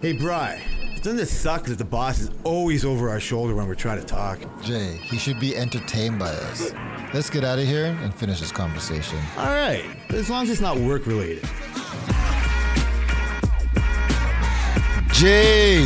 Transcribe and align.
Hey, 0.00 0.14
Bry, 0.14 0.62
doesn't 1.02 1.18
it 1.18 1.26
suck 1.26 1.64
that 1.64 1.76
the 1.76 1.84
boss 1.84 2.20
is 2.20 2.30
always 2.42 2.86
over 2.86 3.10
our 3.10 3.20
shoulder 3.20 3.54
when 3.54 3.66
we're 3.66 3.74
trying 3.74 4.00
to 4.00 4.06
talk? 4.06 4.38
Jay, 4.62 4.96
he 4.96 5.18
should 5.18 5.38
be 5.38 5.54
entertained 5.54 6.18
by 6.18 6.30
us. 6.30 6.72
Let's 7.12 7.28
get 7.28 7.44
out 7.44 7.58
of 7.58 7.66
here 7.66 7.94
and 8.00 8.14
finish 8.14 8.40
this 8.40 8.50
conversation. 8.50 9.18
All 9.36 9.48
right, 9.48 9.84
as 10.08 10.30
long 10.30 10.44
as 10.44 10.48
it's 10.48 10.60
not 10.62 10.78
work 10.78 11.04
related. 11.04 11.44
Jay, 15.12 15.84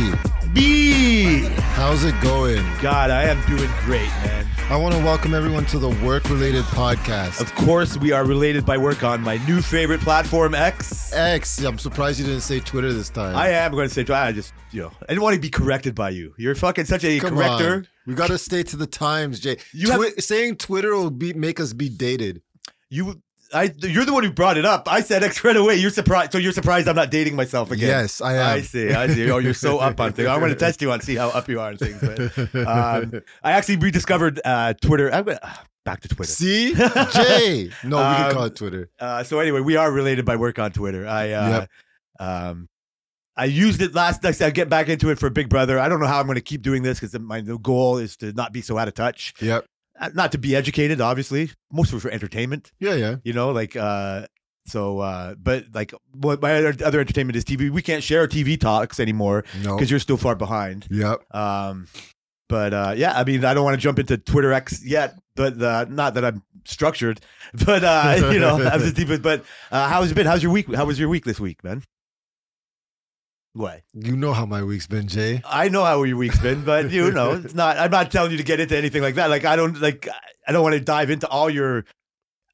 B! 0.53 1.41
how's 1.75 2.05
it 2.05 2.15
going? 2.21 2.65
God, 2.81 3.11
I 3.11 3.23
am 3.23 3.45
doing 3.49 3.69
great, 3.83 4.07
man. 4.23 4.34
I 4.67 4.77
want 4.77 4.95
to 4.95 4.99
welcome 5.03 5.35
everyone 5.35 5.65
to 5.67 5.77
the 5.77 5.89
Work 6.03 6.27
Related 6.27 6.63
Podcast. 6.65 7.39
Of 7.39 7.53
course, 7.53 7.97
we 7.97 8.11
are 8.11 8.25
related 8.25 8.65
by 8.65 8.77
work 8.77 9.03
on 9.03 9.21
my 9.21 9.37
new 9.45 9.61
favorite 9.61 10.01
platform, 10.01 10.55
X. 10.55 11.13
X, 11.13 11.63
I'm 11.63 11.77
surprised 11.77 12.19
you 12.19 12.25
didn't 12.25 12.41
say 12.41 12.59
Twitter 12.59 12.91
this 12.91 13.11
time. 13.11 13.35
I 13.35 13.49
am 13.49 13.73
going 13.73 13.87
to 13.87 13.93
say, 13.93 14.03
Twitter. 14.03 14.19
I 14.19 14.31
just, 14.31 14.53
you 14.71 14.81
know, 14.81 14.91
I 15.03 15.05
didn't 15.09 15.21
want 15.21 15.35
to 15.35 15.39
be 15.39 15.51
corrected 15.51 15.93
by 15.93 16.09
you. 16.09 16.33
You're 16.39 16.55
fucking 16.55 16.85
such 16.85 17.03
a 17.03 17.19
Come 17.19 17.35
corrector. 17.35 17.73
on. 17.75 17.87
We 18.07 18.15
got 18.15 18.27
to 18.27 18.39
stay 18.39 18.63
to 18.63 18.75
the 18.75 18.87
times, 18.87 19.39
Jay. 19.39 19.57
You 19.71 19.91
have- 19.91 20.13
saying 20.17 20.55
Twitter 20.57 20.95
will 20.95 21.11
be 21.11 21.33
make 21.33 21.59
us 21.59 21.71
be 21.73 21.87
dated. 21.87 22.41
You, 22.89 23.21
I, 23.53 23.71
you're 23.79 24.05
the 24.05 24.13
one 24.13 24.23
who 24.23 24.31
brought 24.31 24.57
it 24.57 24.65
up. 24.65 24.87
I 24.91 25.01
said 25.01 25.23
X 25.23 25.43
right 25.43 25.55
away. 25.55 25.75
You're 25.75 25.91
surprised. 25.91 26.31
So 26.31 26.37
you're 26.37 26.51
surprised 26.51 26.87
I'm 26.87 26.95
not 26.95 27.11
dating 27.11 27.35
myself 27.35 27.71
again. 27.71 27.87
Yes, 27.89 28.19
I 28.21 28.33
am. 28.35 28.47
I 28.57 28.61
see. 28.61 28.91
I 28.91 29.07
see. 29.07 29.29
Oh, 29.31 29.37
you're 29.37 29.53
so 29.53 29.77
up 29.79 29.99
on 29.99 30.13
things. 30.13 30.27
I'm 30.27 30.39
going 30.39 30.51
to 30.51 30.57
test 30.59 30.81
you 30.81 30.91
on 30.91 31.01
see 31.01 31.15
how 31.15 31.29
up 31.29 31.47
you 31.47 31.59
are 31.59 31.69
on 31.69 31.77
things. 31.77 31.99
But, 32.01 32.55
um, 32.67 33.21
I 33.43 33.51
actually 33.51 33.77
rediscovered 33.77 34.41
uh, 34.43 34.73
Twitter. 34.81 35.11
I'm 35.13 35.25
gonna, 35.25 35.39
ah, 35.43 35.63
back 35.85 36.01
to 36.01 36.07
Twitter. 36.07 36.31
See, 36.31 36.73
Jay. 37.13 37.69
No, 37.83 37.97
we 37.97 38.03
can 38.15 38.25
Um, 38.25 38.31
call 38.31 38.43
it 38.45 38.55
Twitter. 38.55 38.89
Uh, 38.99 39.23
so 39.23 39.39
anyway, 39.39 39.59
we 39.61 39.75
are 39.75 39.91
related 39.91 40.25
by 40.25 40.35
work 40.35 40.57
on 40.59 40.71
Twitter. 40.71 41.07
I, 41.07 41.31
uh, 41.31 41.65
um, 42.19 42.67
I 43.37 43.45
used 43.45 43.81
it 43.81 43.93
last. 43.93 44.23
I 44.25 44.31
said, 44.31 44.47
I 44.47 44.49
get 44.51 44.69
back 44.69 44.87
into 44.89 45.09
it 45.09 45.19
for 45.19 45.29
Big 45.29 45.49
Brother. 45.49 45.77
I 45.77 45.89
don't 45.89 45.99
know 45.99 46.07
how 46.07 46.19
I'm 46.19 46.25
going 46.25 46.35
to 46.35 46.41
keep 46.41 46.61
doing 46.61 46.83
this 46.83 46.99
because 46.99 47.19
my 47.19 47.41
goal 47.41 47.97
is 47.97 48.15
to 48.17 48.31
not 48.33 48.53
be 48.53 48.61
so 48.61 48.77
out 48.77 48.87
of 48.87 48.93
touch, 48.93 49.33
Yep. 49.41 49.65
Uh, 49.99 50.09
not 50.13 50.31
to 50.33 50.37
be 50.37 50.55
educated. 50.55 50.99
Obviously, 51.01 51.51
mostly 51.71 51.99
for 51.99 52.09
entertainment. 52.11 52.71
Yeah, 52.79 52.95
yeah. 52.95 53.15
You 53.23 53.33
know, 53.33 53.51
like 53.51 53.75
uh, 53.75 54.27
so. 54.67 54.99
Uh, 54.99 55.35
but 55.35 55.65
like, 55.73 55.93
what 56.13 56.41
my 56.41 56.55
other, 56.55 56.75
other 56.85 56.99
entertainment 56.99 57.35
is 57.37 57.45
TV. 57.45 57.69
We 57.69 57.81
can't 57.81 58.03
share 58.03 58.27
TV 58.27 58.59
talks 58.59 58.99
anymore 58.99 59.45
No. 59.63 59.75
because 59.75 59.89
you're 59.89 59.99
still 59.99 60.17
far 60.17 60.35
behind. 60.35 60.87
Yep. 60.91 61.33
Um, 61.33 61.87
but 62.49 62.73
uh, 62.73 62.93
yeah, 62.95 63.13
I 63.17 63.23
mean, 63.23 63.43
I 63.45 63.53
don't 63.53 63.63
want 63.63 63.75
to 63.75 63.81
jump 63.81 63.97
into 63.99 64.17
Twitter 64.17 64.51
X 64.53 64.85
yet, 64.85 65.15
but 65.35 65.61
uh, 65.61 65.85
not 65.89 66.13
that 66.13 66.25
I'm 66.25 66.43
structured, 66.65 67.21
but 67.65 67.83
uh, 67.83 68.29
you 68.31 68.39
know, 68.39 68.55
I'm 68.63 68.79
just 68.81 68.95
deep. 68.95 69.07
But 69.21 69.45
uh, 69.71 69.89
how's 69.89 70.11
it 70.11 70.15
been? 70.15 70.27
How's 70.27 70.43
your 70.43 70.51
week? 70.51 70.73
How 70.73 70.85
was 70.85 70.99
your 70.99 71.09
week 71.09 71.25
this 71.25 71.39
week, 71.39 71.63
man? 71.63 71.83
What? 73.55 73.83
You 73.93 74.17
know 74.17 74.33
how 74.33 74.45
my 74.45 74.63
week's 74.63 74.85
been, 74.85 75.07
Jay. 75.07 75.41
I 75.45 75.69
know 75.69 75.85
how 75.85 76.03
your 76.03 76.17
week's 76.17 76.39
been, 76.39 76.65
but 76.65 76.91
you 76.91 77.09
know, 77.09 77.31
it's 77.43 77.53
not. 77.53 77.77
I'm 77.77 77.89
not 77.89 78.11
telling 78.11 78.31
you 78.31 78.37
to 78.37 78.43
get 78.43 78.59
into 78.59 78.75
anything 78.75 79.01
like 79.01 79.15
that. 79.15 79.29
Like 79.29 79.45
I 79.45 79.55
don't 79.55 79.79
like. 79.79 80.09
I 80.45 80.51
don't 80.51 80.61
want 80.61 80.73
to 80.73 80.81
dive 80.81 81.09
into 81.09 81.25
all 81.29 81.49
your. 81.49 81.85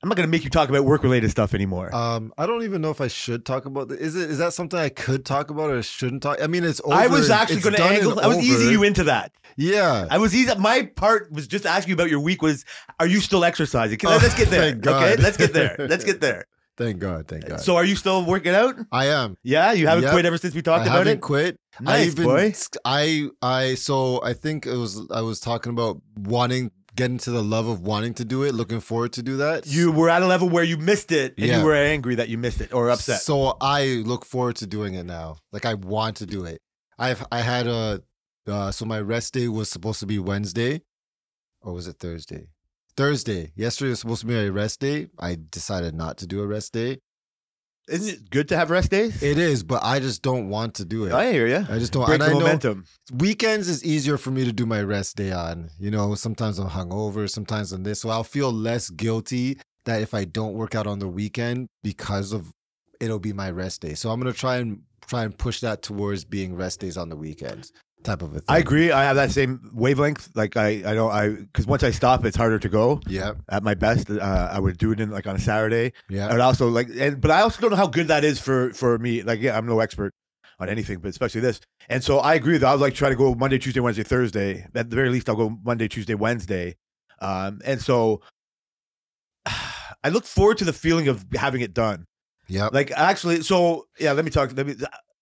I'm 0.03 0.09
not 0.09 0.15
going 0.15 0.27
to 0.27 0.31
make 0.31 0.43
you 0.43 0.51
talk 0.51 0.69
about 0.69 0.85
work 0.85 1.01
related 1.01 1.29
stuff 1.31 1.53
anymore. 1.55 1.93
Um, 1.93 2.33
I 2.37 2.45
don't 2.45 2.63
even 2.63 2.81
know 2.81 2.91
if 2.91 3.01
I 3.01 3.07
should 3.07 3.45
talk 3.45 3.65
about. 3.65 3.91
Is 3.91 4.15
it 4.15 4.29
is 4.29 4.37
that 4.37 4.53
something 4.53 4.79
I 4.79 4.89
could 4.89 5.25
talk 5.25 5.49
about 5.49 5.71
or 5.71 5.81
shouldn't 5.81 6.21
talk? 6.21 6.39
I 6.39 6.45
mean, 6.45 6.63
it's 6.63 6.81
over. 6.83 6.93
I 6.93 7.07
was 7.07 7.31
actually 7.31 7.61
going 7.61 7.75
to 7.75 7.83
angle. 7.83 8.19
I 8.19 8.27
was 8.27 8.37
over. 8.37 8.45
easing 8.45 8.69
you 8.69 8.83
into 8.83 9.05
that. 9.05 9.31
Yeah. 9.57 10.05
I 10.09 10.19
was 10.19 10.35
easy. 10.35 10.53
My 10.55 10.83
part 10.83 11.31
was 11.31 11.47
just 11.47 11.65
asking 11.65 11.89
you 11.89 11.95
about 11.95 12.11
your 12.11 12.19
week. 12.19 12.43
Was 12.43 12.63
are 12.99 13.07
you 13.07 13.21
still 13.21 13.43
exercising? 13.43 13.97
Let's 14.03 14.35
get 14.35 14.49
there. 14.51 14.75
Oh, 14.75 14.79
God. 14.79 15.03
Okay, 15.03 15.21
let's 15.21 15.37
get 15.37 15.53
there. 15.53 15.75
Let's 15.79 16.03
get 16.03 16.21
there. 16.21 16.45
Thank 16.81 16.99
God. 16.99 17.27
Thank 17.27 17.45
God. 17.47 17.61
So, 17.61 17.75
are 17.75 17.85
you 17.85 17.95
still 17.95 18.25
working 18.25 18.55
out? 18.55 18.75
I 18.91 19.05
am. 19.07 19.37
Yeah, 19.43 19.71
you 19.73 19.85
haven't 19.87 20.03
Yep. 20.05 20.13
quit 20.13 20.25
ever 20.25 20.37
since 20.37 20.55
we 20.55 20.61
talked 20.63 20.87
about 20.87 20.87
it? 20.87 20.89
I 20.89 20.93
about 20.95 21.07
haven't 21.07 21.17
it. 21.19 21.21
quit. 21.21 21.57
I 21.79 21.83
Nice 21.83 22.07
even, 22.07 22.23
boy. 22.25 22.53
I 22.83 23.29
I 23.41 23.75
so 23.75 24.21
I 24.23 24.33
think 24.33 24.65
it 24.65 24.75
was 24.75 24.99
I 25.11 25.21
was 25.21 25.39
talking 25.39 25.71
about 25.71 26.01
wanting 26.17 26.71
getting 26.95 27.17
to 27.19 27.31
the 27.31 27.43
love 27.43 27.67
of 27.67 27.81
wanting 27.81 28.13
to 28.15 28.25
do 28.25 28.43
it, 28.43 28.53
looking 28.53 28.79
forward 28.81 29.13
to 29.13 29.23
do 29.23 29.37
that. 29.37 29.65
You 29.67 29.91
were 29.91 30.09
at 30.09 30.21
a 30.23 30.25
level 30.27 30.49
where 30.49 30.63
you 30.63 30.77
missed 30.77 31.11
it, 31.11 31.35
and 31.37 31.47
Yeah. 31.47 31.59
you 31.59 31.65
were 31.65 31.75
angry 31.75 32.15
that 32.15 32.27
you 32.29 32.37
missed 32.37 32.59
it 32.61 32.73
or 32.73 32.89
upset. 32.89 33.21
So 33.21 33.55
I 33.61 34.01
look 34.05 34.25
forward 34.25 34.55
to 34.57 34.67
doing 34.67 34.95
it 34.95 35.05
now. 35.05 35.37
Like 35.53 35.65
I 35.65 35.75
want 35.75 36.17
to 36.17 36.25
do 36.25 36.43
it. 36.45 36.61
I've 36.97 37.23
I 37.31 37.41
had 37.41 37.67
a 37.67 38.01
uh, 38.47 38.71
so 38.71 38.85
my 38.85 38.99
rest 38.99 39.33
day 39.35 39.47
was 39.47 39.69
supposed 39.69 39.99
to 39.99 40.05
be 40.07 40.17
Wednesday, 40.19 40.81
or 41.61 41.73
was 41.73 41.87
it 41.87 41.97
Thursday? 41.99 42.47
Thursday. 42.95 43.51
Yesterday 43.55 43.89
was 43.89 43.99
supposed 43.99 44.21
to 44.21 44.27
be 44.27 44.35
a 44.35 44.51
rest 44.51 44.79
day. 44.79 45.07
I 45.19 45.37
decided 45.49 45.95
not 45.95 46.17
to 46.19 46.27
do 46.27 46.41
a 46.41 46.47
rest 46.47 46.73
day. 46.73 46.99
Isn't 47.87 48.09
it 48.13 48.29
good 48.29 48.47
to 48.49 48.57
have 48.57 48.69
rest 48.69 48.91
days? 48.91 49.21
It 49.21 49.37
is, 49.37 49.63
but 49.63 49.83
I 49.83 49.99
just 49.99 50.21
don't 50.21 50.49
want 50.49 50.75
to 50.75 50.85
do 50.85 51.05
it. 51.05 51.11
I 51.13 51.31
hear 51.31 51.47
you. 51.47 51.65
I 51.67 51.79
just 51.79 51.91
don't. 51.91 52.05
Break 52.05 52.21
and 52.21 52.21
the 52.21 52.25
I 52.27 52.33
know 52.33 52.39
momentum. 52.39 52.85
weekends 53.13 53.67
is 53.67 53.83
easier 53.83 54.17
for 54.17 54.31
me 54.31 54.45
to 54.45 54.53
do 54.53 54.65
my 54.65 54.81
rest 54.81 55.17
day 55.17 55.31
on. 55.31 55.71
You 55.79 55.91
know, 55.91 56.15
sometimes 56.15 56.59
I'm 56.59 56.69
hungover, 56.69 57.29
sometimes 57.29 57.71
I'm 57.71 57.83
this, 57.83 57.99
so 58.01 58.09
I'll 58.09 58.23
feel 58.23 58.51
less 58.53 58.89
guilty 58.89 59.59
that 59.85 60.01
if 60.01 60.13
I 60.13 60.25
don't 60.25 60.53
work 60.53 60.75
out 60.75 60.87
on 60.87 60.99
the 60.99 61.07
weekend 61.07 61.67
because 61.83 62.33
of 62.33 62.51
it'll 62.99 63.19
be 63.19 63.33
my 63.33 63.49
rest 63.49 63.81
day. 63.81 63.95
So 63.95 64.11
I'm 64.11 64.19
gonna 64.19 64.31
try 64.31 64.57
and 64.57 64.83
try 65.07 65.23
and 65.23 65.37
push 65.37 65.59
that 65.61 65.81
towards 65.81 66.23
being 66.23 66.55
rest 66.55 66.79
days 66.79 66.95
on 66.97 67.09
the 67.09 67.17
weekends, 67.17 67.73
type 68.03 68.21
of 68.21 68.31
a 68.31 68.35
thing. 68.35 68.43
I 68.47 68.57
agree. 68.59 68.91
I 68.91 69.03
have 69.03 69.15
that 69.15 69.31
same 69.31 69.71
wavelength. 69.73 70.29
Like 70.35 70.57
I, 70.57 70.67
I 70.85 70.93
don't. 70.93 71.11
I 71.11 71.29
because 71.29 71.67
once 71.67 71.83
I 71.83 71.91
stop, 71.91 72.25
it's 72.25 72.37
harder 72.37 72.59
to 72.59 72.69
go 72.69 72.99
Yeah, 73.07 73.33
at 73.49 73.63
my 73.63 73.73
best. 73.73 74.09
Uh, 74.09 74.49
I 74.51 74.59
would 74.59 74.77
do 74.77 74.91
it 74.91 74.99
in 74.99 75.11
like 75.11 75.27
on 75.27 75.35
a 75.35 75.39
Saturday. 75.39 75.93
Yeah, 76.09 76.31
would 76.31 76.41
also 76.41 76.67
like, 76.69 76.87
and, 76.97 77.19
but 77.21 77.31
I 77.31 77.41
also 77.41 77.61
don't 77.61 77.71
know 77.71 77.77
how 77.77 77.87
good 77.87 78.07
that 78.09 78.23
is 78.23 78.39
for 78.39 78.73
for 78.73 78.97
me. 78.97 79.21
Like, 79.23 79.39
yeah, 79.41 79.57
I'm 79.57 79.65
no 79.65 79.79
expert 79.79 80.13
on 80.59 80.69
anything, 80.69 80.99
but 80.99 81.09
especially 81.09 81.41
this. 81.41 81.59
And 81.89 82.03
so 82.03 82.19
I 82.19 82.35
agree 82.35 82.57
that 82.57 82.67
I 82.67 82.71
would 82.71 82.81
like 82.81 82.93
try 82.93 83.09
to 83.09 83.15
go 83.15 83.33
Monday, 83.35 83.57
Tuesday, 83.57 83.79
Wednesday, 83.79 84.03
Thursday. 84.03 84.65
At 84.75 84.89
the 84.89 84.95
very 84.95 85.09
least, 85.09 85.27
I'll 85.29 85.35
go 85.35 85.57
Monday, 85.63 85.87
Tuesday, 85.87 86.13
Wednesday. 86.13 86.75
Um, 87.19 87.61
and 87.65 87.81
so 87.81 88.21
I 90.03 90.09
look 90.09 90.25
forward 90.25 90.57
to 90.59 90.65
the 90.65 90.73
feeling 90.73 91.07
of 91.07 91.25
having 91.33 91.61
it 91.61 91.73
done. 91.73 92.05
yeah. 92.47 92.69
Like 92.71 92.91
actually, 92.91 93.41
so 93.43 93.87
yeah, 93.99 94.11
let 94.13 94.25
me 94.25 94.31
talk. 94.31 94.51
Let 94.55 94.67
me 94.67 94.75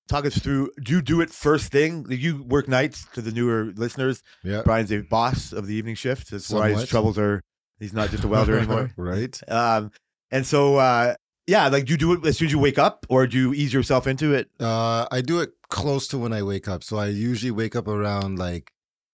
talk 0.09 0.25
us 0.25 0.37
through. 0.37 0.71
Do 0.83 0.91
you 0.91 1.01
do 1.01 1.21
it 1.21 1.29
first 1.29 1.71
thing? 1.71 2.05
You 2.09 2.43
work 2.43 2.67
nights 2.67 3.05
to 3.13 3.21
the 3.21 3.31
newer 3.31 3.71
listeners. 3.75 4.21
yeah. 4.43 4.63
Brian's 4.63 4.91
a 4.91 5.01
boss 5.01 5.53
of 5.53 5.67
the 5.67 5.75
evening 5.75 5.95
shift. 5.95 6.31
That's 6.31 6.49
why 6.49 6.71
his 6.71 6.89
troubles 6.89 7.17
are. 7.17 7.41
He's 7.79 7.93
not 7.93 8.09
just 8.09 8.25
a 8.25 8.27
welder 8.27 8.57
anymore. 8.57 8.91
right. 8.97 9.39
Um, 9.47 9.91
and 10.31 10.45
so, 10.45 10.75
uh, 10.75 11.15
yeah, 11.47 11.69
like, 11.69 11.85
do 11.85 11.93
you 11.93 11.97
do 11.97 12.13
it 12.13 12.25
as 12.25 12.37
soon 12.37 12.47
as 12.47 12.51
you 12.51 12.59
wake 12.59 12.77
up, 12.77 13.05
or 13.09 13.25
do 13.25 13.37
you 13.37 13.53
ease 13.53 13.73
yourself 13.73 14.05
into 14.05 14.33
it? 14.33 14.49
Uh, 14.59 15.07
I 15.11 15.21
do 15.21 15.39
it 15.39 15.51
close 15.69 16.07
to 16.09 16.17
when 16.17 16.33
I 16.33 16.43
wake 16.43 16.67
up. 16.67 16.83
So 16.83 16.97
I 16.97 17.07
usually 17.07 17.51
wake 17.51 17.75
up 17.75 17.87
around 17.87 18.37
like 18.37 18.71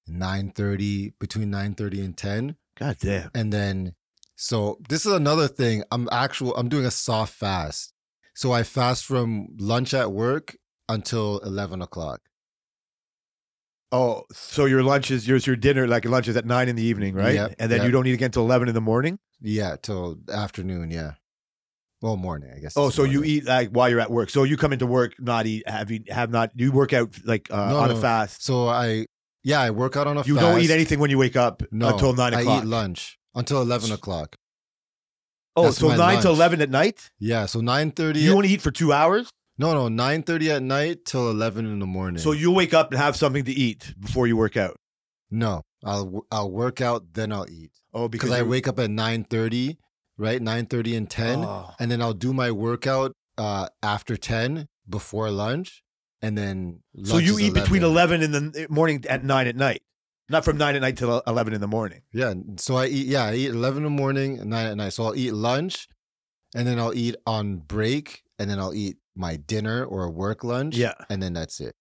nine 0.07 0.51
thirty, 0.51 1.13
between 1.19 1.51
nine 1.51 1.75
thirty 1.75 2.03
and 2.03 2.17
ten. 2.17 2.55
God 2.77 2.97
damn. 2.99 3.29
And 3.33 3.53
then, 3.53 3.93
so 4.35 4.79
this 4.89 5.05
is 5.05 5.13
another 5.13 5.47
thing. 5.47 5.83
I'm 5.91 6.09
actual. 6.11 6.55
I'm 6.57 6.67
doing 6.67 6.85
a 6.85 6.91
soft 6.91 7.33
fast. 7.35 7.93
So 8.33 8.51
I 8.51 8.63
fast 8.63 9.05
from 9.05 9.47
lunch 9.57 9.93
at 9.93 10.11
work 10.11 10.57
until 10.89 11.39
eleven 11.39 11.81
o'clock. 11.81 12.21
Oh, 13.91 14.23
so 14.31 14.65
your 14.65 14.83
lunch 14.83 15.11
is 15.11 15.27
yours. 15.27 15.47
Your 15.47 15.55
dinner, 15.55 15.87
like 15.87 16.03
your 16.03 16.11
lunch, 16.11 16.27
is 16.27 16.35
at 16.35 16.45
nine 16.45 16.69
in 16.69 16.75
the 16.75 16.83
evening, 16.83 17.15
right? 17.15 17.35
Yep, 17.35 17.55
and 17.59 17.71
then 17.71 17.79
yep. 17.79 17.85
you 17.85 17.91
don't 17.91 18.07
eat 18.07 18.13
again 18.13 18.27
until 18.27 18.43
eleven 18.43 18.67
in 18.67 18.75
the 18.75 18.81
morning. 18.81 19.19
Yeah, 19.41 19.75
till 19.81 20.17
afternoon. 20.31 20.91
Yeah, 20.91 21.13
well, 22.01 22.17
morning. 22.17 22.51
I 22.55 22.59
guess. 22.59 22.73
Oh, 22.75 22.89
so 22.89 23.03
you 23.03 23.23
eat 23.23 23.45
like 23.45 23.69
while 23.69 23.89
you're 23.89 23.99
at 23.99 24.11
work. 24.11 24.29
So 24.29 24.43
you 24.43 24.57
come 24.57 24.73
into 24.73 24.85
work, 24.85 25.13
not 25.19 25.45
eat, 25.45 25.67
have 25.67 25.89
you 25.89 26.03
have 26.09 26.29
not. 26.29 26.51
You 26.55 26.71
work 26.71 26.93
out 26.93 27.15
like 27.25 27.47
uh, 27.49 27.69
No, 27.69 27.77
on 27.77 27.91
a 27.91 27.95
fast. 27.95 28.43
So 28.43 28.67
I, 28.67 29.05
yeah, 29.43 29.61
I 29.61 29.71
work 29.71 29.95
out 29.95 30.07
on 30.07 30.17
a. 30.17 30.23
You 30.23 30.35
fast. 30.35 30.45
don't 30.45 30.61
eat 30.61 30.71
anything 30.71 30.99
when 30.99 31.09
you 31.09 31.17
wake 31.17 31.35
up 31.35 31.63
no, 31.71 31.89
until 31.89 32.13
nine 32.13 32.33
o'clock. 32.33 32.63
I 32.63 32.63
eat 32.63 32.67
lunch 32.67 33.17
until 33.33 33.61
eleven 33.61 33.91
o'clock. 33.91 34.35
oh, 35.55 35.63
That's 35.63 35.77
so 35.77 35.95
nine 35.95 36.21
to 36.21 36.29
eleven 36.29 36.61
at 36.61 36.69
night. 36.69 37.09
Yeah, 37.17 37.45
so 37.45 37.61
nine 37.61 37.91
thirty. 37.91 38.19
You 38.19 38.35
only 38.35 38.49
eat 38.49 38.61
for 38.61 38.71
two 38.71 38.91
hours. 38.91 39.29
No, 39.57 39.73
no, 39.73 39.87
nine 39.87 40.23
thirty 40.23 40.51
at 40.51 40.61
night 40.61 41.05
till 41.05 41.29
eleven 41.29 41.65
in 41.65 41.79
the 41.79 41.85
morning. 41.85 42.21
So 42.21 42.31
you 42.33 42.51
wake 42.51 42.73
up 42.73 42.91
and 42.91 42.99
have 42.99 43.15
something 43.15 43.45
to 43.45 43.51
eat 43.53 43.93
before 43.99 44.27
you 44.27 44.35
work 44.37 44.57
out. 44.57 44.75
no, 45.31 45.61
I'll 45.83 46.25
I'll 46.31 46.51
work 46.51 46.81
out 46.81 47.13
then 47.13 47.31
I'll 47.31 47.49
eat 47.49 47.71
Oh, 47.93 48.07
because 48.09 48.31
I 48.31 48.41
wake 48.43 48.67
up 48.67 48.79
at 48.79 48.89
nine 48.89 49.23
thirty, 49.23 49.77
right? 50.17 50.41
Nine 50.41 50.65
thirty 50.65 50.95
and 50.95 51.09
ten, 51.09 51.39
Oh. 51.45 51.71
and 51.79 51.89
then 51.89 52.01
I'll 52.01 52.13
do 52.13 52.33
my 52.33 52.51
workout 52.51 53.13
uh 53.37 53.67
after 53.81 54.17
ten 54.17 54.67
before 54.89 55.29
lunch, 55.31 55.83
and 56.21 56.37
then 56.37 56.81
So 57.05 57.17
you 57.17 57.39
eat 57.39 57.53
between 57.53 57.83
eleven 57.83 58.21
in 58.21 58.31
the 58.31 58.67
morning 58.69 59.03
at 59.09 59.23
nine 59.23 59.47
at 59.47 59.55
night, 59.55 59.81
not 60.29 60.43
from 60.43 60.57
nine 60.57 60.75
at 60.75 60.81
night 60.81 60.97
till 60.97 61.21
eleven 61.25 61.53
in 61.53 61.61
the 61.61 61.67
morning. 61.67 62.01
Yeah, 62.11 62.33
so 62.57 62.75
I 62.75 62.87
eat. 62.87 63.07
Yeah, 63.07 63.23
I 63.25 63.35
eat 63.35 63.49
eleven 63.51 63.85
in 63.85 63.95
the 63.95 64.01
morning, 64.03 64.39
and 64.39 64.49
nine 64.49 64.67
at 64.67 64.75
night. 64.75 64.91
So 64.93 65.05
I'll 65.05 65.15
eat 65.15 65.31
lunch, 65.33 65.87
and 66.53 66.67
then 66.67 66.77
I'll 66.77 66.93
eat 66.93 67.15
on 67.25 67.57
break, 67.57 68.23
and 68.37 68.49
then 68.49 68.59
I'll 68.59 68.73
eat 68.73 68.97
my 69.15 69.35
dinner 69.37 69.83
or 69.85 70.03
a 70.03 70.09
work 70.09 70.43
lunch. 70.43 70.75
Yeah. 70.75 70.93
and 71.09 71.21
then 71.21 71.33
that's 71.33 71.59
it. 71.59 71.75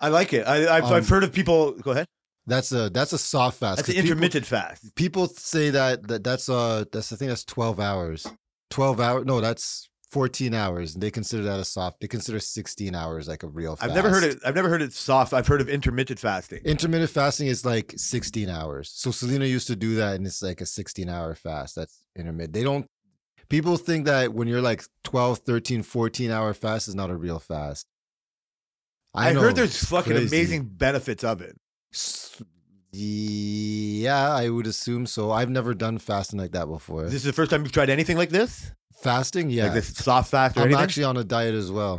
I 0.00 0.08
like 0.08 0.32
it. 0.32 0.46
I, 0.46 0.76
I've, 0.78 0.84
Um, 0.84 0.92
I've 0.94 1.08
heard 1.08 1.24
of 1.24 1.32
people. 1.32 1.72
Go 1.72 1.90
ahead. 1.90 2.06
That's 2.46 2.72
a 2.72 2.88
that's 2.90 3.12
a 3.12 3.18
soft 3.18 3.58
fast. 3.60 3.76
That's 3.76 3.88
an 3.90 3.94
'cause 3.94 4.02
people- 4.02 4.10
intermittent 4.12 4.46
fast. 4.46 4.94
People 4.94 5.28
say 5.28 5.70
that, 5.70 6.08
that 6.08 6.24
that's 6.24 6.48
uh 6.48 6.84
that's 6.90 7.12
I 7.12 7.16
think 7.16 7.28
that's 7.28 7.44
twelve 7.44 7.78
hours. 7.78 8.26
Twelve 8.70 8.98
hours? 9.00 9.26
No, 9.26 9.40
that's 9.40 9.88
14 10.10 10.54
hours. 10.54 10.94
And 10.94 11.02
they 11.02 11.10
consider 11.12 11.44
that 11.44 11.60
a 11.60 11.64
soft. 11.64 12.00
They 12.00 12.08
consider 12.08 12.40
16 12.40 12.96
hours 12.96 13.28
like 13.28 13.44
a 13.44 13.46
real 13.46 13.76
fast. 13.76 13.90
I've 13.90 13.94
never 13.94 14.10
heard 14.10 14.24
it. 14.24 14.38
I've 14.44 14.56
never 14.56 14.68
heard 14.68 14.82
it 14.82 14.92
soft. 14.92 15.32
I've 15.32 15.46
heard 15.46 15.60
of 15.60 15.68
intermittent 15.68 16.18
fasting. 16.18 16.60
Intermittent 16.64 17.10
fasting 17.10 17.46
is 17.46 17.64
like 17.64 17.92
16 17.96 18.48
hours. 18.48 18.90
So 18.92 19.12
Selena 19.12 19.44
used 19.44 19.68
to 19.68 19.76
do 19.76 19.94
that 19.96 20.16
and 20.16 20.26
it's 20.26 20.42
like 20.42 20.60
a 20.60 20.66
16 20.66 21.08
hour 21.08 21.36
fast. 21.36 21.76
That's 21.76 22.02
intermittent. 22.16 22.54
They 22.54 22.64
don't 22.64 22.86
people 23.50 23.76
think 23.76 24.06
that 24.06 24.32
when 24.32 24.48
you're 24.48 24.62
like 24.62 24.84
12, 25.04 25.38
13, 25.38 25.82
14 25.82 26.30
hour 26.30 26.54
fast 26.54 26.88
is 26.88 26.94
not 26.94 27.10
a 27.10 27.16
real 27.16 27.38
fast. 27.38 27.86
I, 29.12 29.32
know, 29.32 29.40
heard 29.40 29.56
there's 29.56 29.84
fucking 29.84 30.12
crazy. 30.12 30.34
amazing 30.34 30.64
benefits 30.66 31.24
of 31.24 31.42
it. 31.42 31.58
Yeah, 32.92 34.32
I 34.32 34.48
would 34.48 34.66
assume 34.66 35.04
so. 35.06 35.32
I've 35.32 35.50
never 35.50 35.74
done 35.74 35.98
fasting 35.98 36.38
like 36.38 36.52
that 36.52 36.66
before. 36.66 37.04
This 37.04 37.14
is 37.14 37.24
the 37.24 37.32
first 37.32 37.50
time 37.50 37.62
you've 37.62 37.72
tried 37.72 37.90
anything 37.90 38.16
like 38.16 38.30
this, 38.30 38.70
fasting, 39.02 39.50
yeah. 39.50 39.64
like 39.64 39.74
this 39.74 39.88
soft 39.88 40.30
fast 40.30 40.56
or 40.56 40.60
I'm 40.60 40.66
anything. 40.66 40.82
actually 40.82 41.04
on 41.04 41.16
a 41.16 41.24
diet 41.24 41.54
as 41.54 41.70
well. 41.72 41.98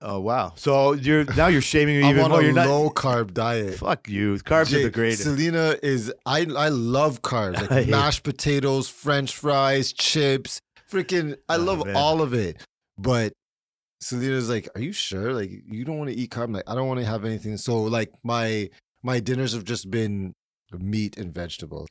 Oh 0.00 0.20
wow! 0.20 0.52
So 0.56 0.92
you're 0.92 1.24
now 1.36 1.48
you're 1.48 1.60
shaming 1.60 1.98
me 1.98 2.04
I'm 2.08 2.10
even 2.10 2.24
on 2.24 2.30
more. 2.30 2.40
a 2.40 2.44
You're 2.44 2.52
not. 2.52 2.66
low 2.68 2.90
carb 2.90 3.34
diet. 3.34 3.74
Fuck 3.78 4.08
you. 4.08 4.36
Carbs 4.38 4.74
are 4.74 4.82
the 4.82 4.90
greatest. 4.90 5.22
Selena 5.24 5.76
is 5.82 6.12
I 6.26 6.46
I 6.56 6.68
love 6.68 7.22
carbs 7.22 7.68
like 7.70 7.88
mashed 7.88 8.22
potatoes, 8.22 8.88
French 8.88 9.34
fries, 9.34 9.92
chips, 9.92 10.60
freaking. 10.90 11.36
I 11.48 11.56
Oh, 11.56 11.60
love 11.62 11.86
man. 11.86 11.96
all 11.96 12.22
of 12.22 12.32
it. 12.34 12.56
But 12.98 13.32
Selena's 14.00 14.48
like, 14.48 14.68
"Are 14.74 14.80
you 14.80 14.92
sure? 14.92 15.32
Like, 15.32 15.50
you 15.66 15.84
don't 15.84 15.98
want 15.98 16.10
to 16.10 16.16
eat 16.16 16.30
carb?" 16.30 16.44
I'm 16.44 16.52
like, 16.52 16.68
I 16.68 16.74
don't 16.74 16.88
want 16.88 17.00
to 17.00 17.06
have 17.06 17.24
anything. 17.24 17.56
So 17.56 17.82
like 17.82 18.12
my 18.24 18.68
my 19.02 19.20
dinners 19.20 19.52
have 19.52 19.64
just 19.64 19.90
been 19.90 20.32
meat 20.78 21.16
and 21.16 21.32
vegetables. 21.32 21.88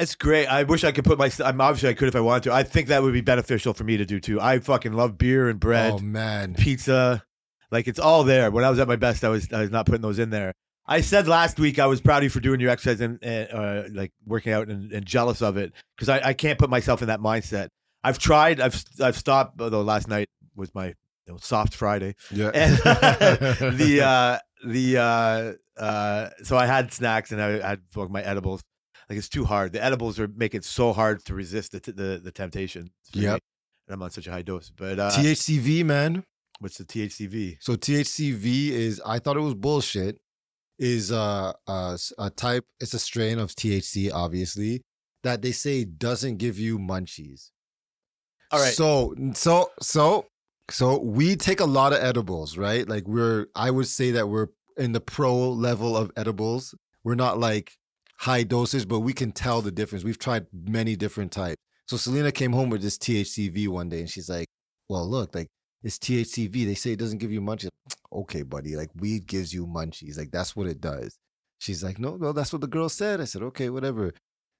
It's 0.00 0.14
great. 0.14 0.46
I 0.46 0.62
wish 0.62 0.82
I 0.82 0.92
could 0.92 1.04
put 1.04 1.18
my. 1.18 1.30
I'm 1.44 1.60
obviously 1.60 1.90
I 1.90 1.94
could 1.94 2.08
if 2.08 2.16
I 2.16 2.20
wanted 2.20 2.44
to. 2.44 2.52
I 2.54 2.62
think 2.62 2.88
that 2.88 3.02
would 3.02 3.12
be 3.12 3.20
beneficial 3.20 3.74
for 3.74 3.84
me 3.84 3.98
to 3.98 4.06
do 4.06 4.18
too. 4.18 4.40
I 4.40 4.58
fucking 4.58 4.94
love 4.94 5.18
beer 5.18 5.50
and 5.50 5.60
bread, 5.60 5.92
Oh 5.92 5.98
man, 5.98 6.54
pizza, 6.54 7.22
like 7.70 7.86
it's 7.86 7.98
all 7.98 8.24
there. 8.24 8.50
When 8.50 8.64
I 8.64 8.70
was 8.70 8.78
at 8.78 8.88
my 8.88 8.96
best, 8.96 9.24
I 9.24 9.28
was 9.28 9.52
I 9.52 9.60
was 9.60 9.70
not 9.70 9.84
putting 9.84 10.00
those 10.00 10.18
in 10.18 10.30
there. 10.30 10.54
I 10.86 11.02
said 11.02 11.28
last 11.28 11.60
week 11.60 11.78
I 11.78 11.86
was 11.86 12.00
proud 12.00 12.18
of 12.18 12.22
you 12.24 12.30
for 12.30 12.40
doing 12.40 12.60
your 12.60 12.70
exercise 12.70 13.02
and, 13.02 13.18
and 13.22 13.52
uh, 13.52 13.82
like 13.92 14.12
working 14.26 14.52
out 14.54 14.68
and, 14.68 14.90
and 14.90 15.04
jealous 15.04 15.42
of 15.42 15.58
it 15.58 15.74
because 15.96 16.08
I, 16.08 16.28
I 16.28 16.32
can't 16.32 16.58
put 16.58 16.70
myself 16.70 17.02
in 17.02 17.08
that 17.08 17.20
mindset. 17.20 17.68
I've 18.02 18.18
tried. 18.18 18.58
I've 18.58 18.82
I've 19.02 19.18
stopped. 19.18 19.60
Although 19.60 19.82
last 19.82 20.08
night 20.08 20.30
was 20.56 20.74
my 20.74 20.86
you 20.86 20.94
know, 21.28 21.36
soft 21.36 21.74
Friday. 21.74 22.14
yeah. 22.30 22.50
and 22.54 22.76
the 23.78 24.00
uh 24.02 24.38
the 24.66 24.96
uh 24.98 25.80
uh 25.82 26.30
so 26.42 26.58
i 26.58 26.66
had 26.66 26.92
snacks 26.92 27.32
and 27.32 27.40
i 27.40 27.66
had 27.66 27.80
my 28.10 28.20
edibles 28.20 28.60
like 29.10 29.18
it's 29.18 29.28
too 29.28 29.44
hard 29.44 29.72
the 29.72 29.84
edibles 29.84 30.18
are 30.20 30.28
make 30.28 30.54
it 30.54 30.64
so 30.64 30.92
hard 30.92 31.22
to 31.26 31.34
resist 31.34 31.72
the 31.72 31.80
t- 31.80 31.92
the, 31.92 32.20
the 32.22 32.30
temptation. 32.32 32.90
Yep. 33.12 33.40
and 33.88 33.94
i'm 33.94 34.02
on 34.02 34.10
such 34.10 34.26
a 34.28 34.30
high 34.30 34.42
dose 34.42 34.70
but 34.70 34.98
uh 34.98 35.10
THCV 35.10 35.84
man. 35.84 36.22
what's 36.60 36.78
the 36.78 36.84
thcv 36.84 37.56
So 37.60 37.74
THCV 37.76 38.70
is 38.70 39.02
I 39.04 39.18
thought 39.18 39.36
it 39.36 39.40
was 39.40 39.54
bullshit. 39.54 40.18
Is 40.78 41.12
uh, 41.12 41.52
uh 41.66 41.98
a 42.18 42.30
type 42.30 42.64
it's 42.80 42.94
a 42.94 42.98
strain 42.98 43.38
of 43.38 43.50
THC 43.50 44.10
obviously 44.14 44.82
that 45.24 45.42
they 45.42 45.52
say 45.52 45.84
doesn't 45.84 46.36
give 46.38 46.58
you 46.58 46.78
munchies. 46.78 47.50
all 48.50 48.60
right 48.60 48.72
So 48.72 49.14
so 49.34 49.70
so 49.82 50.26
so 50.70 50.98
we 51.00 51.34
take 51.34 51.58
a 51.60 51.66
lot 51.66 51.92
of 51.92 51.98
edibles, 52.02 52.56
right? 52.56 52.88
Like 52.88 53.06
we're 53.08 53.46
I 53.56 53.70
would 53.72 53.88
say 53.88 54.12
that 54.12 54.28
we're 54.28 54.48
in 54.78 54.92
the 54.92 55.00
pro 55.00 55.50
level 55.50 55.96
of 55.96 56.10
edibles. 56.16 56.74
We're 57.04 57.16
not 57.16 57.38
like 57.38 57.76
high 58.20 58.42
dosage, 58.42 58.86
but 58.86 59.00
we 59.00 59.12
can 59.12 59.32
tell 59.32 59.62
the 59.62 59.70
difference. 59.70 60.04
We've 60.04 60.18
tried 60.18 60.46
many 60.52 60.94
different 60.96 61.32
types. 61.32 61.56
So 61.86 61.96
Selena 61.96 62.30
came 62.30 62.52
home 62.52 62.70
with 62.70 62.82
this 62.82 62.98
THCV 62.98 63.68
one 63.68 63.88
day 63.88 64.00
and 64.00 64.10
she's 64.10 64.28
like, 64.28 64.46
Well, 64.88 65.08
look, 65.08 65.34
like 65.34 65.48
it's 65.82 65.98
THCV. 65.98 66.66
They 66.66 66.74
say 66.74 66.92
it 66.92 66.98
doesn't 66.98 67.18
give 67.18 67.32
you 67.32 67.40
munchies. 67.40 67.68
Okay, 68.12 68.42
buddy. 68.42 68.76
Like 68.76 68.90
weed 68.96 69.26
gives 69.26 69.52
you 69.52 69.66
munchies. 69.66 70.18
Like 70.18 70.30
that's 70.30 70.54
what 70.54 70.66
it 70.66 70.80
does. 70.80 71.16
She's 71.58 71.84
like, 71.84 71.98
no, 71.98 72.16
no, 72.16 72.32
that's 72.32 72.52
what 72.52 72.62
the 72.62 72.66
girl 72.66 72.88
said. 72.88 73.20
I 73.20 73.24
said, 73.24 73.42
okay, 73.42 73.68
whatever. 73.68 74.14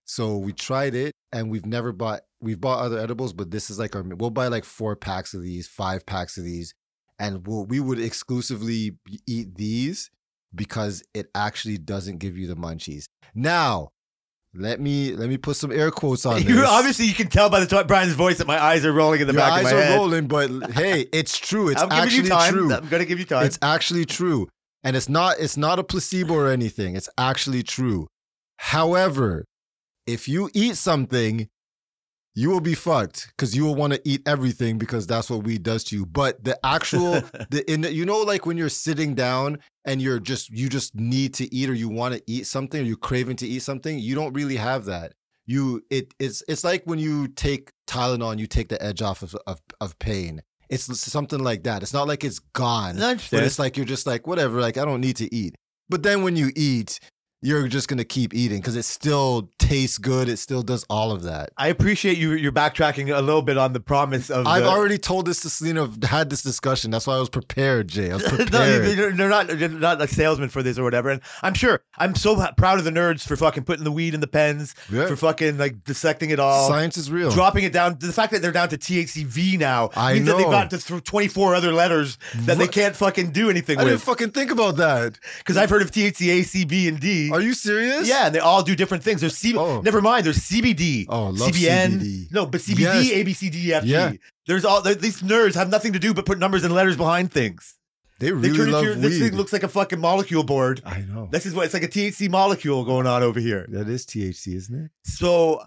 So 0.04 0.36
we 0.36 0.52
tried 0.52 0.94
it 0.94 1.14
and 1.32 1.50
we've 1.50 1.66
never 1.66 1.92
bought, 1.92 2.20
we've 2.40 2.60
bought 2.60 2.80
other 2.80 2.98
edibles, 2.98 3.32
but 3.32 3.50
this 3.50 3.70
is 3.70 3.78
like 3.78 3.96
our, 3.96 4.02
we'll 4.02 4.30
buy 4.30 4.48
like 4.48 4.64
four 4.64 4.96
packs 4.96 5.32
of 5.32 5.42
these, 5.42 5.66
five 5.66 6.04
packs 6.04 6.36
of 6.36 6.44
these, 6.44 6.74
and 7.18 7.46
we'll, 7.46 7.64
we 7.64 7.80
would 7.80 7.98
exclusively 7.98 8.98
eat 9.26 9.54
these 9.54 10.10
because 10.55 11.02
it 11.14 11.29
actually 11.35 11.79
doesn't 11.79 12.19
give 12.19 12.37
you 12.37 12.47
the 12.47 12.56
munchies. 12.56 13.05
Now, 13.35 13.91
let 14.52 14.81
me, 14.81 15.12
let 15.12 15.29
me 15.29 15.37
put 15.37 15.56
some 15.56 15.70
air 15.70 15.91
quotes 15.91 16.26
on 16.26 16.43
you 16.47 16.56
this. 16.56 16.69
obviously 16.69 17.06
you 17.06 17.14
can 17.14 17.29
tell 17.29 17.49
by 17.50 17.61
the 17.61 17.67
t- 17.67 17.85
brian's 17.87 18.14
voice 18.14 18.38
that 18.38 18.47
my 18.49 18.61
eyes 18.61 18.85
are 18.85 18.93
rolling 18.93 19.20
in 19.20 19.26
the 19.29 19.32
Your 19.32 19.43
back 19.43 19.58
of 19.58 19.64
my 19.64 19.70
head. 19.70 19.85
eyes 19.85 19.91
are 19.93 19.97
rolling, 19.99 20.26
but 20.26 20.50
hey, 20.73 21.06
it's 21.12 21.38
true. 21.38 21.69
It's 21.69 21.81
i'm 21.81 21.93
actually 21.93 22.25
you 22.25 22.29
time 22.31 22.52
true. 22.52 22.73
i'm 22.75 22.88
gonna 22.88 23.05
give 23.05 23.19
you 23.20 23.25
time 23.25 23.47
It's 23.47 23.58
actually 23.62 24.05
true. 24.06 24.49
And 24.82 24.97
it's 24.97 25.08
not 25.08 25.37
it's 25.38 25.56
not 25.56 25.79
a 25.79 25.85
placebo 25.85 26.35
or 26.35 26.50
anything. 26.50 26.97
It's 26.97 27.08
actually 27.19 27.62
true. 27.62 28.08
However, 28.56 29.44
if 30.06 30.26
you 30.29 30.50
eat 30.55 30.76
something, 30.76 31.49
you 32.34 32.50
will 32.50 32.60
be 32.60 32.74
fucked 32.74 33.28
because 33.28 33.56
you 33.56 33.64
will 33.64 33.74
want 33.74 33.92
to 33.92 34.00
eat 34.04 34.22
everything 34.26 34.78
because 34.78 35.06
that's 35.06 35.30
what 35.30 35.42
weed 35.42 35.62
does 35.62 35.84
to 35.84 35.96
you. 35.96 36.06
But 36.06 36.42
the 36.44 36.58
actual 36.64 37.12
the 37.50 37.64
in 37.70 37.82
the, 37.82 37.92
you 37.92 38.04
know 38.04 38.20
like 38.20 38.46
when 38.46 38.56
you're 38.56 38.68
sitting 38.68 39.14
down 39.14 39.58
and 39.84 40.00
you're 40.00 40.20
just 40.20 40.50
you 40.50 40.68
just 40.68 40.94
need 40.94 41.34
to 41.34 41.52
eat 41.54 41.68
or 41.68 41.74
you 41.74 41.88
want 41.88 42.14
to 42.14 42.22
eat 42.26 42.46
something 42.46 42.80
or 42.80 42.84
you're 42.84 42.96
craving 42.96 43.36
to 43.36 43.46
eat 43.46 43.62
something, 43.62 43.98
you 43.98 44.14
don't 44.14 44.32
really 44.32 44.56
have 44.56 44.84
that. 44.86 45.12
You 45.46 45.82
it 45.90 46.14
it's 46.18 46.42
it's 46.48 46.62
like 46.62 46.84
when 46.84 46.98
you 46.98 47.28
take 47.28 47.72
Tylenol 47.86 48.30
and 48.30 48.40
you 48.40 48.46
take 48.46 48.68
the 48.68 48.80
edge 48.82 49.02
off 49.02 49.22
of 49.22 49.34
of, 49.46 49.60
of 49.80 49.98
pain. 49.98 50.42
It's 50.68 50.84
something 51.00 51.40
like 51.40 51.64
that. 51.64 51.82
It's 51.82 51.92
not 51.92 52.06
like 52.06 52.22
it's 52.22 52.38
gone. 52.38 52.96
But 53.38 53.46
it's 53.46 53.58
like 53.58 53.76
you're 53.76 53.84
just 53.84 54.06
like, 54.06 54.28
whatever, 54.28 54.60
like 54.60 54.78
I 54.78 54.84
don't 54.84 55.00
need 55.00 55.16
to 55.16 55.34
eat. 55.34 55.56
But 55.88 56.04
then 56.04 56.22
when 56.22 56.36
you 56.36 56.52
eat, 56.54 57.00
you're 57.42 57.69
just 57.69 57.88
gonna 57.88 58.04
keep 58.04 58.34
eating 58.34 58.58
because 58.58 58.76
it 58.76 58.84
still 58.84 59.48
tastes 59.58 59.96
good. 59.98 60.28
It 60.28 60.37
still 60.38 60.62
does 60.62 60.84
all 60.90 61.10
of 61.12 61.22
that. 61.22 61.50
I 61.56 61.69
appreciate 61.69 62.19
you. 62.19 62.32
You're 62.32 62.52
backtracking 62.52 63.16
a 63.16 63.20
little 63.22 63.42
bit 63.42 63.56
on 63.56 63.72
the 63.72 63.81
promise 63.81 64.28
of. 64.31 64.46
I've 64.46 64.64
the, 64.64 64.69
already 64.69 64.98
told 64.98 65.26
this 65.26 65.40
to 65.40 65.50
Selena, 65.50 65.84
I've 65.84 66.02
had 66.04 66.28
this 66.31 66.42
discussion. 66.42 66.90
That's 66.90 67.06
why 67.06 67.16
I 67.16 67.19
was 67.20 67.31
prepared, 67.31 67.88
Jay. 67.88 68.10
I 68.10 68.14
was 68.16 68.25
no, 68.31 68.37
prepared. 68.37 68.84
you- 68.88 68.94
they're, 68.94 69.12
they're 69.12 69.28
not. 69.28 69.46
They're 69.48 69.69
not 69.69 70.02
a 70.02 70.08
salesman 70.08 70.48
for 70.50 70.62
this 70.62 70.78
or 70.78 70.82
whatever. 70.84 71.08
And 71.10 71.20
I'm 71.42 71.54
sure. 71.54 71.81
I'm 71.98 72.14
so 72.14 72.37
proud 72.56 72.78
of 72.78 72.84
the 72.84 72.90
nerds 72.90 73.26
for 73.26 73.37
fucking 73.37 73.64
putting 73.64 73.84
the 73.84 73.92
weed 73.92 74.14
in 74.14 74.20
the 74.20 74.26
pens, 74.26 74.75
Yeah. 74.90 75.06
for 75.06 75.16
fucking 75.16 75.58
like 75.58 75.84
dissecting 75.84 76.31
it 76.31 76.38
all, 76.40 76.69
Science 76.69 76.96
is 76.96 77.10
real. 77.10 77.31
dropping 77.31 77.64
it 77.64 77.72
down. 77.72 77.96
The 78.00 78.12
fact 78.12 78.32
that 78.32 78.42
they're 78.42 78.52
down 78.52 78.69
to 78.70 78.78
THCV 78.78 79.58
now 79.58 79.90
I 79.96 80.14
means 80.14 80.26
that 80.26 80.37
they've 80.37 80.46
know. 80.46 80.50
got 80.50 80.70
to 80.70 80.78
th- 80.78 81.04
24 81.04 81.54
other 81.54 81.72
letters 81.72 82.19
that 82.40 82.58
they 82.58 82.69
can't 82.69 82.94
fucking 82.96 83.32
do 83.32 83.50
anything 83.50 83.78
I 83.78 83.84
didn't 83.84 83.98
fucking 84.00 84.31
think 84.32 84.50
about 84.50 84.76
that. 84.76 85.19
Because 85.38 85.56
I've 85.56 85.70
heard 85.70 85.82
of 85.82 85.90
THC, 85.90 86.28
A, 86.40 86.42
C, 86.42 86.64
B, 86.64 86.87
and 86.88 87.00
D. 87.00 87.29
Are 87.32 87.40
you 87.40 87.54
serious? 87.54 88.08
Yeah, 88.08 88.26
and 88.26 88.34
they 88.34 88.38
all 88.38 88.62
do 88.62 88.75
different 88.76 89.02
things. 89.02 89.20
There's 89.20 89.37
C. 89.37 89.56
Oh. 89.56 89.80
Never 89.80 90.00
mind. 90.00 90.26
There's 90.26 90.38
CBD. 90.38 91.06
Oh, 91.08 91.26
love 91.30 91.50
CBN. 91.52 92.00
CBD. 92.00 92.32
No, 92.32 92.46
but 92.46 92.60
CBD, 92.60 92.78
Yes. 92.80 93.10
A, 93.12 93.22
B, 93.22 93.32
C, 93.32 93.50
D, 93.50 93.72
F, 93.75 93.82
G. 93.84 93.88
Yeah. 93.90 94.12
There's 94.46 94.64
all 94.64 94.82
these 94.82 95.22
nerds 95.22 95.54
have 95.54 95.68
nothing 95.70 95.92
to 95.92 95.99
do 95.99 96.12
but 96.14 96.26
put 96.26 96.38
numbers 96.38 96.64
and 96.64 96.75
letters 96.75 96.96
behind 96.96 97.32
things. 97.32 97.76
They 98.18 98.26
They 98.26 98.32
really 98.32 98.56
turn 98.56 98.70
love 98.72 98.84
your, 98.84 98.94
this 98.94 99.18
thing 99.18 99.34
looks 99.34 99.52
like 99.52 99.62
a 99.62 99.68
fucking 99.68 99.99
molecule 99.99 100.44
board. 100.44 100.82
I 100.84 101.00
know. 101.00 101.28
This 101.30 101.46
is 101.46 101.54
what 101.54 101.64
it's 101.64 101.72
like 101.75 101.82
a 101.84 101.88
THC 101.88 102.28
molecule 102.28 102.84
going 102.84 103.06
on 103.06 103.22
over 103.22 103.40
here. 103.40 103.66
that 103.70 103.88
is 103.88 104.04
THC, 104.04 104.54
isn't 104.56 104.84
it? 104.84 104.90
So 105.04 105.62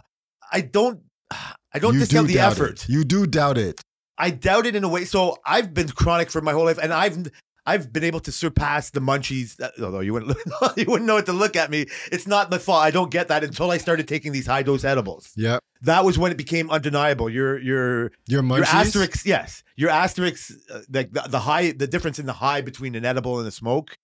I 0.51 0.61
don't 0.61 1.01
I 1.31 1.79
don't 1.79 1.95
you 1.95 1.99
discount 2.01 2.27
do 2.27 2.33
the 2.33 2.39
effort. 2.39 2.83
It. 2.83 2.89
You 2.89 3.03
do 3.03 3.25
doubt 3.25 3.57
it. 3.57 3.81
I 4.19 4.29
doubt 4.29 4.67
it 4.67 4.75
in 4.75 4.83
a 4.83 4.89
way. 4.89 5.05
So 5.05 5.37
I've 5.43 5.73
been 5.73 5.89
chronic 5.89 6.29
for 6.29 6.41
my 6.41 6.51
whole 6.51 6.65
life, 6.65 6.77
and 6.77 6.93
I've 6.93 7.27
I've 7.65 7.93
been 7.93 8.03
able 8.03 8.19
to 8.21 8.31
surpass 8.31 8.89
the 8.89 8.99
munchies. 8.99 9.59
uh, 9.61 9.69
Although 9.83 10.01
you 10.01 10.13
wouldn't 10.13 10.35
you 10.77 10.85
wouldn't 10.87 11.05
know 11.07 11.15
what 11.15 11.25
to 11.27 11.33
look 11.33 11.55
at 11.55 11.71
me. 11.71 11.85
It's 12.11 12.27
not 12.27 12.51
my 12.51 12.57
fault. 12.57 12.83
I 12.83 12.91
don't 12.91 13.09
get 13.11 13.29
that 13.29 13.43
until 13.43 13.71
I 13.71 13.77
started 13.77 14.07
taking 14.07 14.31
these 14.33 14.45
high 14.47 14.63
dose 14.63 14.83
edibles. 14.83 15.31
Yeah. 15.35 15.59
That 15.81 16.03
was 16.05 16.17
when 16.17 16.31
it 16.31 16.37
became 16.37 16.69
undeniable. 16.69 17.29
Your 17.29 17.57
your 17.59 18.11
Your 18.27 18.41
munchies. 18.43 18.57
your 18.57 18.65
asterisk, 18.65 19.25
yes, 19.25 19.63
your 19.75 19.89
asterisk, 19.89 20.53
uh, 20.73 20.79
like 20.91 21.11
the, 21.11 21.21
the 21.29 21.39
high, 21.39 21.71
the 21.71 21.87
difference 21.87 22.19
in 22.19 22.25
the 22.25 22.33
high 22.33 22.61
between 22.61 22.95
an 22.95 23.05
edible 23.05 23.39
and 23.39 23.47
a 23.47 23.51
smoke 23.51 23.95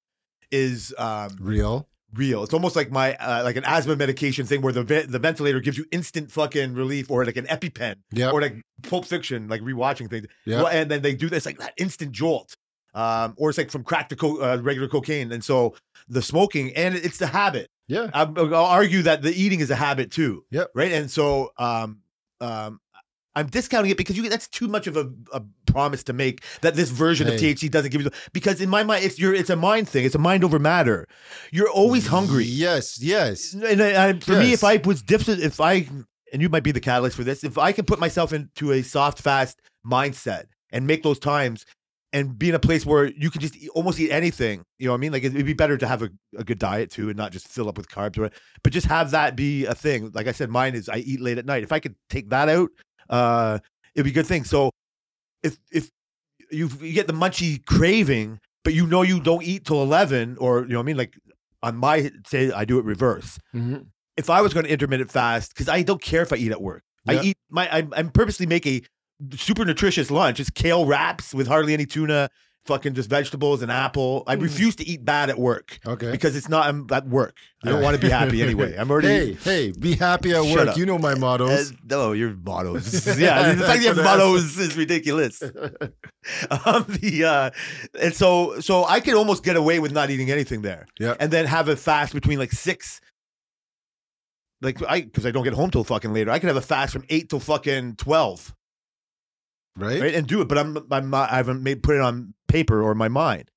is 0.52 0.94
um, 0.98 1.30
Real. 1.40 1.88
real. 2.14 2.44
It's 2.44 2.54
almost 2.54 2.76
like 2.76 2.92
my 2.92 3.16
uh, 3.16 3.44
like 3.44 3.56
an 3.56 3.64
asthma 3.66 3.96
medication 3.96 4.46
thing 4.46 4.62
where 4.62 4.74
the 4.74 4.84
ve- 4.84 5.04
the 5.04 5.20
ventilator 5.20 5.60
gives 5.60 5.78
you 5.78 5.86
instant 5.92 6.32
fucking 6.32 6.74
relief, 6.74 7.10
or 7.12 7.24
like 7.26 7.38
an 7.38 7.46
EpiPen, 7.46 7.96
Yeah. 8.12 8.32
or 8.32 8.42
like 8.42 8.56
Pulp 8.84 9.06
Fiction, 9.06 9.48
like 9.48 9.62
rewatching 9.62 10.10
things. 10.10 10.26
Yeah. 10.46 10.58
Well, 10.64 10.68
and 10.68 10.90
then 10.90 11.02
they 11.02 11.14
do 11.14 11.30
this 11.30 11.46
like 11.46 11.60
that 11.60 11.74
instant 11.78 12.12
jolt, 12.12 12.56
um, 12.94 13.34
or 13.38 13.50
it's 13.50 13.58
like 13.58 13.72
from 13.72 13.84
crack 13.84 14.10
to 14.10 14.16
co- 14.16 14.42
uh, 14.42 14.58
regular 14.62 14.88
cocaine. 14.88 15.32
And 15.32 15.44
so 15.44 15.76
the 16.08 16.22
smoking 16.22 16.76
and 16.76 16.96
it's 16.96 17.18
the 17.18 17.28
habit. 17.28 17.70
Yeah. 17.88 18.10
I'm, 18.14 18.38
I'll 18.38 18.54
argue 18.66 19.02
that 19.04 19.22
the 19.22 19.32
eating 19.34 19.60
is 19.62 19.70
a 19.72 19.76
habit 19.76 20.12
too. 20.12 20.44
Yeah, 20.52 20.66
Right. 20.76 20.92
And 20.92 21.10
so 21.10 21.52
um, 21.58 22.00
um, 22.42 22.80
I'm 23.36 23.48
discounting 23.48 23.92
it 23.92 23.98
because 23.98 24.18
you 24.18 24.28
that's 24.28 24.48
too 24.48 24.68
much 24.68 24.88
of 24.88 24.98
a, 24.98 25.10
a 25.32 25.42
promise 25.68 26.04
to 26.06 26.14
make 26.14 26.44
that 26.62 26.76
this 26.76 26.90
version 26.90 27.28
of 27.28 27.36
THC 27.40 27.70
doesn't 27.72 27.92
give 27.92 28.02
you 28.02 28.10
because 28.34 28.60
in 28.60 28.70
my 28.70 28.84
mind 28.84 29.06
it's 29.06 29.18
your 29.20 29.34
it's 29.34 29.50
a 29.52 29.56
mind 29.56 29.88
thing. 29.88 30.04
It's 30.04 30.16
a 30.16 30.20
mind 30.20 30.44
over 30.44 30.60
matter. 30.60 31.08
You're 31.52 31.70
always 31.70 32.08
hungry. 32.08 32.44
Yes. 32.46 33.00
Yes. 33.02 33.54
And 33.54 33.82
I, 33.82 34.10
I- 34.10 34.20
for 34.20 34.34
me, 34.40 34.52
if 34.54 34.64
I 34.64 34.78
was 34.78 35.02
different, 35.02 35.42
if 35.42 35.62
I 35.62 35.88
and 36.34 36.42
you 36.42 36.50
might 36.50 36.64
be 36.64 36.72
the 36.72 36.80
catalyst 36.82 37.16
for 37.16 37.24
this, 37.24 37.44
if 37.44 37.58
I 37.58 37.72
can 37.72 37.86
put 37.86 38.00
myself 38.00 38.34
into 38.34 38.72
a 38.72 38.82
soft 38.82 39.20
fast 39.22 39.62
mindset 39.86 40.46
and 40.72 40.86
make 40.86 41.02
those 41.04 41.20
times 41.20 41.66
and 42.12 42.38
be 42.40 42.50
in 42.50 42.56
a 42.56 42.60
place 42.60 42.86
where 42.86 43.06
you 43.12 43.30
can 43.30 43.42
just 43.42 43.56
eat, 43.56 43.70
almost 43.70 44.00
eat 44.00 44.12
anything. 44.12 44.64
You 44.78 44.88
know 44.88 44.94
what 44.94 44.98
I 44.98 45.02
mean? 45.02 45.12
Like 45.12 45.24
it, 45.24 45.34
would 45.34 45.46
be 45.46 45.54
better 45.54 45.78
to 45.78 45.88
have 45.88 46.02
a, 46.02 46.10
a 46.38 46.44
good 46.44 46.60
diet 46.60 46.90
too 46.92 47.10
and 47.10 47.18
not 47.18 47.32
just 47.32 47.48
fill 47.48 47.70
up 47.70 47.78
with 47.78 47.88
carbs, 47.90 48.18
or, 48.18 48.32
but 48.64 48.74
just 48.74 48.88
have 48.88 49.12
that 49.12 49.36
be 49.36 49.66
a 49.66 49.76
thing. 49.76 50.12
Like 50.14 50.28
I 50.28 50.32
said, 50.32 50.50
mine 50.50 50.76
is 50.76 50.90
I 50.90 50.98
eat 50.98 51.22
late 51.22 51.38
at 51.38 51.46
night. 51.46 51.64
If 51.64 51.72
I 51.72 51.80
could 51.80 51.96
take 52.10 52.30
that 52.30 52.50
out, 52.50 52.70
uh, 53.10 53.60
it'd 53.96 54.06
be 54.06 54.12
a 54.12 54.14
good 54.14 54.28
thing. 54.28 54.44
So 54.44 54.72
if 55.44 55.58
if 55.72 55.90
you, 56.52 56.70
you 56.82 56.94
get 56.94 57.08
the 57.08 57.14
munchy 57.14 57.64
craving, 57.66 58.40
but 58.64 58.74
you 58.74 58.88
know 58.88 59.04
you 59.04 59.20
don't 59.20 59.44
eat 59.44 59.66
till 59.66 59.82
eleven, 59.84 60.36
or 60.40 60.62
you 60.62 60.70
know 60.70 60.80
what 60.80 60.84
I 60.84 60.86
mean, 60.86 60.98
like 60.98 61.14
on 61.62 61.76
my 61.78 62.10
say 62.26 62.52
I 62.52 62.66
do 62.66 62.80
it 62.80 62.86
reverse. 62.86 63.38
Mhm. 63.54 63.88
If 64.18 64.30
I 64.30 64.42
was 64.42 64.54
going 64.54 64.66
to 64.66 64.72
intermittent 64.72 65.12
fast, 65.12 65.54
because 65.54 65.70
I 65.70 65.82
don't 65.82 66.02
care 66.02 66.22
if 66.24 66.34
I 66.34 66.38
eat 66.38 66.52
at 66.52 66.62
work, 66.62 66.84
Yeah. 67.06 67.20
I 67.20 67.24
eat 67.24 67.38
my 67.50 67.74
I, 67.74 67.88
I 67.96 68.04
purposely 68.04 68.46
make 68.48 68.66
a 68.66 68.82
super 69.34 69.66
nutritious 69.66 70.10
lunch. 70.12 70.40
It's 70.40 70.50
kale 70.50 70.86
wraps 70.86 71.34
with 71.34 71.48
hardly 71.48 71.74
any 71.74 71.86
tuna, 71.86 72.30
fucking 72.66 72.94
just 72.94 73.10
vegetables 73.10 73.62
and 73.62 73.72
apple. 73.72 74.24
I 74.28 74.36
Mm. 74.36 74.42
refuse 74.44 74.76
to 74.78 74.88
eat 74.88 75.04
bad 75.04 75.30
at 75.30 75.40
work 75.40 75.80
Okay. 75.88 76.12
because 76.12 76.36
it's 76.36 76.48
not 76.50 76.68
I'm 76.68 76.86
at 76.92 77.08
work. 77.08 77.36
I 77.66 77.70
don't 77.70 77.82
want 77.82 77.96
to 77.96 78.02
be 78.02 78.10
happy 78.10 78.42
anyway. 78.44 78.76
I'm 78.78 78.92
already. 78.92 79.34
Hey, 79.34 79.68
hey, 79.68 79.72
be 79.78 79.96
happy 79.96 80.32
at 80.32 80.44
Shut 80.46 80.58
work. 80.58 80.68
up. 80.70 80.78
You 80.78 80.86
know 80.86 80.98
my 81.00 81.14
Uh, 81.14 81.64
no, 81.90 82.12
your 82.12 82.32
mottos. 82.32 83.06
yeah, 83.18 83.54
the 83.54 83.64
fact 83.64 83.82
that 83.82 83.82
you 83.82 83.88
have 83.94 83.98
mottos 84.04 84.58
is 84.58 84.78
ridiculous. 84.78 85.42
um, 85.42 86.86
the 87.02 87.24
uh, 87.26 87.50
and 88.00 88.14
so 88.14 88.60
so 88.60 88.86
I 88.86 89.00
could 89.00 89.16
almost 89.16 89.44
get 89.44 89.56
away 89.56 89.80
with 89.80 89.92
not 89.92 90.10
eating 90.10 90.30
anything 90.32 90.62
there, 90.62 90.86
Yeah. 91.00 91.16
and 91.20 91.32
then 91.32 91.46
have 91.46 91.68
a 91.70 91.76
fast 91.76 92.14
between 92.14 92.40
like 92.40 92.52
six. 92.52 93.02
Like 94.62 94.82
I, 94.88 95.02
because 95.02 95.26
I 95.26 95.32
don't 95.32 95.46
get 95.46 95.54
home 95.54 95.72
till 95.72 95.86
fucking 95.86 96.14
later. 96.14 96.32
I 96.32 96.40
could 96.40 96.48
have 96.48 96.58
a 96.58 96.62
fast 96.62 96.92
from 96.94 97.06
eight 97.10 97.30
till 97.30 97.40
fucking 97.40 97.96
twelve, 97.96 98.54
right? 99.82 100.02
right, 100.02 100.16
and 100.16 100.28
do 100.28 100.42
it. 100.42 100.48
But 100.48 100.58
I'm, 100.58 100.78
I'm 100.92 101.10
not. 101.10 101.32
I 101.32 101.38
haven't 101.38 101.64
made 101.64 101.84
put 101.84 101.96
it 101.96 102.02
on 102.02 102.34
paper 102.48 102.82
or 102.82 102.96
my 102.96 103.08
mind. 103.08 103.50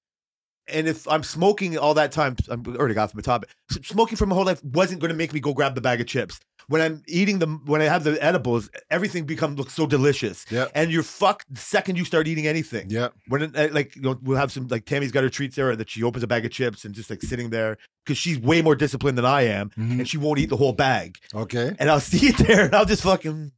And 0.69 0.87
if 0.87 1.09
I'm 1.09 1.25
smoking 1.25 1.77
all 1.77 1.95
that 1.95 2.13
time, 2.13 2.37
I'm 2.49 2.65
already 2.77 2.95
got 2.95 3.11
from 3.11 3.19
the 3.19 3.25
topic. 3.25 3.51
Smoking 3.83 4.17
for 4.17 4.27
my 4.27 4.35
whole 4.37 4.45
life 4.45 4.63
wasn't 4.63 5.01
going 5.01 5.09
to 5.11 5.15
make 5.17 5.33
me 5.33 5.41
go 5.41 5.53
grab 5.53 5.75
the 5.75 5.81
bag 5.81 6.01
of 6.01 6.07
chips. 6.07 6.39
When 6.69 6.81
I'm 6.81 7.03
eating 7.09 7.41
them, 7.41 7.63
when 7.67 7.83
I 7.83 7.87
have 7.87 8.05
the 8.05 8.23
edibles, 8.23 8.71
everything 8.89 9.25
becomes 9.25 9.59
looks 9.59 9.75
so 9.75 9.87
delicious. 9.89 10.47
Yeah. 10.51 10.67
And 10.77 10.93
you're 10.93 11.03
fucked 11.03 11.53
the 11.53 11.59
second 11.61 11.97
you 11.99 12.05
start 12.05 12.29
eating 12.29 12.47
anything. 12.47 12.89
Yeah. 12.89 13.09
When 13.27 13.43
it, 13.43 13.57
uh, 13.59 13.69
like 13.73 13.97
you 13.97 14.03
know, 14.03 14.17
we'll 14.23 14.39
have 14.39 14.53
some 14.53 14.69
like 14.69 14.85
Tammy's 14.85 15.11
got 15.11 15.25
her 15.25 15.29
treats 15.29 15.57
there 15.57 15.75
that 15.75 15.91
she 15.91 16.05
opens 16.05 16.23
a 16.23 16.29
bag 16.29 16.45
of 16.47 16.53
chips 16.53 16.85
and 16.85 16.95
just 16.95 17.11
like 17.11 17.21
sitting 17.23 17.51
there 17.51 17.77
because 18.07 18.17
she's 18.17 18.39
way 18.39 18.63
more 18.63 18.77
disciplined 18.77 19.19
than 19.19 19.25
I 19.25 19.43
am, 19.43 19.71
Mhm. 19.71 19.99
and 19.99 20.09
she 20.09 20.17
won't 20.19 20.39
eat 20.39 20.49
the 20.51 20.57
whole 20.57 20.73
bag. 20.73 21.19
Okay. 21.35 21.75
And 21.81 21.91
I'll 21.91 21.99
see 22.13 22.29
it 22.29 22.39
there, 22.39 22.67
and 22.67 22.75
I'll 22.77 22.85
just 22.85 23.03
fucking, 23.03 23.51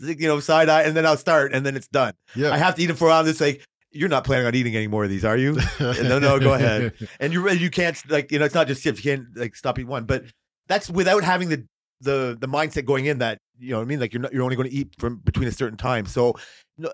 you 0.00 0.28
know, 0.28 0.40
side 0.40 0.68
eye, 0.68 0.82
and 0.82 0.96
then 0.96 1.06
I'll 1.06 1.16
start, 1.16 1.52
and 1.52 1.64
then 1.64 1.76
it's 1.76 1.88
done. 1.88 2.14
Yeah. 2.34 2.52
I 2.52 2.58
have 2.58 2.74
to 2.76 2.82
eat 2.82 2.90
it 2.90 2.94
for 2.94 3.06
a 3.06 3.10
while. 3.10 3.26
It's 3.26 3.40
like 3.40 3.64
you're 3.94 4.08
not 4.08 4.24
planning 4.24 4.46
on 4.46 4.54
eating 4.54 4.74
any 4.76 4.88
more 4.88 5.04
of 5.04 5.10
these, 5.10 5.24
are 5.24 5.36
you? 5.36 5.56
no, 5.80 6.18
no, 6.18 6.38
go 6.38 6.54
ahead. 6.54 6.92
And 7.20 7.32
you 7.32 7.48
you 7.50 7.70
can't 7.70 7.98
like 8.10 8.32
you 8.32 8.38
know 8.38 8.44
it's 8.44 8.54
not 8.54 8.66
just 8.66 8.82
chips. 8.82 9.04
You 9.04 9.16
can't 9.16 9.36
like 9.36 9.56
stop 9.56 9.78
eating 9.78 9.88
one, 9.88 10.04
but 10.04 10.24
that's 10.66 10.90
without 10.90 11.24
having 11.24 11.48
the 11.48 11.64
the 12.00 12.36
the 12.38 12.48
mindset 12.48 12.84
going 12.84 13.06
in 13.06 13.18
that 13.18 13.38
you 13.58 13.70
know 13.70 13.76
what 13.76 13.82
I 13.82 13.86
mean. 13.86 14.00
Like 14.00 14.12
you're 14.12 14.22
not 14.22 14.32
you're 14.32 14.42
only 14.42 14.56
going 14.56 14.68
to 14.68 14.74
eat 14.74 14.94
from 14.98 15.16
between 15.18 15.48
a 15.48 15.52
certain 15.52 15.78
time. 15.78 16.06
So 16.06 16.34
no, 16.76 16.92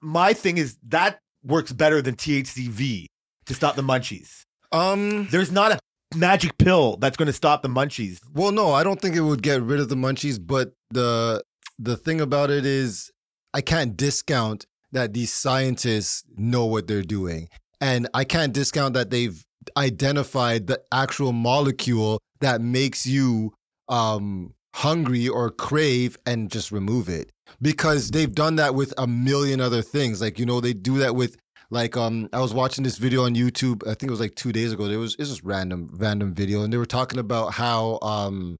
my 0.00 0.32
thing 0.34 0.58
is 0.58 0.76
that 0.88 1.18
works 1.44 1.72
better 1.72 2.02
than 2.02 2.14
THCV 2.14 3.06
to 3.46 3.54
stop 3.54 3.76
the 3.76 3.82
munchies. 3.82 4.42
Um. 4.70 5.28
There's 5.30 5.50
not 5.50 5.72
a 5.72 5.78
magic 6.14 6.56
pill 6.58 6.96
that's 6.98 7.16
going 7.16 7.26
to 7.26 7.32
stop 7.32 7.62
the 7.62 7.68
munchies. 7.68 8.20
Well, 8.34 8.52
no, 8.52 8.72
I 8.72 8.84
don't 8.84 9.00
think 9.00 9.16
it 9.16 9.20
would 9.20 9.42
get 9.42 9.62
rid 9.62 9.80
of 9.80 9.88
the 9.88 9.94
munchies, 9.94 10.38
but 10.44 10.72
the 10.90 11.42
the 11.78 11.96
thing 11.96 12.20
about 12.20 12.50
it 12.50 12.66
is 12.66 13.10
I 13.54 13.60
can't 13.60 13.96
discount 13.96 14.66
that 14.92 15.12
these 15.12 15.32
scientists 15.32 16.24
know 16.36 16.66
what 16.66 16.86
they're 16.86 17.02
doing. 17.02 17.48
And 17.80 18.08
I 18.14 18.24
can't 18.24 18.52
discount 18.52 18.94
that 18.94 19.10
they've 19.10 19.42
identified 19.76 20.66
the 20.66 20.80
actual 20.92 21.32
molecule 21.32 22.20
that 22.40 22.60
makes 22.60 23.06
you 23.06 23.52
um 23.88 24.54
hungry 24.74 25.28
or 25.28 25.50
crave 25.50 26.16
and 26.24 26.50
just 26.50 26.72
remove 26.72 27.08
it. 27.08 27.30
Because 27.60 28.10
they've 28.10 28.34
done 28.34 28.56
that 28.56 28.74
with 28.74 28.94
a 28.96 29.06
million 29.06 29.60
other 29.60 29.82
things. 29.82 30.20
Like, 30.20 30.38
you 30.38 30.46
know, 30.46 30.60
they 30.60 30.72
do 30.72 30.98
that 30.98 31.14
with 31.14 31.36
like 31.70 31.96
um 31.96 32.28
I 32.32 32.40
was 32.40 32.54
watching 32.54 32.84
this 32.84 32.98
video 32.98 33.24
on 33.24 33.34
YouTube, 33.34 33.82
I 33.84 33.94
think 33.94 34.04
it 34.04 34.10
was 34.10 34.20
like 34.20 34.34
2 34.34 34.52
days 34.52 34.72
ago. 34.72 34.86
There 34.88 34.98
was 34.98 35.16
it's 35.18 35.30
just 35.30 35.42
random 35.42 35.90
random 35.92 36.32
video 36.32 36.62
and 36.62 36.72
they 36.72 36.76
were 36.76 36.86
talking 36.86 37.18
about 37.18 37.54
how 37.54 37.98
um 38.02 38.56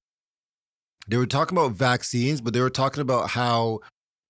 they 1.09 1.17
were 1.17 1.27
talking 1.27 1.57
about 1.57 1.73
vaccines, 1.73 2.41
but 2.41 2.55
they 2.55 2.61
were 2.61 2.71
talking 2.71 3.01
about 3.01 3.31
how 3.31 3.81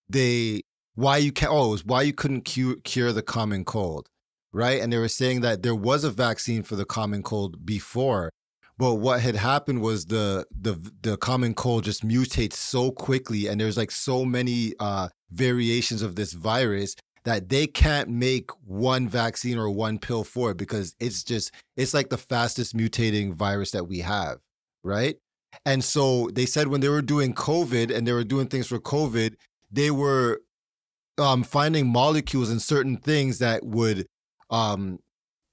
they 0.08 0.62
why 0.94 1.16
you 1.16 1.32
can't 1.32 1.52
oh, 1.52 1.68
it 1.68 1.70
was 1.70 1.84
why 1.84 2.02
you 2.02 2.12
couldn't 2.12 2.42
cure, 2.42 2.76
cure 2.84 3.12
the 3.12 3.22
common 3.22 3.64
cold, 3.64 4.08
right? 4.52 4.80
And 4.80 4.92
they 4.92 4.98
were 4.98 5.08
saying 5.08 5.40
that 5.42 5.62
there 5.62 5.74
was 5.74 6.04
a 6.04 6.10
vaccine 6.10 6.62
for 6.62 6.76
the 6.76 6.84
common 6.84 7.22
cold 7.22 7.64
before, 7.64 8.30
but 8.78 8.96
what 8.96 9.20
had 9.20 9.36
happened 9.36 9.82
was 9.82 10.06
the 10.06 10.46
the 10.58 10.78
the 11.02 11.16
common 11.16 11.54
cold 11.54 11.84
just 11.84 12.06
mutates 12.06 12.54
so 12.54 12.90
quickly, 12.90 13.46
and 13.48 13.60
there's 13.60 13.76
like 13.76 13.90
so 13.90 14.24
many 14.24 14.74
uh, 14.80 15.08
variations 15.30 16.02
of 16.02 16.16
this 16.16 16.32
virus 16.32 16.96
that 17.24 17.48
they 17.48 17.66
can't 17.66 18.08
make 18.08 18.50
one 18.66 19.08
vaccine 19.08 19.56
or 19.56 19.70
one 19.70 19.98
pill 19.98 20.24
for 20.24 20.50
it 20.50 20.56
because 20.56 20.94
it's 20.98 21.22
just 21.22 21.52
it's 21.76 21.94
like 21.94 22.10
the 22.10 22.18
fastest 22.18 22.76
mutating 22.76 23.32
virus 23.32 23.70
that 23.70 23.86
we 23.86 23.98
have, 23.98 24.38
right? 24.82 25.16
And 25.64 25.82
so 25.84 26.28
they 26.32 26.46
said 26.46 26.68
when 26.68 26.80
they 26.80 26.88
were 26.88 27.02
doing 27.02 27.34
COVID 27.34 27.94
and 27.94 28.06
they 28.06 28.12
were 28.12 28.24
doing 28.24 28.48
things 28.48 28.66
for 28.66 28.78
COVID, 28.78 29.34
they 29.70 29.90
were 29.90 30.40
um, 31.18 31.42
finding 31.42 31.86
molecules 31.86 32.50
in 32.50 32.58
certain 32.58 32.96
things 32.96 33.38
that 33.38 33.64
would 33.64 34.06
um, 34.50 34.98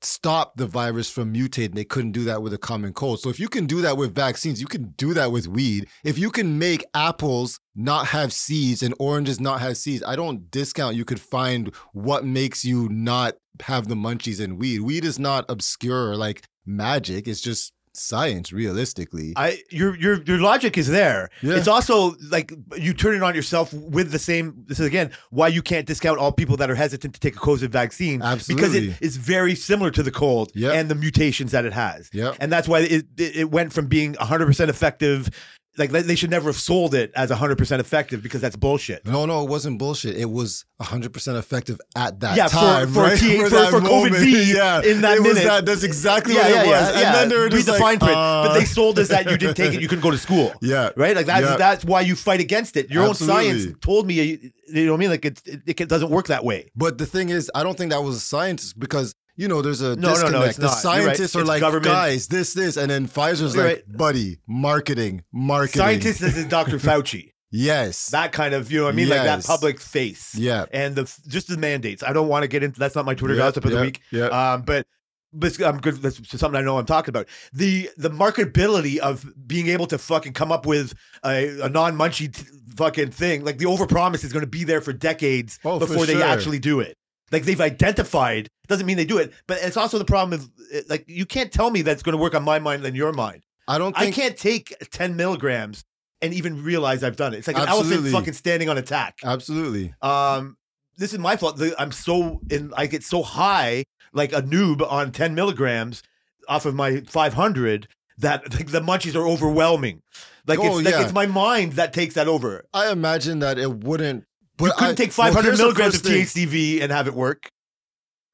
stop 0.01 0.55
the 0.55 0.65
virus 0.65 1.09
from 1.09 1.33
mutating. 1.33 1.75
They 1.75 1.83
couldn't 1.83 2.13
do 2.13 2.23
that 2.25 2.41
with 2.41 2.53
a 2.53 2.57
common 2.57 2.93
cold. 2.93 3.19
So 3.19 3.29
if 3.29 3.39
you 3.39 3.49
can 3.49 3.65
do 3.65 3.81
that 3.81 3.97
with 3.97 4.15
vaccines, 4.15 4.61
you 4.61 4.67
can 4.67 4.93
do 4.97 5.13
that 5.13 5.31
with 5.31 5.47
weed. 5.47 5.87
If 6.03 6.17
you 6.17 6.31
can 6.31 6.57
make 6.57 6.85
apples 6.93 7.59
not 7.75 8.07
have 8.07 8.33
seeds 8.33 8.83
and 8.83 8.93
oranges 8.99 9.39
not 9.39 9.61
have 9.61 9.77
seeds, 9.77 10.03
I 10.03 10.15
don't 10.15 10.49
discount 10.51 10.95
you 10.95 11.05
could 11.05 11.19
find 11.19 11.73
what 11.93 12.25
makes 12.25 12.63
you 12.63 12.87
not 12.89 13.35
have 13.61 13.87
the 13.87 13.95
munchies 13.95 14.41
in 14.41 14.57
weed. 14.57 14.81
Weed 14.81 15.03
is 15.03 15.19
not 15.19 15.45
obscure 15.49 16.15
like 16.15 16.45
magic. 16.65 17.27
It's 17.27 17.41
just 17.41 17.73
science, 17.99 18.51
realistically. 18.51 19.33
I 19.35 19.61
your 19.69 19.95
your 19.97 20.21
your 20.23 20.39
logic 20.39 20.77
is 20.77 20.87
there. 20.87 21.29
Yeah. 21.41 21.55
It's 21.55 21.67
also 21.67 22.15
like 22.29 22.51
you 22.77 22.93
turn 22.93 23.15
it 23.15 23.23
on 23.23 23.35
yourself 23.35 23.73
with 23.73 24.11
the 24.11 24.19
same. 24.19 24.63
This 24.67 24.79
is 24.79 24.87
again 24.87 25.11
why 25.29 25.47
you 25.49 25.61
can't 25.61 25.85
discount 25.85 26.17
all 26.19 26.31
people 26.31 26.57
that 26.57 26.69
are 26.69 26.75
hesitant 26.75 27.13
to 27.13 27.19
take 27.19 27.35
a 27.35 27.39
COVID 27.39 27.69
vaccine 27.69 28.21
Absolutely. 28.21 28.55
because 28.55 28.75
it 28.75 29.01
is 29.01 29.17
very 29.17 29.55
similar 29.55 29.91
to 29.91 30.03
the 30.03 30.11
cold 30.11 30.51
Yep. 30.55 30.73
and 30.73 30.89
the 30.89 30.95
mutations 30.95 31.51
that 31.51 31.65
it 31.65 31.73
has. 31.73 32.09
Yep. 32.13 32.37
And 32.39 32.51
that's 32.51 32.67
why 32.67 32.79
it 32.81 33.05
it, 33.17 33.51
went 33.51 33.73
from 33.73 33.87
being 33.87 34.13
100 34.13 34.45
percent 34.45 34.69
effective. 34.69 35.29
Like 35.77 35.91
they 35.91 36.15
should 36.15 36.29
never 36.31 36.49
have 36.49 36.57
sold 36.59 36.93
it 36.93 37.11
as 37.15 37.29
100 37.29 37.57
percent 37.57 37.79
effective 37.79 38.21
because 38.21 38.41
that's 38.41 38.55
bullshit. 38.57 39.05
No, 39.05 39.25
no, 39.25 39.43
it 39.43 39.49
wasn't 39.49 39.79
bullshit. 39.79 40.17
It 40.17 40.29
was 40.29 40.65
100% 40.81 41.37
effective 41.37 41.79
at 41.95 42.19
that 42.19 42.35
Yeah, 42.35 42.47
time. 42.47 42.91
for 42.91 43.03
right? 43.03 43.17
T- 43.19 43.39
for- 43.39 43.49
that 43.49 43.69
for 43.69 43.79
COVID 43.79 44.19
V 44.19 44.53
yeah, 44.57 44.81
in 44.83 45.01
that 45.01 45.17
it 45.17 45.21
was 45.21 45.35
minute. 45.35 45.47
that. 45.47 45.65
That's 45.65 45.83
exactly 45.83 46.33
what 46.35 46.47
it 46.51 46.67
was. 46.67 46.89
and 46.95 47.15
then 47.15 47.29
they 47.29 47.37
were 47.37 47.43
Read 47.49 47.65
the 47.65 47.71
like, 47.73 47.79
fine 47.81 47.99
print, 47.99 48.13
but 48.15 48.51
uh, 48.51 48.53
they 48.55 48.65
sold 48.65 48.99
us 48.99 49.07
that 49.09 49.29
you 49.29 49.37
didn't 49.37 49.55
take 49.55 49.73
it, 49.73 49.81
you 49.81 49.87
couldn't 49.87 50.01
go 50.03 50.11
to 50.11 50.17
school. 50.17 50.51
yeah, 50.61 50.89
right? 50.97 51.15
Like 51.15 51.27
that's 51.27 51.45
Yeah. 51.45 51.55
that's 51.55 51.85
why 51.85 52.01
you 52.01 52.15
fight 52.15 52.41
against 52.41 52.75
it. 52.75 52.89
Your 52.89 53.05
own 53.07 53.13
science 53.15 53.67
told 53.79 54.05
me, 54.07 54.15
you 54.15 54.51
know 54.85 54.91
what 54.91 54.97
I 54.97 54.99
mean? 54.99 55.09
Like 55.11 55.23
it, 55.23 55.41
it, 55.45 55.79
it 55.79 55.87
doesn't 55.89 56.09
work 56.09 56.27
that 56.27 56.43
way. 56.43 56.71
But 56.75 56.97
the 56.97 57.05
thing 57.05 57.29
is, 57.29 57.49
I 57.55 57.63
don't 57.63 57.77
think 57.77 57.91
that 57.91 58.03
was 58.03 58.15
a 58.17 58.19
scientist 58.19 58.77
because 58.77 59.13
you 59.39 59.47
know 59.47 59.61
there's 59.61 59.81
a 59.81 59.95
No, 59.95 60.13
no, 60.13 60.29
no, 60.29 60.43
disconnect. 60.43 60.47
it's 60.49 60.57
the 60.57 60.63
not. 60.63 60.69
You're 60.97 61.05
right. 61.07 61.15
scientists 61.17 61.35
are 61.35 61.39
It's 61.41 61.47
like, 61.49 61.61
government. 61.61 61.85
guys, 61.85 62.27
this, 62.27 62.53
this, 62.53 62.77
and 62.77 62.91
then 62.91 63.07
Pfizer's 63.07 63.55
You're 63.55 63.63
like, 63.69 63.85
buddy, 63.87 64.37
marketing, 64.47 65.23
marketing. 65.31 65.79
Scientist 65.81 66.21
is 66.21 66.45
Dr. 66.57 66.77
Fauci. 66.77 67.31
yes, 67.51 68.09
That 68.09 68.31
kind 68.31 68.53
of, 68.53 68.71
you 68.71 68.79
know 68.79 68.85
what 68.85 68.93
I 68.93 68.97
mean? 68.97 69.09
Like 69.09 69.23
that 69.23 69.43
public 69.45 69.79
face. 69.79 70.35
yeah, 70.35 70.65
And 70.71 70.95
the 70.95 71.03
just 71.27 71.47
the 71.47 71.57
mandates. 71.57 72.03
I 72.03 72.13
don't 72.13 72.27
want 72.27 72.43
to 72.43 72.47
get 72.47 72.63
into 72.63 72.79
that's 72.79 72.95
not 72.95 73.05
my 73.05 73.15
Twitter 73.15 73.33
Yeah, 73.35 73.43
gossip 73.47 73.65
of 73.65 73.71
the 73.71 73.81
week. 73.81 74.01
yeah. 74.11 74.25
Um, 74.27 74.61
but 74.63 74.85
but 75.31 75.61
I'm 75.61 75.77
good. 75.79 75.95
That's 75.97 76.17
something 76.39 76.57
I 76.59 76.63
know 76.63 76.79
I'm 76.79 76.85
talking 76.87 77.11
about. 77.11 77.27
The 77.53 77.89
the 77.97 78.09
marketability 78.09 78.97
of 78.97 79.25
being 79.47 79.67
able 79.67 79.85
to 79.87 79.97
fucking 79.99 80.33
come 80.33 80.51
up 80.51 80.65
with 80.65 80.93
a, 81.23 81.59
a 81.61 81.69
non 81.69 81.95
munchy 81.95 82.33
t- 82.35 82.43
fucking 82.75 83.11
thing, 83.11 83.43
like 83.45 83.57
the 83.59 83.65
overpromise 83.65 84.23
is 84.23 84.33
going 84.33 84.41
to 84.43 84.49
be 84.49 84.63
there 84.63 84.81
for 84.81 84.91
decades 84.91 85.59
Oh, 85.63 85.79
for 85.79 85.85
before 85.87 86.05
they 86.07 86.21
actually 86.21 86.57
do 86.59 86.79
it. 86.79 86.97
Like 87.31 87.43
they've 87.43 87.61
identified 87.61 88.49
doesn't 88.67 88.85
mean 88.85 88.97
they 88.97 89.05
do 89.05 89.17
it, 89.17 89.33
but 89.47 89.59
it's 89.61 89.77
also 89.77 89.97
the 89.97 90.05
problem 90.05 90.39
of 90.39 90.49
like 90.89 91.05
you 91.07 91.25
can't 91.25 91.51
tell 91.51 91.69
me 91.71 91.81
that's 91.81 92.03
going 92.03 92.13
to 92.13 92.21
work 92.21 92.35
on 92.35 92.43
my 92.43 92.59
mind 92.59 92.83
than 92.83 92.95
your 92.95 93.13
mind. 93.13 93.41
I 93.67 93.77
don't 93.77 93.97
I 93.97 94.11
can't 94.11 94.37
take 94.37 94.75
10 94.91 95.15
milligrams 95.15 95.83
and 96.21 96.33
even 96.33 96.63
realize 96.63 97.03
I've 97.03 97.15
done 97.15 97.33
it. 97.33 97.37
It's 97.37 97.47
like 97.47 97.57
an 97.57 97.67
elephant 97.67 98.07
fucking 98.07 98.33
standing 98.33 98.69
on 98.69 98.77
attack. 98.77 99.19
Absolutely. 99.23 99.93
Um, 100.01 100.57
this 100.97 101.13
is 101.13 101.19
my 101.19 101.35
fault. 101.37 101.61
I'm 101.77 101.91
so 101.91 102.41
in. 102.49 102.73
I 102.75 102.87
get 102.87 103.03
so 103.03 103.23
high, 103.23 103.85
like 104.11 104.33
a 104.33 104.41
noob 104.41 104.81
on 104.89 105.11
10 105.11 105.33
milligrams 105.33 106.03
off 106.47 106.65
of 106.65 106.75
my 106.75 107.01
500 107.01 107.87
that 108.17 108.53
like, 108.53 108.67
the 108.67 108.81
munchies 108.81 109.15
are 109.15 109.27
overwhelming. 109.27 110.01
Like 110.45 110.59
Oh, 110.59 110.77
it's 110.79 110.85
like 110.85 110.95
yeah. 110.95 111.03
it's 111.03 111.13
my 111.13 111.25
mind 111.25 111.73
that 111.73 111.93
takes 111.93 112.15
that 112.15 112.27
over. 112.27 112.65
I 112.73 112.91
imagine 112.91 113.39
that 113.39 113.57
it 113.57 113.83
wouldn't 113.83 114.25
But 114.59 114.65
you 114.65 114.71
couldn't 114.73 114.91
I- 114.91 115.03
take 115.03 115.11
500 115.11 115.43
here's 115.47 115.57
the 115.57 115.63
milligrams 115.63 115.95
of. 115.95 116.01
THCV 116.03 116.81
and 116.81 116.91
have 116.91 117.07
it 117.07 117.13
work. 117.15 117.49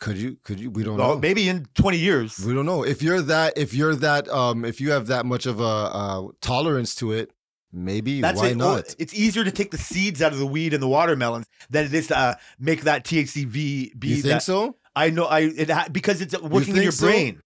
Could 0.01 0.17
you? 0.17 0.38
Could 0.44 0.60
you? 0.60 0.70
We 0.70 0.84
don't 0.84 0.98
Well, 0.98 1.13
know. 1.15 1.20
maybe 1.22 1.48
in 1.48 1.67
20 1.75 1.98
years. 1.98 2.38
We 2.46 2.53
don't 2.53 2.65
know 2.65 2.84
if 2.84 3.01
you're 3.01 3.22
that. 3.22 3.53
If 3.58 3.74
you're 3.74 3.96
that. 3.96 4.27
Um. 4.27 4.65
If 4.65 4.82
you 4.82 4.91
have 4.91 5.08
that 5.08 5.25
much 5.25 5.46
of 5.46 5.62
a 5.62 5.63
uh, 5.63 6.27
tolerance 6.41 6.94
to 6.96 7.13
it, 7.13 7.32
maybe. 7.72 8.20
That's 8.20 8.41
why 8.41 8.50
it. 8.50 8.58
not? 8.58 8.65
Well, 8.65 8.84
It's 9.00 9.13
easier 9.13 9.46
to 9.46 9.51
take 9.51 9.72
the 9.72 9.77
seeds 9.77 10.22
out 10.22 10.34
of 10.34 10.39
the 10.39 10.46
weed 10.46 10.74
and 10.74 10.84
the 10.84 10.88
watermelons 10.89 11.46
than 11.70 11.86
it 11.86 11.94
is 11.94 12.08
to 12.08 12.17
uh, 12.17 12.34
make 12.60 12.82
that 12.82 13.05
THCV 13.05 13.98
be 13.98 14.08
you 14.10 14.15
think 14.15 14.25
that. 14.25 14.44
so? 14.44 14.75
I 14.98 15.12
know. 15.12 15.25
I 15.25 15.39
it 15.41 15.70
ha- 15.70 15.88
because 15.89 16.20
it's 16.22 16.38
working 16.41 16.75
in 16.75 16.84
your 16.84 16.91
so? 16.91 17.08
brain. 17.08 17.41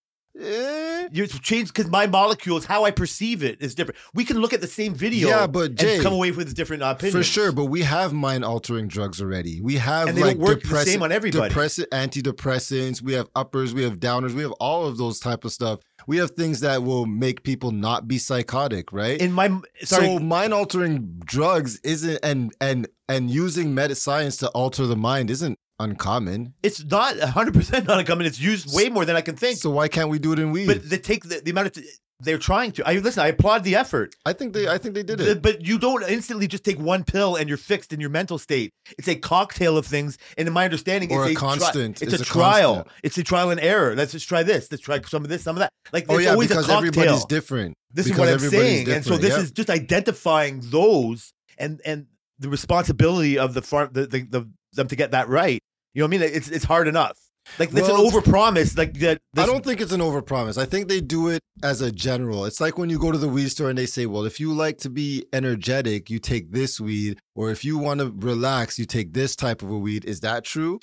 You 1.11 1.27
change 1.27 1.69
because 1.69 1.89
my 1.89 2.07
molecules, 2.07 2.65
how 2.65 2.85
I 2.85 2.91
perceive 2.91 3.43
it, 3.43 3.61
is 3.61 3.75
different. 3.75 3.97
We 4.13 4.25
can 4.25 4.37
look 4.39 4.53
at 4.53 4.61
the 4.61 4.67
same 4.67 4.93
video, 4.93 5.29
Yeah, 5.29 5.47
but 5.47 5.75
Jay, 5.75 5.95
and 5.95 6.03
come 6.03 6.13
away 6.13 6.31
with 6.31 6.53
different 6.55 6.83
opinions 6.83 7.15
For 7.15 7.23
sure, 7.23 7.51
but 7.51 7.65
we 7.65 7.81
have 7.81 8.13
mind 8.13 8.43
altering 8.45 8.87
drugs 8.87 9.21
already. 9.21 9.61
We 9.61 9.75
have 9.75 10.07
And 10.09 10.17
they 10.17 10.21
like 10.21 10.37
don't 10.37 10.45
work 10.45 10.61
the 10.61 10.67
depress- 10.67 10.85
same 10.87 11.01
on 11.03 11.11
everybody. 11.11 11.49
depress- 11.49 11.79
antidepressants. 11.91 13.01
We 13.01 13.13
have 13.13 13.29
uppers. 13.35 13.73
We 13.73 13.83
have 13.83 13.99
downers. 13.99 14.33
We 14.33 14.41
have 14.41 14.51
all 14.53 14.85
of 14.85 14.97
those 14.97 15.19
type 15.19 15.45
of 15.45 15.51
stuff. 15.51 15.79
We 16.07 16.17
have 16.17 16.31
things 16.31 16.59
that 16.61 16.83
will 16.83 17.05
make 17.05 17.43
people 17.43 17.71
not 17.71 18.07
be 18.07 18.17
psychotic, 18.17 18.91
right? 18.91 19.19
In 19.19 19.31
my 19.31 19.49
sorry, 19.83 20.05
so 20.07 20.19
mind 20.19 20.53
altering 20.53 21.19
drugs 21.25 21.79
isn't 21.83 22.19
and 22.23 22.53
and 22.61 22.87
and 23.07 23.29
using 23.29 23.73
meta 23.75 23.95
science 23.95 24.37
to 24.37 24.47
alter 24.49 24.85
the 24.85 24.95
mind 24.95 25.29
isn't 25.29 25.57
uncommon. 25.79 26.53
it's 26.63 26.83
not 26.83 27.17
100 27.17 27.53
percent 27.53 27.87
not 27.87 27.99
uncommon. 27.99 28.25
It's 28.25 28.39
used 28.39 28.73
way 28.75 28.89
more 28.89 29.05
than 29.05 29.15
I 29.15 29.21
can 29.21 29.35
think. 29.35 29.57
So 29.57 29.69
why 29.69 29.87
can't 29.87 30.09
we 30.09 30.19
do 30.19 30.33
it 30.33 30.39
in 30.39 30.51
weed? 30.51 30.67
but 30.67 30.89
they 30.89 30.97
take 30.97 31.23
the, 31.23 31.41
the 31.41 31.51
amount 31.51 31.67
of 31.67 31.73
t- 31.73 31.89
they're 32.21 32.37
trying 32.37 32.73
to. 32.73 32.87
I 32.87 32.95
listen. 32.95 33.23
I 33.23 33.27
applaud 33.27 33.63
the 33.63 33.77
effort. 33.77 34.13
I 34.25 34.33
think 34.33 34.53
they 34.53 34.67
I 34.67 34.77
think 34.77 34.93
they 34.93 35.03
did 35.03 35.21
it. 35.21 35.41
but 35.41 35.65
you 35.65 35.79
don't 35.79 36.03
instantly 36.03 36.47
just 36.47 36.65
take 36.65 36.77
one 36.77 37.05
pill 37.05 37.37
and 37.37 37.47
you're 37.47 37.57
fixed 37.57 37.93
in 37.93 38.01
your 38.01 38.09
mental 38.09 38.37
state. 38.37 38.71
It's 38.97 39.07
a 39.07 39.15
cocktail 39.15 39.77
of 39.77 39.85
things, 39.85 40.17
and 40.37 40.45
in 40.45 40.53
my 40.53 40.65
understanding, 40.65 41.11
Or 41.13 41.23
it's 41.25 41.31
a 41.31 41.39
tri- 41.39 41.49
constant. 41.57 42.01
it's, 42.01 42.13
It's 42.13 42.21
a, 42.21 42.23
a 42.23 42.25
trial. 42.25 42.75
constant. 42.75 42.95
It's 43.03 43.17
a 43.17 43.23
trial 43.23 43.51
and 43.51 43.59
error. 43.61 43.95
Let's 43.95 44.11
just 44.11 44.27
try 44.27 44.43
this. 44.43 44.69
Let's 44.69 44.83
try 44.83 44.99
some 45.01 45.23
of 45.23 45.29
this, 45.29 45.43
some 45.43 45.55
of 45.55 45.59
that. 45.59 45.69
Like 45.93 46.07
oh 46.09 46.15
it's 46.15 46.25
yeah, 46.25 46.31
always 46.31 46.49
because 46.49 46.65
a 46.65 46.67
cocktail. 46.67 46.89
everybody's 46.89 47.25
different. 47.25 47.75
This 47.93 48.07
is 48.07 48.17
what 48.17 48.27
I'm 48.27 48.39
saying, 48.39 48.89
and 48.89 49.05
so 49.05 49.17
this 49.17 49.31
yep. 49.31 49.39
is 49.39 49.51
just 49.51 49.69
identifying 49.69 50.61
those 50.65 51.31
and 51.57 51.79
and 51.85 52.07
the 52.37 52.49
responsibility 52.49 53.37
of 53.37 53.53
the 53.53 53.61
farm, 53.61 53.89
the, 53.93 54.07
the, 54.07 54.21
the 54.23 54.49
them 54.73 54.87
to 54.87 54.95
get 54.95 55.11
that 55.11 55.29
right. 55.29 55.59
You 55.93 56.01
know 56.01 56.07
what 56.07 56.15
I 56.15 56.19
mean? 56.19 56.29
It's 56.35 56.49
it's 56.49 56.65
hard 56.65 56.87
enough. 56.87 57.17
Like 57.57 57.69
it's 57.71 57.81
Well, 57.81 58.05
an 58.05 58.11
overpromise. 58.11 58.77
Like 58.77 58.93
that. 58.99 59.19
I 59.35 59.45
don't 59.47 59.63
think 59.65 59.81
it's 59.81 59.91
an 59.91 60.01
overpromise. 60.01 60.57
I 60.61 60.65
think 60.65 60.87
they 60.87 61.01
do 61.01 61.29
it 61.29 61.41
as 61.63 61.81
a 61.81 61.91
general. 61.91 62.45
It's 62.45 62.61
like 62.61 62.77
when 62.77 62.89
you 62.91 62.99
go 62.99 63.11
to 63.11 63.17
the 63.17 63.27
weed 63.29 63.49
store 63.49 63.69
and 63.69 63.77
they 63.77 63.87
say, 63.87 64.05
"Well, 64.05 64.25
if 64.25 64.39
you 64.39 64.53
like 64.53 64.77
to 64.79 64.89
be 64.89 65.25
energetic, 65.33 66.09
you 66.11 66.19
take 66.19 66.51
this 66.51 66.79
weed, 66.79 67.17
or 67.35 67.49
if 67.49 67.65
you 67.65 67.77
want 67.79 68.01
to 68.01 68.13
relax, 68.17 68.77
you 68.77 68.85
take 68.85 69.13
this 69.13 69.35
type 69.35 69.61
of 69.63 69.71
a 69.71 69.77
weed." 69.77 70.05
Is 70.05 70.19
that 70.19 70.43
true? 70.43 70.79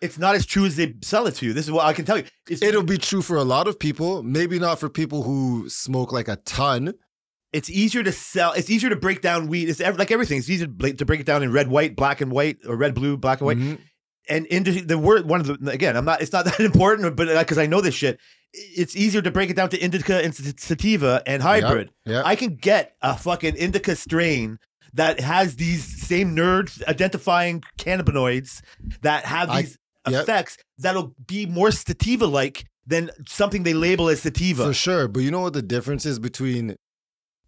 It's 0.00 0.18
not 0.18 0.34
as 0.34 0.46
true 0.46 0.64
as 0.64 0.76
they 0.76 0.94
sell 1.02 1.26
it 1.26 1.34
to 1.36 1.46
you. 1.46 1.52
This 1.52 1.66
is 1.66 1.70
what 1.72 1.84
I 1.84 1.92
can 1.92 2.06
tell 2.06 2.16
you. 2.16 2.24
It's, 2.48 2.62
It'll 2.62 2.82
be 2.82 2.96
true 2.98 3.20
for 3.22 3.36
a 3.36 3.44
lot 3.44 3.68
of 3.68 3.78
people. 3.78 4.22
Maybe 4.22 4.58
not 4.58 4.80
for 4.80 4.88
people 4.88 5.22
who 5.22 5.68
smoke 5.68 6.10
like 6.10 6.26
a 6.28 6.36
ton. 6.36 6.94
it's 7.52 7.68
easier 7.68 8.02
to 8.02 8.12
sell. 8.12 8.52
It's 8.52 8.70
easier 8.70 8.90
to 8.90 8.96
break 8.96 9.20
down 9.22 9.48
weed. 9.48 9.68
It's 9.68 9.80
like 9.80 10.10
everything. 10.10 10.38
It's 10.38 10.48
easier 10.48 10.66
to 10.68 10.72
break- 11.04 11.20
it 11.20 11.26
down 11.26 11.42
in 11.42 11.52
red, 11.52 11.68
white, 11.68 11.96
black 11.96 12.20
and 12.20 12.30
white, 12.32 12.58
or 12.66 12.76
red, 12.76 12.94
blue, 12.94 13.16
black 13.16 13.40
and 13.40 13.46
white. 13.46 13.58
Mhm. 13.58 13.78
And 14.28 14.46
into 14.46 14.82
the 14.82 14.98
word, 14.98 15.28
one 15.28 15.40
of 15.40 15.46
the 15.46 15.70
again, 15.70 15.96
I'm 15.96 16.04
not. 16.04 16.22
It's 16.22 16.32
not 16.32 16.44
that 16.46 16.60
important, 16.60 17.16
but 17.16 17.28
uh, 17.28 17.38
because 17.38 17.58
I 17.58 17.66
know 17.66 17.80
this 17.80 17.94
shit, 17.94 18.20
it's 18.52 18.96
easier 18.96 19.22
to 19.22 19.30
break 19.30 19.50
it 19.50 19.56
down 19.56 19.68
to 19.70 19.78
indica 19.78 20.22
and 20.22 20.34
sativa 20.34 21.22
and 21.26 21.42
hybrid. 21.42 21.90
Yeah. 22.04 22.22
I 22.24 22.36
can 22.36 22.56
get 22.56 22.96
a 23.02 23.16
fucking 23.16 23.56
indica 23.56 23.96
strain 23.96 24.58
that 24.94 25.20
has 25.20 25.56
these 25.56 25.84
same 25.84 26.34
nerds 26.34 26.82
identifying 26.86 27.62
cannabinoids 27.78 28.60
that 29.02 29.24
have 29.24 29.50
I- 29.50 29.62
these 29.62 29.78
yep. 30.08 30.22
effects 30.22 30.58
that'll 30.78 31.14
be 31.26 31.46
more 31.46 31.70
sativa 31.70 32.26
like 32.26 32.64
than 32.86 33.10
something 33.26 33.62
they 33.62 33.74
label 33.74 34.08
as 34.08 34.22
sativa. 34.22 34.66
For 34.66 34.74
sure. 34.74 35.08
But 35.08 35.20
you 35.20 35.30
know 35.30 35.40
what 35.40 35.52
the 35.52 35.62
difference 35.62 36.04
is 36.04 36.18
between 36.18 36.76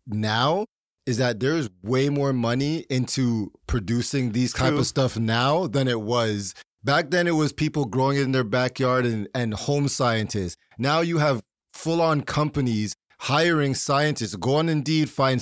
now 0.06 0.66
is 1.06 1.18
that 1.18 1.40
there's 1.40 1.68
way 1.82 2.08
more 2.08 2.32
money 2.32 2.84
into 2.90 3.50
producing 3.66 4.32
these 4.32 4.52
type 4.52 4.70
True. 4.70 4.78
of 4.78 4.86
stuff 4.86 5.18
now 5.18 5.66
than 5.66 5.88
it 5.88 6.00
was 6.00 6.54
back 6.84 7.10
then 7.10 7.26
it 7.26 7.32
was 7.32 7.52
people 7.52 7.84
growing 7.84 8.18
it 8.18 8.22
in 8.22 8.32
their 8.32 8.44
backyard 8.44 9.06
and, 9.06 9.28
and 9.34 9.54
home 9.54 9.88
scientists. 9.88 10.56
Now 10.78 11.00
you 11.00 11.18
have 11.18 11.42
full 11.72 12.00
on 12.00 12.22
companies 12.22 12.94
hiring 13.18 13.74
scientists. 13.74 14.34
Go 14.34 14.56
on 14.56 14.68
Indeed, 14.68 15.08
find 15.08 15.40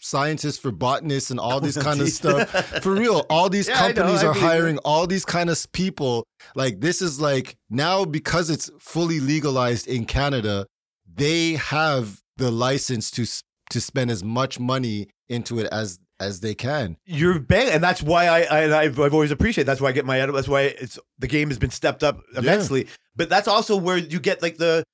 scientists 0.00 0.58
for 0.58 0.72
botanists 0.72 1.30
and 1.30 1.38
all 1.38 1.60
this 1.66 1.76
kind 1.76 2.00
of 2.00 2.08
stuff. 2.08 2.50
For 2.82 2.92
real, 2.92 3.24
all 3.30 3.48
these 3.48 3.68
Yeah, 3.68 3.78
companies 3.92 4.24
are 4.24 4.32
it. 4.32 4.38
hiring 4.40 4.78
all 4.78 5.06
these 5.06 5.24
kind 5.24 5.48
of 5.50 5.64
people. 5.72 6.24
Like 6.54 6.80
this 6.80 7.00
is 7.00 7.20
like 7.20 7.56
now 7.68 8.04
because 8.04 8.50
it's 8.50 8.70
fully 8.80 9.20
legalized 9.20 9.86
in 9.86 10.04
Canada, 10.06 10.66
they 11.12 11.52
have 11.52 12.20
the 12.36 12.50
license 12.50 13.10
to 13.12 13.26
to 13.70 13.80
spend 13.80 14.10
as 14.10 14.22
much 14.22 14.60
money 14.60 15.08
into 15.28 15.58
it 15.58 15.68
as 15.72 15.98
as 16.20 16.40
they 16.40 16.54
can. 16.54 16.96
You're 17.06 17.38
bang, 17.38 17.70
and 17.70 17.82
that's 17.82 18.02
why 18.02 18.26
I, 18.26 18.40
I 18.42 18.80
I've, 18.82 19.00
I've 19.00 19.14
always 19.14 19.30
appreciated. 19.30 19.66
That's 19.66 19.80
why 19.80 19.88
I 19.88 19.92
get 19.92 20.04
my 20.04 20.24
that's 20.26 20.48
why 20.48 20.62
it's 20.62 20.98
the 21.18 21.26
game 21.26 21.48
has 21.48 21.58
been 21.58 21.70
stepped 21.70 22.04
up 22.04 22.20
immensely. 22.36 22.88
But 23.16 23.28
that's 23.28 23.48
also 23.48 23.76
where 23.76 23.96
you 23.96 24.20
get 24.20 24.42
like 24.42 24.58
the 24.58 24.84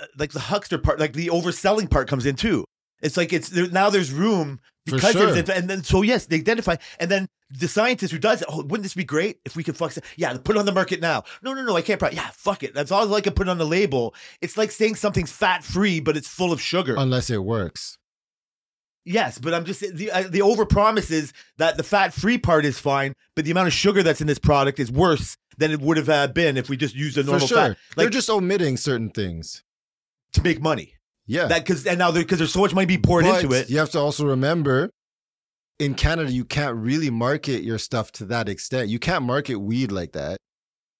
uh, 0.00 0.06
like 0.18 0.32
the 0.32 0.40
huckster 0.40 0.78
part, 0.78 1.00
like 1.00 1.14
the 1.14 1.28
overselling 1.28 1.90
part 1.90 2.08
comes 2.08 2.26
in 2.26 2.36
too. 2.36 2.64
It's 3.02 3.16
like 3.16 3.32
it's 3.32 3.48
there, 3.48 3.68
now 3.68 3.90
there's 3.90 4.12
room 4.12 4.60
because 4.84 5.12
sure. 5.12 5.32
there's 5.32 5.48
and 5.48 5.68
then 5.68 5.82
so 5.82 6.02
yes 6.02 6.26
they 6.26 6.36
identify 6.36 6.76
and 6.98 7.10
then 7.10 7.26
the 7.50 7.68
scientist 7.68 8.12
who 8.12 8.18
does 8.18 8.42
it. 8.42 8.48
Oh, 8.50 8.58
wouldn't 8.58 8.82
this 8.82 8.94
be 8.94 9.04
great 9.04 9.40
if 9.44 9.56
we 9.56 9.64
could 9.64 9.76
fuck? 9.76 9.92
Yeah, 10.16 10.36
put 10.36 10.56
it 10.56 10.58
on 10.58 10.66
the 10.66 10.72
market 10.72 11.00
now. 11.00 11.24
No, 11.42 11.52
no, 11.52 11.64
no, 11.64 11.76
I 11.76 11.82
can't. 11.82 11.98
Pro- 11.98 12.10
yeah, 12.10 12.30
fuck 12.32 12.62
it. 12.62 12.74
That's 12.74 12.92
all 12.92 13.12
I 13.14 13.20
can 13.20 13.32
put 13.32 13.48
on 13.48 13.58
the 13.58 13.66
label. 13.66 14.14
It's 14.40 14.56
like 14.56 14.70
saying 14.70 14.96
something's 14.96 15.32
fat 15.32 15.64
free, 15.64 16.00
but 16.00 16.16
it's 16.16 16.28
full 16.28 16.52
of 16.52 16.60
sugar. 16.60 16.94
Unless 16.96 17.30
it 17.30 17.42
works. 17.42 17.98
Yes, 19.10 19.38
but 19.38 19.52
I'm 19.54 19.64
just 19.64 19.80
the 19.80 20.10
uh, 20.10 20.22
the 20.28 20.40
overpromise 20.40 21.10
is 21.10 21.32
that 21.58 21.76
the 21.76 21.82
fat 21.82 22.12
free 22.14 22.38
part 22.38 22.64
is 22.64 22.78
fine, 22.78 23.12
but 23.34 23.44
the 23.44 23.50
amount 23.50 23.66
of 23.68 23.72
sugar 23.72 24.02
that's 24.02 24.20
in 24.20 24.26
this 24.26 24.38
product 24.38 24.78
is 24.78 24.90
worse 24.92 25.36
than 25.58 25.72
it 25.72 25.80
would 25.80 25.96
have 25.96 26.08
uh, 26.08 26.28
been 26.28 26.56
if 26.56 26.68
we 26.68 26.76
just 26.76 26.94
used 26.94 27.18
a 27.18 27.22
normal 27.22 27.40
For 27.40 27.46
sure. 27.46 27.68
fat 27.70 27.76
They're 27.96 28.08
just 28.10 28.30
omitting 28.30 28.76
certain 28.76 29.10
things. 29.10 29.62
to 30.32 30.42
make 30.42 30.60
money. 30.62 30.94
Yeah. 31.26 31.46
That 31.46 31.64
because 31.64 31.86
and 31.86 31.98
now 31.98 32.12
because 32.12 32.38
there's 32.38 32.52
so 32.52 32.60
much 32.60 32.72
money 32.74 32.86
being 32.86 33.02
poured 33.02 33.24
But 33.24 33.42
into 33.42 33.54
it. 33.56 33.68
You 33.68 33.78
have 33.78 33.90
to 33.90 33.98
also 33.98 34.24
remember 34.26 34.90
in 35.78 35.94
Canada, 35.94 36.30
you 36.30 36.44
can't 36.44 36.76
really 36.76 37.10
market 37.10 37.62
your 37.62 37.78
stuff 37.78 38.12
to 38.12 38.24
that 38.26 38.48
extent. 38.48 38.88
You 38.90 38.98
can't 38.98 39.24
market 39.24 39.56
weed 39.56 39.90
like 39.90 40.12
that. 40.12 40.38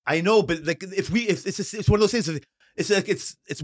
I 0.07 0.21
know, 0.21 0.43
but 0.43 0.65
like 0.65 0.83
if 0.83 1.11
we 1.11 1.23
if 1.29 1.47
it's 1.47 1.59
just, 1.59 1.75
it's 1.75 1.89
one 1.89 1.99
of 1.99 2.01
those 2.01 2.13
things. 2.13 2.41
It's 2.77 2.91
like 2.91 3.09
it's 3.09 3.37
it's 3.47 3.63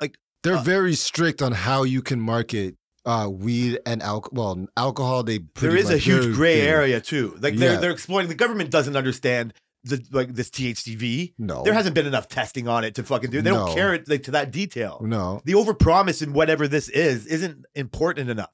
like 0.00 0.16
They're 0.44 0.56
Uh, 0.56 0.62
very 0.62 0.94
strict 0.94 1.42
on 1.42 1.52
how 1.52 1.82
you 1.82 2.00
can 2.02 2.20
market 2.20 2.76
uh, 3.04 3.28
weed 3.30 3.78
and 3.86 4.02
alcohol. 4.02 4.54
Well, 4.56 4.66
alcohol, 4.76 5.22
they 5.22 5.40
there 5.60 5.76
is 5.76 5.90
a 5.90 5.96
huge 5.98 6.34
gray 6.34 6.60
they're- 6.60 6.74
area 6.76 7.00
too. 7.00 7.36
Like 7.40 7.56
they're 7.56 7.74
Yeah. 7.74 7.80
they're 7.80 7.90
exploiting. 7.90 8.28
The 8.28 8.34
government 8.34 8.70
doesn't 8.70 8.96
understand 8.96 9.54
the 9.84 10.04
like 10.10 10.34
this 10.34 10.50
THCV. 10.50 11.34
No, 11.38 11.62
There 11.62 11.72
hasn't 11.72 11.94
been 11.94 12.06
enough 12.06 12.28
testing 12.28 12.66
on 12.68 12.84
it 12.84 12.96
to 12.96 13.02
fucking 13.04 13.30
do. 13.30 13.40
They 13.40 13.50
don't 13.50 13.74
care 13.74 13.94
it 13.94 14.08
like 14.08 14.24
to 14.24 14.32
that 14.32 14.50
detail. 14.50 15.00
no. 15.02 15.40
the 15.44 15.52
overpromise 15.52 16.22
in 16.22 16.32
whatever 16.32 16.66
this 16.68 16.88
is 16.88 17.26
isn't 17.26 17.64
important 17.74 18.28
enough. 18.28 18.50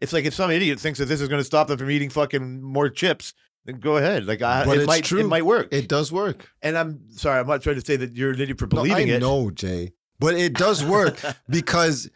It's 0.00 0.12
like 0.14 0.24
if 0.24 0.32
some 0.34 0.50
idiot 0.50 0.80
thinks 0.80 0.98
that 0.98 1.06
this 1.06 1.20
is 1.20 1.28
going 1.28 1.40
to 1.40 1.44
stop 1.44 1.68
them 1.68 1.76
from 1.76 1.90
eating 1.90 2.08
fucking 2.08 2.62
more 2.62 2.88
chips, 2.88 3.34
then 3.66 3.80
go 3.80 3.98
ahead. 3.98 4.24
Like 4.26 4.40
I, 4.40 4.64
But 4.64 4.78
it 4.78 4.86
might, 4.86 5.04
true. 5.04 5.20
it 5.20 5.26
might 5.28 5.44
work. 5.44 5.68
It 5.72 5.88
does 5.88 6.10
work. 6.10 6.48
and 6.62 6.78
I'm 6.78 7.10
sorry, 7.10 7.40
I'm 7.40 7.46
not 7.46 7.62
trying 7.62 7.74
to 7.78 7.84
say 7.84 7.96
that 7.96 8.16
you're 8.16 8.30
an 8.30 8.40
idiot 8.40 8.58
for 8.58 8.64
No, 8.66 8.76
believing 8.82 9.10
I 9.10 9.16
it. 9.16 9.20
know, 9.20 9.50
Jay, 9.50 9.92
but 10.18 10.34
it 10.36 10.54
does 10.54 10.82
work 10.82 11.20
because 11.50 12.08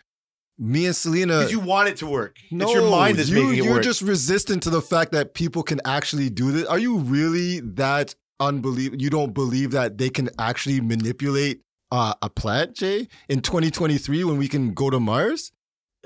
me 0.58 0.86
and 0.86 0.94
Selena. 0.94 1.38
because 1.38 1.52
you 1.52 1.60
want 1.60 1.88
it 1.88 1.96
to 1.98 2.06
work. 2.06 2.36
No, 2.50 2.64
it's 2.64 2.74
your 2.74 2.90
mind 2.90 3.18
that's 3.18 3.28
you, 3.28 3.36
making 3.36 3.58
it 3.58 3.64
you're 3.64 3.74
work. 3.74 3.82
just 3.82 4.02
resistant 4.02 4.62
to 4.64 4.70
the 4.70 4.82
fact 4.82 5.12
that 5.12 5.34
people 5.34 5.62
can 5.62 5.80
actually 5.84 6.30
do 6.30 6.52
this. 6.52 6.66
Are 6.66 6.78
you 6.78 6.98
really 6.98 7.60
that 7.60 8.14
unbelievable? 8.40 9.02
You 9.02 9.10
don't 9.10 9.34
believe 9.34 9.72
that 9.72 9.98
they 9.98 10.10
can 10.10 10.30
actually 10.38 10.80
manipulate 10.80 11.60
uh, 11.90 12.14
a 12.22 12.30
plant, 12.30 12.74
Jay, 12.74 13.08
in 13.28 13.40
2023 13.40 14.24
when 14.24 14.36
we 14.36 14.48
can 14.48 14.74
go 14.74 14.90
to 14.90 15.00
Mars? 15.00 15.52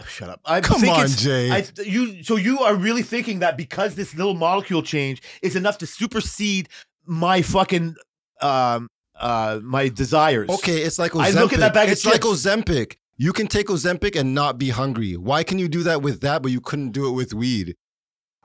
Shut 0.06 0.28
up. 0.28 0.40
I 0.44 0.61
Come 0.61 0.88
on, 0.88 1.08
Jay. 1.08 1.50
I, 1.50 1.66
you 1.82 2.22
so 2.22 2.37
you 2.37 2.61
are 2.61 2.74
really 2.74 3.02
thinking 3.02 3.40
that 3.40 3.56
because 3.56 3.96
this 3.96 4.14
little 4.14 4.34
molecule 4.34 4.82
change 4.82 5.22
is 5.42 5.56
enough 5.56 5.78
to 5.78 5.87
supersede 5.87 6.68
my 7.04 7.42
fucking 7.42 7.96
um 8.40 8.88
uh 9.18 9.58
my 9.62 9.88
desires. 9.88 10.50
okay, 10.50 10.82
it's 10.82 11.00
like 11.00 11.12
Ozempic. 11.12 11.37
I 11.37 11.40
look 11.40 11.52
at 11.52 11.58
that 11.58 11.74
bag 11.74 11.88
of 11.88 11.92
it's 11.92 12.06
like. 12.06 12.20
Ozempic. 12.20 12.97
You 13.18 13.33
can 13.33 13.48
take 13.48 13.66
Ozempic 13.66 14.18
and 14.18 14.33
not 14.35 14.59
be 14.59 14.70
hungry. 14.70 15.16
Why 15.16 15.42
can 15.42 15.59
you 15.59 15.68
do 15.68 15.83
that 15.83 16.02
with 16.02 16.20
that, 16.20 16.40
but 16.40 16.52
you 16.52 16.61
couldn't 16.61 16.92
do 16.92 17.09
it 17.09 17.12
with 17.12 17.35
weed? 17.35 17.74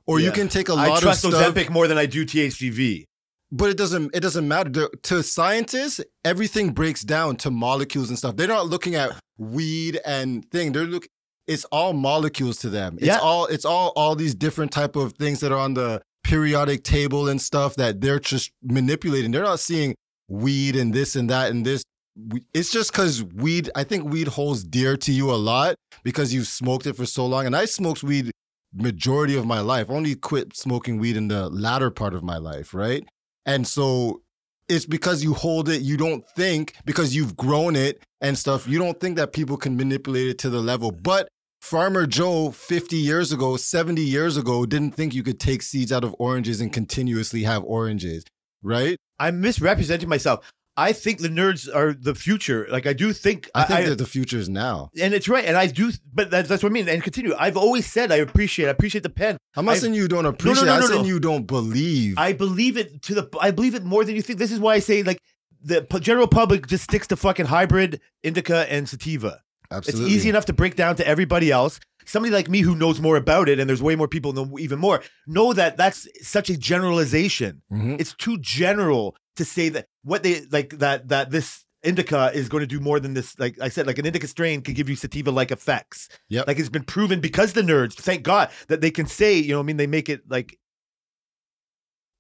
Or 0.06 0.20
you 0.20 0.32
can 0.32 0.50
take 0.50 0.68
a 0.68 0.74
lot 0.74 1.02
trust 1.02 1.24
of 1.24 1.34
stuff. 1.34 1.54
Ozempic 1.54 1.70
more 1.70 1.88
than 1.88 1.98
I 1.98 2.08
do 2.08 2.26
THCV. 2.26 3.06
But 3.52 3.70
it 3.70 3.78
doesn't 3.78 4.16
it 4.16 4.22
doesn't 4.22 4.48
matter. 4.48 4.90
To 4.90 5.24
scientists, 5.24 6.02
everything 6.26 6.72
breaks 6.72 7.04
down 7.04 7.36
to 7.38 7.52
molecules 7.52 8.10
and 8.10 8.18
stuff. 8.18 8.36
They're 8.36 8.48
not 8.48 8.68
looking 8.68 8.96
at 8.96 9.12
weed 9.38 10.00
and 10.06 10.44
thing. 10.50 10.72
They're 10.72 10.86
look 10.86 11.08
it's 11.46 11.66
all 11.66 11.94
molecules 11.94 12.58
to 12.58 12.70
them. 12.70 12.96
It's 12.98 13.06
Yeah. 13.06 13.20
all 13.20 13.46
it's 13.46 13.64
all 13.64 13.94
all 13.96 14.16
these 14.16 14.34
different 14.34 14.72
type 14.72 14.96
of 14.96 15.14
things 15.14 15.40
that 15.42 15.52
are 15.52 15.60
on 15.60 15.76
the 15.76 16.02
periodic 16.24 16.84
table 16.84 17.30
and 17.30 17.40
stuff 17.40 17.76
that 17.76 18.02
they're 18.02 18.20
just 18.20 18.50
manipulating. 18.64 19.32
They're 19.32 19.44
not 19.44 19.60
seeing 19.60 19.94
weed 20.28 20.76
and 20.76 20.94
this 20.94 21.16
and 21.16 21.30
that 21.30 21.52
and 21.52 21.64
this. 21.66 21.84
We- 22.16 22.46
It's 22.54 22.72
just 22.72 22.92
because 22.92 23.24
weed, 23.24 23.70
I 23.76 23.84
think 23.84 24.06
weed 24.06 24.28
holds 24.28 24.64
dear 24.64 24.98
to 24.98 25.12
you 25.12 25.32
a 25.32 25.36
lot 25.36 25.76
because 26.04 26.34
you've 26.34 26.48
smoked 26.48 26.86
it 26.86 26.96
for 26.96 27.06
so 27.06 27.26
long. 27.26 27.46
And 27.46 27.56
I 27.56 27.66
smoked 27.66 28.04
weed 28.04 28.32
majority 28.76 29.36
of 29.36 29.46
my 29.46 29.60
life. 29.60 29.90
Only 29.90 30.16
quit 30.16 30.56
smoking 30.56 31.00
weed 31.00 31.18
in 31.18 31.28
the 31.28 31.50
latter 31.50 31.90
part 31.92 32.14
of 32.14 32.24
my 32.24 32.38
life, 32.38 32.74
right? 32.74 33.04
And 33.46 33.68
so 33.68 34.22
it's 34.70 34.86
because 34.86 35.24
you 35.24 35.34
hold 35.34 35.70
it, 35.70 35.82
you 35.82 35.98
don't 35.98 36.24
think 36.36 36.74
because 36.86 37.16
you've 37.16 37.36
grown 37.36 37.76
it 37.76 38.02
and 38.22 38.38
stuff, 38.38 38.68
you 38.68 38.80
don't 38.80 39.00
think 39.00 39.18
that 39.18 39.34
people 39.34 39.58
can 39.58 39.76
manipulate 39.76 40.28
it 40.28 40.38
to 40.40 40.50
the 40.50 40.62
level. 40.62 40.92
But 40.92 41.28
Farmer 41.62 42.06
Joe 42.06 42.52
50 42.52 42.96
years 42.96 43.32
ago, 43.32 43.58
70 43.58 44.02
years 44.02 44.38
ago 44.38 44.66
didn't 44.66 44.96
think 44.96 45.14
you 45.14 45.24
could 45.24 45.40
take 45.40 45.62
seeds 45.62 45.92
out 45.92 46.04
of 46.04 46.16
oranges 46.20 46.62
and 46.62 46.72
continuously 46.72 47.44
have 47.44 47.64
oranges, 47.64 48.24
right? 48.62 48.98
I'm 49.20 49.42
misrepresenting 49.42 50.10
myself. 50.10 50.50
I 50.76 50.92
think 50.92 51.20
the 51.20 51.28
nerds 51.30 51.74
are 51.74 51.94
the 51.94 52.16
future. 52.16 52.66
Like 52.70 52.88
I 52.88 52.94
do 52.94 53.14
think 53.14 53.50
I 53.54 53.64
think 53.66 53.88
that 53.90 53.98
the 54.00 54.08
future 54.08 54.38
is 54.38 54.50
now. 54.50 54.90
and 55.00 55.14
it's 55.14 55.30
right. 55.30 55.46
And 55.46 55.56
I 55.56 55.68
do, 55.68 55.92
but 56.14 56.32
that's, 56.32 56.50
that's 56.50 56.64
what 56.64 56.72
I 56.72 56.74
mean. 56.74 56.90
And 56.90 57.04
continue. 57.04 57.36
I've 57.38 57.58
always 57.58 57.86
said 57.86 58.12
I 58.12 58.16
appreciate. 58.18 58.68
I 58.68 58.72
appreciate 58.72 59.04
the 59.04 59.10
pen. 59.10 59.38
I'm 59.56 59.66
not 59.66 59.76
I- 59.76 59.78
saying 59.80 59.94
you 59.94 60.08
don't 60.08 60.26
appreciate. 60.26 60.56
no, 60.56 60.62
no, 60.62 60.66
no, 60.68 60.74
I'm 60.76 60.82
no, 60.82 60.88
saying 60.88 61.02
no. 61.04 61.08
you 61.08 61.20
don't 61.20 61.46
believe. 61.46 62.18
I 62.18 62.34
believe 62.34 62.78
it 62.78 63.02
to 63.04 63.14
the. 63.16 63.30
I 63.40 63.52
believe 63.52 63.76
it 63.76 63.84
more 63.84 64.04
than 64.04 64.16
you 64.16 64.22
think. 64.24 64.40
This 64.40 64.52
is 64.52 64.60
why 64.60 64.74
I 64.76 64.80
say 64.80 65.04
like 65.04 65.20
the 65.64 65.82
general 66.02 66.28
public 66.28 66.68
just 66.68 66.84
sticks 66.84 67.08
to 67.08 67.16
fucking 67.16 67.46
hybrid 67.46 68.02
indica 68.24 68.66
and 68.72 68.90
sativa. 68.90 69.40
Absolutely. 69.72 70.06
It's 70.08 70.16
easy 70.16 70.30
enough 70.30 70.46
to 70.46 70.54
break 70.54 70.76
down 70.76 70.96
to 70.98 71.08
everybody 71.08 71.52
else. 71.52 71.80
Somebody 72.06 72.34
like 72.34 72.50
me 72.50 72.60
who 72.62 72.76
knows 72.76 73.00
more 73.00 73.16
about 73.16 73.48
it, 73.48 73.60
and 73.60 73.70
there's 73.70 73.82
way 73.82 73.96
more 73.96 74.10
people 74.10 74.34
know 74.34 74.58
even 74.60 74.78
more, 74.78 75.02
know 75.26 75.54
that 75.54 75.78
that's 75.78 76.06
such 76.22 76.50
a 76.50 76.58
generalization. 76.58 77.62
Mhm. 77.72 78.00
It's 78.00 78.14
too 78.14 78.38
general 78.40 79.16
to 79.36 79.46
say 79.46 79.70
that 79.70 79.88
what 80.04 80.24
they 80.24 80.42
like 80.52 80.70
that 80.80 81.10
that 81.10 81.32
this 81.32 81.66
indica 81.84 82.32
is 82.34 82.48
going 82.48 82.62
to 82.62 82.68
do 82.68 82.80
more 82.80 83.00
than 83.00 83.14
this. 83.14 83.38
Like 83.38 83.60
I 83.60 83.70
said, 83.70 83.88
like 83.88 83.98
an 83.98 84.06
indica 84.06 84.28
strain 84.28 84.62
can 84.62 84.74
give 84.74 84.90
you 84.90 84.96
sativa 84.96 85.32
like 85.32 85.52
effects. 85.52 86.08
Yeah, 86.30 86.44
Like 86.48 86.58
it's 86.60 86.70
been 86.70 86.84
proven 86.86 87.20
because 87.20 87.54
the 87.54 87.62
nerds, 87.62 87.94
thank 87.96 88.24
God, 88.24 88.50
that 88.70 88.80
they 88.82 88.92
can 88.92 89.06
say, 89.06 89.38
you 89.38 89.50
know, 89.52 89.58
what 89.58 89.64
I 89.64 89.68
mean, 89.68 89.78
they 89.78 89.88
make 89.88 90.08
it 90.10 90.22
like 90.30 90.58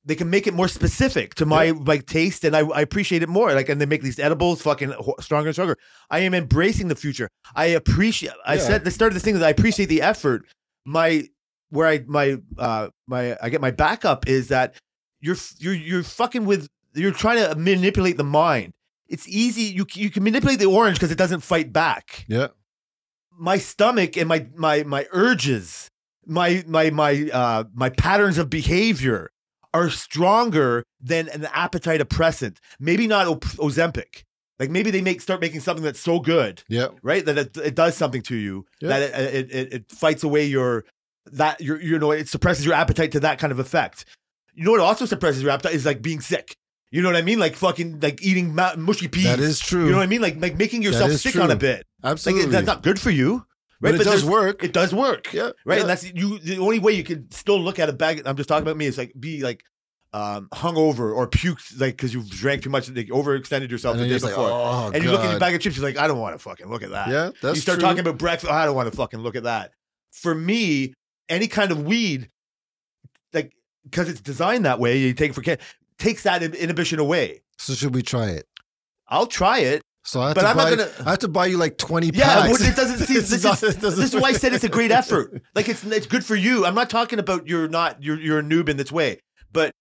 they 0.06 0.15
can 0.15 0.30
make 0.30 0.47
it 0.47 0.54
more 0.54 0.67
specific 0.67 1.34
to 1.36 1.45
my 1.45 1.69
like 1.71 2.06
taste, 2.08 2.43
and 2.43 2.56
I, 2.58 2.67
I 2.67 2.82
appreciate 2.82 3.23
it 3.23 3.30
more. 3.30 3.54
Like, 3.54 3.69
and 3.69 3.80
they 3.80 3.86
make 3.86 4.02
these 4.02 4.19
edibles 4.19 4.62
fucking 4.62 4.93
stronger 5.21 5.47
and 5.47 5.56
stronger. 5.56 5.78
I 6.10 6.19
am 6.19 6.34
embracing 6.34 6.89
the 6.89 6.95
future. 6.95 7.30
I 7.56 7.67
appreciate. 7.67 8.34
I 8.45 8.56
Yeah. 8.56 8.60
said 8.60 8.84
the 8.84 8.91
start 8.91 9.12
of 9.12 9.13
this 9.13 9.23
thing 9.23 9.36
is 9.36 9.41
I 9.41 9.49
appreciate 9.49 9.86
the 9.86 10.02
effort. 10.02 10.45
My 10.86 11.23
where 11.69 11.88
I 11.88 12.04
my 12.06 12.38
uh 12.58 12.89
my 13.08 13.38
I 13.41 13.49
get 13.49 13.62
my 13.62 13.71
backup 13.71 14.28
is 14.28 14.49
that 14.49 14.76
you're 15.21 15.38
you're 15.60 15.73
you're 15.73 16.04
fucking 16.04 16.45
with 16.45 16.67
you're 16.95 17.12
trying 17.12 17.38
to 17.49 17.56
manipulate 17.56 18.17
the 18.17 18.23
mind. 18.23 18.73
It's 19.08 19.27
easy. 19.27 19.63
You 19.63 19.86
you 19.93 20.10
can 20.10 20.23
manipulate 20.23 20.60
the 20.60 20.65
orange 20.65 20.97
because 20.97 21.12
it 21.12 21.17
doesn't 21.17 21.41
fight 21.41 21.71
back 21.73 22.25
Yeah. 22.27 22.47
my 23.38 23.58
stomach 23.58 24.17
and 24.17 24.27
my 24.27 24.47
my 24.56 24.84
my 24.84 25.06
urges, 25.12 25.89
my 26.25 26.63
my 26.67 26.89
my 26.89 27.29
uh 27.34 27.63
my 27.73 27.89
patterns 27.89 28.38
of 28.38 28.49
behavior 28.49 29.29
are 29.73 29.89
stronger 29.89 30.84
than 31.01 31.27
an 31.29 31.45
appetite 31.53 31.99
oppressant. 32.01 32.60
Maybe 32.79 33.08
not 33.08 33.27
Op- 33.27 33.43
Ozempic. 33.58 34.23
Like 34.60 34.69
maybe 34.69 34.91
they 34.91 35.01
make 35.01 35.19
start 35.19 35.41
making 35.41 35.62
something 35.62 35.84
that's 35.84 35.99
so 35.99 36.19
good, 36.19 36.63
Yeah. 36.69 36.89
right? 37.01 37.25
That 37.25 37.38
it, 37.38 37.58
it 37.58 37.75
does 37.75 37.97
something 37.97 38.21
to 38.23 38.36
you. 38.36 38.65
Yeah. 38.82 38.89
That 38.89 39.01
it, 39.01 39.36
it 39.36 39.51
it 39.51 39.73
it 39.73 39.91
fights 39.91 40.23
away 40.23 40.45
your 40.45 40.86
that 41.32 41.60
your 41.60 41.82
you 41.82 41.97
know 41.99 42.12
it 42.12 42.29
suppresses 42.29 42.63
your 42.65 42.75
appetite 42.75 43.12
to 43.13 43.19
that 43.21 43.39
kind 43.39 43.51
of 43.51 43.60
effect. 43.60 44.06
You 44.53 44.63
know 44.63 44.71
what 44.71 44.79
also 44.79 45.06
suppresses 45.06 45.41
your 45.41 45.51
appetite 45.51 45.73
is 45.73 45.86
like 45.86 46.01
being 46.01 46.21
sick. 46.21 46.56
You 46.93 47.01
know 47.01 47.10
what 47.10 47.15
I 47.15 47.23
mean? 47.23 47.39
Like 47.39 47.56
fucking 47.56 48.01
like 48.01 48.21
eating 48.21 48.53
ma- 48.53 48.75
mushy 48.77 49.08
peas. 49.08 49.23
That 49.23 49.39
is 49.39 49.60
true. 49.60 49.86
You 49.86 49.91
know 49.91 49.97
what 49.97 50.03
I 50.03 50.06
mean? 50.06 50.21
Like 50.21 50.39
like 50.39 50.56
making 50.58 50.84
yourself 50.84 51.12
sick 51.13 51.36
on 51.38 51.49
a 51.49 51.56
bit. 51.56 51.88
Like 52.03 52.12
Absolutely. 52.12 52.43
it, 52.43 52.51
that's 52.51 52.67
not 52.67 52.84
good 52.84 53.01
for 53.01 53.10
you, 53.10 53.43
Right? 53.82 53.93
but 53.93 54.01
it 54.01 54.03
does 54.03 54.23
work. 54.23 54.63
It 54.63 54.73
does 54.73 54.93
work, 54.93 55.34
yeah. 55.34 55.49
right? 55.65 55.77
yeah. 55.77 55.82
And 55.82 55.89
that's 55.89 56.13
you. 56.13 56.38
The 56.38 56.60
only 56.60 56.77
way 56.77 56.91
you 56.91 57.03
can 57.03 57.32
still 57.32 57.60
look 57.60 57.79
at 57.79 57.89
a 57.89 57.93
bag. 57.93 58.21
I'm 58.25 58.38
just 58.38 58.47
talking 58.47 58.62
about 58.62 58.77
me. 58.77 58.86
Is 58.86 58.99
like 58.99 59.12
be 59.19 59.41
like 59.41 59.63
um 60.13 60.49
hungover 60.53 61.15
or 61.15 61.27
puked 61.27 61.82
like 61.82 61.97
because 61.97 62.13
you've 62.13 62.29
drank 62.29 62.62
too 62.62 62.69
much, 62.69 62.88
like 62.91 63.08
overextended 63.08 63.71
yourself 63.71 63.95
and 63.95 64.03
the 64.03 64.06
day 64.06 64.12
you're 64.12 64.19
like, 64.19 64.29
before. 64.29 64.49
oh, 64.51 64.91
and 64.93 65.03
you 65.03 65.10
look 65.10 65.21
at 65.21 65.32
your 65.32 65.39
bag 65.39 65.56
of 65.56 65.62
chips, 65.62 65.75
you're 65.75 65.86
like, 65.88 65.97
I 65.97 66.06
don't 66.06 66.19
want 66.19 66.36
to 66.36 66.39
fucking 66.39 66.67
look 66.67 66.84
at 66.84 66.91
that. 66.91 67.08
Yeah, 67.08 67.32
that's 67.41 67.56
you 67.56 67.62
start 67.63 67.79
true. 67.79 67.88
talking 67.88 68.01
about 68.01 68.19
breakfast. 68.19 68.51
Oh, 68.51 68.56
I 68.56 68.65
don't 68.65 68.75
want 68.75 68.91
to 68.91 68.95
fucking 68.95 69.19
look 69.19 69.36
at 69.36 69.45
that. 69.45 69.71
For 70.12 70.36
me, 70.36 70.93
any 71.27 71.47
kind 71.47 71.71
of 71.71 71.88
weed, 71.88 72.29
like 73.34 73.51
because 73.84 74.10
it's 74.10 74.21
designed 74.21 74.65
that 74.65 74.79
way, 74.79 74.99
you 74.99 75.15
take 75.15 75.32
it 75.32 75.34
for 75.34 75.41
takes 76.04 76.24
that 76.24 76.44
inhibition 76.44 77.00
away. 77.00 77.42
So 77.58 77.74
should 77.74 77.94
we 77.96 78.02
try 78.02 78.28
it? 78.30 78.46
I'll 79.08 79.28
try 79.28 79.60
it. 79.60 79.82
So 80.06 80.20
I 80.22 80.28
have 80.28 80.36
But 80.36 80.42
to 80.42 80.48
I'm 80.50 80.58
not 80.58 80.63
buy. 80.70 80.76
gonna- 80.76 80.92
I 81.08 81.10
have 81.12 81.20
to 81.20 81.28
buy 81.30 81.46
you 81.46 81.58
like 81.58 81.78
twenty 81.78 82.10
Yeah, 82.13 82.26
packs. 82.26 82.52
but 82.58 82.68
it 82.70 82.76
doesn't. 82.76 82.98
See, 83.08 83.13
this, 83.13 83.32
is, 83.32 83.44
not- 83.44 83.60
this 83.60 83.76
doesn't- 83.76 84.04
is 84.04 84.13
why 84.22 84.30
I 84.30 84.34
said 84.34 84.54
it's 84.54 84.63
a 84.66 84.70
great 84.70 84.92
effort. 85.02 85.42
Like 85.56 85.70
it's 85.70 85.84
it's 85.86 86.08
good 86.08 86.26
for 86.26 86.36
you. 86.36 86.66
I'm 86.66 86.76
not 86.76 86.89
talking 86.89 87.20
about 87.20 87.48
you're 87.48 87.70
not 87.70 88.04
you're 88.04 88.20
you're 88.20 88.39
a 88.39 88.44
noob 88.44 88.68
in 88.70 88.76
this 88.78 88.92
way, 88.92 89.20
but 89.54 89.72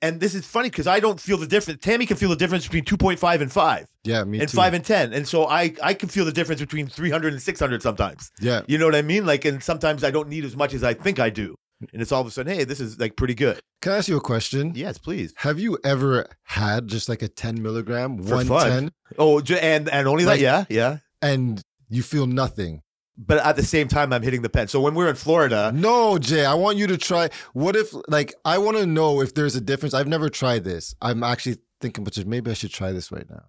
and 0.00 0.20
this 0.20 0.32
is 0.36 0.46
funny 0.46 0.70
because 0.70 0.86
I 0.86 1.00
don't 1.00 1.18
feel 1.18 1.38
the 1.38 1.46
difference. 1.54 1.80
Tammy 1.82 2.06
can 2.06 2.16
feel 2.16 2.28
the 2.30 2.36
difference 2.36 2.64
between 2.68 2.84
2.5 2.84 3.40
and 3.40 3.50
five, 3.50 3.86
Yeah, 4.04 4.22
me 4.22 4.38
and 4.38 4.48
too. 4.48 4.56
five 4.56 4.72
and 4.74 4.84
ten, 4.84 5.12
and 5.12 5.26
so 5.26 5.46
I 5.48 5.74
I 5.82 5.92
can 5.92 6.08
feel 6.08 6.24
the 6.24 6.30
difference 6.38 6.60
between 6.60 6.86
300 6.86 7.32
and 7.32 7.42
600 7.42 7.82
sometimes. 7.82 8.30
Yeah. 8.40 8.60
You 8.68 8.78
know 8.78 8.86
what 8.86 8.94
I 8.94 9.02
mean? 9.02 9.26
Like, 9.26 9.44
and 9.44 9.60
sometimes 9.60 10.04
I 10.04 10.12
don't 10.12 10.28
need 10.28 10.44
as 10.44 10.54
much 10.54 10.72
as 10.72 10.84
I 10.84 10.94
think 10.94 11.18
I 11.18 11.30
do, 11.30 11.56
and 11.92 12.02
it's 12.02 12.10
all 12.12 12.20
of 12.20 12.26
a 12.26 12.30
sudden, 12.30 12.52
hey, 12.56 12.64
this 12.64 12.80
is 12.80 12.98
like 12.98 13.16
pretty 13.16 13.34
good. 13.34 13.60
Can 13.82 13.92
I 13.92 13.98
ask 13.98 14.08
you 14.08 14.16
a 14.16 14.20
question? 14.20 14.72
Yes, 14.74 14.98
please. 14.98 15.32
Have 15.36 15.58
you 15.60 15.78
ever 15.84 16.26
had 16.42 16.88
just 16.88 17.08
like 17.08 17.22
a 17.22 17.28
10 17.28 17.62
milligram, 17.62 18.22
For 18.22 18.34
one 18.36 18.46
fun. 18.46 18.92
Oh, 19.18 19.38
and 19.40 19.88
and 19.88 20.08
only 20.08 20.24
Like- 20.24 20.40
that, 20.40 20.42
yeah, 20.42 20.64
yeah. 20.68 20.98
and 21.22 21.62
you 21.88 22.02
feel 22.02 22.26
nothing? 22.26 22.82
But 23.20 23.38
at 23.44 23.56
the 23.56 23.64
same 23.64 23.88
time, 23.88 24.12
I'm 24.12 24.22
hitting 24.22 24.42
the 24.42 24.48
pen. 24.48 24.68
So 24.68 24.80
when 24.80 24.94
we're 24.94 25.08
in 25.08 25.16
Florida, 25.16 25.72
No, 25.74 26.18
Jay, 26.18 26.44
I 26.44 26.54
want 26.54 26.78
you 26.78 26.86
to 26.86 26.96
try. 26.96 27.30
What 27.52 27.74
if, 27.74 27.92
like, 28.06 28.32
I 28.44 28.58
want 28.58 28.76
to 28.76 28.86
know 28.86 29.20
if 29.20 29.34
there's 29.34 29.56
a 29.56 29.60
difference. 29.60 29.92
I've 29.92 30.06
never 30.06 30.28
tried 30.28 30.62
this. 30.62 30.94
I'm 31.02 31.24
actually 31.24 31.56
thinking, 31.80 32.04
but 32.04 32.16
maybe 32.26 32.50
I 32.50 32.54
should 32.54 32.72
try 32.72 32.92
this 32.92 33.10
right 33.10 33.28
now. 33.28 33.42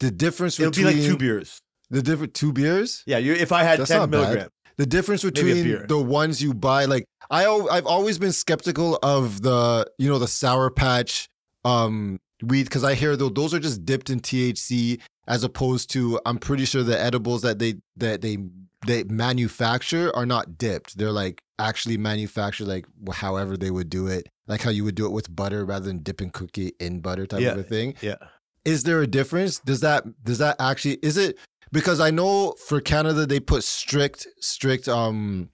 The 0.00 0.10
difference 0.10 0.58
it'll 0.58 0.70
be 0.72 0.82
between 0.82 0.96
like 0.98 1.06
two 1.10 1.16
beers. 1.18 1.60
the 1.90 2.00
different 2.02 2.32
two 2.32 2.52
beers. 2.54 3.02
Yeah, 3.06 3.18
you, 3.18 3.34
if 3.34 3.52
I 3.52 3.62
had 3.64 3.80
That's 3.80 3.90
10 3.90 3.98
not 4.00 4.10
bad. 4.10 4.48
The 4.76 4.86
difference 4.86 5.22
between 5.22 5.86
the 5.86 5.98
ones 5.98 6.42
you 6.42 6.52
buy, 6.54 6.86
like 6.86 7.04
I, 7.30 7.46
I've 7.46 7.86
always 7.86 8.18
been 8.18 8.32
skeptical 8.32 8.98
of 9.02 9.42
the, 9.42 9.88
you 9.98 10.08
know, 10.08 10.18
the 10.18 10.26
Sour 10.28 10.70
Patch 10.70 11.28
um, 11.64 12.18
weed 12.42 12.64
because 12.64 12.84
I 12.84 12.94
hear 12.94 13.16
though 13.16 13.28
those 13.28 13.54
are 13.54 13.60
just 13.60 13.84
dipped 13.84 14.10
in 14.10 14.20
THC 14.20 15.00
as 15.26 15.44
opposed 15.44 15.90
to 15.90 16.20
I'm 16.26 16.38
pretty 16.38 16.64
sure 16.64 16.82
the 16.82 17.00
edibles 17.00 17.42
that 17.42 17.58
they 17.58 17.74
that 17.96 18.20
they 18.20 18.38
they 18.86 19.04
manufacture 19.04 20.14
are 20.14 20.26
not 20.26 20.58
dipped. 20.58 20.98
They're 20.98 21.12
like 21.12 21.40
actually 21.58 21.96
manufactured 21.96 22.66
like 22.66 22.86
however 23.12 23.56
they 23.56 23.70
would 23.70 23.88
do 23.88 24.08
it, 24.08 24.28
like 24.46 24.60
how 24.60 24.70
you 24.70 24.84
would 24.84 24.94
do 24.94 25.06
it 25.06 25.12
with 25.12 25.34
butter 25.34 25.64
rather 25.64 25.86
than 25.86 26.00
dipping 26.00 26.30
cookie 26.30 26.72
in 26.80 27.00
butter 27.00 27.26
type 27.26 27.40
Yeah. 27.40 27.52
of 27.52 27.58
a 27.58 27.62
thing 27.62 27.94
Yeah. 28.02 28.16
is 28.64 28.82
there 28.82 29.00
a 29.00 29.06
difference 29.06 29.60
does 29.60 29.80
that 29.80 30.04
does 30.24 30.38
that 30.38 30.56
actually 30.58 30.94
is 31.02 31.16
it 31.16 31.38
because 31.74 32.00
i 32.00 32.10
know 32.10 32.54
for 32.66 32.80
canada 32.80 33.26
they 33.26 33.40
put 33.40 33.62
strict 33.62 34.26
strict 34.40 34.88
um 34.88 35.50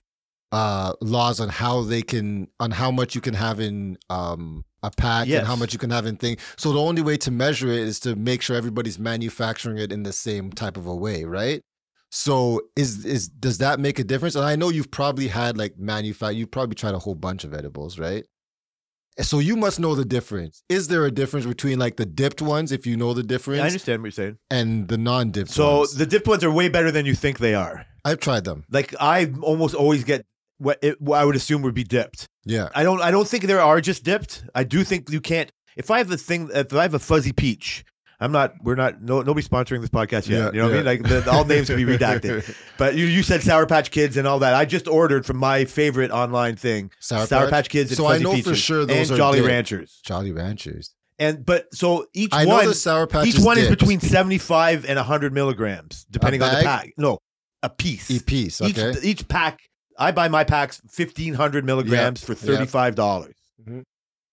uh 0.53 0.93
laws 1.01 1.41
on 1.41 1.49
how 1.49 1.83
they 1.83 2.03
can 2.03 2.47
on 2.61 2.71
how 2.71 2.91
much 2.91 3.15
you 3.15 3.21
can 3.21 3.35
have 3.35 3.61
in 3.61 3.97
um 4.09 4.65
a 4.83 4.91
pack 4.91 5.29
and 5.29 5.47
how 5.47 5.57
much 5.57 5.73
you 5.73 5.79
can 5.79 5.91
have 5.91 6.07
in 6.07 6.17
thing. 6.17 6.37
So 6.57 6.73
the 6.73 6.81
only 6.81 7.03
way 7.03 7.17
to 7.19 7.31
measure 7.31 7.69
it 7.69 7.81
is 7.81 8.01
to 8.01 8.17
make 8.17 8.43
sure 8.43 8.57
everybody's 8.57 8.99
manufacturing 8.99 9.79
it 9.79 9.93
in 9.93 10.05
the 10.05 10.13
same 10.13 10.51
type 10.51 10.77
of 10.77 10.87
a 10.87 10.95
way 10.95 11.25
right? 11.25 11.61
So 12.11 12.63
is 12.77 13.05
is 13.05 13.29
does 13.29 13.59
that 13.59 13.79
make 13.79 13.99
a 13.99 14.05
difference? 14.05 14.35
And 14.35 14.45
i 14.45 14.57
know 14.57 14.69
you've 14.69 14.91
probably 14.91 15.29
had 15.29 15.57
like 15.57 15.77
manufact 15.77 16.35
you've 16.35 16.51
probably 16.51 16.75
tried 16.75 16.95
a 16.95 16.99
whole 16.99 17.15
bunch 17.15 17.45
of 17.45 17.55
edibles 17.55 17.99
right 17.99 18.25
so 19.23 19.39
you 19.39 19.57
must 19.57 19.81
know 19.81 19.95
the 19.95 20.05
difference. 20.05 20.63
Is 20.69 20.89
there 20.89 21.05
a 21.07 21.11
difference 21.11 21.47
between 21.47 21.79
like 21.79 21.97
the 21.97 22.07
dipped 22.07 22.41
ones, 22.43 22.73
if 22.73 22.87
you 22.87 22.97
know 22.97 23.15
the 23.15 23.23
difference? 23.23 23.63
I 23.63 23.67
understand 23.67 24.03
what 24.03 24.07
you're 24.07 24.13
saying. 24.13 24.39
and 24.51 24.89
the 24.89 24.99
non-dipped 24.99 25.51
So 25.51 25.79
ones? 25.79 25.95
the 25.95 26.07
dipped 26.07 26.27
ones 26.29 26.45
are 26.45 26.51
way 26.51 26.69
better 26.69 26.91
than 26.91 27.07
you 27.07 27.15
think 27.15 27.39
they 27.39 27.55
are. 27.55 27.87
I've 28.05 28.21
tried 28.21 28.45
them. 28.45 28.65
Like 28.71 28.95
I 29.01 29.31
almost 29.43 29.75
always 29.75 30.05
get 30.05 30.25
what, 30.59 30.79
it, 30.83 31.01
what 31.01 31.19
I 31.21 31.25
would 31.25 31.37
assume 31.37 31.63
would 31.63 31.75
be 31.75 31.85
dipped. 31.85 32.27
Yeah. 32.45 32.69
I 32.75 32.83
don't. 32.83 33.01
I 33.03 33.11
don't 33.11 33.29
think 33.29 33.45
there 33.45 33.61
are 33.61 33.81
just 33.81 34.05
dipped. 34.05 34.45
I 34.55 34.65
do 34.65 34.85
think 34.85 35.11
you 35.11 35.21
can't. 35.21 35.51
If 35.77 35.91
I 35.91 35.99
have 35.99 36.09
the 36.09 36.17
thing, 36.17 36.51
if 36.55 36.73
I 36.75 36.83
have 36.83 36.95
a 36.95 36.99
fuzzy 36.99 37.33
peach, 37.33 37.85
I'm 38.23 38.33
not. 38.33 38.55
We're 38.63 38.75
not. 38.75 39.01
No, 39.01 39.23
nobody's 39.23 39.49
sponsoring 39.49 39.81
this 39.81 39.89
podcast 39.89 40.29
yet. 40.29 40.39
Yeah, 40.39 40.47
you 40.53 40.59
know 40.59 40.65
what 40.65 40.73
I 40.73 40.77
mean? 40.77 40.85
Like 40.85 41.03
the, 41.25 41.31
all 41.31 41.45
names 41.45 41.69
can 41.69 41.77
be 41.77 41.85
redacted. 41.85 42.55
But 42.79 42.95
you, 42.95 43.07
you 43.07 43.23
said 43.23 43.43
Sour 43.43 43.67
Patch 43.67 43.91
Kids 43.91 44.17
and 44.17 44.27
all 44.27 44.39
that. 44.41 44.55
I 44.55 44.65
just 44.65 44.89
ordered 44.89 45.25
from 45.27 45.37
my 45.39 45.65
favorite 45.67 46.11
online 46.11 46.57
thing, 46.57 46.91
Sour, 46.99 47.27
Sour, 47.27 47.43
Patch? 47.45 47.51
Patch 47.51 47.69
Kids. 47.71 47.91
And 47.91 47.97
So 47.99 48.07
I 48.07 48.13
Fuzzy 48.19 48.25
know 48.25 48.43
for 48.43 48.55
sure 48.55 48.85
those 48.87 49.11
and 49.11 49.13
are 49.13 49.17
Jolly. 49.17 49.41
Ranchers. 49.41 50.01
Jolly 50.05 50.33
Ranchers. 50.33 50.91
And 51.19 51.45
but 51.45 51.67
so 51.75 52.07
each 52.15 52.33
I 52.33 52.47
one, 52.47 52.73
Sour 52.75 53.07
Patch 53.07 53.27
each 53.27 53.39
is 53.39 53.45
one 53.45 53.59
is 53.59 53.69
between 53.69 54.01
75 54.01 54.87
and 54.87 54.97
100 54.97 55.33
milligrams, 55.35 56.07
depending 56.11 56.43
on 56.43 56.55
the 56.55 56.63
pack. 56.63 56.93
No, 56.97 57.19
a 57.63 57.69
piece. 57.69 58.09
a 58.11 58.23
piece. 58.23 58.61
Each 58.63 58.79
Okay. 58.79 58.99
each 59.03 59.29
pack. 59.29 59.61
I 59.99 60.13
buy 60.13 60.29
my 60.29 60.45
packs 60.45 60.81
1500 60.97 61.65
milligrams 61.65 62.25
for 62.25 62.35
thirty 62.35 62.65
five 62.65 62.95
dollars. 62.95 63.35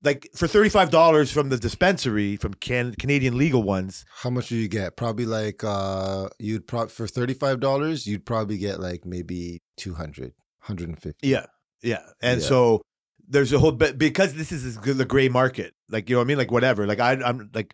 Like 0.03 0.29
for 0.36 0.47
thirty 0.47 0.69
five 0.69 0.91
dollars 0.91 1.31
from 1.31 1.49
the 1.49 1.57
dispensary 1.57 2.36
from 2.38 2.53
can 2.53 2.93
Canadian 2.95 3.38
legal 3.38 3.63
ones. 3.63 4.05
How 4.21 4.29
much 4.29 4.49
do 4.49 4.55
you 4.55 4.67
get? 4.67 4.95
Probably 4.95 5.25
like 5.25 5.63
uh 5.63 6.29
you'd 6.39 6.67
probably 6.67 6.89
for 6.89 7.07
$35, 7.07 8.05
you'd 8.05 8.25
probably 8.25 8.57
get 8.57 8.79
like 8.79 9.05
maybe 9.05 9.62
200, 9.77 10.33
150. 10.60 11.27
Yeah, 11.27 11.45
yeah, 11.81 11.99
and 12.21 12.41
Yeah. 12.41 12.47
so 12.47 12.81
there's 13.27 13.51
a 13.53 13.60
whole 13.60 13.71
bit 13.71 13.97
because 13.97 14.33
this 14.36 14.51
is 14.51 14.77
the 14.77 15.05
gray 15.05 15.29
market. 15.29 15.73
Like 15.89 16.10
you 16.10 16.15
know 16.15 16.19
what 16.19 16.25
I 16.25 16.27
mean? 16.27 16.38
Like 16.38 16.51
whatever. 16.51 16.86
Like 16.88 16.99
I, 16.99 17.13
I'm 17.13 17.49
like. 17.53 17.73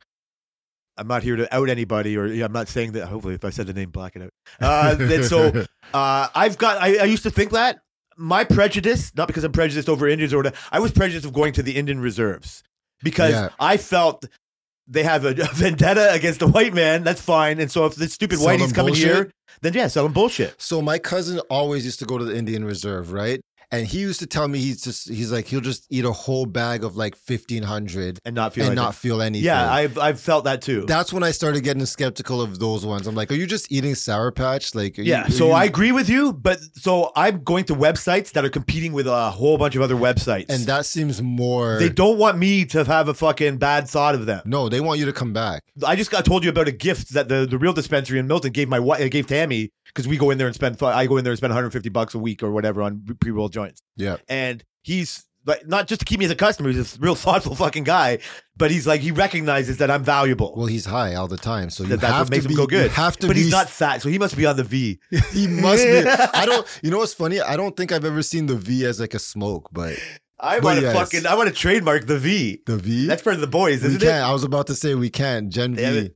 I'm 0.96 1.08
not 1.08 1.24
here 1.24 1.36
to 1.36 1.52
out 1.56 1.70
anybody, 1.70 2.16
or 2.16 2.28
yeah, 2.28 2.46
I'm 2.46 2.52
not 2.54 2.68
saying 2.68 2.92
that. 2.92 3.08
Hopefully, 3.08 3.34
if 3.34 3.44
I 3.44 3.50
said 3.50 3.66
the 3.66 3.74
name, 3.74 3.90
black 3.90 4.16
it 4.16 4.22
out. 4.22 4.30
Uh, 4.62 5.24
so 5.24 5.66
Uh, 5.94 6.28
I've 6.36 6.60
got. 6.60 6.80
I, 6.80 6.98
I 6.98 7.04
used 7.06 7.24
to 7.24 7.32
think 7.32 7.50
that 7.52 7.80
my 8.18 8.44
prejudice, 8.44 9.12
not 9.16 9.28
because 9.28 9.44
I'm 9.44 9.52
prejudiced 9.52 9.90
over 9.90 10.08
Indians 10.08 10.34
or 10.34 10.38
whatever. 10.38 10.56
I 10.72 10.80
was 10.80 10.92
prejudiced 10.92 11.26
of 11.26 11.34
going 11.34 11.54
to 11.54 11.64
the 11.64 11.76
Indian 11.76 12.00
reserves 12.00 12.64
because 13.04 13.32
Yeah. 13.32 13.50
I 13.60 13.78
felt 13.78 14.26
they 14.88 15.04
have 15.04 15.26
a, 15.26 15.30
a 15.32 15.48
vendetta 15.54 16.12
against 16.14 16.40
the 16.40 16.48
white 16.48 16.74
man. 16.74 17.04
That's 17.04 17.22
fine. 17.22 17.60
And 17.60 17.72
so 17.72 17.86
if 17.86 17.96
the 17.96 18.08
stupid 18.08 18.40
Sell 18.40 18.48
whitey's 18.50 18.74
coming 18.74 18.94
bullshit? 18.94 19.14
here, 19.16 19.32
then 19.62 19.74
yeah, 19.74 19.88
sell 19.88 20.04
them 20.04 20.14
bullshit. 20.14 20.62
So 20.62 20.82
my 20.82 21.00
cousin 21.00 21.40
always 21.50 21.86
used 21.86 22.00
to 22.00 22.06
go 22.06 22.18
to 22.18 22.26
the 22.26 22.36
Indian 22.36 22.66
Reserve, 22.66 23.14
right? 23.14 23.40
And 23.74 23.86
he 23.88 24.00
used 24.00 24.20
to 24.20 24.28
tell 24.28 24.48
me 24.48 24.60
he's 24.60 24.82
just 24.84 25.10
he's 25.10 25.32
like 25.32 25.48
he'll 25.48 25.60
just 25.62 25.88
eat 25.90 26.06
a 26.06 26.12
whole 26.12 26.46
bag 26.46 26.84
of 26.84 26.96
like 26.96 27.16
fifteen 27.16 27.64
hundred 27.64 28.20
And 28.24 28.36
not 28.36 28.54
feel 28.54 28.66
and 28.68 28.76
like 28.76 28.84
not 28.86 28.96
feel 28.96 29.22
anything. 29.22 29.46
Yeah, 29.46 29.70
I've 29.72 29.98
I've 29.98 30.20
felt 30.20 30.44
that 30.46 30.62
too. 30.62 30.86
that's 30.88 31.12
when 31.12 31.24
I 31.24 31.32
started 31.32 31.64
getting 31.64 31.86
skeptical 31.86 32.42
of 32.42 32.60
those 32.60 32.86
ones. 32.86 33.08
I'm 33.08 33.16
like, 33.16 33.32
are 33.32 33.36
you 33.36 33.48
just 33.48 33.72
eating 33.72 33.96
Sour 33.96 34.32
Patch? 34.32 34.76
Like, 34.76 34.98
you- 34.98 35.04
yeah, 35.06 35.26
are 35.28 35.32
so 35.32 35.48
you- 35.48 35.52
I 35.54 35.66
agree 35.66 35.92
with 35.92 36.08
you, 36.08 36.34
but 36.34 36.60
so 36.76 37.12
I'm 37.16 37.44
going 37.44 37.66
to 37.66 37.76
websites 37.76 38.32
that 38.34 38.46
are 38.46 38.50
competing 38.50 38.94
with 38.94 39.08
a 39.08 39.32
whole 39.32 39.58
bunch 39.58 39.76
of 39.76 39.82
other 39.82 39.96
websites, 39.96 40.46
and 40.50 40.64
that 40.68 40.86
seems 40.86 41.22
more. 41.22 41.80
they 41.80 41.90
don't 41.90 42.18
want 42.20 42.38
me 42.38 42.66
to 42.66 42.84
have 42.86 43.08
a 43.08 43.14
fucking 43.14 43.58
bad 43.58 43.90
thought 43.90 44.14
of 44.16 44.26
them. 44.28 44.42
no, 44.46 44.70
they 44.70 44.82
want 44.82 45.00
you 45.00 45.06
to 45.06 45.14
come 45.14 45.34
back. 45.34 45.64
I 45.86 45.96
just 45.96 46.12
got 46.12 46.26
told 46.26 46.44
you 46.44 46.52
about 46.52 46.68
a 46.68 46.72
gift 46.72 47.14
that 47.14 47.28
the, 47.28 47.48
the 47.50 47.58
real 47.58 47.74
dispensary 47.74 48.20
in 48.20 48.28
Milton 48.28 48.52
gave 48.52 48.70
my 48.70 48.78
wi- 48.78 49.08
gave 49.10 49.26
Tammy 49.26 49.72
because 49.88 50.08
we 50.08 50.18
go 50.18 50.30
in 50.32 50.38
there 50.38 50.48
and 50.48 50.56
spend 50.56 50.82
I 50.82 51.06
go 51.08 51.18
in 51.18 51.24
there 51.24 51.32
and 51.32 51.38
spend 51.38 51.52
150 51.52 51.90
bucks 51.90 52.14
a 52.16 52.20
week 52.20 52.42
or 52.44 52.52
whatever 52.52 52.82
on 52.82 53.04
pre 53.20 53.32
roll 53.32 53.50
joints, 53.50 53.63
Yeah, 53.96 54.18
and 54.28 54.64
he's 54.82 55.26
like 55.46 55.68
not 55.68 55.88
just 55.88 56.00
to 56.00 56.06
keep 56.06 56.20
me 56.20 56.26
as 56.26 56.32
a 56.32 56.36
customer, 56.36 56.70
he's 56.70 56.96
a 56.96 57.00
real 57.00 57.16
thoughtful 57.26 57.56
fucking 57.56 57.84
guy, 57.84 58.20
but 58.56 58.72
he's 58.72 58.88
like 58.88 59.02
he 59.02 59.12
recognizes 59.12 59.78
that 59.78 59.92
I'm 59.92 60.04
valuable. 60.04 60.54
well, 60.56 60.66
he's 60.66 60.86
high 60.86 61.16
all 61.16 61.28
the 61.28 61.38
time, 61.38 61.70
so 61.70 61.84
you 61.84 61.90
that 61.90 62.02
that's 62.02 62.14
have 62.14 62.26
what 62.28 62.32
makes 62.32 62.44
to 62.44 62.50
him 62.50 62.56
be, 62.56 62.58
go 62.58 62.68
good. 62.68 62.92
Have 62.92 63.18
to 63.18 63.28
but 63.28 63.36
be. 63.36 63.44
he's 63.44 63.52
not 63.52 63.70
fat, 63.70 64.02
so 64.02 64.10
he 64.10 64.20
must 64.20 64.38
be 64.38 64.46
on 64.46 64.58
the 64.58 64.64
V. 64.64 65.00
he 65.32 65.48
must 65.48 65.84
be. 65.84 66.04
I 66.34 66.46
don't. 66.46 66.68
You 66.82 66.92
know 66.92 67.00
what's 67.00 67.14
funny? 67.14 67.42
I 67.42 67.58
don't 67.58 67.76
think 67.76 67.92
I've 67.92 68.06
ever 68.06 68.22
seen 68.22 68.46
the 68.46 68.56
V 68.56 68.86
as 68.86 69.00
like 69.00 69.14
a 69.14 69.20
smoke, 69.20 69.70
but 69.72 69.98
I 70.40 70.60
want 70.60 70.80
to 70.80 70.86
yes. 70.86 70.96
fucking 70.96 71.26
I 71.26 71.36
want 71.36 71.50
to 71.50 71.56
trademark 71.56 72.08
the 72.08 72.18
V. 72.18 72.62
the 72.66 72.78
V. 72.78 73.08
That's 73.08 73.22
part 73.22 73.36
of 73.36 73.42
the 73.42 73.48
boys, 73.48 73.84
isn't 73.84 74.02
can't. 74.02 74.24
it? 74.24 74.28
I 74.28 74.32
was 74.34 74.44
about 74.44 74.68
to 74.68 74.76
say 74.76 74.96
we 74.96 75.10
can't. 75.10 75.50
Gen 75.50 75.76
V. 75.76 76.12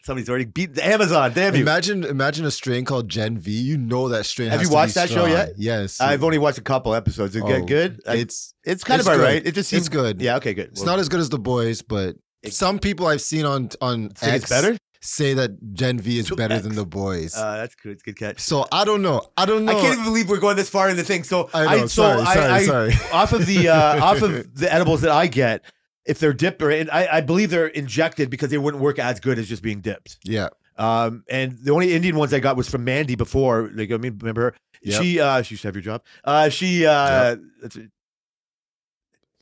it. 0.00 0.06
Somebody's 0.06 0.28
already 0.28 0.44
beat 0.46 0.78
Amazon. 0.78 1.32
Damn 1.34 1.54
you! 1.54 1.62
Imagine, 1.62 2.04
imagine 2.04 2.44
a 2.46 2.50
strain 2.50 2.84
called 2.84 3.08
Gen 3.08 3.38
V. 3.38 3.50
You 3.52 3.76
know 3.78 4.08
that 4.08 4.24
strain. 4.26 4.48
Have 4.50 4.60
has 4.60 4.66
you 4.66 4.70
to 4.70 4.72
be 4.72 4.74
watched 4.74 4.94
that 4.94 5.08
show 5.10 5.26
yet? 5.26 5.52
Yes. 5.56 6.00
I've 6.00 6.24
only 6.24 6.38
watched 6.38 6.58
a 6.58 6.62
couple 6.62 6.94
episodes. 6.94 7.36
It 7.36 7.42
Oh, 7.42 7.46
get 7.46 7.66
good. 7.66 8.00
I- 8.06 8.16
It's 8.16 8.54
it's 8.64 8.84
kind 8.84 9.00
it's 9.00 9.08
of 9.08 9.14
alright. 9.14 9.46
It 9.46 9.54
just 9.54 9.68
seems 9.70 9.82
it's 9.82 9.88
good. 9.88 10.20
Yeah. 10.20 10.36
Okay. 10.36 10.54
Good. 10.54 10.68
It's 10.68 10.82
not 10.84 10.98
as 10.98 11.08
good 11.08 11.20
as 11.20 11.28
the 11.28 11.38
boys, 11.38 11.82
but 11.82 12.16
It- 12.42 12.54
some 12.54 12.78
people 12.78 13.06
I've 13.06 13.20
seen 13.22 13.44
on 13.44 13.70
on 13.80 14.10
X 14.22 14.42
it's 14.44 14.48
better. 14.48 14.76
say 15.02 15.34
that 15.34 15.50
Gen 15.74 15.98
V 16.00 16.18
is 16.18 16.30
better 16.30 16.54
X. 16.54 16.64
than 16.64 16.74
the 16.74 16.84
boys. 16.86 17.34
Uh, 17.36 17.56
that's 17.56 17.74
good. 17.74 17.92
It's 17.92 18.02
good 18.02 18.18
catch. 18.18 18.40
so 18.40 18.66
I 18.72 18.84
don't 18.84 19.02
know. 19.02 19.22
I 19.36 19.46
don't 19.46 19.64
know. 19.64 19.72
I 19.76 19.80
can't 19.80 19.92
even 19.94 20.04
believe 20.04 20.28
we're 20.28 20.38
going 20.40 20.56
this 20.56 20.68
far 20.70 20.88
in 20.90 20.96
the 20.96 21.04
thing. 21.04 21.24
So 21.24 21.48
I 21.54 21.76
know. 21.76 21.86
so 21.86 22.02
sorry, 22.02 22.20
I, 22.22 22.34
sorry, 22.34 22.48
I, 22.50 22.62
sorry. 22.64 22.94
off 23.12 23.32
of 23.32 23.46
the 23.46 23.68
uh, 23.68 24.04
off 24.04 24.22
of 24.22 24.54
the 24.60 24.72
edibles 24.72 25.00
that 25.02 25.10
I 25.12 25.26
get, 25.26 25.62
if 26.10 26.18
they're 26.18 26.32
dipped 26.34 26.60
or 26.60 26.70
I, 26.72 27.08
I 27.12 27.20
believe 27.20 27.50
they're 27.50 27.68
injected 27.68 28.28
because 28.30 28.50
they 28.50 28.58
wouldn't 28.58 28.82
work 28.82 28.98
as 28.98 29.20
good 29.20 29.38
as 29.38 29.48
just 29.48 29.62
being 29.62 29.80
dipped. 29.80 30.18
yeah. 30.24 30.48
Um, 30.76 31.24
and 31.28 31.58
the 31.62 31.72
only 31.72 31.92
Indian 31.92 32.16
ones 32.16 32.32
I 32.32 32.40
got 32.40 32.56
was 32.56 32.68
from 32.68 32.84
Mandy 32.84 33.14
before. 33.14 33.70
Like 33.74 33.92
I 33.92 33.98
mean, 33.98 34.16
remember 34.18 34.42
her? 34.42 34.54
Yep. 34.82 35.02
She 35.02 35.20
uh, 35.20 35.42
she 35.42 35.54
used 35.54 35.62
to 35.62 35.68
have 35.68 35.74
your 35.74 35.82
job. 35.82 36.02
Uh, 36.24 36.48
she 36.48 36.86
uh, 36.86 37.36
that's 37.60 37.74
too 37.74 37.90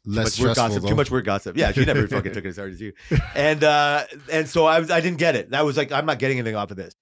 Less 0.05 0.39
much 0.39 0.47
work 0.47 0.57
gossip. 0.57 0.83
though. 0.83 0.89
Too 0.89 0.95
much 0.97 1.11
work 1.13 1.25
gossip. 1.25 1.57
Yeah, 1.57 1.71
she 1.73 1.85
never 1.85 2.09
fucking 2.09 2.33
took 2.35 2.45
it 2.45 2.49
as 2.49 2.57
hard 2.57 2.73
as 2.73 2.81
you. 2.81 2.93
And 3.37 3.63
uh, 3.63 4.05
and 4.33 4.49
so 4.49 4.67
I 4.67 4.81
was, 4.81 4.91
I 4.91 5.01
didn't 5.01 5.19
get 5.19 5.37
it. 5.37 5.51
That 5.51 5.65
was 5.65 5.77
like 5.77 5.93
I'm 5.93 6.07
not 6.07 6.19
getting 6.19 6.39
anything 6.39 6.57
off 6.57 6.71
of 6.73 6.77
this. 6.77 6.95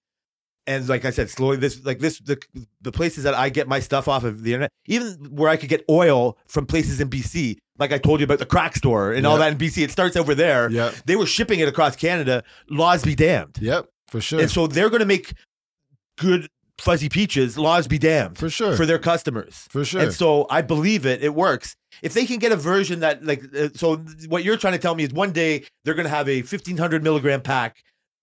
And 0.67 0.89
like 0.89 1.05
I 1.05 1.11
said, 1.11 1.31
slowly 1.31 1.57
this 1.57 1.85
like 1.85 2.01
this 2.01 2.19
the 2.19 2.41
the 2.81 2.91
places 2.93 3.25
that 3.25 3.35
I 3.35 3.49
get 3.51 3.69
my 3.69 3.81
stuff 3.81 4.09
off 4.09 4.25
of 4.25 4.43
the 4.43 4.53
internet, 4.55 4.73
even 4.87 5.13
where 5.31 5.49
I 5.49 5.57
could 5.57 5.69
get 5.69 5.85
oil 5.89 6.37
from 6.49 6.67
places 6.67 7.01
in 7.01 7.09
BC, 7.09 7.59
like 7.79 7.93
I 7.93 7.99
told 7.99 8.21
you 8.21 8.25
about 8.25 8.39
the 8.41 8.47
crack 8.47 8.77
store 8.77 9.13
and 9.13 9.27
all 9.27 9.39
that 9.39 9.53
in 9.53 9.59
BC, 9.59 9.85
it 9.85 9.91
starts 9.91 10.17
over 10.17 10.35
there. 10.35 10.71
Yep. 10.71 10.95
They 11.07 11.17
were 11.17 11.27
shipping 11.27 11.61
it 11.61 11.69
across 11.69 11.95
Canada. 11.97 12.43
Laws 12.69 13.05
be 13.05 13.15
damned. 13.15 13.59
Yep. 13.61 13.89
For 14.09 14.21
sure. 14.21 14.41
And 14.41 14.51
so 14.51 14.67
they're 14.67 14.91
going 14.91 15.01
to 15.01 15.07
make 15.07 15.35
good 16.19 16.49
fuzzy 16.79 17.09
peaches. 17.09 17.57
Laws 17.57 17.87
be 17.87 17.99
damned 17.99 18.39
for 18.39 18.51
sure. 18.51 18.77
for 18.77 18.87
their 18.87 18.99
customers. 18.99 19.67
for 19.71 19.85
sure. 19.85 20.01
And 20.03 20.13
so 20.13 20.47
I 20.51 20.63
believe 20.63 21.07
it. 21.07 21.23
It 21.23 21.35
works. 21.35 21.75
If 22.03 22.13
they 22.15 22.27
can 22.27 22.39
get 22.39 22.53
a 22.53 22.57
version 22.57 23.01
that, 23.01 23.25
like, 23.25 23.43
uh, 23.57 23.69
so 23.75 23.97
what 24.29 24.45
you're 24.45 24.57
trying 24.59 24.75
to 24.75 24.79
tell 24.79 24.95
me 24.95 25.05
is 25.05 25.13
one 25.13 25.33
day 25.33 25.65
they're 25.85 25.95
going 25.95 26.05
to 26.05 26.11
have 26.11 26.29
a 26.29 26.41
1500 26.41 27.03
milligram 27.03 27.41
pack 27.41 27.77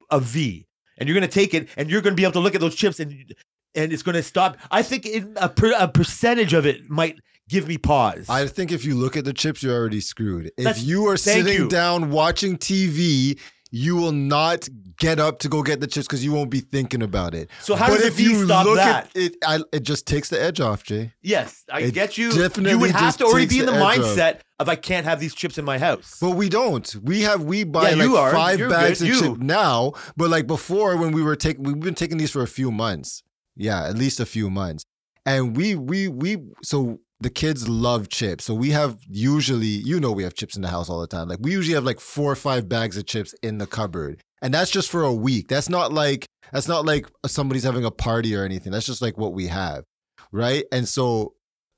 of 0.10 0.24
V, 0.24 0.66
and 0.98 1.08
you're 1.08 1.18
going 1.18 1.28
to 1.28 1.34
take 1.34 1.54
it, 1.54 1.70
and 1.78 1.90
you're 1.90 2.02
going 2.02 2.14
to 2.14 2.18
be 2.18 2.24
able 2.24 2.34
to 2.34 2.40
look 2.40 2.56
at 2.56 2.62
those 2.62 2.76
chips, 2.76 3.00
and 3.00 3.34
and 3.76 3.92
it's 3.92 4.04
going 4.04 4.16
to 4.16 4.24
stop. 4.24 4.58
I 4.72 4.84
think 4.84 5.06
it, 5.06 5.26
a, 5.38 5.50
per, 5.50 5.74
a 5.78 5.88
percentage 5.88 6.54
of 6.54 6.66
it 6.66 6.90
might 6.90 7.20
give 7.50 7.68
me 7.68 7.78
pause. 7.78 8.30
I 8.30 8.48
think 8.48 8.72
if 8.72 8.86
you 8.86 8.96
look 8.96 9.18
at 9.18 9.26
the 9.26 9.34
chips, 9.34 9.64
you're 9.64 9.76
already 9.76 10.02
screwed. 10.02 10.52
If 10.58 10.84
you 10.84 11.08
are 11.08 11.18
sitting 11.18 11.54
you. 11.54 11.70
down 11.70 12.12
watching 12.12 12.58
TV, 12.58 13.40
you 13.76 13.96
will 13.96 14.12
not 14.12 14.70
get 15.00 15.20
up 15.20 15.40
to 15.40 15.50
go 15.50 15.64
get 15.64 15.80
the 15.80 15.88
chips 15.88 16.06
because 16.06 16.24
you 16.24 16.32
won't 16.32 16.52
be 16.52 16.60
thinking 16.60 17.02
about 17.02 17.34
it. 17.34 17.50
so 17.60 17.76
how 17.76 17.88
but 17.88 17.96
does 17.98 18.06
if 18.06 18.20
you 18.20 18.46
stop 18.46 18.68
look 18.68 18.76
that? 18.78 19.06
at 19.08 19.12
it, 19.16 19.36
I, 19.44 19.62
it 19.74 19.82
just 19.82 20.06
takes 20.06 20.30
the 20.30 20.40
edge 20.40 20.60
off, 20.60 20.84
Jay. 20.84 21.12
yes, 21.24 21.64
I 21.72 21.80
it 21.82 21.94
get 21.96 22.16
you. 22.16 22.32
definitely 22.32 22.70
You 22.74 22.80
would 22.80 22.92
have 22.92 23.18
to 23.18 23.26
already 23.26 23.48
be 23.48 23.60
in 23.62 23.66
the 23.66 23.72
the 23.72 23.78
edge 23.80 23.98
off. 24.00 24.06
mindset 24.06 24.40
of 24.60 24.70
I 24.70 24.76
can't 24.76 25.06
have 25.08 25.20
these 25.20 25.34
chips 25.34 25.58
in 25.58 25.66
my 25.66 25.80
house. 25.80 26.18
But 26.22 26.32
we 26.32 26.50
don't. 26.50 26.96
We 27.02 27.22
have 27.22 27.44
we 27.46 27.64
buy 27.64 27.90
Yeah, 27.90 28.06
like 28.06 28.32
five 28.34 28.60
You're 28.60 28.70
bags 28.70 29.02
good. 29.02 29.10
of 29.12 29.20
chips 29.20 29.40
now. 29.40 29.94
But 30.16 30.30
like 30.30 30.46
before, 30.46 30.96
when 30.98 31.12
we 31.12 31.24
were 31.24 31.36
taking, 31.36 31.64
we've 31.64 31.80
been 31.80 31.96
taking 31.96 32.18
these 32.20 32.30
for 32.32 32.44
a 32.44 32.48
few 32.48 32.70
months. 32.72 33.24
Yeah, 33.56 33.88
at 33.88 33.98
least 33.98 34.20
a 34.20 34.26
few 34.28 34.52
months. 34.52 34.86
And 35.26 35.58
we 35.58 35.74
we 35.76 36.08
we 36.10 36.38
so 36.62 37.00
the 37.24 37.30
kids 37.30 37.68
love 37.68 38.10
chips. 38.10 38.44
So 38.44 38.54
we 38.54 38.70
have 38.72 38.98
usually, 39.10 39.66
you 39.66 40.00
know, 40.00 40.12
we 40.12 40.24
have 40.24 40.36
chips 40.36 40.56
in 40.56 40.62
the 40.62 40.68
house 40.68 40.90
all 40.90 41.00
the 41.00 41.08
time. 41.08 41.28
Like 41.28 41.40
we 41.42 41.52
usually 41.52 41.76
have 41.76 41.86
like 41.86 42.00
four 42.00 42.32
or 42.32 42.36
five 42.36 42.70
bags 42.70 42.98
of 42.98 43.06
chips 43.06 43.34
in 43.42 43.58
the 43.58 43.66
cupboard, 43.66 44.22
and 44.42 44.54
that's 44.54 44.70
just 44.70 44.90
for 44.90 45.04
a 45.04 45.14
week. 45.14 45.48
That's 45.48 45.70
not 45.70 45.94
like 45.94 46.28
that's 46.52 46.68
not 46.68 46.86
like 46.86 47.10
somebody's 47.26 47.64
having 47.64 47.86
a 47.86 47.92
party 47.92 48.36
or 48.36 48.44
anything. 48.44 48.72
That's 48.72 48.86
just 48.86 49.02
like 49.02 49.18
what 49.18 49.34
we 49.34 49.48
have, 49.48 49.84
right? 50.32 50.66
And 50.72 50.88
so 50.88 51.34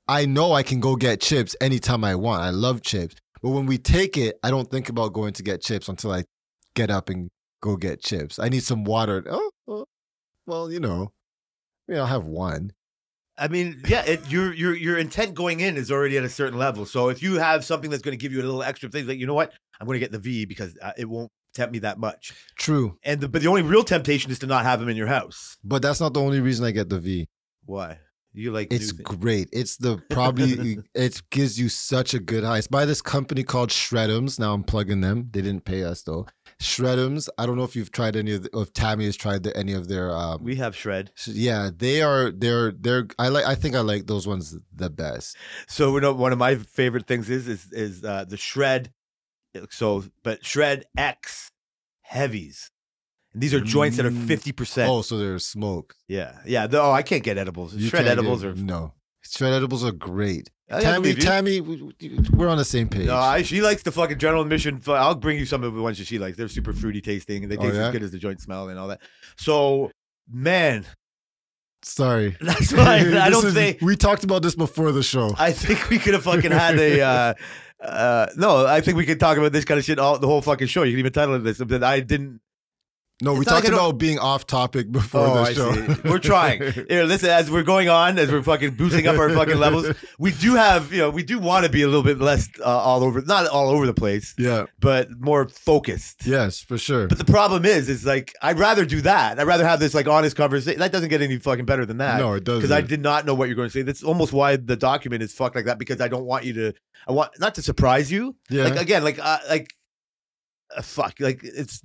I 0.08 0.26
know 0.26 0.52
I 0.52 0.64
can 0.64 0.80
go 0.80 0.96
get 0.96 1.22
chips 1.22 1.56
anytime 1.62 2.04
I 2.04 2.16
want. 2.16 2.42
I 2.42 2.50
love 2.50 2.82
chips. 2.82 3.16
But 3.42 3.52
when 3.52 3.68
we 3.68 3.78
take 3.78 4.18
it, 4.18 4.38
I 4.44 4.50
don't 4.50 4.70
think 4.70 4.90
about 4.90 5.14
going 5.14 5.34
to 5.34 5.44
get 5.44 5.62
chips 5.62 5.88
until 5.88 6.12
I 6.12 6.24
get 6.76 6.90
up 6.90 7.10
and 7.10 7.30
go 7.62 7.78
get 7.78 8.02
chips. 8.02 8.40
I 8.40 8.50
need 8.50 8.64
some 8.64 8.84
water. 8.84 9.24
Oh, 9.30 9.86
well, 10.48 10.72
you 10.72 10.80
know, 10.80 11.12
I 11.88 11.92
mean, 11.92 12.02
I'll 12.02 12.08
have 12.08 12.26
one. 12.26 12.72
I 13.38 13.48
mean, 13.48 13.82
yeah, 13.88 14.04
it, 14.06 14.30
your 14.30 14.54
your 14.54 14.76
your 14.76 14.98
intent 14.98 15.34
going 15.34 15.60
in 15.60 15.76
is 15.76 15.92
already 15.92 16.18
at 16.18 16.24
a 16.24 16.30
certain 16.30 16.58
level. 16.58 16.86
So 16.86 17.10
if 17.10 17.22
you 17.22 17.36
have 17.36 17.66
something 17.66 17.90
that's 17.90 18.02
going 18.02 18.18
to 18.18 18.22
give 18.22 18.32
you 18.32 18.40
a 18.40 18.46
little 18.46 18.64
extra 18.64 18.90
thing, 18.90 19.08
like 19.08 19.20
you 19.20 19.28
know 19.28 19.34
what, 19.34 19.52
I'm 19.80 19.88
going 19.88 19.96
to 19.96 20.00
get 20.00 20.12
the 20.12 20.20
V 20.20 20.46
because 20.46 20.78
uh, 20.82 20.94
it 20.98 21.10
won't 21.10 21.32
tempt 21.54 21.74
me 21.74 21.80
that 21.80 21.98
much. 21.98 22.34
True. 22.58 22.98
And 23.04 23.20
the, 23.20 23.28
but 23.28 23.42
the 23.42 23.48
only 23.48 23.62
real 23.62 23.84
temptation 23.84 24.32
is 24.32 24.40
to 24.40 24.48
not 24.48 24.64
have 24.64 24.80
them 24.80 24.90
in 24.90 24.98
your 24.98 25.08
house. 25.08 25.58
But 25.64 25.82
that's 25.82 26.00
not 26.00 26.14
the 26.14 26.22
only 26.22 26.40
reason 26.40 26.66
I 26.66 26.72
get 26.72 26.90
the 26.90 27.00
V. 27.00 27.28
Why? 27.66 28.00
You 28.34 28.52
like 28.52 28.72
It's 28.72 28.92
great. 28.92 29.48
It's 29.54 29.78
the 29.78 29.98
probably 30.10 30.80
it 30.94 31.22
gives 31.30 31.58
you 31.58 31.70
such 31.70 32.14
a 32.14 32.20
good 32.20 32.44
high. 32.44 32.58
It's 32.58 32.68
by 32.68 32.86
this 32.86 33.02
company 33.02 33.44
called 33.44 33.70
Shred'ems. 33.70 34.38
Now 34.40 34.54
I'm 34.54 34.64
plugging 34.64 35.00
them. 35.00 35.30
They 35.32 35.42
didn't 35.42 35.64
pay 35.64 35.84
us 35.84 36.02
though. 36.04 36.28
Shred'ems. 36.62 37.28
I 37.38 37.46
don't 37.46 37.58
know 37.58 37.64
if 37.64 37.76
you've 37.76 37.92
tried 37.92 38.16
any 38.16 38.34
of 38.34 38.44
the, 38.44 38.50
if 38.60 38.72
Tammy 38.74 39.06
has 39.06 39.16
tried 39.18 39.44
the, 39.44 39.56
any 39.58 39.74
of 39.74 39.88
their 39.88 40.12
um 40.16 40.42
we 40.44 40.56
have 40.56 40.76
shred. 40.76 41.12
yeah, 41.28 41.70
they 41.76 42.02
are 42.02 42.32
they're 42.32 42.72
they're 42.72 43.08
I 43.20 43.28
like 43.28 43.46
I 43.46 43.56
think 43.56 43.76
I 43.76 43.82
like 43.82 44.08
those 44.08 44.26
ones 44.26 44.58
the 44.74 44.90
best. 44.90 45.36
So 45.68 45.94
you 45.96 46.02
know, 46.02 46.14
one 46.14 46.32
of 46.32 46.38
my 46.40 46.56
favorite 46.56 47.08
things 47.08 47.30
is 47.30 47.48
is 47.48 47.72
is 47.72 48.04
uh, 48.04 48.26
the 48.26 48.38
shred. 48.38 48.92
So, 49.70 50.04
but 50.24 50.46
shred 50.46 50.86
X 50.98 51.50
heavies. 52.02 52.72
And 53.34 53.42
these 53.42 53.54
are 53.54 53.60
joints 53.62 53.98
that 53.98 54.06
are 54.06 54.12
Mm. 54.12 54.28
fifty 54.28 54.52
percent. 54.52 54.90
Oh, 54.90 55.02
so 55.02 55.18
they're 55.18 55.40
smoked. 55.40 55.96
yeah, 56.08 56.40
yeah. 56.46 56.68
the- 56.68 56.82
oh, 56.82 56.92
I 56.92 57.04
can't 57.04 57.24
get 57.24 57.38
edibles. 57.38 57.74
You 57.76 57.88
shred 57.90 58.08
edibles 58.08 58.42
do- 58.42 58.50
are. 58.50 58.54
no. 58.56 58.94
Shred 59.30 59.54
edibles 59.54 59.84
are 59.84 59.92
great. 59.92 60.50
I 60.70 60.80
Tammy. 60.82 61.14
Tammy, 61.14 61.62
we- 61.62 61.82
we- 61.82 62.20
we're 62.34 62.48
on 62.48 62.58
the 62.58 62.66
same 62.66 62.90
page. 62.90 63.06
No, 63.08 63.16
I, 63.18 63.44
she 63.44 63.62
likes 63.62 63.84
the 63.84 63.92
fucking 63.92 64.18
general 64.18 64.42
admission. 64.42 64.82
I'll 64.88 65.14
bring 65.16 65.38
you 65.38 65.46
some 65.46 65.64
of 65.64 65.74
the 65.76 65.82
ones 65.82 65.98
that 66.00 66.08
she 66.08 66.18
likes. 66.18 66.38
They're 66.38 66.48
super 66.48 66.74
fruity 66.74 67.02
tasting, 67.02 67.44
and 67.44 67.52
they 67.52 67.58
Oh, 67.58 67.62
taste 67.62 67.76
yeah? 67.76 67.86
as 67.88 67.92
good 67.92 68.04
as 68.04 68.12
the 68.12 68.18
joint 68.18 68.42
smell 68.42 68.70
and 68.70 68.80
all 68.80 68.88
that. 68.88 69.02
So, 69.38 69.92
man, 70.32 70.86
Sorry. 71.84 72.36
that's 72.42 72.74
why 72.74 72.96
I 73.00 73.04
This 73.04 73.30
don't 73.32 73.46
is- 73.46 73.54
think. 73.54 73.78
we 73.82 73.96
talked 73.96 74.24
about 74.24 74.42
this 74.42 74.56
before 74.56 74.92
the 74.92 75.04
show. 75.04 75.36
I 75.38 75.52
think 75.52 75.90
we 75.90 76.00
could 76.00 76.14
have 76.16 76.24
fucking 76.24 76.52
had 76.52 76.80
a 76.80 77.02
uh, 77.02 77.34
Uh, 77.84 78.26
no, 78.38 78.66
I 78.66 78.82
think 78.82 78.98
we 78.98 79.06
could 79.06 79.20
talk 79.20 79.38
about 79.38 79.52
this 79.52 79.66
kind 79.66 79.78
of 79.78 79.84
shit 79.86 80.00
all 80.00 80.18
the 80.18 80.26
whole 80.26 80.42
fucking 80.42 80.66
show. 80.68 80.82
You 80.84 80.94
can 80.94 81.00
even 81.00 81.12
title 81.12 81.36
it 81.36 81.40
this. 81.40 81.60
But 81.60 81.84
I 81.84 82.00
didn't. 82.00 82.40
No, 83.22 83.34
we 83.34 83.40
It's 83.40 83.48
not 83.48 83.54
talked 83.54 83.68
like 83.70 83.74
about 83.74 83.98
being 83.98 84.20
off 84.20 84.46
topic 84.46 84.92
before 84.92 85.22
Oh, 85.22 85.46
the 85.46 85.54
show. 85.54 86.10
We're 86.10 86.20
trying. 86.20 86.62
Here, 86.90 87.06
listen, 87.06 87.30
as 87.30 87.50
we're 87.50 87.64
going 87.64 87.88
on, 87.88 88.20
as 88.20 88.30
we're 88.30 88.44
fucking 88.44 88.72
boosting 88.72 89.08
up 89.08 89.18
our 89.18 89.30
fucking 89.30 89.58
levels, 89.58 89.88
we 90.20 90.32
do 90.32 90.56
have, 90.56 90.92
you 90.92 91.00
know, 91.00 91.10
we 91.12 91.24
do 91.24 91.40
want 91.40 91.66
to 91.66 91.72
be 91.72 91.82
a 91.82 91.88
little 91.88 92.04
bit 92.04 92.20
less 92.20 92.50
uh, 92.60 92.66
all 92.66 93.06
over, 93.06 93.22
not 93.22 93.48
all 93.48 93.70
over 93.70 93.86
the 93.86 93.94
place, 93.94 94.36
yeah. 94.38 94.66
but 94.82 95.08
more 95.18 95.48
focused. 95.48 96.28
Yes, 96.28 96.60
for 96.60 96.78
sure. 96.78 97.08
But 97.08 97.18
the 97.18 97.24
problem 97.24 97.64
is, 97.64 97.88
is 97.88 98.06
like 98.06 98.34
I'd 98.42 98.60
rather 98.60 98.86
do 98.86 99.00
that. 99.02 99.40
I'd 99.40 99.48
rather 99.48 99.66
have 99.66 99.80
this 99.80 99.94
like 99.94 100.10
honest 100.10 100.36
conversation. 100.36 100.82
That 100.82 100.92
doesn't 100.92 101.10
get 101.10 101.22
any 101.22 101.38
fucking 101.38 101.66
better 101.66 101.86
than 101.86 102.00
that. 102.00 102.20
no, 102.20 102.34
it 102.34 102.44
doesn't. 102.44 102.64
because 102.64 102.72
I 102.72 102.82
did 102.82 103.00
not 103.00 103.26
know 103.26 103.34
what 103.34 103.48
you're 103.48 103.56
going 103.56 103.70
to 103.70 103.74
say. 103.74 103.82
That's 103.82 104.04
almost 104.04 104.34
why 104.34 104.58
the 104.58 104.76
document 104.76 105.24
is 105.24 105.32
fucked 105.32 105.56
like 105.56 105.66
that. 105.66 105.80
Because 105.80 106.02
I 106.02 106.10
don't 106.10 106.26
want 106.26 106.44
you 106.44 106.52
to. 106.54 106.74
I 107.08 107.14
want 107.14 107.32
not 107.40 107.56
to 107.56 107.62
surprise 107.62 108.12
you. 108.12 108.36
Yeah. 108.50 108.66
Like 108.66 108.82
again, 108.82 109.06
like 109.06 109.20
uh, 109.20 109.40
like 109.50 109.74
uh, 110.76 110.82
fuck, 110.82 111.16
like 111.22 111.40
it's 111.44 111.82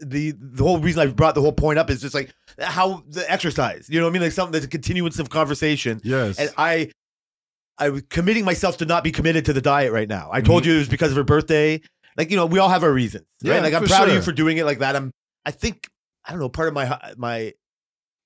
the 0.00 0.32
the 0.38 0.62
whole 0.62 0.78
reason 0.78 1.00
I 1.08 1.12
brought 1.12 1.34
the 1.34 1.40
whole 1.40 1.52
point 1.52 1.78
up 1.78 1.90
is 1.90 2.00
just 2.00 2.14
like 2.14 2.34
how 2.58 3.02
the 3.08 3.30
exercise. 3.30 3.88
You 3.88 3.98
know 4.00 4.06
what 4.06 4.10
I 4.10 4.12
mean? 4.14 4.22
Like 4.22 4.32
something 4.32 4.52
that's 4.52 4.64
a 4.64 4.68
continuance 4.68 5.18
of 5.18 5.30
conversation. 5.30 6.00
yes. 6.04 6.38
And 6.38 6.50
I, 6.56 6.90
I 7.78 7.90
was 7.90 8.02
committing 8.08 8.44
myself 8.44 8.78
to 8.78 8.86
not 8.86 9.04
be 9.04 9.12
committed 9.12 9.44
to 9.46 9.52
the 9.52 9.60
diet 9.60 9.92
right 9.92 10.08
now. 10.08 10.28
I 10.32 10.40
told 10.40 10.62
Mhm. 10.62 10.66
you 10.66 10.74
it 10.76 10.78
was 10.78 10.88
because 10.88 11.10
of 11.10 11.16
her 11.16 11.24
birthday. 11.24 11.80
Like 12.16 12.30
you 12.30 12.36
know, 12.36 12.46
we 12.46 12.58
all 12.58 12.68
have 12.70 12.82
our 12.82 12.92
reasons, 12.92 13.26
right? 13.44 13.56
Yeah, 13.56 13.60
Like 13.60 13.74
I'm 13.74 13.84
proud 13.84 14.08
of 14.08 14.14
you 14.14 14.22
for 14.22 14.32
doing 14.32 14.56
it 14.58 14.64
like 14.64 14.78
that. 14.78 14.96
I'm. 14.96 15.10
I 15.44 15.50
think 15.50 15.86
I 16.24 16.30
don't 16.30 16.40
know. 16.40 16.48
Part 16.48 16.68
of 16.68 16.74
my 16.74 16.98
my 17.18 17.52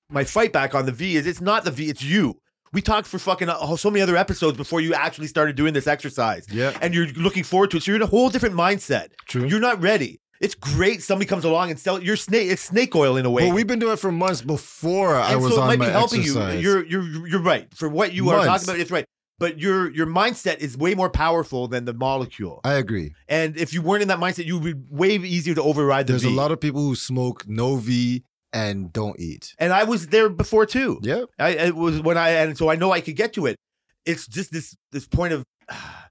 my 0.09 0.23
fight 0.23 0.53
back 0.53 0.73
on 0.75 0.85
the 0.85 0.91
V 0.93 1.15
is 1.17 1.27
it's 1.27 1.41
not 1.41 1.65
the 1.65 1.71
V, 1.71 1.89
it's 1.89 2.01
you. 2.01 2.37
We 2.73 2.81
talked 2.81 3.05
for 3.05 3.19
fucking 3.19 3.49
uh, 3.49 3.75
so 3.75 3.91
many 3.91 4.01
other 4.01 4.15
episodes 4.15 4.55
before 4.55 4.79
you 4.79 4.93
actually 4.93 5.27
started 5.27 5.57
doing 5.57 5.73
this 5.73 5.87
exercise, 5.87 6.45
yeah. 6.49 6.77
and 6.81 6.93
you're 6.95 7.07
looking 7.07 7.43
forward 7.43 7.69
to 7.71 7.77
it. 7.77 7.83
So 7.83 7.91
you're 7.91 7.97
in 7.97 8.01
a 8.01 8.05
whole 8.05 8.29
different 8.29 8.55
mindset. 8.55 9.09
True. 9.27 9.45
You're 9.45 9.59
not 9.59 9.81
ready. 9.81 10.20
It's 10.41 10.55
great 10.55 11.01
somebody 11.03 11.27
comes 11.27 11.45
along 11.45 11.69
and 11.69 11.79
sell 11.79 12.01
you're 12.01 12.17
snake. 12.17 12.49
It's 12.49 12.63
snake 12.63 12.95
oil 12.95 13.15
in 13.15 13.25
a 13.25 13.29
way. 13.29 13.45
Well, 13.45 13.53
we've 13.55 13.67
been 13.67 13.79
doing 13.79 13.93
it 13.93 13.99
for 13.99 14.11
months 14.11 14.41
before 14.41 15.15
I 15.15 15.33
and 15.33 15.41
was 15.41 15.53
so 15.53 15.59
it 15.59 15.61
on 15.61 15.67
might 15.67 15.79
my 15.79 15.85
be 15.85 15.91
helping 15.91 16.21
exercise. 16.21 16.55
you. 16.55 16.61
You're 16.61 16.85
you're 16.85 17.27
you're 17.27 17.41
right 17.41 17.71
for 17.73 17.87
what 17.87 18.13
you 18.13 18.29
are 18.31 18.43
talking 18.43 18.67
about. 18.67 18.79
It's 18.79 18.89
right, 18.91 19.05
but 19.37 19.59
your 19.59 19.91
your 19.91 20.07
mindset 20.07 20.57
is 20.57 20.75
way 20.75 20.95
more 20.95 21.11
powerful 21.11 21.67
than 21.67 21.85
the 21.85 21.93
molecule. 21.93 22.59
I 22.63 22.73
agree. 22.73 23.13
And 23.29 23.55
if 23.55 23.71
you 23.71 23.83
weren't 23.83 24.01
in 24.01 24.07
that 24.07 24.17
mindset, 24.19 24.45
you 24.45 24.57
would 24.57 24.63
be 24.63 24.81
way 24.89 25.15
easier 25.15 25.53
to 25.53 25.61
override 25.61 26.07
the 26.07 26.13
There's 26.13 26.23
V. 26.23 26.29
a 26.29 26.35
lot 26.35 26.51
of 26.51 26.59
people 26.59 26.81
who 26.81 26.95
smoke 26.95 27.47
no 27.47 27.75
V 27.75 28.23
and 28.51 28.91
don't 28.91 29.19
eat. 29.19 29.53
and 29.59 29.71
I 29.71 29.83
was 29.83 30.07
there 30.07 30.27
before 30.27 30.65
too. 30.65 30.99
Yeah. 31.03 31.25
I 31.39 31.49
it 31.51 31.75
was 31.75 32.01
when 32.01 32.17
I 32.17 32.29
and 32.31 32.57
so 32.57 32.69
I 32.69 32.75
know 32.75 32.91
I 32.91 32.99
could 33.01 33.15
get 33.15 33.33
to 33.33 33.45
it. 33.45 33.55
It's 34.07 34.25
just 34.27 34.51
this 34.51 34.75
this 34.91 35.07
point 35.07 35.33
of 35.33 35.45
ah, 35.69 36.07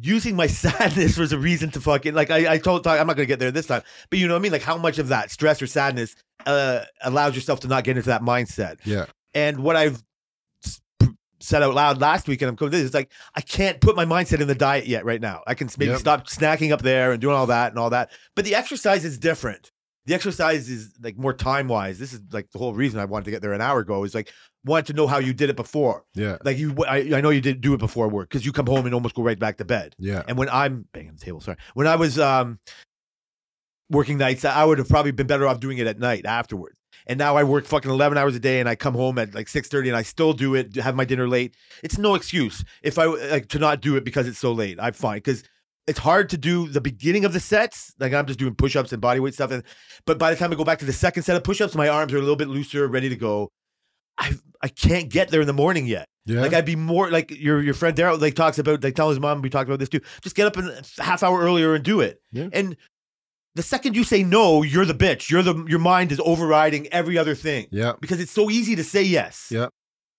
using 0.00 0.36
my 0.36 0.46
sadness 0.64 1.16
was 1.16 1.32
a 1.32 1.38
reason 1.38 1.70
to 1.72 1.80
fucking 1.80 2.14
like 2.14 2.30
I, 2.30 2.54
I 2.54 2.58
told 2.58 2.86
I'm 2.86 3.06
not 3.06 3.16
gonna 3.16 3.26
get 3.26 3.38
there 3.38 3.50
this 3.50 3.66
time, 3.66 3.82
but 4.10 4.18
you 4.18 4.26
know 4.28 4.34
what 4.34 4.40
I 4.40 4.42
mean? 4.42 4.52
Like 4.52 4.62
how 4.62 4.76
much 4.78 4.98
of 4.98 5.08
that 5.08 5.30
stress 5.30 5.60
or 5.62 5.66
sadness 5.66 6.14
uh 6.46 6.84
allows 7.02 7.34
yourself 7.34 7.60
to 7.60 7.68
not 7.68 7.84
get 7.84 7.96
into 7.96 8.08
that 8.08 8.22
mindset. 8.22 8.78
Yeah. 8.84 9.06
And 9.34 9.60
what 9.62 9.76
I've 9.76 10.02
said 11.40 11.62
out 11.62 11.74
loud 11.74 12.00
last 12.00 12.26
week, 12.26 12.42
and 12.42 12.48
I'm 12.48 12.56
coming 12.56 12.72
to 12.72 12.76
this, 12.78 12.86
it's 12.86 12.94
like 12.94 13.12
I 13.34 13.40
can't 13.40 13.80
put 13.80 13.94
my 13.96 14.04
mindset 14.04 14.40
in 14.40 14.48
the 14.48 14.54
diet 14.54 14.86
yet 14.86 15.04
right 15.04 15.20
now. 15.20 15.42
I 15.46 15.54
can 15.54 15.68
maybe 15.78 15.92
Yep. 15.92 16.00
stop 16.00 16.26
snacking 16.26 16.72
up 16.72 16.82
there 16.82 17.12
and 17.12 17.20
doing 17.20 17.36
all 17.36 17.46
that 17.46 17.70
and 17.72 17.78
all 17.78 17.90
that. 17.90 18.10
But 18.34 18.44
the 18.44 18.54
exercise 18.54 19.04
is 19.04 19.18
different. 19.18 19.70
The 20.06 20.14
exercise 20.14 20.68
is 20.70 20.94
like 21.02 21.18
more 21.18 21.34
time 21.34 21.68
wise. 21.68 21.98
This 21.98 22.12
is 22.12 22.20
like 22.32 22.50
the 22.50 22.58
whole 22.58 22.72
reason 22.74 22.98
I 22.98 23.04
wanted 23.04 23.26
to 23.26 23.30
get 23.30 23.42
there 23.42 23.52
an 23.52 23.60
hour 23.60 23.80
ago. 23.80 24.02
Is 24.04 24.14
like 24.14 24.32
wanted 24.64 24.86
to 24.86 24.92
know 24.92 25.06
how 25.06 25.18
you 25.18 25.32
did 25.32 25.50
it 25.50 25.56
before. 25.56 26.04
Yeah. 26.14 26.38
Like 26.44 26.58
you, 26.58 26.74
I, 26.84 26.98
I 27.14 27.20
know 27.20 27.30
you 27.30 27.40
didn't 27.40 27.60
do 27.60 27.74
it 27.74 27.78
before 27.78 28.08
work 28.08 28.28
because 28.28 28.44
you 28.44 28.52
come 28.52 28.66
home 28.66 28.84
and 28.86 28.94
almost 28.94 29.14
go 29.14 29.22
right 29.22 29.38
back 29.38 29.56
to 29.58 29.64
bed. 29.64 29.94
Yeah. 29.98 30.22
And 30.28 30.36
when 30.36 30.48
I'm 30.48 30.86
banging 30.92 31.14
the 31.14 31.24
table, 31.24 31.40
sorry, 31.40 31.58
when 31.74 31.86
I 31.86 31.96
was 31.96 32.18
um 32.18 32.58
working 33.90 34.18
nights, 34.18 34.44
I 34.44 34.64
would 34.64 34.78
have 34.78 34.88
probably 34.88 35.12
been 35.12 35.26
better 35.26 35.46
off 35.46 35.60
doing 35.60 35.78
it 35.78 35.86
at 35.86 35.98
night 35.98 36.26
afterwards. 36.26 36.76
And 37.06 37.18
now 37.18 37.36
I 37.36 37.44
work 37.44 37.64
fucking 37.64 37.90
eleven 37.90 38.18
hours 38.18 38.34
a 38.34 38.40
day, 38.40 38.60
and 38.60 38.68
I 38.68 38.74
come 38.74 38.94
home 38.94 39.18
at 39.18 39.34
like 39.34 39.48
six 39.48 39.68
thirty, 39.68 39.88
and 39.88 39.96
I 39.96 40.02
still 40.02 40.32
do 40.32 40.54
it, 40.54 40.76
have 40.76 40.94
my 40.94 41.04
dinner 41.04 41.28
late. 41.28 41.56
It's 41.82 41.96
no 41.96 42.14
excuse 42.14 42.64
if 42.82 42.98
I 42.98 43.06
like 43.06 43.48
to 43.48 43.58
not 43.58 43.80
do 43.80 43.96
it 43.96 44.04
because 44.04 44.28
it's 44.28 44.38
so 44.38 44.52
late. 44.52 44.78
I'm 44.80 44.92
fine 44.92 45.18
because 45.18 45.42
it's 45.86 45.98
hard 45.98 46.28
to 46.30 46.36
do 46.36 46.68
the 46.68 46.82
beginning 46.82 47.24
of 47.24 47.32
the 47.32 47.40
sets. 47.40 47.94
Like 47.98 48.12
I'm 48.12 48.26
just 48.26 48.38
doing 48.38 48.54
push 48.54 48.76
ups 48.76 48.92
and 48.92 49.02
bodyweight 49.02 49.32
stuff, 49.32 49.50
and 49.50 49.62
but 50.04 50.18
by 50.18 50.30
the 50.30 50.36
time 50.36 50.52
I 50.52 50.56
go 50.56 50.64
back 50.64 50.80
to 50.80 50.84
the 50.84 50.92
second 50.92 51.22
set 51.22 51.36
of 51.36 51.44
push 51.44 51.62
ups, 51.62 51.74
my 51.74 51.88
arms 51.88 52.12
are 52.12 52.18
a 52.18 52.20
little 52.20 52.36
bit 52.36 52.48
looser, 52.48 52.86
ready 52.88 53.08
to 53.08 53.16
go. 53.16 53.48
I 54.18 54.34
I 54.60 54.68
can't 54.68 55.08
get 55.08 55.28
there 55.30 55.40
in 55.40 55.46
the 55.46 55.52
morning 55.52 55.86
yet. 55.86 56.08
Yeah. 56.26 56.42
Like 56.42 56.52
I'd 56.52 56.66
be 56.66 56.76
more 56.76 57.10
like 57.10 57.30
your 57.30 57.62
your 57.62 57.74
friend 57.74 57.96
Daryl 57.96 58.20
like 58.20 58.34
talks 58.34 58.58
about 58.58 58.82
like 58.84 58.94
tell 58.94 59.08
his 59.08 59.18
mom 59.20 59.40
we 59.40 59.48
talked 59.48 59.68
about 59.68 59.78
this 59.78 59.88
too. 59.88 60.00
Just 60.22 60.36
get 60.36 60.46
up 60.46 60.56
a 60.56 60.82
half 61.02 61.22
hour 61.22 61.40
earlier 61.40 61.74
and 61.74 61.84
do 61.84 62.00
it. 62.00 62.20
Yeah. 62.32 62.48
And 62.52 62.76
the 63.54 63.62
second 63.62 63.96
you 63.96 64.04
say 64.04 64.22
no, 64.22 64.62
you're 64.62 64.84
the 64.84 64.94
bitch. 64.94 65.30
You're 65.30 65.42
the 65.42 65.64
your 65.66 65.78
mind 65.78 66.12
is 66.12 66.20
overriding 66.24 66.86
every 66.88 67.16
other 67.16 67.34
thing 67.34 67.66
yeah. 67.70 67.94
because 68.00 68.20
it's 68.20 68.32
so 68.32 68.50
easy 68.50 68.76
to 68.76 68.84
say 68.84 69.02
yes. 69.02 69.48
Yeah. 69.50 69.68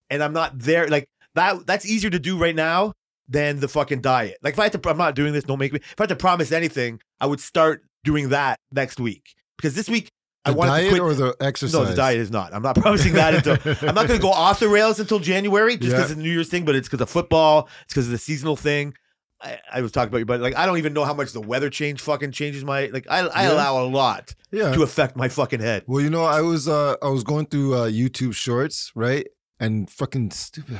And 0.10 0.24
I'm 0.24 0.34
not 0.34 0.58
there. 0.58 0.88
Like 0.88 1.08
that. 1.36 1.68
That's 1.68 1.86
easier 1.86 2.10
to 2.10 2.20
do 2.20 2.38
right 2.38 2.56
now 2.56 2.94
than 3.28 3.60
the 3.60 3.68
fucking 3.68 4.02
diet. 4.02 4.38
Like 4.42 4.56
if 4.56 4.60
I 4.60 4.64
had 4.64 4.82
to, 4.82 4.90
I'm 4.90 4.98
not 4.98 5.16
doing 5.16 5.34
this. 5.34 5.44
Don't 5.44 5.60
make 5.60 5.74
me. 5.74 5.80
If 5.80 6.00
I 6.00 6.04
had 6.04 6.10
to 6.10 6.16
promise 6.16 6.52
anything, 6.52 7.00
I 7.22 7.28
would 7.28 7.40
start 7.40 7.84
doing 8.04 8.30
that 8.30 8.60
next 8.72 9.00
week 9.00 9.36
because 9.58 9.76
this 9.76 9.88
week 9.88 10.10
I 10.46 10.52
The 10.52 10.58
want 10.58 10.70
to 10.70 10.72
diet 10.78 10.90
quit. 10.90 11.02
or 11.02 11.14
the 11.14 11.36
exercise? 11.42 11.74
no, 11.74 11.86
the 11.86 11.96
diet 11.96 12.20
is 12.20 12.32
not. 12.32 12.54
I'm 12.54 12.62
not 12.64 12.76
promising 12.82 13.14
that 13.14 13.34
until 13.36 13.54
I'm 13.88 13.94
not 13.96 14.08
going 14.08 14.20
to 14.20 14.22
go 14.22 14.32
off 14.32 14.60
the 14.60 14.70
rails 14.70 15.00
until 15.00 15.20
January 15.20 15.76
just 15.78 15.92
Yeah. 15.92 15.98
because 15.98 16.12
of 16.12 16.18
the 16.18 16.24
New 16.24 16.32
Year's 16.32 16.50
thing, 16.50 16.64
but 16.66 16.76
it's 16.76 16.88
because 16.88 17.02
of 17.02 17.10
football. 17.10 17.68
It's 17.84 17.94
because 17.94 18.06
of 18.06 18.12
the 18.12 18.18
seasonal 18.18 18.56
thing. 18.56 18.94
I, 19.42 19.58
I 19.72 19.82
was 19.82 19.92
talking 19.94 20.10
about 20.10 20.18
you, 20.20 20.26
but 20.26 20.42
like 20.42 20.56
I 20.58 20.66
don't 20.66 20.78
even 20.80 20.94
know 20.94 21.06
how 21.06 21.14
much 21.14 21.32
the 21.32 21.40
weather 21.42 21.70
change 21.70 22.02
fucking 22.02 22.32
changes 22.32 22.64
my 22.66 22.88
like. 22.88 23.06
I, 23.10 23.20
I 23.28 23.44
Yeah. 23.44 23.54
allow 23.54 23.82
a 23.84 23.88
lot 23.88 24.34
Yeah. 24.52 24.74
to 24.74 24.84
affect 24.84 25.16
my 25.16 25.30
fucking 25.30 25.62
head. 25.62 25.84
Well, 25.88 26.02
you 26.02 26.10
know, 26.10 26.24
I 26.26 26.42
was 26.42 26.68
uh 26.68 26.96
I 27.02 27.08
was 27.10 27.24
going 27.24 27.46
through 27.46 27.74
uh 27.76 27.90
YouTube 27.90 28.34
Shorts, 28.36 28.92
right? 28.96 29.26
And 29.60 29.90
fucking 29.90 30.32
stupid 30.32 30.80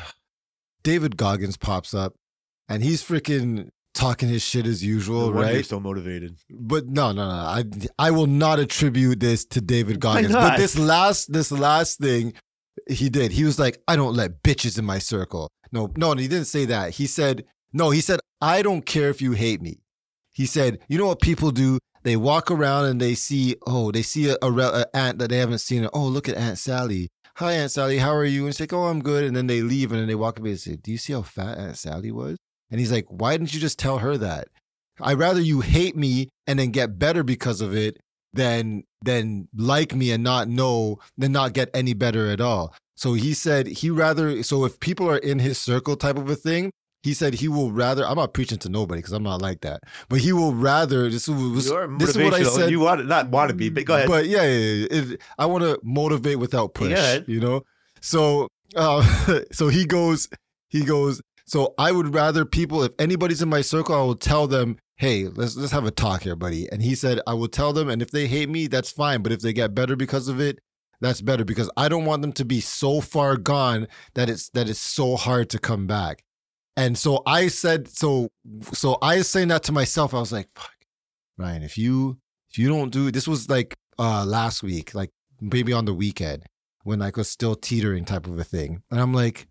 David 0.84 1.16
Goggins 1.18 1.58
pops 1.58 1.94
up, 1.94 2.16
and 2.68 2.84
he's 2.84 3.02
freaking 3.04 3.70
talking 4.00 4.30
his 4.30 4.42
shit 4.42 4.66
as 4.66 4.82
No 4.84 4.88
usual, 4.90 5.26
you're 5.26 5.34
right? 5.34 5.66
so 5.66 5.80
motivated. 5.80 6.38
But 6.50 6.88
no, 6.88 7.12
no, 7.12 7.28
no. 7.28 7.36
I 7.36 7.64
I 7.98 8.12
will 8.12 8.28
not 8.28 8.60
attribute 8.60 9.20
this 9.20 9.46
to 9.46 9.62
David 9.62 10.00
Goggins. 10.06 10.34
But 10.34 10.58
this 10.58 10.78
last 10.78 11.32
this 11.32 11.52
last 11.52 12.00
thing 12.00 12.34
he 12.88 13.10
did, 13.10 13.32
he 13.32 13.44
was 13.44 13.60
like, 13.60 13.82
I 13.88 13.96
don't 13.96 14.16
let 14.16 14.42
bitches 14.42 14.80
in 14.80 14.86
my 14.86 15.00
circle. 15.00 15.50
No, 15.72 15.92
no, 15.98 16.14
he 16.14 16.28
didn't 16.28 16.46
say 16.48 16.66
that. 16.66 16.92
He 16.92 17.06
said, 17.06 17.46
no, 17.74 17.92
he 17.92 18.02
said, 18.02 18.20
I 18.42 18.62
don't 18.62 18.86
care 18.86 19.10
if 19.10 19.22
you 19.22 19.34
hate 19.34 19.62
me. 19.62 19.82
He 20.32 20.46
said, 20.46 20.80
you 20.88 20.98
know 20.98 21.08
what 21.08 21.20
people 21.22 21.52
do? 21.52 21.78
They 22.04 22.16
walk 22.16 22.50
around 22.50 22.86
and 22.86 23.00
they 23.00 23.14
see, 23.14 23.56
oh, 23.68 23.92
they 23.92 24.02
see 24.02 24.30
a, 24.30 24.38
a, 24.42 24.52
a 24.52 24.86
aunt 24.96 25.20
that 25.20 25.30
they 25.30 25.38
haven't 25.38 25.60
seen. 25.60 25.88
Oh, 25.94 26.06
look 26.06 26.30
at 26.30 26.38
Aunt 26.38 26.58
Sally. 26.58 27.10
Hi, 27.36 27.54
Aunt 27.54 27.72
Sally. 27.72 27.98
How 27.98 28.14
are 28.14 28.26
you? 28.26 28.46
And 28.46 28.56
she's 28.56 28.62
like, 28.62 28.74
oh, 28.74 28.86
I'm 28.86 29.02
good. 29.02 29.26
And 29.26 29.36
then 29.36 29.48
they 29.48 29.62
leave 29.62 29.92
and 29.92 30.00
then 30.00 30.08
they 30.08 30.16
walk 30.16 30.40
away 30.40 30.52
and 30.52 30.60
say, 30.60 30.78
do 30.78 30.92
you 30.92 30.98
see 30.98 31.14
how 31.14 31.22
fat 31.22 31.58
Aunt 31.58 31.78
Sally 31.78 32.12
was? 32.12 32.38
And 32.72 32.80
he's 32.80 32.92
like, 32.92 33.06
why 33.10 33.36
didn't 33.38 33.54
you 33.54 33.60
just 33.60 33.80
tell 33.80 33.98
her 34.00 34.18
that? 34.18 34.48
I'd 35.02 35.18
rather 35.18 35.40
you 35.42 35.62
hate 35.62 35.96
me 35.96 36.30
and 36.46 36.60
then 36.60 36.72
get 36.72 37.00
better 37.00 37.24
because 37.24 37.62
of 37.62 37.74
it 37.76 37.98
than 38.34 38.84
than 39.04 39.48
like 39.56 39.96
me 39.96 40.12
and 40.12 40.24
not 40.24 40.48
know 40.50 41.00
than 41.18 41.32
not 41.32 41.54
get 41.54 41.70
any 41.74 41.94
better 41.94 42.30
at 42.30 42.42
all. 42.42 42.76
So 42.98 43.14
he 43.14 43.34
said 43.34 43.68
he 43.68 43.90
rather 43.90 44.44
so 44.44 44.66
if 44.66 44.80
people 44.80 45.10
are 45.10 45.18
in 45.18 45.40
his 45.40 45.58
circle 45.58 45.96
type 45.96 46.18
of 46.18 46.30
a 46.30 46.36
thing, 46.36 46.72
he 47.02 47.14
said 47.14 47.36
he 47.36 47.48
will 47.48 47.72
rather 47.72 48.06
I'm 48.06 48.18
not 48.18 48.34
preaching 48.34 48.58
to 48.60 48.70
nobody 48.70 49.00
because 49.00 49.14
I'm 49.14 49.24
not 49.24 49.42
like 49.42 49.62
that. 49.62 49.80
But 50.10 50.20
he 50.20 50.34
will 50.34 50.54
rather 50.54 51.10
this 51.10 51.30
was 51.30 51.70
this 51.98 52.10
is 52.10 52.18
what 52.26 52.34
I 52.34 52.40
said. 52.58 52.72
You 52.72 52.82
want 52.82 53.08
not 53.08 53.30
want 53.30 53.50
to 53.50 53.56
be, 53.56 53.70
but 53.70 53.86
go 53.86 53.96
ahead. 53.96 54.10
But 54.10 54.26
yeah, 54.28 54.44
yeah, 54.44 54.58
yeah. 54.58 54.88
It- 55.14 55.22
I 55.38 55.46
want 55.46 55.64
to 55.64 55.80
motivate 55.82 56.40
without 56.40 56.74
push. 56.74 56.90
You 57.28 57.40
know. 57.40 57.62
So, 58.02 58.50
uh, 58.76 59.40
so 59.54 59.70
he 59.70 59.86
goes. 59.86 60.28
He 60.70 60.84
goes. 60.84 61.22
So 61.50 61.74
I 61.80 61.92
would 61.92 62.14
rather 62.14 62.46
people, 62.46 62.84
if 62.84 62.92
anybody's 63.00 63.42
in 63.42 63.50
my 63.50 63.62
circle, 63.62 63.96
I 63.96 64.02
will 64.04 64.14
tell 64.14 64.46
them, 64.46 64.78
"Hey, 64.98 65.28
let's 65.28 65.56
let's 65.56 65.72
have 65.72 65.86
a 65.86 65.90
talk 65.90 66.22
here, 66.22 66.36
buddy." 66.36 66.72
And 66.72 66.84
he 66.84 66.94
said, 66.94 67.22
"I 67.26 67.34
will 67.34 67.48
tell 67.48 67.74
them, 67.74 67.90
and 67.90 68.04
if 68.04 68.12
they 68.12 68.28
hate 68.28 68.50
me, 68.50 68.68
that's 68.68 68.92
fine. 68.92 69.24
But 69.24 69.32
if 69.32 69.40
they 69.40 69.52
get 69.52 69.74
better 69.74 69.96
because 69.96 70.28
of 70.28 70.40
it, 70.40 70.60
that's 71.02 71.22
better 71.22 71.44
because 71.44 71.68
I 71.76 71.90
don't 71.90 72.06
want 72.06 72.22
them 72.22 72.34
to 72.34 72.46
be 72.46 72.62
so 72.62 73.02
far 73.02 73.36
gone 73.36 73.88
that 74.14 74.30
it's 74.30 74.50
that 74.52 74.70
it's 74.70 74.80
so 74.80 75.16
hard 75.16 75.50
to 75.50 75.58
come 75.60 75.88
back." 75.88 76.24
And 76.78 76.96
so 76.96 77.24
I 77.26 77.48
said, 77.48 77.88
so 77.88 78.30
so 78.72 79.00
I 79.02 79.18
was 79.18 79.28
saying 79.28 79.48
that 79.48 79.64
to 79.64 79.72
myself. 79.72 80.14
I 80.14 80.20
was 80.20 80.32
like, 80.32 80.50
"Fuck, 80.54 80.76
Ryan, 81.36 81.64
if 81.64 81.80
you 81.80 82.20
if 82.52 82.60
you 82.60 82.70
don't 82.70 82.92
do 82.92 83.10
this 83.10 83.28
was 83.28 83.50
like 83.50 83.76
uh 83.98 84.24
last 84.24 84.62
week, 84.62 84.94
like 84.94 85.10
maybe 85.42 85.74
on 85.74 85.86
the 85.86 85.96
weekend 85.96 86.44
when 86.84 87.00
like 87.00 87.18
was 87.18 87.28
still 87.28 87.56
teetering 87.56 88.06
type 88.06 88.28
of 88.28 88.38
a 88.38 88.44
thing. 88.44 88.84
And 88.92 89.00
I'm 89.00 89.16
like, 89.16 89.48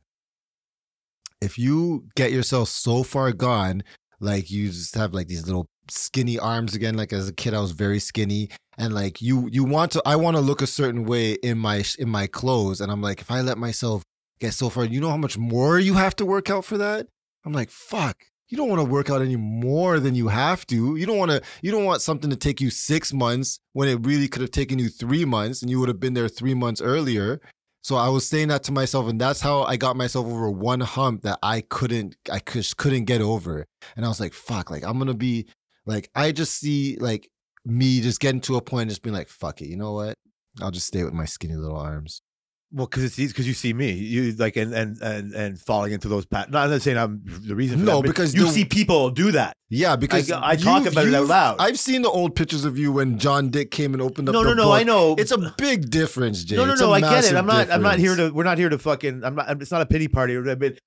if 1.41 1.59
you 1.59 2.07
get 2.17 2.33
yourself 2.33 2.69
so 2.69 3.03
far 3.03 3.33
gone, 3.33 3.83
like 4.21 4.51
you 4.51 4.69
just 4.69 4.95
have 4.95 5.15
like 5.15 5.29
these 5.29 5.47
little 5.47 5.67
skinny 5.91 6.39
arms 6.39 6.75
again, 6.75 6.97
like 6.97 7.13
as 7.13 7.29
a 7.29 7.33
kid 7.33 7.55
I 7.55 7.61
was 7.61 7.73
very 7.73 8.01
skinny. 8.01 8.51
And 8.77 8.95
like 8.95 9.21
you 9.23 9.49
you 9.51 9.65
want 9.65 9.93
to 9.93 10.03
I 10.07 10.17
want 10.17 10.37
to 10.37 10.41
look 10.41 10.63
a 10.63 10.67
certain 10.67 11.05
way 11.05 11.33
in 11.33 11.59
my 11.59 11.85
in 11.99 12.09
my 12.09 12.27
clothes. 12.27 12.81
And 12.81 12.93
I'm 12.93 13.03
like, 13.03 13.21
if 13.21 13.31
I 13.31 13.41
let 13.41 13.59
myself 13.59 14.03
get 14.41 14.55
so 14.55 14.71
far, 14.71 14.85
you 14.85 15.01
know 15.01 15.11
how 15.11 15.17
much 15.17 15.37
more 15.39 15.79
you 15.79 15.95
have 15.95 16.15
to 16.17 16.27
work 16.27 16.51
out 16.51 16.65
for 16.65 16.79
that? 16.79 17.07
I'm 17.45 17.53
like, 17.53 17.71
fuck. 17.71 18.17
you 18.49 18.57
don't 18.57 18.69
want 18.69 18.81
to 18.81 18.85
work 18.85 19.11
out 19.11 19.21
any 19.21 19.37
more 19.37 20.01
than 20.01 20.15
you 20.15 20.29
have 20.29 20.67
to. 20.67 20.97
You 20.97 21.07
don't 21.07 21.19
want 21.19 21.31
to 21.31 21.43
you 21.63 21.71
don't 21.71 21.85
want 21.85 22.03
something 22.03 22.31
to 22.31 22.37
take 22.37 22.61
you 22.61 22.71
6 22.71 23.13
months 23.13 23.61
when 23.73 23.89
it 23.89 24.07
really 24.07 24.29
could 24.29 24.43
have 24.43 24.51
taken 24.51 24.79
you 24.79 24.89
3 24.89 25.25
months 25.25 25.63
and 25.63 25.71
you 25.71 25.79
would 25.81 25.89
have 25.89 26.01
been 26.01 26.15
there 26.15 26.29
3 26.29 26.55
months 26.55 26.81
earlier. 26.81 27.41
So 27.83 27.97
I 27.97 28.09
was 28.09 28.27
saying 28.27 28.49
that 28.49 28.65
to 28.65 28.73
myself 28.73 29.09
and 29.09 29.21
that's 29.21 29.41
how 29.41 29.63
I 29.63 29.77
got 29.77 29.97
myself 29.97 30.27
over 30.27 30.51
one 30.51 30.81
hump 30.81 31.23
that 31.23 31.39
I 31.43 31.63
couldn't 31.63 32.17
I 32.31 32.41
just 32.41 32.77
couldn't 32.77 33.05
get 33.05 33.21
over. 33.21 33.67
And 33.97 34.05
I 34.05 34.09
was 34.09 34.21
like, 34.21 34.33
fuck, 34.33 34.71
like 34.71 34.85
I'm 34.85 34.99
to 35.05 35.15
be 35.15 35.47
like 35.87 36.11
I 36.15 36.33
just 36.33 36.55
see 36.59 36.97
like 37.01 37.31
me 37.65 38.01
just 38.01 38.21
getting 38.21 38.41
to 38.43 38.57
a 38.57 38.61
point, 38.61 38.91
just 38.91 39.03
being 39.03 39.15
like, 39.15 39.29
fuck 39.29 39.61
it, 39.61 39.69
you 39.69 39.77
know 39.77 39.93
what? 39.93 40.15
I'll 40.61 40.71
just 40.71 40.87
stay 40.87 41.05
with 41.05 41.15
my 41.15 41.25
skinny 41.25 41.55
little 41.55 41.77
arms. 41.79 42.23
Well, 42.71 42.87
because 42.87 43.03
it's 43.03 43.19
easy 43.19 43.29
because 43.33 43.49
you 43.49 43.55
see 43.55 43.73
me, 43.73 43.93
you 43.93 44.33
like 44.33 44.57
and 44.57 44.75
and 44.75 45.01
and 45.01 45.33
and 45.33 45.59
falling 45.59 45.93
into 45.93 46.07
those 46.07 46.27
patterns. 46.27 46.53
Not 46.53 46.67
that 46.67 46.83
saying 46.83 46.99
I'm 46.99 47.23
the 47.25 47.55
reason. 47.55 47.79
For 47.79 47.85
No, 47.87 48.03
that, 48.03 48.09
because 48.09 48.35
you 48.35 48.45
the- 48.45 48.51
see 48.51 48.65
people 48.67 49.09
do 49.09 49.33
that. 49.33 49.55
Yeah, 49.71 49.97
because 49.97 50.31
I 50.31 50.55
talk 50.57 50.85
about 50.85 51.07
it 51.07 51.15
out 51.15 51.27
loud. 51.29 51.57
I've 51.61 51.79
seen 51.79 52.03
the 52.03 52.11
old 52.11 52.35
pictures 52.35 52.67
of 52.67 52.79
you 52.79 52.93
when 52.93 53.19
John 53.19 53.49
Dick 53.49 53.71
came 53.71 53.95
and 53.95 54.03
opened 54.03 54.29
up. 54.29 54.35
No, 54.35 54.43
the 54.45 54.51
no, 54.51 54.55
no. 54.55 54.65
book. 54.65 54.81
I 54.81 54.83
know. 54.83 55.15
It's 55.19 55.31
a 55.31 55.55
big 55.57 55.89
difference, 55.89 56.45
Jay. 56.45 56.57
no, 56.57 56.67
no, 56.67 56.75
no. 56.75 56.93
I 56.93 57.01
get 57.01 57.25
it. 57.25 57.35
I'm 57.35 57.47
not. 57.47 57.71
I'm 57.71 57.81
not 57.83 57.99
here 57.99 58.15
to. 58.17 58.31
We're 58.31 58.45
not 58.45 58.59
here 58.59 58.69
to 58.69 58.79
fucking. 58.79 59.25
I'm 59.25 59.35
not. 59.35 59.63
It's 59.63 59.71
not 59.71 59.81
a 59.81 59.87
pity 59.87 60.09
party. 60.09 60.39
But 60.39 60.79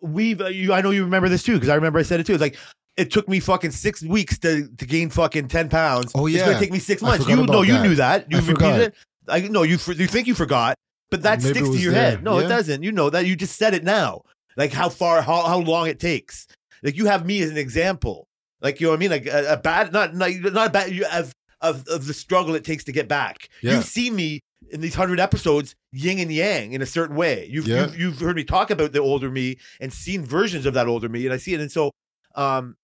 we've. 0.00 0.40
uh, 0.40 0.46
You. 0.46 0.72
I 0.72 0.80
know 0.80 0.90
you 0.90 1.04
remember 1.04 1.28
this 1.28 1.42
too 1.42 1.54
because 1.54 1.68
I 1.68 1.74
remember 1.74 1.98
I 1.98 2.02
said 2.02 2.20
it 2.20 2.26
too. 2.26 2.32
It's 2.34 2.40
like. 2.42 2.56
It 2.96 3.10
took 3.10 3.28
me 3.28 3.40
fucking 3.40 3.70
six 3.70 4.02
weeks 4.02 4.38
to, 4.40 4.68
to 4.76 4.84
gain 4.84 5.08
fucking 5.10 5.48
ten 5.48 5.68
pounds. 5.70 6.12
Oh, 6.14 6.26
yeah. 6.26 6.38
It's 6.40 6.46
gonna 6.48 6.58
take 6.58 6.72
me 6.72 6.80
six 6.80 7.00
months. 7.00 7.26
You 7.26 7.36
know, 7.36 7.62
you 7.62 7.78
knew 7.80 7.94
that. 7.94 8.30
You 8.30 8.38
I 8.38 8.40
repeated 8.40 8.56
forgot. 8.56 8.80
it. 8.80 8.94
I 9.28 9.40
no, 9.48 9.62
you 9.62 9.78
you 9.94 10.06
think 10.06 10.26
you 10.26 10.34
forgot, 10.34 10.76
but 11.10 11.22
that 11.22 11.42
sticks 11.42 11.68
to 11.68 11.76
your 11.78 11.92
there. 11.92 12.12
head. 12.12 12.22
No, 12.22 12.38
it 12.38 12.48
doesn't. 12.48 12.82
You 12.82 12.92
know 12.92 13.10
that. 13.10 13.26
You 13.26 13.36
just 13.36 13.56
said 13.58 13.74
it 13.74 13.84
now. 13.84 14.22
Like 14.56 14.72
how 14.72 14.88
far, 14.88 15.22
how 15.22 15.42
how 15.46 15.58
long 15.58 15.86
it 15.88 16.00
takes. 16.00 16.46
Like 16.82 16.96
you 16.96 17.06
have 17.06 17.26
me 17.26 17.42
as 17.42 17.50
an 17.50 17.56
example. 17.56 18.26
Like 18.60 18.80
you 18.80 18.86
know 18.86 18.92
what 18.92 18.96
I 18.96 19.00
mean. 19.00 19.10
Like 19.10 19.26
a, 19.26 19.54
a 19.54 19.56
bad, 19.56 19.92
not 19.92 20.14
not 20.14 20.30
not 20.32 20.66
a 20.68 20.70
bad. 20.70 20.92
You 20.92 21.04
have 21.04 21.32
of 21.60 21.86
of 21.88 22.06
the 22.06 22.14
struggle 22.14 22.54
it 22.54 22.64
takes 22.64 22.84
to 22.84 22.92
get 22.92 23.08
back. 23.08 23.48
Yeah. 23.62 23.74
You've 23.74 23.84
seen 23.84 24.14
me 24.16 24.40
in 24.70 24.80
these 24.80 24.94
hundred 24.94 25.18
episodes, 25.20 25.74
yin 25.92 26.18
and 26.18 26.32
yang, 26.32 26.72
in 26.72 26.82
a 26.82 26.86
certain 26.86 27.16
way. 27.16 27.46
You've, 27.50 27.66
Yeah. 27.66 27.86
you've 27.86 27.98
you've 27.98 28.20
heard 28.20 28.36
me 28.36 28.44
talk 28.44 28.70
about 28.70 28.92
the 28.92 29.00
older 29.00 29.30
me 29.30 29.58
and 29.80 29.92
seen 29.92 30.24
versions 30.24 30.66
of 30.66 30.74
that 30.74 30.86
older 30.86 31.08
me, 31.08 31.24
and 31.24 31.32
I 31.34 31.38
see 31.38 31.54
it. 31.54 31.60
And 31.60 31.72
so, 31.72 31.90
um, 32.34 32.76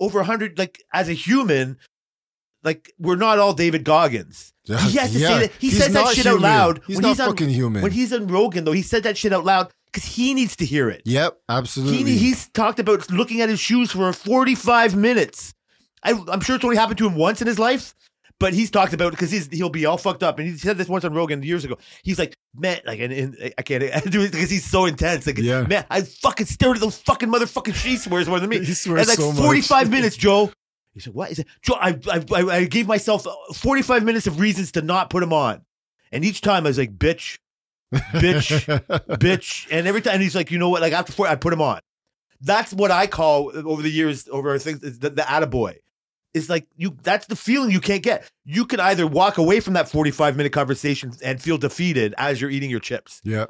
over 0.00 0.20
a 0.20 0.24
hundred, 0.24 0.58
like 0.58 0.82
as 0.92 1.08
a 1.08 1.12
human, 1.12 1.78
like 2.66 2.92
we're 2.98 3.16
not 3.16 3.38
all 3.38 3.54
David 3.54 3.84
Goggins. 3.84 4.52
He 4.66 4.96
has 4.98 5.12
to 5.12 5.18
yeah. 5.20 5.28
say 5.28 5.38
that- 5.42 5.52
he 5.60 5.68
He's 5.70 5.78
says 5.78 5.92
that 5.92 6.14
shit 6.14 6.26
out 6.26 6.40
loud 6.40 6.80
He's 6.86 6.96
when 6.96 7.02
not 7.02 7.08
he's 7.10 7.20
on- 7.20 7.28
fucking 7.30 7.48
human. 7.50 7.82
When 7.82 7.92
he's 7.92 8.12
on 8.12 8.26
Rogan, 8.26 8.64
though, 8.64 8.72
he 8.72 8.82
said 8.82 9.04
that 9.04 9.16
shit 9.16 9.32
out 9.32 9.44
loud 9.44 9.70
because 9.86 10.04
he 10.04 10.34
needs 10.34 10.56
to 10.56 10.64
hear 10.66 10.90
it. 10.90 11.02
yep, 11.06 11.38
absolutely. 11.48 12.02
He, 12.12 12.18
he's 12.18 12.48
talked 12.50 12.78
about 12.80 13.08
looking 13.10 13.40
at 13.40 13.48
his 13.48 13.60
shoes 13.60 13.92
for 13.92 14.12
45 14.12 14.96
minutes. 14.96 15.54
I, 16.02 16.10
I'm 16.28 16.40
sure 16.40 16.56
it's 16.56 16.64
only 16.64 16.76
happened 16.76 16.98
to 16.98 17.06
him 17.06 17.14
once 17.14 17.40
in 17.40 17.46
his 17.46 17.58
life, 17.60 17.94
but 18.40 18.52
he's 18.52 18.70
talked 18.70 18.92
about 18.92 19.08
it 19.08 19.10
because 19.12 19.30
he's 19.30 19.46
he'll 19.50 19.70
be 19.70 19.86
all 19.86 19.96
fucked 19.96 20.22
up. 20.22 20.38
And 20.38 20.46
he 20.48 20.56
said 20.58 20.76
this 20.76 20.88
once 20.88 21.04
on 21.04 21.14
Rogan 21.14 21.42
years 21.42 21.64
ago. 21.64 21.78
He's 22.02 22.18
like, 22.18 22.36
man, 22.54 22.80
like, 22.84 22.98
and, 23.00 23.12
and 23.12 23.52
I 23.56 23.62
can't 23.62 23.82
do 24.10 24.20
it 24.22 24.32
because 24.32 24.50
he's 24.50 24.64
so 24.64 24.84
intense. 24.84 25.26
Like, 25.26 25.38
Yeah. 25.38 25.62
man, 25.62 25.84
I 25.90 26.02
fucking 26.02 26.46
stared 26.46 26.76
at 26.76 26.80
those 26.82 26.98
fucking 26.98 27.28
motherfucking 27.30 27.74
she 27.74 27.96
swears 27.96 28.28
more 28.28 28.40
than 28.40 28.50
me. 28.50 28.58
He 28.64 28.74
swears 28.74 29.02
and 29.02 29.08
like 29.10 29.18
so 29.18 29.32
much. 29.32 29.42
45 29.42 29.90
minutes, 29.90 30.16
Joe. 30.16 30.50
He 30.96 31.00
said, 31.00 31.12
what 31.12 31.30
is 31.30 31.38
it? 31.38 31.46
I, 31.68 31.98
I, 32.10 32.24
I, 32.32 32.64
gave 32.64 32.86
myself 32.86 33.26
uh, 33.26 33.34
45 33.52 34.02
minutes 34.02 34.26
of 34.26 34.40
reasons 34.40 34.72
to 34.72 34.82
not 34.82 35.10
put 35.10 35.22
him 35.22 35.30
on. 35.30 35.60
And 36.10 36.24
each 36.24 36.40
time 36.40 36.64
I 36.64 36.70
was 36.70 36.78
like, 36.78 36.96
bitch, 36.96 37.36
bitch, 37.92 38.64
bitch. 39.18 39.68
And 39.70 39.86
every 39.86 40.00
time 40.00 40.22
he's 40.22 40.34
like, 40.34 40.50
you 40.50 40.56
know 40.58 40.70
what? 40.70 40.80
Like 40.80 40.94
after 40.94 41.12
four, 41.12 41.26
I 41.26 41.34
put 41.34 41.52
him 41.52 41.60
on. 41.60 41.80
That's 42.40 42.72
what 42.72 42.90
I 42.90 43.08
call 43.08 43.50
uh, 43.54 43.62
over 43.64 43.82
the 43.82 43.90
years, 43.90 44.26
over 44.32 44.58
things, 44.58 44.80
the, 44.80 45.10
the 45.10 45.20
attaboy. 45.20 45.76
It's 46.32 46.48
like 46.48 46.66
you 46.78 46.96
that's 47.02 47.26
the 47.26 47.36
feeling 47.36 47.70
you 47.70 47.80
can't 47.80 48.02
get. 48.02 48.30
You 48.46 48.64
can 48.64 48.80
either 48.80 49.06
walk 49.06 49.36
away 49.36 49.60
from 49.60 49.74
that 49.74 49.90
45 49.90 50.34
minute 50.34 50.52
conversation 50.52 51.12
and 51.22 51.42
feel 51.42 51.58
defeated 51.58 52.14
as 52.16 52.40
you're 52.40 52.50
eating 52.50 52.70
your 52.70 52.80
chips. 52.80 53.20
yeah, 53.22 53.46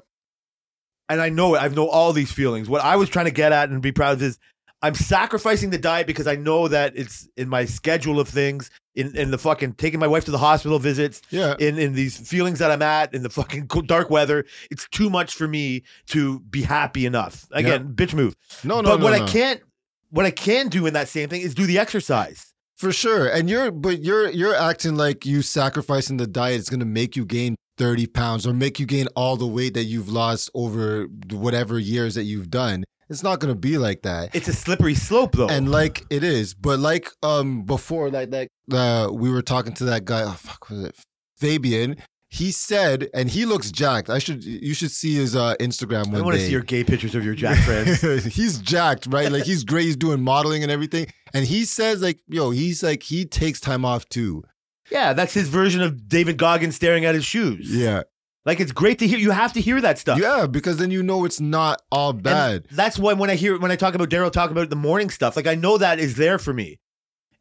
And 1.09 1.21
I 1.21 1.29
know 1.29 1.55
it. 1.55 1.59
I 1.59 1.69
know 1.69 1.87
all 1.89 2.13
these 2.13 2.33
feelings. 2.33 2.69
What 2.69 2.83
I 2.83 2.97
was 2.97 3.09
trying 3.09 3.27
to 3.27 3.31
get 3.31 3.53
at 3.53 3.69
and 3.69 3.81
be 3.81 3.93
proud 3.93 4.15
of 4.15 4.23
is 4.23 4.41
I'm 4.83 4.95
sacrificing 4.95 5.71
the 5.71 5.79
diet 5.79 6.07
because 6.07 6.27
I 6.27 6.37
know 6.37 6.69
that 6.69 6.97
it's 6.97 7.29
in 7.37 7.49
my 7.49 7.65
schedule 7.65 8.21
of 8.21 8.29
things, 8.29 8.71
in, 8.95 9.17
in 9.17 9.31
the 9.31 9.39
fucking 9.39 9.75
taking 9.75 9.99
my 9.99 10.07
wife 10.07 10.25
to 10.27 10.31
the 10.31 10.39
hospital 10.39 10.79
visits, 10.79 11.23
yeah. 11.31 11.55
in 11.59 11.79
in 11.79 11.95
these 11.95 12.17
feelings 12.17 12.59
that 12.59 12.71
I'm 12.71 12.83
at 12.83 13.15
in 13.15 13.23
the 13.23 13.31
fucking 13.31 13.67
dark 13.87 14.11
weather. 14.11 14.45
It's 14.71 14.87
too 14.91 15.09
much 15.09 15.35
for 15.35 15.49
me 15.49 15.83
to 16.09 16.41
be 16.41 16.63
happy 16.63 17.07
enough. 17.07 17.47
Again, 17.53 17.95
bitch 17.95 18.15
move. 18.15 18.37
No, 18.65 18.77
no, 18.77 18.83
no. 18.83 18.91
but 18.91 18.99
no, 18.99 19.05
what 19.05 19.19
no. 19.19 19.25
I 19.25 19.29
can't, 19.29 19.63
what 20.11 20.27
I 20.27 20.31
can 20.31 20.69
do 20.69 20.87
in 20.87 20.93
that 20.95 21.09
same 21.09 21.29
thing 21.29 21.41
is 21.41 21.55
do 21.55 21.67
the 21.67 21.79
exercise. 21.79 22.53
For 22.77 22.93
sure. 22.93 23.29
And 23.29 23.49
you're 23.49 23.71
but 23.71 24.03
you're 24.03 24.29
you're 24.31 24.55
acting 24.55 24.97
like 24.97 25.25
you 25.25 25.41
sacrificing 25.41 26.19
the 26.19 26.27
diet 26.27 26.61
is 26.61 26.69
gonna 26.69 26.85
make 26.85 27.17
you 27.17 27.25
gain 27.25 27.57
30 27.79 28.07
pounds 28.09 28.47
or 28.47 28.53
make 28.53 28.79
you 28.79 28.87
gain 28.87 29.07
all 29.17 29.37
the 29.37 29.47
weight 29.47 29.75
that 29.75 29.85
you've 29.85 30.11
lost 30.11 30.51
over 30.55 31.07
whatever 31.31 31.79
years 31.79 32.15
that 32.15 32.25
you've 32.25 32.51
done. 32.51 32.85
It's 33.09 33.23
not 33.23 33.39
gonna 33.41 33.55
be 33.55 33.79
like 33.79 34.03
that. 34.03 34.35
It's 34.35 34.49
a 34.49 34.53
slippery 34.53 34.95
slope, 34.95 35.33
though. 35.33 35.49
And 35.49 35.71
like 35.71 36.05
it 36.11 36.25
is, 36.25 36.55
but 36.55 36.79
like 36.81 37.09
um 37.23 37.63
before, 37.65 38.11
like 38.11 38.31
that 38.31 38.49
uh 38.73 39.09
we 39.13 39.31
were 39.31 39.43
talking 39.43 39.75
to 39.75 39.85
that 39.85 40.05
guy, 40.05 40.23
oh 40.25 40.33
fuck 40.33 40.69
was 40.71 40.85
it 40.85 40.97
Fabian. 41.39 41.97
He 42.29 42.51
said, 42.51 43.09
and 43.15 43.31
he 43.31 43.45
looks 43.47 43.71
jacked. 43.71 44.11
I 44.11 44.19
should 44.19 44.43
you 44.45 44.75
should 44.75 44.91
see 44.91 45.15
his 45.15 45.37
uh 45.37 45.55
Instagram 45.61 46.09
one 46.09 46.17
I 46.17 46.25
want 46.25 46.37
to 46.37 46.43
see 46.43 46.51
your 46.51 46.63
gay 46.63 46.83
pictures 46.83 47.15
of 47.15 47.25
your 47.25 47.35
Jack 47.37 47.59
friends. 47.65 48.25
he's 48.35 48.59
jacked, 48.59 49.07
right? 49.07 49.31
Like 49.31 49.45
he's 49.45 49.63
great. 49.63 49.85
He's 49.85 49.97
doing 49.97 50.21
modeling 50.23 50.63
and 50.65 50.73
everything. 50.73 51.07
And 51.33 51.47
he 51.47 51.65
says, 51.65 52.03
like, 52.03 52.19
yo, 52.27 52.51
he's 52.51 52.83
like, 52.83 53.05
he 53.05 53.25
takes 53.25 53.61
time 53.61 53.85
off 53.85 54.09
too. 54.09 54.43
yeah, 54.91 55.13
that's 55.13 55.35
his 55.35 55.49
version 55.49 55.83
of 55.83 56.09
David 56.09 56.37
Goggins 56.39 56.75
staring 56.75 57.05
at 57.05 57.15
his 57.15 57.25
shoes. 57.25 57.75
Yeah. 57.75 58.03
Like 58.47 58.61
it's 58.61 58.73
great 58.73 58.99
to 59.01 59.07
hear. 59.07 59.19
You 59.19 59.33
have 59.33 59.53
to 59.55 59.61
hear 59.61 59.81
that 59.83 59.99
stuff. 59.99 60.19
Yeah, 60.19 60.47
because 60.47 60.79
then 60.79 60.91
you 60.91 61.03
know 61.03 61.25
it's 61.27 61.41
not 61.41 61.83
all 61.93 62.11
And 62.11 62.23
bad. 62.23 62.67
that's 62.71 62.99
why 62.99 63.13
when 63.13 63.29
I 63.29 63.35
hear 63.35 63.59
when 63.59 63.71
I 63.71 63.77
talk 63.77 63.95
about 63.95 64.09
Daryl 64.09 64.33
talk 64.33 64.51
about 64.51 64.71
the 64.71 64.77
morning 64.77 65.11
stuff, 65.11 65.37
like 65.37 65.47
I 65.47 65.55
know 65.57 65.77
that 65.79 65.99
is 65.99 66.15
there 66.15 66.39
for 66.39 66.55
me. 66.55 66.79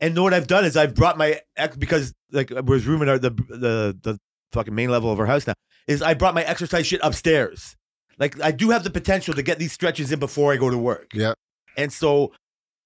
And 0.02 0.14
know 0.14 0.24
what 0.24 0.34
I've 0.34 0.48
done 0.48 0.66
is 0.66 0.76
I've 0.76 0.94
brought 0.94 1.18
my 1.18 1.40
ex 1.56 1.78
because 1.78 2.14
like 2.32 2.50
was 2.66 2.86
rooming 2.86 3.08
out 3.08 3.22
the 3.22 3.30
the 3.30 3.98
the 4.02 4.20
fucking 4.52 4.76
main 4.76 4.90
level 4.90 5.12
of 5.12 5.20
our 5.20 5.26
house 5.26 5.48
now 5.48 5.54
is 5.88 6.02
I 6.02 6.16
brought 6.16 6.34
my 6.34 6.44
exercise 6.44 6.86
shit 6.88 7.00
upstairs. 7.04 7.78
Like 8.18 8.42
I 8.42 8.52
do 8.52 8.72
have 8.72 8.84
the 8.84 8.90
potential 8.90 9.34
to 9.36 9.44
get 9.44 9.60
these 9.60 9.72
stretches 9.72 10.12
in 10.12 10.20
before 10.20 10.52
I 10.52 10.58
go 10.58 10.70
to 10.70 10.78
work. 10.78 11.12
Yeah. 11.14 11.34
And 11.78 11.94
so 11.94 12.34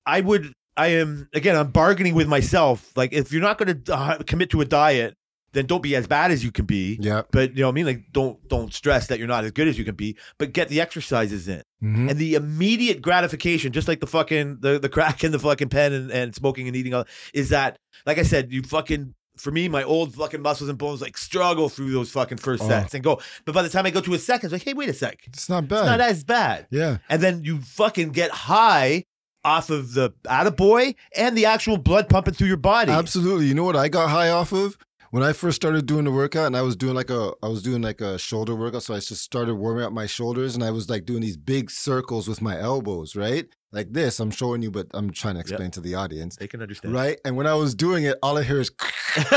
I 0.06 0.22
would 0.22 0.54
I 0.76 0.88
am 0.88 1.30
again 1.34 1.56
I'm 1.56 1.72
bargaining 1.72 2.16
with 2.16 2.28
myself 2.28 2.92
like 2.96 3.14
if 3.14 3.32
you're 3.32 3.42
not 3.42 3.58
going 3.58 3.84
to 3.84 3.96
uh, 3.96 4.18
commit 4.28 4.50
to 4.52 4.62
a 4.62 4.66
diet 4.66 5.16
then 5.54 5.66
don't 5.66 5.82
be 5.84 5.96
as 5.96 6.08
bad 6.08 6.32
as 6.32 6.44
you 6.44 6.52
can 6.52 6.66
be. 6.66 6.98
Yeah. 7.02 7.24
But 7.32 7.52
you 7.56 7.62
know 7.62 7.68
what 7.68 7.74
I 7.74 7.76
mean 7.76 7.86
like 7.86 8.06
don't 8.12 8.48
don't 8.48 8.74
stress 8.74 9.08
that 9.08 9.20
you're 9.20 9.28
not 9.28 9.44
as 9.46 9.52
good 9.52 9.68
as 9.68 9.78
you 9.78 9.86
can 9.86 9.96
be, 9.96 10.18
but 10.38 10.54
get 10.54 10.70
the 10.70 10.80
exercises 10.82 11.48
in 11.48 11.64
Mhm. 11.84 12.10
and 12.10 12.20
the 12.20 12.36
immediate 12.36 13.02
gratification, 13.02 13.72
just 13.72 13.88
like 13.88 14.00
the 14.00 14.08
fucking 14.08 14.58
the, 14.60 14.80
the 14.80 14.90
crack 14.90 15.24
and 15.24 15.34
the 15.34 15.40
fucking 15.40 15.70
pen 15.70 15.94
and, 15.94 16.12
and 16.12 16.36
smoking 16.36 16.68
and 16.68 16.76
eating, 16.76 16.94
all, 16.94 17.06
is 17.34 17.50
that 17.50 17.78
like 18.06 18.18
I 18.18 18.24
said, 18.24 18.52
you 18.52 18.62
fucking 18.64 19.14
for 19.38 19.52
me, 19.52 19.70
my 19.70 19.84
old 19.84 20.14
fucking 20.16 20.42
muscles 20.42 20.70
and 20.70 20.78
bones 20.78 21.02
like 21.02 21.18
struggle 21.18 21.70
through 21.70 21.92
those 21.92 22.12
fucking 22.12 22.38
first 22.40 22.62
Oh. 22.64 22.68
sets 22.68 22.94
and 22.94 23.02
go. 23.02 23.22
But 23.46 23.56
by 23.56 23.62
the 23.62 23.70
time 23.70 23.86
I 23.86 23.90
go 23.90 24.02
to 24.02 24.14
a 24.14 24.20
second, 24.20 24.48
it's 24.48 24.52
like, 24.52 24.64
hey, 24.64 24.74
wait 24.74 24.90
a 24.90 24.94
sec, 24.94 25.22
It's 25.28 25.48
not 25.48 25.68
bad. 25.70 25.78
it's 25.80 25.86
not 25.88 26.02
as 26.02 26.24
bad. 26.26 26.68
yeah. 26.72 26.98
And 27.08 27.22
then 27.24 27.44
you 27.46 27.60
fucking 27.62 28.10
get 28.10 28.32
high 28.32 29.06
off 29.46 29.70
of 29.70 29.94
the 29.94 30.10
attaboy 30.26 30.94
and 31.16 31.38
the 31.38 31.46
actual 31.46 31.78
blood 31.78 32.10
pumping 32.10 32.34
through 32.34 32.48
your 32.50 32.58
body. 32.58 32.92
Absolutely. 32.92 33.46
You 33.46 33.54
know 33.54 33.64
what 33.64 33.78
I 33.78 33.88
got 33.88 34.10
high 34.10 34.30
off 34.30 34.52
of? 34.52 34.78
When 35.12 35.24
I 35.24 35.34
first 35.34 35.56
started 35.56 35.88
doing 35.88 36.06
the 36.06 36.12
workout 36.12 36.46
and 36.46 36.56
I 36.56 36.62
was 36.62 36.76
doing 36.76 36.94
like 36.94 37.10
a 37.10 37.34
I 37.42 37.48
was 37.48 37.64
doing 37.64 37.82
like 37.82 38.00
a 38.00 38.20
shoulder 38.20 38.56
workout. 38.56 38.84
So 38.84 38.94
I 38.94 39.00
just 39.00 39.24
started 39.24 39.56
warming 39.56 39.84
up 39.84 39.92
my 39.92 40.06
shoulders 40.06 40.54
and 40.56 40.64
I 40.64 40.70
was 40.70 40.88
like 40.90 41.06
doing 41.06 41.22
these 41.22 41.38
big 41.38 41.72
circles 41.72 42.28
with 42.28 42.42
my 42.44 42.60
elbows, 42.60 43.16
right? 43.16 43.48
Like 43.72 43.92
this. 43.92 44.20
I'm 44.20 44.30
showing 44.32 44.62
you, 44.62 44.70
but 44.70 44.88
I'm 44.94 45.10
trying 45.12 45.36
to 45.36 45.42
explain 45.42 45.72
to 45.72 45.82
the 45.82 45.96
audience. 45.96 46.36
They 46.36 46.48
can 46.48 46.62
understand. 46.62 46.94
Right. 46.94 47.20
And 47.26 47.36
when 47.36 47.48
I 47.48 47.56
was 47.56 47.74
doing 47.74 48.04
it, 48.04 48.18
all 48.22 48.38
I 48.38 48.44
hear 48.44 48.60
is 48.60 48.72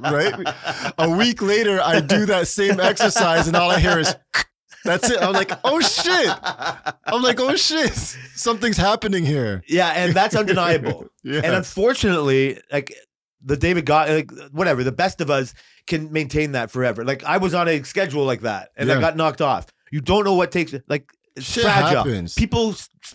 right? 0.00 0.34
A 0.98 1.10
week 1.10 1.42
later, 1.42 1.80
I 1.82 2.00
do 2.00 2.26
that 2.26 2.46
same 2.48 2.78
exercise, 2.80 3.46
and 3.48 3.56
all 3.56 3.70
I 3.70 3.80
hear 3.80 3.98
is 3.98 4.14
that's 4.84 5.10
it. 5.10 5.20
I'm 5.20 5.32
like, 5.32 5.52
oh 5.64 5.80
shit. 5.80 6.30
I'm 7.04 7.22
like, 7.22 7.40
oh 7.40 7.56
shit. 7.56 7.92
Something's 8.34 8.76
happening 8.76 9.24
here. 9.26 9.62
yeah, 9.68 9.90
and 9.90 10.14
that's 10.14 10.34
undeniable. 10.36 11.06
Yeah. 11.24 11.40
And 11.42 11.54
unfortunately, 11.54 12.60
like 12.70 12.94
the 13.46 13.56
David 13.56 13.86
God, 13.86 14.10
like 14.10 14.30
whatever, 14.52 14.84
the 14.84 14.92
best 14.92 15.20
of 15.22 15.30
us 15.30 15.54
can 15.86 16.12
maintain 16.12 16.52
that 16.52 16.70
forever. 16.70 17.04
Like 17.04 17.24
I 17.24 17.38
was 17.38 17.54
on 17.54 17.66
a 17.68 17.82
schedule 17.84 18.24
like 18.24 18.42
that, 18.42 18.68
and 18.76 18.92
I 18.92 19.00
got 19.00 19.16
knocked 19.16 19.40
off. 19.40 19.66
You 19.90 20.00
don't 20.02 20.24
know 20.24 20.34
what 20.34 20.52
takes 20.52 20.74
like 20.88 21.10
Shit 21.38 21.62
fragile. 21.64 21.98
happens. 22.04 22.34
People 22.34 22.74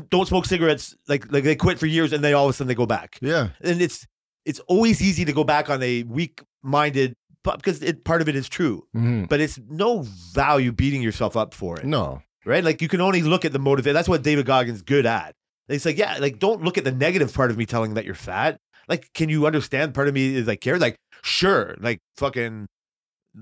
don't 0.09 0.27
smoke 0.27 0.45
cigarettes 0.45 0.95
like 1.07 1.31
like 1.31 1.43
they 1.43 1.55
quit 1.55 1.77
for 1.79 1.85
years 1.85 2.13
and 2.13 2.23
they 2.23 2.33
all 2.33 2.45
of 2.45 2.51
a 2.51 2.53
sudden 2.53 2.67
they 2.69 2.75
go 2.75 2.85
back. 2.85 3.17
yeah. 3.21 3.49
And 3.61 3.81
it's 3.81 4.07
it's 4.45 4.59
always 4.61 5.01
easy 5.01 5.25
to 5.25 5.33
go 5.33 5.43
back 5.43 5.69
on 5.69 5.83
a 5.83 6.03
weak 6.03 6.41
minded 6.63 7.15
because 7.43 7.81
it 7.83 8.03
part 8.05 8.21
of 8.21 8.29
it 8.29 8.35
is 8.35 8.47
true, 8.47 8.83
Mhm. 8.95 9.27
but 9.27 9.39
it's 9.41 9.59
no 9.69 10.05
value 10.33 10.71
beating 10.71 11.01
yourself 11.01 11.35
up 11.35 11.53
for 11.53 11.79
it. 11.79 11.85
No. 11.85 12.21
right? 12.45 12.63
Like 12.63 12.81
you 12.81 12.87
can 12.87 13.01
only 13.01 13.21
look 13.21 13.43
at 13.45 13.51
the 13.53 13.59
motivate. 13.59 13.93
That's 13.93 14.09
what 14.09 14.23
David 14.23 14.45
Goggins 14.47 14.81
good 14.81 15.05
at. 15.05 15.35
It's 15.67 15.85
like, 15.85 15.97
yeah, 15.97 16.17
like 16.19 16.39
don't 16.39 16.63
look 16.63 16.77
at 16.77 16.83
the 16.83 16.91
negative 16.91 17.33
part 17.33 17.51
of 17.51 17.57
me 17.57 17.65
telling 17.65 17.93
that 17.95 18.05
you're 18.05 18.15
fat. 18.15 18.59
Like, 18.87 19.09
can 19.13 19.29
you 19.29 19.45
understand? 19.45 19.93
Part 19.93 20.07
of 20.07 20.13
me 20.13 20.35
is 20.35 20.47
like 20.47 20.61
care. 20.61 20.77
Like, 20.79 20.95
sure, 21.21 21.75
like 21.79 21.99
fucking, 22.17 22.67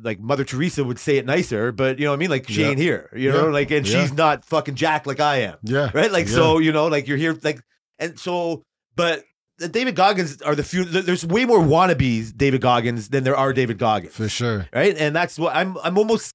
like 0.03 0.19
Mother 0.19 0.43
Teresa 0.43 0.83
would 0.83 0.99
say 0.99 1.17
it 1.17 1.25
nicer, 1.25 1.71
but 1.71 1.97
you 1.99 2.05
know 2.05 2.11
what 2.11 2.17
I 2.17 2.19
mean. 2.19 2.29
Like 2.29 2.47
she 2.47 2.61
Yeah. 2.61 2.69
ain't 2.69 2.79
here, 2.79 3.09
you 3.15 3.31
know. 3.31 3.45
Yeah. 3.47 3.51
Like, 3.53 3.71
and 3.71 3.87
Yeah. 3.87 4.01
she's 4.01 4.13
not 4.13 4.45
fucking 4.45 4.75
Jack 4.75 5.05
like 5.07 5.19
I 5.19 5.37
am, 5.37 5.55
Yeah. 5.63 5.89
right? 5.93 6.11
Like, 6.11 6.27
so 6.27 6.59
you 6.59 6.71
know, 6.71 6.87
like 6.87 7.07
you're 7.07 7.17
here, 7.17 7.35
like, 7.43 7.61
and 7.97 8.19
so, 8.19 8.61
but 8.95 9.23
the 9.57 9.67
David 9.67 9.95
Goggins 9.95 10.41
are 10.41 10.55
the 10.55 10.63
few. 10.63 10.85
There's 10.85 11.25
way 11.25 11.43
more 11.45 11.59
wannabes 11.59 12.35
David 12.35 12.61
Goggins 12.61 13.09
than 13.09 13.23
there 13.25 13.35
are 13.35 13.51
David 13.51 13.77
Goggins 13.77 14.13
For 14.13 14.29
sure. 14.29 14.67
right? 14.73 14.95
And 14.97 15.15
that's 15.15 15.37
what 15.39 15.55
I'm. 15.55 15.77
I'm 15.83 15.97
almost. 15.97 16.31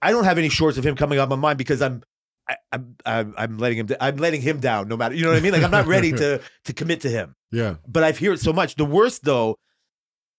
I 0.00 0.10
don't 0.10 0.24
have 0.24 0.38
any 0.38 0.48
shorts 0.48 0.76
of 0.78 0.84
him 0.84 0.96
coming 0.96 1.18
up 1.20 1.30
on 1.30 1.38
mine 1.40 1.56
because 1.56 1.80
I'm. 1.82 2.02
I, 2.48 2.56
I'm, 2.72 2.96
I'm 3.06 3.34
I'm 3.38 3.58
letting 3.58 3.78
him. 3.78 3.88
I'm 4.00 4.16
letting 4.16 4.40
him 4.42 4.58
down. 4.60 4.88
No 4.88 4.96
matter, 4.96 5.14
you 5.14 5.22
know 5.22 5.28
what 5.30 5.36
I 5.38 5.40
mean. 5.40 5.52
Like 5.52 5.62
I'm 5.62 5.70
not 5.70 5.86
ready 5.86 6.10
to 6.12 6.40
to 6.64 6.72
commit 6.72 7.00
to 7.02 7.08
him. 7.10 7.34
Yeah. 7.50 7.76
But 7.86 8.02
I've 8.02 8.18
heard 8.18 8.32
it 8.34 8.40
so 8.40 8.52
much. 8.52 8.74
The 8.74 8.84
worst 8.84 9.24
though 9.24 9.58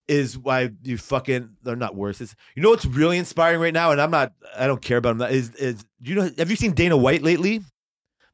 is 0.10 0.38
why 0.38 0.70
you 0.84 0.98
fucking. 0.98 1.50
They're 1.64 1.76
not 1.78 1.96
worse. 1.96 2.20
It's 2.20 2.36
you 2.56 2.62
know 2.64 2.70
what's 2.72 2.86
really 2.86 3.18
inspiring 3.18 3.62
right 3.62 3.74
now, 3.74 3.92
and 3.92 4.02
I'm 4.02 4.12
not. 4.12 4.34
I 4.58 4.68
don't 4.68 4.82
care 4.82 4.98
about 4.98 5.16
him. 5.16 5.22
Is 5.22 5.52
is 5.56 5.86
you 6.02 6.16
know? 6.16 6.30
Have 6.38 6.50
you 6.50 6.58
seen 6.58 6.74
Dana 6.74 6.98
White 6.98 7.24
lately? 7.24 7.62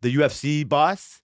The 0.01 0.15
UFC 0.15 0.67
boss. 0.67 1.21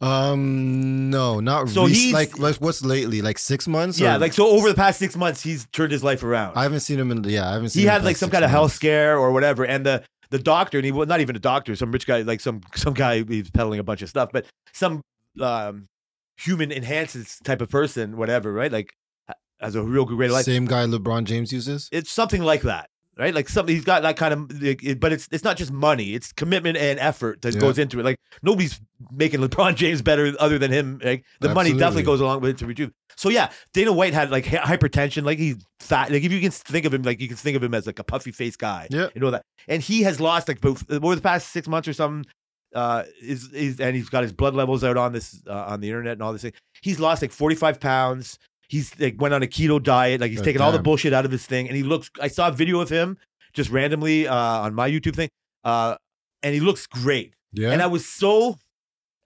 Um. 0.00 1.10
No, 1.10 1.40
not 1.40 1.68
So 1.68 1.82
rec- 1.86 1.92
he's- 1.92 2.12
like 2.12 2.38
like 2.38 2.56
what's 2.56 2.84
lately? 2.84 3.22
Like 3.22 3.38
six 3.38 3.68
months? 3.68 3.98
Yeah, 4.00 4.16
or- 4.16 4.18
like 4.18 4.32
so 4.32 4.48
over 4.48 4.68
the 4.68 4.74
past 4.74 4.98
six 4.98 5.16
months, 5.16 5.42
he's 5.42 5.66
turned 5.72 5.92
his 5.92 6.02
life 6.02 6.22
around. 6.24 6.56
I 6.56 6.62
haven't 6.64 6.80
seen 6.80 6.98
him 6.98 7.10
in. 7.10 7.22
Yeah, 7.24 7.48
I 7.48 7.52
haven't 7.52 7.70
seen. 7.70 7.82
he 7.82 7.86
had 7.86 8.04
like 8.04 8.16
some 8.16 8.30
kind 8.30 8.44
of 8.44 8.50
health 8.50 8.72
scare 8.72 9.16
or 9.18 9.32
whatever 9.32 9.64
and 9.64 9.86
the 9.86 10.02
the 10.34 10.42
doctor 10.42 10.78
and 10.78 10.84
he 10.84 10.90
was 10.90 11.06
not 11.06 11.20
even 11.20 11.36
a 11.36 11.38
doctor 11.38 11.76
some 11.76 11.92
rich 11.92 12.08
guy 12.08 12.22
like 12.22 12.40
some 12.40 12.60
some 12.74 12.92
guy 12.92 13.22
he's 13.22 13.50
peddling 13.50 13.78
a 13.78 13.84
bunch 13.84 14.02
of 14.02 14.08
stuff 14.08 14.30
but 14.32 14.44
some 14.72 15.00
um 15.40 15.86
human 16.36 16.72
enhances 16.72 17.38
type 17.44 17.60
of 17.60 17.70
person 17.70 18.16
whatever 18.16 18.52
right? 18.52 18.72
Like 18.72 18.92
ha- 19.28 19.34
has 19.60 19.76
a 19.76 19.82
real 19.82 20.04
great 20.04 20.32
life. 20.32 20.44
Same 20.44 20.66
guy 20.66 20.84
LeBron 20.86 21.22
James 21.24 21.52
uses. 21.52 21.88
it's 21.92 22.10
something 22.10 22.42
like 22.42 22.62
that 22.62 22.90
right? 23.18 23.34
Like 23.34 23.48
something 23.48 23.74
he's 23.74 23.84
got 23.84 24.02
that 24.02 24.16
kind 24.16 24.32
of 24.34 24.62
like, 24.62 24.82
it- 24.84 25.00
but 25.00 25.12
it's 25.12 25.28
it's 25.32 25.44
not 25.44 25.56
just 25.56 25.72
money. 25.72 26.14
It's 26.14 26.32
commitment 26.32 26.76
and 26.76 26.98
effort 26.98 27.42
that 27.42 27.54
Yeah. 27.54 27.60
goes 27.60 27.78
into 27.78 28.00
it. 28.00 28.04
Like 28.04 28.16
nobody's 28.42 28.80
making 29.12 29.40
lebron 29.40 29.74
james 29.82 30.02
better 30.02 30.32
other 30.38 30.58
than 30.58 30.70
him 30.70 31.00
like 31.04 31.24
the 31.40 31.48
money 31.54 31.70
definitely 31.70 31.84
Absolutely. 31.84 32.02
goes 32.04 32.20
along 32.20 32.40
with 32.40 32.50
it 32.50 32.58
to 32.58 32.66
rejuve. 32.66 32.90
So 33.16 33.28
yeah 33.28 33.50
dana 33.72 33.92
white 33.92 34.14
had 34.14 34.30
like 34.30 34.46
hy- 34.46 34.76
hypertension. 34.76 35.24
Like 35.24 35.38
he's 35.38 35.56
fat 35.80 36.10
like 36.10 36.22
if 36.24 36.32
you 36.32 36.40
can 36.40 36.50
think 36.50 36.84
of 36.86 36.94
him 36.94 37.02
like 37.02 37.20
you 37.20 37.28
can 37.28 37.36
think 37.36 37.56
of 37.56 37.62
him 37.62 37.74
as 37.74 37.86
like 37.86 37.98
a 37.98 38.04
puffy 38.04 38.32
faced 38.32 38.58
guy 38.58 38.88
Yeah. 38.90 39.08
you 39.14 39.20
know 39.20 39.30
that. 39.30 39.42
And 39.68 39.82
he 39.82 40.02
has 40.02 40.20
lost 40.20 40.48
like 40.48 40.60
both 40.60 40.90
over 40.90 41.14
the 41.14 41.20
past 41.22 41.50
six 41.50 41.68
months 41.68 41.86
or 41.88 41.92
something 41.92 42.30
uh 42.74 43.04
is 43.22 43.52
is 43.52 43.78
and 43.78 43.94
he's 43.94 44.08
got 44.08 44.24
his 44.24 44.32
blood 44.32 44.54
levels 44.54 44.82
out 44.82 44.96
on 44.96 45.12
this 45.12 45.40
uh, 45.46 45.52
on 45.68 45.80
the 45.80 45.88
internet 45.88 46.14
and 46.14 46.22
all 46.22 46.32
this 46.32 46.42
thing. 46.42 46.52
He's 46.82 46.98
lost 46.98 47.22
like 47.22 47.30
45 47.30 47.78
pounds 47.78 48.38
he's 48.74 48.98
like 48.98 49.20
went 49.20 49.32
on 49.32 49.42
a 49.42 49.46
keto 49.46 49.80
diet 49.82 50.20
like 50.20 50.30
he's 50.30 50.42
taken 50.42 50.60
all 50.60 50.72
the 50.72 50.78
bullshit 50.82 51.12
out 51.12 51.24
of 51.24 51.30
his 51.30 51.46
thing 51.46 51.68
and 51.68 51.76
he 51.76 51.82
looks 51.82 52.10
i 52.20 52.28
saw 52.28 52.48
a 52.48 52.52
video 52.52 52.80
of 52.80 52.88
him 52.88 53.16
just 53.52 53.70
randomly 53.70 54.26
uh 54.26 54.34
on 54.34 54.74
my 54.74 54.90
youtube 54.90 55.14
thing 55.14 55.28
uh 55.62 55.94
and 56.42 56.54
he 56.54 56.60
looks 56.60 56.86
great. 56.86 57.34
Yeah. 57.52 57.70
and 57.70 57.80
i 57.80 57.86
was 57.86 58.04
so 58.06 58.58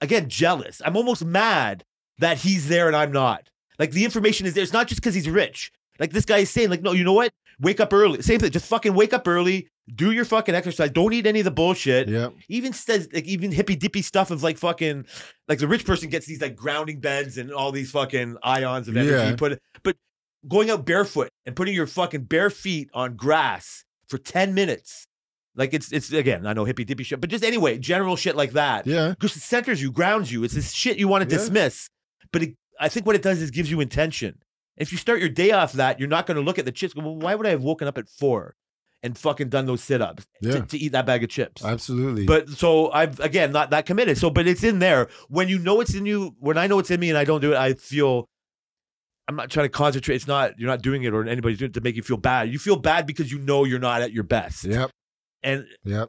again 0.01 0.29
jealous. 0.29 0.81
I'm 0.85 0.97
almost 0.97 1.25
mad 1.25 1.85
that 2.19 2.39
he's 2.39 2.69
there 2.69 2.87
and 2.87 2.97
i'm 2.97 3.13
not. 3.13 3.49
Like 3.79 3.93
the 3.93 4.05
information 4.05 4.47
is 4.47 4.55
there. 4.55 4.63
It's 4.63 4.73
not 4.73 4.89
just 4.89 5.01
because 5.01 5.15
he's 5.15 5.29
rich. 5.29 5.73
Like 5.99 6.13
this 6.13 6.25
guy 6.25 6.39
is 6.39 6.51
saying 6.51 6.71
like 6.71 6.83
no 6.83 6.93
you 6.93 7.05
know 7.05 7.13
what? 7.13 7.33
Wake 7.61 7.81
up 7.81 7.93
early. 7.93 8.23
Same 8.23 8.39
thing. 8.39 8.51
Just 8.51 8.67
fucking 8.67 8.95
wake 8.95 9.13
up 9.13 9.27
early 9.27 9.69
do 9.95 10.11
your 10.11 10.25
fucking 10.25 10.55
exercise 10.55 10.91
don't 10.91 11.13
eat 11.13 11.27
any 11.27 11.41
of 11.41 11.45
the 11.45 11.51
bullshit 11.51 12.09
yeah. 12.09 12.29
even 12.49 12.73
says 12.73 13.09
like 13.13 13.25
even 13.25 13.51
hippy 13.51 13.75
dippy 13.75 14.03
stuff 14.03 14.31
of 14.31 14.43
like 14.43 14.59
fucking 14.59 15.07
like 15.49 15.59
the 15.59 15.69
rich 15.69 15.85
person 15.85 16.09
gets 16.11 16.27
these 16.27 16.41
like 16.41 16.55
grounding 16.57 17.01
beds 17.01 17.39
and 17.39 17.51
all 17.53 17.73
these 17.73 17.91
fucking 17.91 18.37
ions 18.43 18.89
of 18.89 18.97
energy 18.97 19.13
Yeah. 19.13 19.35
put 19.37 19.59
but 19.83 19.97
going 20.47 20.71
out 20.71 20.85
barefoot 20.85 21.31
and 21.47 21.57
putting 21.57 21.75
your 21.75 21.87
fucking 21.87 22.25
bare 22.25 22.51
feet 22.51 22.91
on 22.93 23.17
grass 23.17 23.85
for 24.09 24.19
10 24.19 24.55
minutes 24.55 25.07
like 25.57 25.73
it's 25.75 25.91
it's 25.93 26.13
again 26.13 26.47
i 26.47 26.53
know 26.53 26.65
hippy 26.65 26.85
dippy 26.85 27.03
shit 27.03 27.21
but 27.21 27.31
just 27.31 27.43
anyway 27.45 27.79
general 27.79 28.15
shit 28.17 28.37
like 28.37 28.53
that 28.53 28.87
Yeah. 28.87 29.11
because 29.11 29.37
it 29.37 29.41
centers 29.41 29.81
you 29.83 29.91
grounds 29.91 30.31
you 30.31 30.45
it's 30.45 30.55
this 30.55 30.73
shit 30.73 30.99
you 30.99 31.09
want 31.09 31.29
to 31.29 31.35
Yeah. 31.35 31.39
dismiss 31.41 31.89
but 32.33 32.43
it, 32.43 32.55
i 32.79 32.89
think 32.89 33.07
what 33.07 33.17
it 33.17 33.23
does 33.23 33.41
is 33.41 33.51
gives 33.51 33.71
you 33.71 33.81
intention 33.81 34.39
if 34.77 34.93
you 34.93 34.99
start 34.99 35.19
your 35.19 35.29
day 35.31 35.51
off 35.51 35.73
that 35.73 35.99
you're 35.99 36.09
not 36.09 36.27
going 36.27 36.37
to 36.37 36.43
look 36.43 36.59
at 36.59 36.65
the 36.67 36.73
chips 36.73 36.95
well, 36.95 37.17
why 37.17 37.35
would 37.35 37.47
i 37.47 37.51
have 37.51 37.63
woken 37.63 37.89
up 37.89 37.97
at 37.99 38.09
four 38.09 38.55
and 39.03 39.17
fucking 39.17 39.49
done 39.49 39.67
those 39.67 39.83
sit-ups 39.83 40.27
Yeah. 40.41 40.53
to, 40.55 40.63
to 40.63 40.79
eat 40.79 40.93
that 40.93 41.07
bag 41.07 41.23
of 41.23 41.31
chips 41.31 41.65
Absolutely. 41.65 42.27
but 42.27 42.49
so 42.49 42.91
I've 42.91 43.21
again 43.21 43.53
not 43.53 43.71
that 43.71 43.87
committed. 43.87 44.19
So, 44.19 44.29
but 44.31 44.47
it's 44.49 44.65
in 44.65 44.81
there. 44.81 45.09
When 45.29 45.49
you 45.49 45.59
know 45.59 45.81
it's 45.81 45.95
in 45.95 46.05
you, 46.07 46.35
when 46.41 46.59
I 46.59 46.67
know 46.67 46.79
it's 46.81 46.91
in 46.91 46.99
me 46.99 47.09
and 47.09 47.17
I 47.19 47.25
don't 47.25 47.41
do 47.41 47.53
it, 47.53 47.57
I 47.57 47.75
feel 47.75 48.27
I'm 49.29 49.37
not 49.37 49.51
trying 49.51 49.67
to 49.67 49.71
concentrate. 49.71 50.17
It's 50.17 50.27
not 50.27 50.59
you're 50.59 50.69
not 50.71 50.83
doing 50.83 51.05
it 51.05 51.13
or 51.15 51.27
anybody's 51.29 51.59
doing 51.59 51.71
it 51.71 51.75
to 51.75 51.81
make 51.81 51.97
you 51.97 52.03
feel 52.03 52.17
bad. 52.17 52.51
You 52.51 52.59
feel 52.59 52.77
bad 52.77 53.07
because 53.07 53.31
you 53.31 53.39
know 53.39 53.65
you're 53.65 53.79
not 53.79 54.03
at 54.03 54.13
your 54.13 54.25
best. 54.25 54.65
Yep. 54.65 54.91
And 55.43 55.67
Yep. 55.85 56.09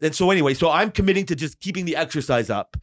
and 0.00 0.14
so 0.14 0.30
anyway, 0.30 0.54
so 0.54 0.70
I'm 0.70 0.90
committing 0.90 1.26
to 1.26 1.34
just 1.36 1.60
keeping 1.60 1.84
the 1.84 1.96
exercise 1.96 2.48
up 2.50 2.76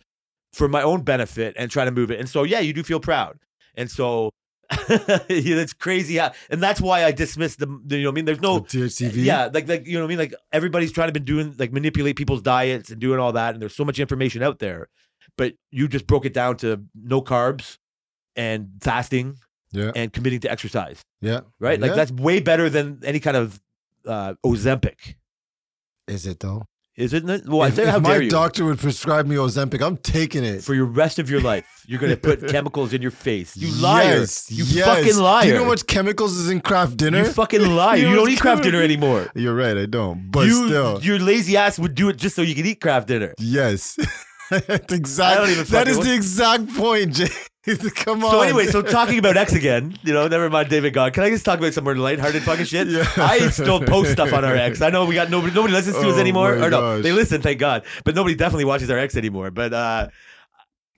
for 0.54 0.68
my 0.68 0.82
own 0.82 1.02
benefit 1.04 1.56
and 1.58 1.72
trying 1.72 1.88
to 1.88 1.92
move 1.92 2.12
it. 2.12 2.20
And 2.20 2.28
so 2.30 2.44
yeah, 2.44 2.60
you 2.60 2.74
do 2.74 2.84
feel 2.84 3.00
proud. 3.00 3.38
And 3.76 3.90
so 3.90 4.30
yeah, 4.90 5.18
it's 5.30 5.74
crazy 5.74 6.18
how, 6.18 6.32
and 6.50 6.62
that's 6.62 6.80
why 6.80 7.04
I 7.04 7.12
dismiss 7.12 7.56
the, 7.56 7.66
the 7.86 7.98
you 7.98 8.04
know 8.04 8.10
I 8.10 8.14
mean. 8.14 8.26
There's 8.26 8.40
no 8.42 8.60
The 8.60 8.66
THCV. 8.86 9.14
yeah, 9.26 9.50
like 9.54 9.68
like 9.68 9.88
you 9.88 9.94
know 9.94 10.02
what 10.02 10.06
I 10.08 10.10
mean. 10.10 10.20
Like 10.20 10.34
everybody's 10.52 10.92
trying 10.92 11.08
to 11.08 11.14
been 11.14 11.26
doing 11.26 11.56
like 11.58 11.72
manipulate 11.74 12.16
people's 12.18 12.42
diets 12.42 12.92
and 12.92 13.00
doing 13.02 13.20
all 13.20 13.32
that, 13.34 13.54
and 13.56 13.62
there's 13.62 13.76
so 13.76 13.84
much 13.86 14.00
information 14.00 14.44
out 14.44 14.60
there. 14.60 14.88
But 15.38 15.54
you 15.72 15.88
just 15.88 16.06
broke 16.06 16.26
it 16.26 16.34
down 16.34 16.58
to 16.58 16.84
no 16.96 17.22
carbs 17.22 17.78
and 18.36 18.70
fasting 18.82 19.38
Yeah. 19.72 19.92
and 19.96 20.14
committing 20.14 20.40
to 20.42 20.52
exercise, 20.52 21.04
Yeah. 21.22 21.42
right? 21.60 21.80
Like 21.80 21.90
Yeah. 21.90 21.96
that's 21.96 22.12
way 22.12 22.40
better 22.40 22.70
than 22.70 23.00
any 23.04 23.20
kind 23.20 23.38
of 23.38 23.60
uh, 24.06 24.34
Ozempic, 24.46 25.16
Is 26.08 26.26
it 26.28 26.40
though? 26.40 26.66
Isn't 27.00 27.30
it? 27.30 27.48
Well, 27.48 27.62
I 27.62 27.70
if 27.70 27.76
say, 27.76 27.84
if 27.84 27.90
how 27.90 28.00
my 28.00 28.10
dare 28.10 28.24
you? 28.24 28.30
doctor 28.30 28.66
would 28.66 28.78
prescribe 28.78 29.26
me 29.26 29.38
Ozempic, 29.38 29.82
I'm 29.82 29.96
taking 29.96 30.44
it. 30.44 30.62
For 30.62 30.74
your 30.74 30.84
rest 30.84 31.18
of 31.18 31.30
your 31.30 31.40
life, 31.40 31.86
you're 31.88 32.00
going 32.00 32.12
to 32.12 32.18
put 32.18 32.46
chemicals 32.50 32.92
in 32.92 33.02
your 33.02 33.12
face. 33.12 33.56
You 33.56 33.72
liar! 33.82 34.20
Yes, 34.20 34.52
you 34.52 34.66
yes. 34.66 34.86
fucking 34.86 35.18
liar! 35.18 35.44
Do 35.44 35.48
you 35.48 35.54
know 35.54 35.64
how 35.64 35.70
much 35.70 35.88
chemicals 35.88 36.36
is 36.36 36.50
in 36.50 36.60
Kraft 36.60 36.98
Dinner? 36.98 37.20
You 37.20 37.32
fucking 37.32 37.62
liar! 37.76 37.96
You 37.96 38.10
you 38.10 38.16
don't 38.18 38.30
eat 38.30 38.42
Kraft 38.42 38.64
Dinner 38.64 38.82
anymore. 38.82 39.32
You're 39.34 39.56
right, 39.56 39.78
I 39.78 39.86
don't. 39.86 40.30
But 40.30 40.48
you, 40.48 40.68
still. 40.68 41.02
your 41.02 41.20
lazy 41.20 41.56
ass 41.56 41.80
would 41.80 41.96
do 41.96 42.10
it 42.10 42.18
just 42.18 42.36
so 42.36 42.42
you 42.42 42.54
could 42.54 42.66
eat 42.66 42.82
Kraft 42.82 43.08
Dinner. 43.08 43.34
yes. 43.40 43.98
exactly. 43.98 44.16
That's 44.68 44.94
exact, 44.94 45.38
I 45.38 45.42
don't 45.42 45.52
even 45.52 45.66
that 45.68 45.88
is 45.88 46.00
the 46.00 46.14
exact 46.14 46.76
point, 46.76 47.14
Jay. 47.14 47.28
Come 47.96 48.24
on. 48.24 48.32
So 48.32 48.42
anyway, 48.42 48.66
so 48.68 48.82
talking 48.82 49.20
about 49.20 49.38
X 49.38 49.54
again, 49.54 49.98
you 50.04 50.14
know, 50.14 50.28
never 50.28 50.50
mind 50.50 50.70
David 50.70 50.94
God. 50.94 51.14
Can 51.14 51.24
I 51.24 51.30
just 51.30 51.46
talk 51.46 51.60
about 51.60 51.74
some 51.74 51.84
more 51.84 51.96
lighthearted 51.96 52.44
fucking 52.44 52.66
shit? 52.66 52.88
Yeah. 52.90 53.06
I 53.18 53.50
still 53.50 53.80
post 53.80 54.12
stuff 54.12 54.34
on 54.34 54.44
our 54.46 54.56
X. 54.56 54.82
I 54.82 54.90
know 54.90 55.06
we 55.06 55.16
got 55.16 55.30
nobody 55.30 55.54
nobody 55.54 55.74
listens 55.74 55.96
to 55.98 56.10
us 56.10 56.16
Oh 56.16 56.20
anymore. 56.20 56.56
my 56.56 56.66
Or 56.66 56.70
no, 56.70 56.80
gosh. 56.98 57.04
they 57.04 57.12
listen, 57.12 57.42
thank 57.42 57.60
God. 57.60 57.84
But 58.04 58.16
nobody 58.16 58.36
definitely 58.36 58.66
watches 58.66 58.90
our 58.90 58.98
X 58.98 59.16
anymore. 59.16 59.52
But 59.52 59.74
uh 59.74 60.08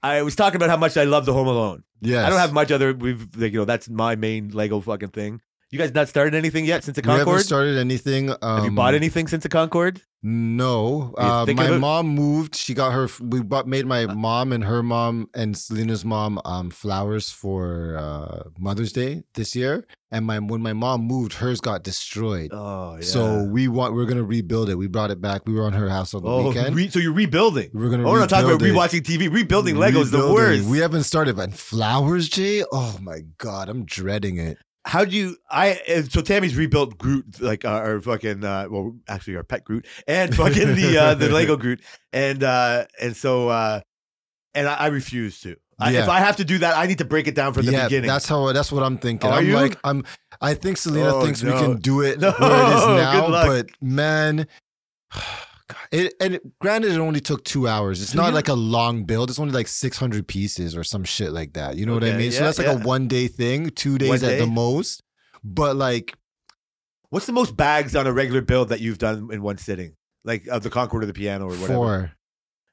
I 0.03 0.21
was 0.23 0.35
talking 0.35 0.55
about 0.55 0.69
how 0.69 0.77
much 0.77 0.97
I 0.97 1.03
love 1.03 1.25
the 1.25 1.33
Home 1.33 1.47
Alone. 1.47 1.83
yes. 2.01 2.25
I 2.25 2.29
don't 2.29 2.39
have 2.39 2.53
much 2.53 2.71
other 2.71 2.93
we've 2.93 3.27
like, 3.37 3.51
you 3.53 3.59
know, 3.59 3.65
that's 3.65 3.87
my 3.89 4.15
main 4.15 4.49
Lego 4.49 4.79
fucking 4.81 5.09
thing. 5.09 5.41
You 5.69 5.77
guys 5.79 5.93
not 5.93 6.09
started 6.09 6.33
anything 6.35 6.65
yet 6.65 6.83
since 6.83 6.95
the 6.95 7.01
We 7.01 7.09
haven't 7.11 7.25
Concorde? 7.25 7.45
started 7.45 7.77
anything. 7.77 8.29
Um, 8.29 8.37
Have 8.41 8.65
you 8.65 8.71
bought 8.71 8.93
anything 8.93 9.27
since 9.27 9.43
the 9.43 9.49
Concorde? 9.49 10.01
No. 10.23 11.13
Uh, 11.17 11.45
my 11.55 11.77
mom 11.77 12.09
moved. 12.09 12.55
She 12.55 12.73
got 12.75 12.91
her. 12.91 13.09
We 13.19 13.41
bought 13.41 13.67
made 13.67 13.87
my 13.87 14.05
mom 14.05 14.51
and 14.51 14.63
her 14.63 14.83
mom 14.83 15.29
and 15.33 15.57
Selena's 15.57 16.05
mom 16.05 16.39
um 16.45 16.69
flowers 16.69 17.31
for 17.31 17.97
uh, 17.97 18.49
Mother's 18.59 18.93
Day 18.93 19.23
this 19.33 19.55
year. 19.55 19.87
And 20.11 20.25
my 20.25 20.37
when 20.37 20.61
my 20.61 20.73
mom 20.73 21.01
moved, 21.01 21.33
hers 21.33 21.59
got 21.59 21.83
destroyed. 21.83 22.51
Oh 22.53 22.95
yeah. 22.95 23.01
So 23.01 23.43
we 23.45 23.67
want 23.67 23.95
we're 23.95 24.05
gonna 24.05 24.23
rebuild 24.23 24.69
it. 24.69 24.75
We 24.75 24.87
brought 24.87 25.09
it 25.09 25.21
back. 25.21 25.47
We 25.47 25.53
were 25.53 25.63
on 25.63 25.73
her 25.73 25.89
house 25.89 26.13
on 26.13 26.21
the 26.21 26.29
oh, 26.29 26.49
weekend. 26.49 26.75
re- 26.75 26.89
so 26.89 26.99
you're 26.99 27.13
rebuilding. 27.13 27.71
we're 27.73 27.89
gonna. 27.89 28.07
Oh, 28.07 28.11
we're 28.11 28.19
not 28.19 28.29
talking 28.29 28.51
about 28.51 28.61
it. 28.61 28.71
rewatching 28.71 29.01
TV. 29.01 29.33
Rebuilding 29.33 29.77
Lego 29.77 30.01
is 30.01 30.11
the 30.11 30.31
worst. 30.31 30.65
We 30.65 30.79
haven't 30.79 31.03
started, 31.03 31.35
but 31.35 31.53
flowers, 31.53 32.29
Jay. 32.29 32.63
Oh 32.71 32.97
my 33.01 33.21
god, 33.37 33.69
I'm 33.69 33.85
dreading 33.85 34.37
it. 34.37 34.59
How 34.85 35.05
do 35.05 35.15
you 35.15 35.37
i 35.49 35.79
so 36.09 36.21
tammy's 36.21 36.55
rebuilt 36.55 36.97
groot 36.97 37.39
like 37.39 37.63
uh, 37.65 37.69
our 37.69 38.01
fucking 38.01 38.43
uh 38.43 38.65
well 38.69 38.95
actually 39.07 39.35
our 39.35 39.43
pet 39.43 39.63
groot 39.63 39.85
and 40.07 40.35
fucking 40.41 40.75
the 40.75 40.97
uh 40.97 41.13
the 41.13 41.29
lego 41.29 41.55
groot 41.55 41.81
and 42.13 42.43
uh 42.43 42.85
and 42.99 43.15
so 43.15 43.47
uh 43.49 43.79
and 44.55 44.67
i, 44.67 44.73
I 44.75 44.87
refuse 44.87 45.39
to 45.41 45.55
I, 45.79 45.91
Yeah. 45.91 46.03
if 46.03 46.09
i 46.09 46.19
have 46.19 46.35
to 46.37 46.43
do 46.45 46.57
that 46.59 46.75
i 46.77 46.87
need 46.87 46.97
to 46.97 47.05
break 47.05 47.27
it 47.27 47.35
down 47.35 47.53
from 47.53 47.65
the 47.67 47.71
yeah, 47.73 47.83
beginning 47.85 48.07
that's 48.07 48.27
how. 48.27 48.51
That's 48.53 48.71
what 48.71 48.83
I'm 48.83 48.97
thinking. 48.97 49.29
Are 49.29 49.39
I'm 49.39 49.47
you? 49.47 49.53
like, 49.53 49.77
I'm. 49.83 50.03
I 50.41 50.53
think 50.55 50.77
Selena 50.77 51.15
Oh, 51.15 51.21
thinks 51.23 51.43
we 51.43 51.51
can 51.51 51.77
do 51.77 52.01
it 52.01 52.19
No, 52.21 52.31
where 52.31 52.51
it 52.51 52.75
is 52.77 52.85
now, 52.87 53.29
but 53.29 53.69
man. 53.81 54.47
It, 55.91 56.13
and 56.21 56.35
it, 56.35 56.59
granted, 56.59 56.91
it 56.91 56.99
only 56.99 57.19
took 57.19 57.43
two 57.43 57.67
hours. 57.67 58.01
It's 58.01 58.13
not 58.15 58.33
like 58.33 58.47
a 58.47 58.53
long 58.53 59.03
build. 59.03 59.29
It's 59.29 59.39
only 59.39 59.53
like 59.53 59.67
600 59.67 60.25
pieces 60.25 60.75
or 60.75 60.83
some 60.85 61.03
shit 61.03 61.31
like 61.33 61.53
that. 61.53 61.75
You 61.75 61.85
know 61.85 61.93
what 61.93 62.03
I 62.03 62.09
Okay, 62.09 62.17
mean? 62.17 62.31
so 62.31 62.45
that's 62.45 62.57
like 62.57 62.67
yeah. 62.67 62.81
a 62.81 62.83
one 62.83 63.07
day 63.09 63.27
thing, 63.27 63.69
two 63.71 63.97
days 63.97 64.21
One 64.21 64.31
at 64.31 64.39
the 64.39 64.47
most. 64.47 65.03
But 65.43 65.75
like, 65.75 66.15
what's 67.09 67.25
the 67.25 67.33
most 67.33 67.57
bags 67.57 67.95
on 67.95 68.07
a 68.07 68.13
regular 68.13 68.41
build 68.41 68.69
that 68.69 68.79
you've 68.79 68.99
done 68.99 69.29
in 69.33 69.41
one 69.41 69.57
sitting 69.57 69.95
like 70.23 70.47
of 70.47 70.63
the 70.63 70.69
Concorde 70.69 71.03
or 71.03 71.07
the 71.07 71.13
piano 71.13 71.45
or 71.45 71.49
whatever. 71.49 71.73
Four. 71.73 72.11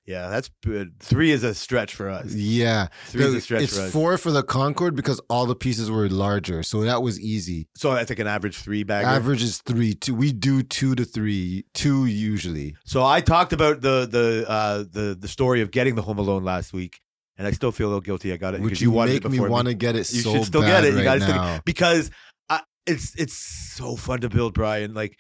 Yeah, 0.08 0.30
that's 0.30 0.48
good. 0.64 0.98
Three 1.00 1.32
is 1.32 1.44
a 1.44 1.54
stretch 1.54 1.94
for 1.94 2.08
us. 2.08 2.32
Yeah. 2.32 2.88
Three 3.08 3.26
is 3.26 3.34
a 3.34 3.40
stretch 3.42 3.64
it's 3.64 3.76
for 3.76 3.82
us. 3.82 3.92
four 3.92 4.16
for 4.16 4.30
the 4.30 4.42
Concorde 4.42 4.96
because 4.96 5.20
all 5.28 5.44
the 5.44 5.54
pieces 5.54 5.90
were 5.90 6.08
larger. 6.08 6.62
So 6.62 6.80
that 6.80 7.02
was 7.02 7.20
easy. 7.20 7.68
So 7.76 7.90
I 7.90 8.06
think 8.06 8.18
an 8.18 8.26
average 8.26 8.56
three 8.56 8.84
bagger. 8.84 9.06
Average 9.06 9.42
is 9.42 9.58
three. 9.58 9.92
Two. 9.92 10.14
We 10.14 10.32
do 10.32 10.62
two 10.62 10.94
to 10.94 11.04
three. 11.04 11.66
Two 11.74 12.06
usually. 12.06 12.74
So 12.86 13.04
I 13.04 13.20
talked 13.20 13.52
about 13.52 13.82
the 13.82 14.08
the 14.10 14.46
uh, 14.48 14.84
the 14.90 15.14
the 15.20 15.28
story 15.28 15.60
of 15.60 15.70
getting 15.70 15.94
the 15.94 16.02
Home 16.02 16.18
Alone 16.18 16.42
last 16.42 16.72
week, 16.72 17.00
and 17.36 17.46
I 17.46 17.50
still 17.50 17.70
feel 17.70 17.88
a 17.88 17.90
little 17.90 18.00
guilty. 18.00 18.32
I 18.32 18.38
got 18.38 18.54
it 18.54 18.62
Would 18.62 18.68
because 18.68 18.80
you, 18.80 18.92
make 18.92 19.28
me 19.28 19.40
want 19.40 19.68
to 19.68 19.74
get 19.74 19.94
it 19.94 20.10
You 20.10 20.22
so 20.22 20.32
should 20.32 20.44
still 20.46 20.62
get 20.62 20.84
it. 20.84 20.92
You 20.92 21.00
right 21.00 21.04
gotta 21.04 21.20
still- 21.20 21.60
because 21.66 22.10
I, 22.48 22.62
it's 22.86 23.14
it's 23.16 23.34
so 23.34 23.94
fun 23.94 24.20
to 24.22 24.30
build, 24.30 24.54
Brian. 24.54 24.94
Like 24.94 25.18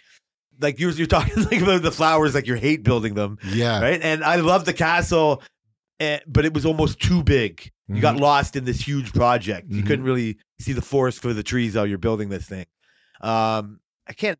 like 0.60 0.78
you're 0.78 0.90
you're 0.92 1.06
talking 1.06 1.44
like 1.50 1.60
about 1.60 1.82
the 1.82 1.92
flowers, 1.92 2.34
like 2.34 2.46
you 2.46 2.54
hate 2.54 2.82
building 2.82 3.14
them, 3.14 3.38
yeah. 3.52 3.80
right? 3.80 4.00
And 4.02 4.24
I 4.24 4.36
love 4.36 4.64
the 4.64 4.72
castle, 4.72 5.42
and, 6.00 6.20
but 6.26 6.44
it 6.44 6.54
was 6.54 6.66
almost 6.66 7.00
too 7.00 7.22
big. 7.22 7.70
You 7.90 8.02
got 8.02 8.16
lost 8.16 8.54
in 8.54 8.66
this 8.66 8.80
huge 8.80 9.14
project. 9.14 9.70
You 9.70 9.82
Mhm. 9.82 9.86
couldn't 9.86 10.04
really 10.04 10.36
see 10.60 10.74
the 10.74 10.82
forest 10.82 11.22
for 11.22 11.32
the 11.32 11.42
trees 11.42 11.74
while 11.74 11.86
you're 11.86 11.96
building 11.96 12.28
this 12.28 12.44
thing. 12.44 12.66
Um, 13.22 13.80
I 14.06 14.12
can't. 14.12 14.38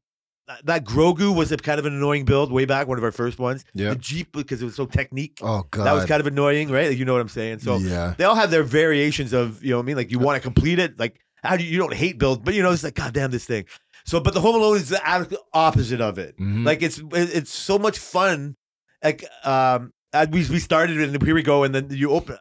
That 0.65 0.85
Grogu 0.85 1.35
was 1.35 1.51
a 1.53 1.57
kind 1.59 1.79
of 1.79 1.85
an 1.87 1.95
annoying 1.95 2.25
build 2.25 2.51
way 2.51 2.65
back, 2.65 2.89
one 2.89 2.97
of 2.99 3.05
our 3.05 3.13
first 3.13 3.39
ones. 3.39 3.65
Yeah. 3.75 3.91
The 3.91 3.97
Jeep 3.97 4.33
because 4.33 4.61
it 4.63 4.65
was 4.65 4.75
so 4.75 4.87
Technic. 4.87 5.39
Oh 5.43 5.65
god. 5.71 5.85
That 5.85 5.93
was 5.93 6.07
kind 6.07 6.21
of 6.21 6.27
annoying, 6.27 6.71
right? 6.71 6.89
Like, 6.89 6.99
you 6.99 7.05
know 7.05 7.13
what 7.13 7.21
I'm 7.21 7.29
saying? 7.29 7.59
So 7.61 7.77
yeah. 7.79 8.15
they 8.17 8.25
all 8.25 8.35
have 8.35 8.51
their 8.51 8.63
variations 8.63 9.33
of, 9.35 9.63
you 9.63 9.71
know 9.71 9.77
what 9.77 9.83
I 9.83 9.87
mean? 9.87 9.97
Like 9.97 10.11
you 10.11 10.19
want 10.19 10.37
to 10.37 10.41
complete 10.41 10.79
it. 10.79 10.99
Like 10.99 11.21
how 11.43 11.57
do 11.57 11.65
you, 11.65 11.71
you 11.71 11.79
don't 11.79 11.93
hate 11.95 12.19
build, 12.19 12.45
but 12.45 12.55
you 12.55 12.63
know, 12.63 12.73
it's 12.73 12.83
like, 12.83 12.95
God 12.95 13.13
damn 13.13 13.31
this 13.31 13.45
thing. 13.45 13.67
So, 14.09 14.21
but 14.21 14.33
the 14.33 14.41
Home 14.41 14.55
Alone 14.55 14.77
is 14.77 14.89
the 14.89 15.39
opposite 15.53 16.01
of 16.01 16.17
it. 16.19 16.35
Mhm. 16.39 16.65
Like 16.65 16.81
it's, 16.81 16.99
it's 17.13 17.53
so 17.53 17.79
much 17.79 17.99
fun. 17.99 18.57
Like, 19.05 19.23
um, 19.45 19.93
we, 20.31 20.49
we 20.49 20.61
started 20.61 20.99
and 20.99 21.23
here 21.23 21.35
we 21.35 21.43
go. 21.43 21.63
And 21.63 21.75
then 21.75 21.89
you 21.91 22.11
open, 22.13 22.39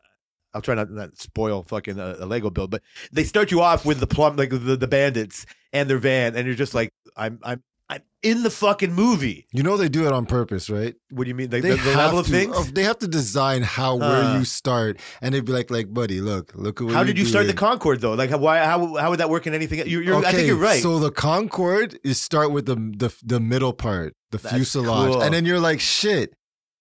I'll 0.53 0.61
try 0.61 0.75
not 0.75 0.89
not 0.89 1.17
spoil 1.17 1.63
fucking 1.63 1.99
a, 1.99 2.15
a 2.19 2.25
Lego 2.25 2.49
build, 2.49 2.71
but 2.71 2.83
they 3.11 3.25
start 3.25 3.51
you 3.51 3.61
off 3.61 3.85
with 3.85 3.99
the 3.99 4.07
plum, 4.07 4.37
like 4.37 4.51
the, 4.51 4.77
the 4.77 4.87
bandits 4.87 5.45
and 5.73 5.89
their 5.89 5.97
van. 5.97 6.37
And 6.37 6.45
you're 6.47 6.55
just 6.55 6.73
like, 6.73 6.89
I'm, 7.17 7.37
I'm, 7.43 7.61
I'm 7.89 8.01
in 8.21 8.43
the 8.43 8.49
fucking 8.49 8.91
movie. 8.93 9.47
You 9.53 9.63
know 9.63 9.77
they 9.77 9.87
do 9.87 10.05
it 10.05 10.11
on 10.11 10.25
purpose, 10.25 10.69
right? 10.69 10.93
What 11.09 11.23
do 11.23 11.29
you 11.29 11.35
mean? 11.35 11.49
Like 11.49 11.61
They 11.63 11.69
the, 11.71 11.77
the 11.77 11.95
level 11.95 12.19
of 12.19 12.25
to, 12.25 12.31
things? 12.31 12.53
oh, 12.57 12.63
They 12.63 12.83
have 12.83 12.97
to 12.99 13.07
design 13.07 13.61
how 13.63 13.95
where 13.95 14.23
Uh. 14.23 14.39
you 14.39 14.43
start, 14.45 14.99
and 15.21 15.33
they'd 15.33 15.45
be 15.45 15.53
like, 15.53 15.71
"Like, 15.71 15.93
buddy, 15.93 16.19
look, 16.19 16.51
look 16.55 16.81
at 16.81 16.85
what 16.85 16.93
How 16.95 17.03
did 17.05 17.17
you 17.17 17.25
start 17.25 17.45
the 17.47 17.53
doing." 17.53 17.57
Concord 17.69 18.01
though? 18.01 18.13
Like, 18.13 18.29
how- 18.29 18.39
why? 18.39 18.59
How 18.59 18.95
how 18.95 19.09
would 19.09 19.19
that 19.19 19.29
work 19.29 19.47
in 19.47 19.53
anything? 19.53 19.79
You're, 19.87 20.01
you're, 20.03 20.25
I 20.25 20.31
think 20.33 20.47
you're 20.47 20.57
right. 20.57 20.83
So 20.83 20.99
the 20.99 21.11
Concorde 21.11 21.97
is 22.03 22.19
start 22.19 22.51
with 22.51 22.65
the 22.65 22.75
the 22.75 23.13
the 23.23 23.39
middle 23.39 23.71
part, 23.73 24.13
the 24.31 24.37
That's 24.37 24.53
fuselage, 24.53 25.13
cool. 25.13 25.21
and 25.23 25.33
then 25.33 25.45
you're 25.45 25.59
like, 25.59 25.79
shit. 25.79 26.33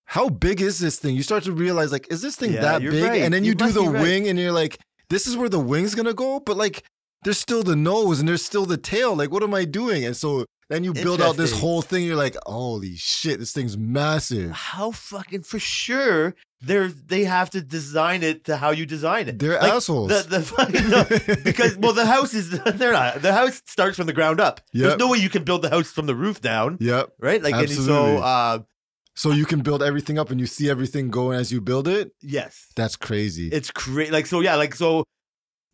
How 0.09 0.29
big 0.29 0.61
is 0.61 0.79
this 0.79 1.01
thing? 1.01 1.17
You 1.17 1.25
start 1.25 1.43
to 1.45 1.53
realize, 1.53 1.91
like, 1.91 2.07
is 2.13 2.23
this 2.23 2.37
thing 2.37 2.53
Yeah, 2.53 2.61
that 2.61 2.81
big? 2.81 3.03
right. 3.03 3.23
And 3.23 3.35
then 3.35 3.43
You 3.43 3.51
you, 3.51 3.55
do 3.57 3.73
the 3.73 3.81
right. 3.83 4.01
wing, 4.03 4.29
and 4.29 4.39
you're 4.39 4.53
like, 4.53 4.79
this 5.11 5.27
is 5.27 5.37
where 5.37 5.49
the 5.49 5.59
wing's 5.59 5.97
gonna 5.97 6.15
go, 6.15 6.39
but 6.39 6.57
like, 6.57 6.85
there's 7.25 7.39
still 7.39 7.65
the 7.65 7.75
nose 7.75 8.21
and 8.21 8.29
there's 8.29 8.45
still 8.45 8.67
the 8.67 8.77
tail. 8.77 9.17
Like, 9.17 9.33
what 9.33 9.43
am 9.43 9.53
I 9.53 9.65
doing? 9.65 10.05
And 10.05 10.17
so 10.17 10.45
then 10.69 10.83
you 10.85 10.93
build 10.93 11.21
out 11.21 11.37
this 11.37 11.53
whole 11.59 11.83
thing. 11.83 12.05
You're 12.05 12.17
like, 12.17 12.37
holy 12.47 12.97
shit, 12.97 13.39
this 13.39 13.53
thing's 13.53 13.77
massive. 13.79 14.51
how 14.51 14.91
fucking 14.91 15.43
for 15.43 15.59
sure 15.59 16.35
they're 16.63 16.89
they 16.89 17.25
have 17.25 17.51
to 17.51 17.61
design 17.61 18.23
it 18.23 18.45
to 18.47 18.57
how 18.57 18.71
you 18.71 18.87
design 18.87 19.29
it. 19.29 19.39
They're 19.39 19.61
Like, 19.61 19.73
assholes. 19.75 20.09
The 20.09 20.39
the 20.39 20.43
fucking 20.43 20.89
no, 20.91 21.05
because 21.45 21.77
well 21.77 21.93
the 21.93 22.07
house 22.15 22.33
is 22.35 22.51
they're 22.75 22.93
not 22.93 23.23
the 23.23 23.33
house 23.33 23.63
starts 23.67 23.97
from 23.97 24.07
the 24.07 24.13
ground 24.15 24.41
up. 24.41 24.61
There's 24.73 24.97
no 24.97 25.09
way 25.09 25.19
you 25.19 25.29
can 25.29 25.45
build 25.45 25.63
the 25.63 25.71
house 25.71 25.91
from 25.93 26.07
the 26.07 26.15
roof 26.15 26.41
down, 26.41 26.79
yep. 26.81 27.11
right? 27.21 27.43
Like 27.43 27.55
and 27.55 27.69
so 27.71 27.81
Absolutely. 27.83 28.23
uh 28.25 28.59
So 29.15 29.31
you 29.33 29.47
can 29.47 29.61
build 29.61 29.83
everything 29.83 30.19
up 30.19 30.31
and 30.31 30.41
you 30.41 30.47
see 30.47 30.69
everything 30.71 31.11
going 31.11 31.39
as 31.39 31.53
you 31.53 31.61
build 31.61 31.87
it. 31.89 32.11
yes. 32.23 32.67
That's 32.75 32.97
crazy. 32.97 33.49
It's 33.49 33.71
crazy. 33.71 34.11
Like 34.11 34.27
so 34.27 34.41
yeah, 34.41 34.57
like 34.57 34.75
so 34.75 35.05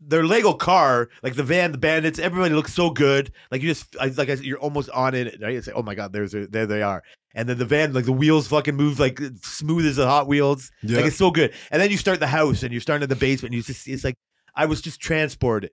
their 0.07 0.25
Lego 0.25 0.53
car, 0.53 1.09
like 1.23 1.35
the 1.35 1.43
van, 1.43 1.73
the 1.73 1.79
bandits, 1.79 2.19
everybody 2.19 2.55
looks 2.55 2.75
so 2.75 2.91
good. 2.91 3.33
Like 3.51 3.63
you 3.63 3.69
just, 3.69 3.97
I, 4.01 4.07
like 4.07 4.29
I 4.29 4.35
said, 4.35 4.45
you're 4.45 4.59
almost 4.59 4.91
on 4.91 5.15
it, 5.15 5.39
right? 5.41 5.55
It's 5.55 5.67
like, 5.67 5.77
oh 5.77 5.83
my 5.83 5.95
god, 5.95 6.13
there's 6.13 6.35
a, 6.35 6.47
there 6.47 6.67
they 6.67 6.83
are. 6.83 7.03
And 7.35 7.49
then 7.49 7.59
the 7.59 7.65
van, 7.65 7.93
like 7.93 8.05
the 8.05 8.13
wheels, 8.13 8.49
fucking 8.49 8.75
move 8.75 8.99
like 9.01 9.21
smooth 9.43 9.87
as 9.87 9.97
the 9.97 10.07
Hot 10.07 10.27
Wheels. 10.27 10.71
yeah. 10.83 10.97
Like 10.99 11.07
it's 11.07 11.17
so 11.17 11.31
good. 11.31 11.53
And 11.71 11.81
then 11.81 11.91
you 11.91 11.97
start 11.97 12.21
the 12.21 12.27
house 12.27 12.63
and 12.63 12.73
you're 12.73 12.81
starting 12.81 13.03
at 13.05 13.09
the 13.09 13.17
basement. 13.17 13.55
And 13.55 13.57
you 13.57 13.63
just 13.63 13.89
it's 13.89 14.05
like 14.05 14.17
I 14.55 14.67
was 14.67 14.83
just 14.83 15.01
transported. 15.01 15.71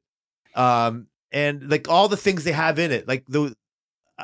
Um 0.55 1.07
and 1.32 1.69
like 1.69 1.89
all 1.89 2.07
the 2.07 2.17
things 2.17 2.43
they 2.43 2.51
have 2.51 2.80
in 2.80 2.91
it, 2.91 3.07
like 3.07 3.25
the 3.27 3.41
I- 3.45 3.53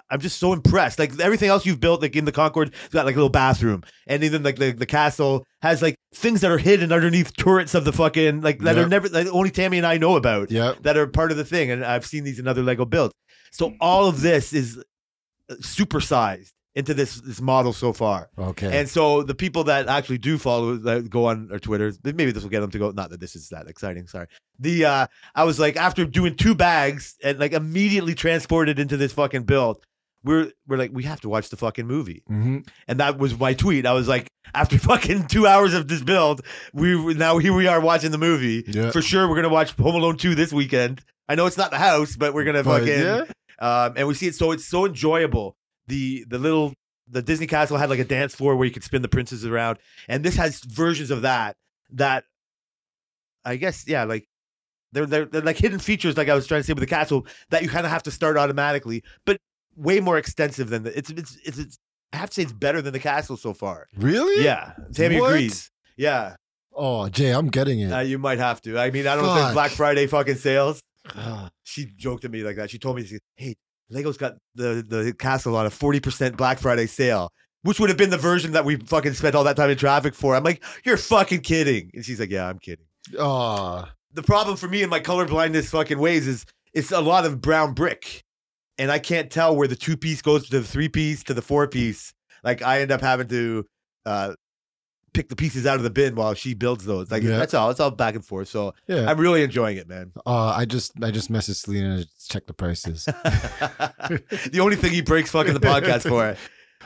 I'm 0.10 0.20
just 0.20 0.40
so 0.40 0.54
impressed. 0.54 1.00
Like 1.00 1.20
everything 1.20 1.50
else 1.50 1.66
you've 1.66 1.80
built, 1.80 2.02
like 2.02 2.16
in 2.16 2.26
the 2.26 2.32
Concorde, 2.32 2.74
it's 2.86 2.94
got 2.94 3.06
like 3.06 3.16
a 3.16 3.18
little 3.18 3.30
bathroom, 3.30 3.84
and 4.08 4.24
even 4.24 4.44
like 4.44 4.58
the, 4.58 4.72
the 4.72 4.86
castle 4.86 5.46
has 5.62 5.82
like 5.82 5.96
things 6.14 6.42
that 6.42 6.52
are 6.52 6.58
hidden 6.58 6.92
underneath 6.92 7.36
turrets 7.36 7.74
of 7.76 7.86
the 7.86 7.94
fucking 7.94 8.42
like 8.42 8.60
that 8.60 8.78
are 8.78 8.88
never 8.88 9.10
like 9.10 9.28
only 9.28 9.52
Tammy 9.52 9.78
and 9.78 9.86
I 9.88 9.98
know 9.98 10.16
about 10.16 10.52
Yep. 10.52 10.84
that 10.84 10.98
are 10.98 11.08
part 11.08 11.32
of 11.32 11.38
the 11.38 11.46
thing, 11.46 11.72
and 11.72 11.84
I've 11.84 12.06
seen 12.06 12.24
these 12.24 12.40
in 12.40 12.48
other 12.48 12.62
Lego 12.64 12.86
builds. 12.86 13.14
So 13.52 13.74
all 13.80 14.08
of 14.08 14.22
this 14.22 14.54
is 14.54 14.78
uh, 15.50 15.56
supersized 15.56 16.52
into 16.76 16.94
this 16.94 17.22
this 17.22 17.40
model 17.42 17.72
so 17.74 17.94
far. 17.94 18.30
Okay. 18.38 18.80
And 18.80 18.90
so 18.90 19.24
the 19.24 19.34
people 19.36 19.64
that 19.66 19.88
actually 19.88 20.18
do 20.18 20.38
follow 20.38 20.76
that 20.78 21.10
go 21.10 21.26
on 21.26 21.50
our 21.52 21.60
Twitter, 21.60 21.94
maybe 22.04 22.32
this 22.32 22.44
will 22.44 22.50
get 22.50 22.60
them 22.62 22.72
to 22.72 22.80
go. 22.80 22.92
Not 22.92 23.10
that 23.12 23.20
this 23.20 23.36
is 23.36 23.50
that 23.50 23.68
exciting. 23.68 24.08
Sorry. 24.08 24.28
The 24.60 24.86
uh 24.86 25.08
I 25.34 25.44
was 25.46 25.60
like 25.60 25.78
after 25.78 26.06
doing 26.06 26.36
two 26.36 26.54
bags 26.56 27.16
and 27.24 27.40
like 27.40 27.54
immediately 27.54 28.14
transported 28.16 28.78
into 28.80 28.98
this 28.98 29.14
fucking 29.14 29.44
build. 29.44 29.84
We're 30.24 30.52
we're 30.68 30.78
like 30.78 30.90
we 30.92 31.04
have 31.04 31.22
to 31.22 31.30
watch 31.30 31.50
the 31.50 31.56
fucking 31.56 31.86
movie, 31.86 32.24
hmm 32.26 32.60
and 32.88 33.00
that 33.00 33.20
was 33.20 33.38
my 33.40 33.54
tweet. 33.54 33.86
I 33.86 33.94
was 33.94 34.08
like, 34.08 34.28
after 34.56 34.76
fucking 34.92 35.28
two 35.28 35.46
hours 35.46 35.76
of 35.76 35.88
this 35.88 36.02
build, 36.02 36.42
we 36.74 37.14
now 37.14 37.38
here 37.38 37.54
we 37.54 37.68
are 37.68 37.80
watching 37.80 38.10
the 38.10 38.18
movie. 38.18 38.64
Yeah. 38.68 38.90
For 38.90 39.04
sure, 39.04 39.30
we're 39.30 39.36
gonna 39.36 39.50
watch 39.50 39.74
Home 39.74 39.94
Alone 39.94 40.18
two 40.18 40.34
this 40.34 40.52
weekend. 40.52 41.02
I 41.30 41.36
know 41.36 41.46
it's 41.46 41.58
not 41.58 41.70
the 41.70 41.78
house, 41.78 42.16
but 42.16 42.34
we're 42.34 42.44
gonna 42.44 42.64
But, 42.64 42.80
fucking 42.80 43.00
yeah. 43.00 43.26
um, 43.60 43.94
and 43.98 44.08
we 44.08 44.16
see 44.16 44.26
it 44.26 44.34
so 44.34 44.52
it's 44.52 44.66
so 44.66 44.86
enjoyable. 44.88 45.56
The 45.88 46.26
the 46.28 46.38
little 46.40 46.74
the 47.08 47.22
Disney 47.22 47.48
castle 47.48 47.78
had 47.78 47.90
like 47.90 48.00
a 48.00 48.04
dance 48.06 48.34
floor 48.34 48.56
where 48.56 48.66
you 48.66 48.72
could 48.74 48.84
spin 48.84 49.02
the 49.02 49.08
princesses 49.08 49.46
around, 49.46 49.78
and 50.08 50.24
this 50.24 50.36
has 50.36 50.62
versions 50.64 51.12
of 51.12 51.22
that. 51.22 51.56
That 51.92 52.24
I 53.44 53.56
guess 53.58 53.88
yeah, 53.88 54.04
like 54.06 54.26
they're 54.92 55.06
they're, 55.06 55.26
they're 55.26 55.42
like 55.42 55.58
hidden 55.58 55.80
features, 55.80 56.18
like 56.18 56.30
I 56.30 56.34
was 56.36 56.48
trying 56.48 56.62
to 56.62 56.64
say 56.66 56.74
with 56.74 56.80
the 56.82 56.88
castle 56.88 57.28
that 57.50 57.62
you 57.64 57.70
kind 57.70 57.86
of 57.86 57.92
have 57.92 58.04
to 58.04 58.12
start 58.12 58.38
automatically, 58.38 59.04
but 59.26 59.38
way 59.76 60.00
more 60.00 60.18
extensive 60.18 60.70
than 60.70 60.84
the 60.84 60.98
it's 60.98 61.10
it's 61.10 61.38
it's. 61.46 61.58
it's 61.60 61.78
I 62.14 62.18
have 62.18 62.30
to 62.30 62.36
say 62.36 62.42
it's 62.44 62.54
better 62.54 62.82
than 62.82 62.94
the 62.94 63.00
castle 63.00 63.36
so 63.36 63.54
far. 63.54 63.88
Really? 63.98 64.44
Yeah, 64.46 64.72
Tammy 64.94 65.20
What? 65.20 65.32
agrees. 65.34 65.70
Yeah, 65.98 66.36
Oh, 66.74 67.10
Jay, 67.10 67.32
I'm 67.32 67.48
getting 67.48 67.82
it. 67.82 67.92
uh, 67.92 68.00
you 68.00 68.18
might 68.18 68.38
have 68.40 68.62
to. 68.62 68.80
I 68.80 68.90
mean, 68.90 69.06
I 69.06 69.16
don't 69.16 69.26
know 69.26 69.36
if 69.36 69.42
there's 69.42 69.54
Black 69.54 69.72
Friday 69.72 70.08
fucking 70.08 70.36
sales 70.36 70.80
she 71.64 71.86
joked 71.98 72.26
at 72.26 72.32
me 72.32 72.42
like 72.44 72.56
that. 72.56 72.70
She 72.70 72.80
told 72.80 72.96
me, 72.96 73.04
she 73.04 73.10
said, 73.16 73.20
"Hey, 73.36 73.56
Lego's 73.90 74.18
got 74.18 74.36
the 74.56 74.84
the 74.88 75.14
castle 75.18 75.56
on 75.56 75.66
a 75.66 75.70
forty 75.70 76.00
percent 76.00 76.38
Black 76.38 76.60
Friday 76.60 76.88
sale, 76.88 77.30
which 77.64 77.80
would 77.80 77.90
have 77.90 77.98
been 77.98 78.10
the 78.10 78.18
version 78.18 78.52
that 78.54 78.66
we 78.66 78.78
fucking 78.78 79.14
spent 79.14 79.36
all 79.36 79.44
that 79.44 79.56
time 79.56 79.70
in 79.70 79.78
traffic 79.78 80.14
for." 80.16 80.36
I'm 80.36 80.44
like, 80.44 80.64
"You're 80.86 80.98
fucking 80.98 81.42
kidding," 81.42 81.92
and 81.94 82.04
she's 82.04 82.20
like, 82.20 82.32
"Yeah, 82.32 82.48
I'm 82.48 82.60
kidding." 82.60 82.86
Ah, 83.20 83.92
The 84.14 84.24
problem 84.24 84.58
for 84.58 84.68
me 84.68 84.82
in 84.82 84.90
my 84.90 85.00
color 85.00 85.26
blindness 85.26 85.70
fucking 85.70 86.00
ways 86.00 86.28
is 86.28 86.46
it's 86.74 86.92
a 86.92 87.02
lot 87.02 87.26
of 87.26 87.42
brown 87.42 87.74
brick, 87.74 88.24
and 88.78 88.92
I 88.92 88.98
can't 89.00 89.30
tell 89.32 89.56
where 89.56 89.68
the 89.68 89.76
two 89.76 89.96
piece 89.98 90.22
goes 90.22 90.50
to 90.50 90.60
the 90.62 90.66
three 90.68 90.90
piece 90.90 91.24
to 91.26 91.34
the 91.34 91.42
four 91.42 91.68
piece. 91.68 92.14
Like 92.44 92.62
I 92.62 92.82
end 92.82 92.92
up 92.92 93.02
having 93.02 93.28
to 93.30 93.66
uh, 94.06 94.34
pick 95.14 95.30
the 95.30 95.36
pieces 95.36 95.66
out 95.66 95.78
of 95.78 95.84
the 95.84 95.90
bin 95.90 96.16
while 96.16 96.34
she 96.34 96.54
builds 96.54 96.86
those. 96.86 97.10
Like 97.12 97.24
Yeah. 97.24 97.38
that's 97.38 97.54
all. 97.54 97.70
It's 97.72 97.80
all 97.80 97.92
back 97.92 98.16
and 98.16 98.26
forth. 98.26 98.48
So 98.50 98.74
yeah. 98.88 99.10
I'm 99.10 99.18
really 99.20 99.44
enjoying 99.44 99.78
it, 99.78 99.88
man. 99.88 100.12
Uh, 100.26 100.48
I 100.56 100.66
just 100.66 100.92
I 101.02 101.12
just 101.12 101.32
messaged 101.32 101.56
Selena 101.64 102.04
to 102.28 102.34
check 102.34 102.48
the 102.48 102.54
prices. 102.54 103.06
the 103.06 104.60
only 104.62 104.76
thing 104.76 104.92
he 104.92 105.02
breaks 105.02 105.32
fucking 105.32 105.54
the 105.54 105.60
podcast 105.60 106.08
for. 106.08 106.38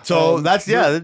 So 0.03 0.37
Um, 0.37 0.43
that's 0.43 0.67
yeah. 0.67 0.99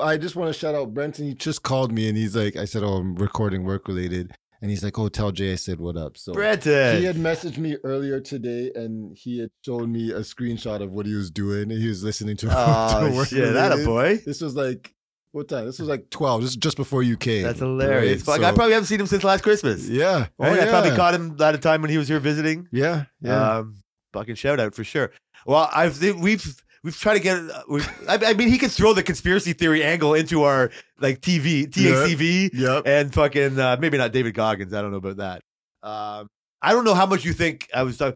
I 0.00 0.16
just 0.16 0.36
want 0.36 0.52
to 0.52 0.58
shout 0.58 0.74
out 0.74 0.94
Brenton. 0.94 1.26
He 1.26 1.34
just 1.34 1.62
called 1.62 1.92
me 1.92 2.08
and 2.08 2.16
he's 2.16 2.34
like, 2.34 2.56
I 2.56 2.64
said, 2.64 2.82
"Oh, 2.82 2.94
I'm 2.94 3.14
recording 3.14 3.64
work 3.64 3.88
related," 3.88 4.32
and 4.62 4.70
he's 4.70 4.82
like, 4.82 4.98
"Oh, 4.98 5.08
tell 5.10 5.32
Jay 5.32 5.52
I 5.52 5.56
said 5.56 5.80
what 5.80 5.96
up." 5.98 6.16
So 6.16 6.32
Brenton. 6.32 6.96
he 6.98 7.04
had 7.04 7.16
messaged 7.16 7.58
me 7.58 7.76
earlier 7.84 8.18
today 8.18 8.72
and 8.74 9.16
he 9.16 9.38
had 9.40 9.50
shown 9.64 9.92
me 9.92 10.10
a 10.10 10.20
screenshot 10.20 10.80
of 10.82 10.92
what 10.92 11.04
he 11.04 11.14
was 11.14 11.30
doing. 11.30 11.70
And 11.70 11.72
he 11.80 11.88
was 11.88 12.02
listening 12.02 12.36
to, 12.38 12.46
to 12.48 12.54
oh 12.56 13.14
work 13.14 13.28
shit, 13.28 13.52
that 13.52 13.78
a 13.78 13.84
boy. 13.84 14.16
This 14.24 14.40
was 14.40 14.56
like 14.56 14.94
what 15.32 15.48
time? 15.48 15.66
This 15.66 15.78
was 15.78 15.88
like 15.88 16.08
twelve. 16.10 16.42
This 16.42 16.50
is 16.50 16.56
just 16.56 16.76
before 16.76 17.02
you 17.02 17.16
came. 17.16 17.42
That's 17.42 17.58
hilarious. 17.58 18.26
right? 18.26 18.36
Fuck, 18.38 18.44
I 18.46 18.52
probably 18.54 18.72
haven't 18.72 18.86
seen 18.86 19.00
him 19.00 19.06
since 19.06 19.24
last 19.24 19.42
Christmas. 19.42 19.88
yeah. 19.88 20.26
Oh 20.38 20.44
Right? 20.46 20.56
yeah. 20.56 20.62
I 20.64 20.68
probably 20.68 20.90
caught 20.96 21.14
him 21.14 21.36
at 21.40 21.54
a 21.54 21.58
time 21.58 21.82
when 21.82 21.90
he 21.90 21.98
was 21.98 22.08
here 22.08 22.20
visiting. 22.20 22.68
Yeah. 22.70 23.04
Yeah. 23.20 23.58
Um, 23.58 23.76
fucking 24.12 24.34
shout 24.36 24.60
out 24.60 24.74
for 24.74 24.84
sure. 24.84 25.10
Well, 25.46 25.68
I've 25.74 26.00
we've 26.00 26.62
we've 26.84 26.96
tried 26.98 27.14
to 27.14 27.20
get. 27.20 27.38
uh, 27.38 27.62
We've, 27.68 27.88
I, 28.08 28.18
I 28.26 28.34
mean, 28.34 28.48
he 28.48 28.58
could 28.58 28.70
throw 28.70 28.92
the 28.92 29.02
conspiracy 29.02 29.52
theory 29.54 29.82
angle 29.82 30.14
into 30.14 30.42
our 30.44 30.70
like 31.00 31.20
TV 31.20 31.66
TACV 31.68 32.50
yep. 32.52 32.82
and 32.86 33.12
fucking 33.12 33.58
uh, 33.58 33.76
maybe 33.80 33.98
not 33.98 34.12
David 34.12 34.34
Goggins. 34.34 34.72
I 34.74 34.82
don't 34.82 34.90
know 34.90 34.98
about 34.98 35.16
that. 35.16 35.40
Um, 35.82 36.28
I 36.60 36.72
don't 36.72 36.84
know 36.84 36.94
how 36.94 37.06
much 37.06 37.24
you 37.24 37.32
think 37.32 37.68
I 37.74 37.82
was 37.82 37.96
talking. 37.98 38.14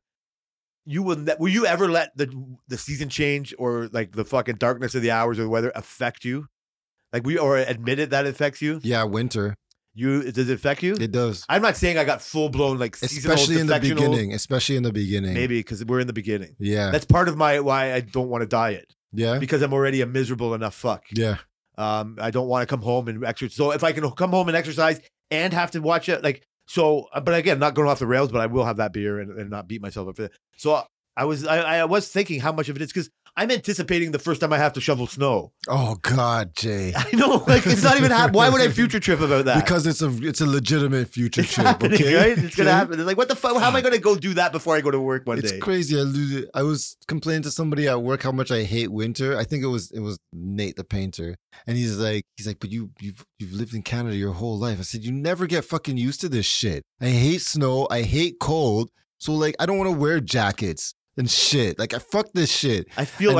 you 0.85 1.03
will. 1.03 1.17
Ne- 1.17 1.35
will 1.41 1.49
you 1.49 1.67
ever 1.67 1.89
let 1.91 2.17
the 2.17 2.29
the 2.69 2.79
season 2.79 3.09
change 3.09 3.55
or 3.59 3.89
like 3.93 4.13
the 4.13 4.25
fucking 4.25 4.57
darkness 4.57 4.95
of 4.95 5.03
the 5.03 5.11
hours 5.11 5.39
or 5.39 5.43
the 5.43 5.49
weather 5.49 5.73
affect 5.75 6.25
you? 6.25 6.47
Like 7.13 7.25
we 7.25 7.39
or 7.39 7.57
admit 7.59 7.99
it 7.99 8.11
that 8.11 8.27
it 8.27 8.31
affects 8.31 8.61
you. 8.61 8.81
Yeah, 8.83 9.05
winter. 9.05 9.57
You 9.95 10.31
does 10.31 10.51
it 10.51 10.55
affect 10.55 10.83
you? 10.83 10.95
It 10.95 11.11
does. 11.11 11.47
I'm 11.49 11.63
not 11.63 11.77
saying 11.77 11.97
I 11.97 12.05
got 12.05 12.21
full 12.21 12.51
blown 12.51 12.79
like 12.79 12.97
Especially 13.01 13.59
in 13.59 13.67
the 13.67 13.81
beginning. 13.81 14.35
Especially 14.35 14.77
in 14.77 14.83
the 14.83 14.93
beginning. 14.93 15.33
Maybe 15.33 15.59
because 15.59 15.83
we're 15.87 16.01
in 16.01 16.07
the 16.07 16.13
beginning. 16.13 16.55
Yeah. 16.59 16.91
That's 16.91 17.07
part 17.07 17.29
of 17.29 17.37
my 17.39 17.61
why 17.61 17.95
I 17.95 18.01
don't 18.01 18.29
want 18.29 18.43
to 18.43 18.47
diet 18.47 18.93
yeah. 19.13 19.39
because 19.39 19.63
I'm 19.63 19.73
already 19.73 20.03
a 20.03 20.07
miserable 20.07 20.53
enough 20.53 20.75
fuck. 20.75 21.05
Yeah. 21.11 21.39
Um, 21.79 22.19
I 22.21 22.31
don't 22.31 22.47
want 22.47 22.63
to 22.63 22.67
come 22.67 22.83
home 22.83 23.09
and 23.09 23.25
exercise. 23.25 23.55
So 23.55 23.71
if 23.71 23.83
I 23.85 23.93
can 23.93 24.11
come 24.11 24.31
home 24.31 24.49
and 24.49 24.57
exercise 24.57 25.01
and 25.31 25.53
have 25.55 25.71
to 25.71 25.81
watch 25.81 26.11
it, 26.11 26.23
like 26.23 26.43
so. 26.67 27.09
uh, 27.15 27.21
But 27.21 27.35
again, 27.35 27.59
not 27.59 27.75
going 27.75 27.89
off 27.89 27.99
the 27.99 28.07
rails. 28.07 28.31
But 28.31 28.43
I 28.43 28.47
will 28.47 28.67
have 28.67 28.77
that 28.77 28.93
beer 28.93 29.19
and, 29.19 29.39
and 29.39 29.49
not 29.49 29.67
beat 29.67 29.81
myself 29.81 30.09
up 30.09 30.17
for 30.17 30.23
that. 30.23 30.33
So 30.59 30.83
I 31.17 31.25
was 31.25 31.47
I, 31.47 31.79
I 31.79 31.85
was 31.87 32.09
thinking 32.09 32.41
how 32.41 32.53
much 32.53 32.69
of 32.69 32.77
it 32.77 32.83
is 32.83 32.93
because 32.93 33.09
I'm 33.39 33.51
anticipating 33.51 34.13
the 34.13 34.19
first 34.19 34.41
time 34.41 34.53
I 34.53 34.59
have 34.59 34.73
to 34.75 34.81
shovel 34.81 35.07
snow. 35.07 35.53
Oh 35.69 35.97
God, 36.01 36.55
Jay. 36.55 36.95
I 36.97 37.15
know, 37.15 37.45
like 37.47 37.67
it's 37.67 37.83
not 37.83 37.99
even 37.99 38.11
happening. 38.11 38.39
Why 38.39 38.49
would 38.49 38.63
I 38.63 38.69
future 38.81 38.99
trip 38.99 39.21
about 39.21 39.45
that? 39.45 39.63
Because 39.63 39.87
it's 39.87 40.01
a 40.01 40.09
it's 40.23 40.41
a 40.41 40.47
legitimate 40.47 41.09
future 41.09 41.43
it's 41.43 41.53
trip. 41.53 41.83
okay? 41.83 42.15
right? 42.17 42.39
It's 42.39 42.57
gonna 42.57 42.73
happen. 42.73 42.95
It's 42.95 43.07
like 43.07 43.19
what 43.19 43.29
the 43.29 43.37
fuck? 43.37 43.57
How 43.59 43.69
am 43.69 43.77
I 43.77 43.83
gonna 43.83 43.99
go 43.99 44.17
do 44.17 44.33
that 44.35 44.53
before 44.53 44.75
I 44.75 44.81
go 44.81 44.91
to 44.91 44.99
work 45.01 45.27
one 45.27 45.39
It's 45.39 45.53
day? 45.53 45.59
crazy. 45.59 45.99
I, 45.99 46.03
lose. 46.03 46.47
I 46.55 46.63
was 46.63 46.97
complaining 47.09 47.43
to 47.43 47.51
somebody 47.51 47.89
at 47.89 48.03
work 48.03 48.23
how 48.23 48.33
much 48.33 48.51
I 48.51 48.63
hate 48.63 48.91
winter. 48.91 49.37
I 49.37 49.45
think 49.45 49.63
it 49.63 49.69
was 49.69 49.91
it 49.91 50.01
was 50.01 50.19
Nate 50.33 50.77
the 50.77 50.85
painter, 50.85 51.37
and 51.67 51.77
he's 51.77 51.99
like 51.99 52.25
he's 52.39 52.47
like, 52.47 52.59
but 52.59 52.71
you 52.71 52.91
you've 53.01 53.23
you've 53.39 53.53
lived 53.53 53.75
in 53.75 53.83
Canada 53.83 54.17
your 54.17 54.33
whole 54.33 54.59
life. 54.59 54.79
I 54.79 54.83
said 54.83 55.05
you 55.05 55.13
never 55.13 55.47
get 55.47 55.65
fucking 55.67 55.99
used 55.99 56.23
to 56.23 56.31
this 56.31 56.47
shit. 56.47 56.85
I 57.03 57.09
hate 57.09 57.43
snow. 57.43 57.87
I 57.91 58.01
hate 58.03 58.39
cold. 58.41 58.91
So 59.19 59.33
like 59.33 59.57
I 59.61 59.67
don't 59.67 59.77
want 59.79 59.91
to 59.91 59.97
wear 59.97 60.21
jackets 60.21 60.95
and 61.17 61.31
shit. 61.31 61.79
Like 61.79 61.95
I 61.95 61.99
fuck 61.99 62.27
this 62.35 62.51
shit. 62.51 62.87
I 62.97 63.05
feel 63.05 63.31
And- 63.31 63.37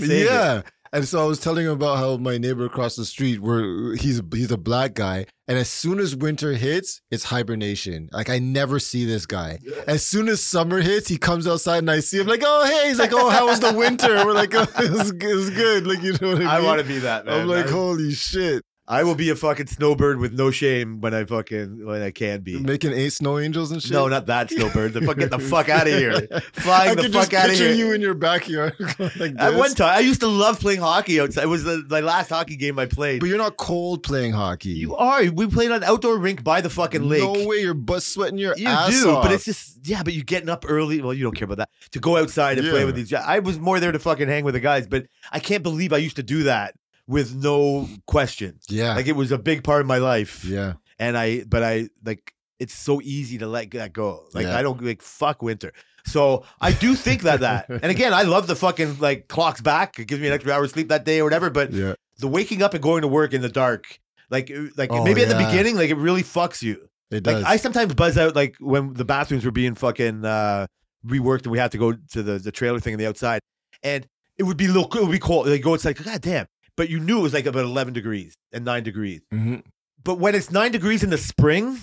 saying 0.00 0.22
it. 0.22 0.24
Yeah. 0.30 0.62
And 0.90 1.06
so 1.06 1.22
I 1.22 1.26
was 1.26 1.38
telling 1.38 1.66
him 1.66 1.72
about 1.72 1.98
how 1.98 2.16
my 2.16 2.38
neighbor 2.38 2.64
across 2.64 2.96
the 2.96 3.04
street, 3.04 3.40
where 3.40 3.94
he's 3.94 4.22
he's 4.32 4.50
a 4.50 4.56
black 4.56 4.94
guy, 4.94 5.26
and 5.46 5.58
as 5.58 5.68
soon 5.68 5.98
as 5.98 6.16
winter 6.16 6.54
hits, 6.54 7.02
it's 7.10 7.24
hibernation. 7.24 8.08
Like 8.10 8.30
I 8.30 8.38
never 8.38 8.78
see 8.78 9.04
this 9.04 9.26
guy. 9.26 9.58
As 9.86 10.06
soon 10.06 10.30
as 10.30 10.42
summer 10.42 10.80
hits, 10.80 11.06
he 11.06 11.18
comes 11.18 11.46
outside 11.46 11.78
and 11.80 11.90
I 11.90 12.00
see 12.00 12.18
him 12.18 12.26
like, 12.26 12.42
oh 12.42 12.64
hey, 12.64 12.88
he's 12.88 12.98
like, 12.98 13.12
oh 13.12 13.28
how 13.28 13.48
was 13.48 13.60
the 13.60 13.74
winter? 13.74 14.24
We're 14.24 14.32
like, 14.32 14.54
oh, 14.54 14.62
it 14.78 14.90
was, 14.90 15.10
it 15.10 15.34
was 15.34 15.50
good. 15.50 15.86
Like 15.86 16.02
you 16.02 16.12
know 16.22 16.28
what 16.28 16.36
I 16.36 16.38
mean? 16.38 16.48
I 16.48 16.60
want 16.62 16.80
to 16.80 16.86
be 16.86 17.00
that 17.00 17.26
man. 17.26 17.40
I'm 17.42 17.48
like, 17.48 17.68
holy 17.68 18.12
shit, 18.12 18.64
I 18.90 19.04
will 19.04 19.14
be 19.14 19.28
a 19.28 19.36
fucking 19.36 19.66
snowbird 19.66 20.18
with 20.18 20.32
no 20.32 20.50
shame 20.50 21.02
when 21.02 21.12
I 21.12 21.24
fucking 21.24 21.84
when 21.84 22.00
I 22.00 22.10
can 22.10 22.40
be. 22.40 22.58
making 22.58 22.92
eight 22.94 23.12
snow 23.12 23.38
angels 23.38 23.70
and 23.70 23.82
shit. 23.82 23.92
No, 23.92 24.08
not 24.08 24.24
that 24.26 24.50
snowbird. 24.50 24.94
The 24.94 25.02
fuck, 25.02 25.18
get 25.18 25.30
the 25.30 25.38
fuck 25.50 25.68
out 25.68 25.86
of 25.86 25.92
here. 25.92 26.26
Flying 26.54 26.92
I 26.98 27.02
the 27.02 27.10
fuck 27.10 27.34
out 27.34 27.44
of 27.44 27.50
picture 27.50 27.68
here. 27.68 27.74
you 27.88 27.92
in 27.92 28.00
your 28.00 28.14
backyard 28.14 28.74
like 29.18 29.34
At 29.38 29.54
one 29.56 29.74
time, 29.74 29.94
I 29.94 30.00
used 30.00 30.20
to 30.20 30.26
love 30.26 30.58
playing 30.58 30.80
hockey 30.80 31.20
outside. 31.20 31.44
It 31.44 31.48
was 31.48 31.64
the, 31.64 31.84
my 31.90 32.00
last 32.00 32.30
hockey 32.30 32.56
game 32.56 32.78
I 32.78 32.86
played. 32.86 33.20
but 33.20 33.28
you're 33.28 33.36
not 33.36 33.58
cold 33.58 34.02
playing 34.02 34.32
hockey. 34.32 34.70
you 34.70 34.96
are. 34.96 35.22
We 35.30 35.46
played 35.48 35.70
on 35.70 35.82
an 35.82 35.84
outdoor 35.84 36.16
rink 36.16 36.42
by 36.42 36.62
the 36.62 36.70
fucking 36.70 37.06
lake. 37.06 37.20
No 37.22 37.46
way, 37.46 37.56
you're 37.58 37.74
butt 37.74 38.02
sweating 38.02 38.38
your 38.38 38.56
You 38.56 38.68
ass 38.68 38.88
do, 39.02 39.10
off. 39.10 39.22
but 39.22 39.32
it's 39.32 39.44
just 39.44 39.86
yeah. 39.86 40.02
But 40.02 40.14
you're 40.14 40.24
getting 40.24 40.48
up 40.48 40.64
early. 40.66 41.02
Well, 41.02 41.12
you 41.12 41.24
don't 41.24 41.36
care 41.36 41.44
about 41.44 41.58
that. 41.58 41.68
To 41.90 42.00
go 42.00 42.16
outside 42.16 42.56
and 42.58 42.66
play 42.70 42.86
with 42.86 42.94
these. 42.94 43.12
I 43.12 43.40
was 43.40 43.58
more 43.58 43.80
there 43.80 43.92
to 43.92 43.98
fucking 43.98 44.28
hang 44.28 44.44
with 44.44 44.54
the 44.54 44.60
guys, 44.60 44.86
but 44.86 45.08
I 45.30 45.40
can't 45.40 45.62
believe 45.62 45.92
I 45.92 45.98
used 45.98 46.16
to 46.16 46.22
do 46.22 46.44
that 46.44 46.74
with 47.08 47.34
no 47.34 47.88
question. 48.06 48.60
yeah, 48.68 48.94
Like 48.94 49.06
it 49.08 49.16
was 49.16 49.32
a 49.32 49.38
big 49.38 49.64
part 49.64 49.80
of 49.80 49.86
my 49.88 49.98
life. 49.98 50.44
yeah. 50.44 50.74
and 51.00 51.16
I, 51.18 51.42
but 51.48 51.62
I 51.64 51.88
like 52.04 52.34
it's 52.60 52.74
so 52.74 53.00
easy 53.02 53.38
to 53.38 53.46
let 53.46 53.70
that 53.72 53.92
go. 53.92 54.26
Like 54.34 54.46
Yeah. 54.46 54.56
I 54.58 54.62
don't 54.62 54.80
like 54.82 55.00
fuck 55.02 55.42
winter. 55.42 55.72
So 56.04 56.44
I 56.60 56.72
do 56.72 56.94
think 56.94 57.22
that 57.22 57.40
that, 57.40 57.68
and 57.82 57.84
again, 57.86 58.12
I 58.14 58.22
love 58.22 58.46
the 58.46 58.56
fucking 58.56 58.98
like 58.98 59.28
clocks 59.28 59.60
back. 59.60 59.98
It 59.98 60.06
gives 60.06 60.20
me 60.20 60.28
an 60.28 60.32
extra 60.34 60.52
hour 60.52 60.64
of 60.64 60.70
sleep 60.70 60.88
that 60.88 61.04
day 61.04 61.20
or 61.20 61.24
whatever. 61.24 61.50
But 61.50 61.72
Yeah. 61.72 61.94
the 62.18 62.28
waking 62.28 62.62
up 62.62 62.74
and 62.74 62.82
going 62.82 63.02
to 63.02 63.08
work 63.08 63.32
in 63.32 63.40
the 63.42 63.48
dark, 63.48 63.98
like 64.30 64.50
uh, 64.50 64.68
like 64.76 64.90
Oh, 64.92 65.02
maybe 65.04 65.22
at 65.22 65.28
the 65.28 65.34
beginning, 65.36 65.76
like 65.76 65.90
it 65.90 65.96
really 65.96 66.22
fucks 66.22 66.62
you. 66.62 66.88
It 67.10 67.26
Like 67.26 67.36
does. 67.36 67.44
I 67.44 67.56
sometimes 67.56 67.94
buzz 67.94 68.18
out 68.18 68.34
like 68.36 68.56
when 68.60 68.92
the 68.94 69.04
bathrooms 69.04 69.44
were 69.44 69.50
being 69.50 69.74
fucking 69.74 70.24
uh 70.24 70.66
reworked 71.06 71.42
and 71.44 71.52
we 71.52 71.58
had 71.58 71.72
to 71.72 71.78
go 71.78 71.92
to 71.92 72.22
the 72.22 72.38
the 72.38 72.52
trailer 72.52 72.80
thing 72.80 72.94
on 72.94 72.98
the 72.98 73.06
outside, 73.06 73.40
and 73.82 74.06
it 74.36 74.42
would 74.42 74.56
be 74.56 74.66
little, 74.68 74.84
it 74.94 75.02
would 75.02 75.10
be 75.12 75.18
cold. 75.18 75.46
Like 75.48 75.62
go 75.62 75.74
outside, 75.74 75.96
god 76.02 76.20
damn. 76.20 76.46
But 76.78 76.88
you 76.88 76.98
knew 77.00 77.18
it 77.18 77.22
was 77.22 77.34
like 77.34 77.44
about 77.44 77.64
eleven 77.64 77.92
degrees 77.92 78.34
and 78.52 78.64
nine 78.64 78.84
degrees. 78.84 79.20
Mhm. 79.34 79.64
But 80.02 80.18
when 80.18 80.34
it's 80.34 80.50
nine 80.50 80.72
degrees 80.72 81.02
in 81.02 81.10
the 81.10 81.18
spring, 81.18 81.76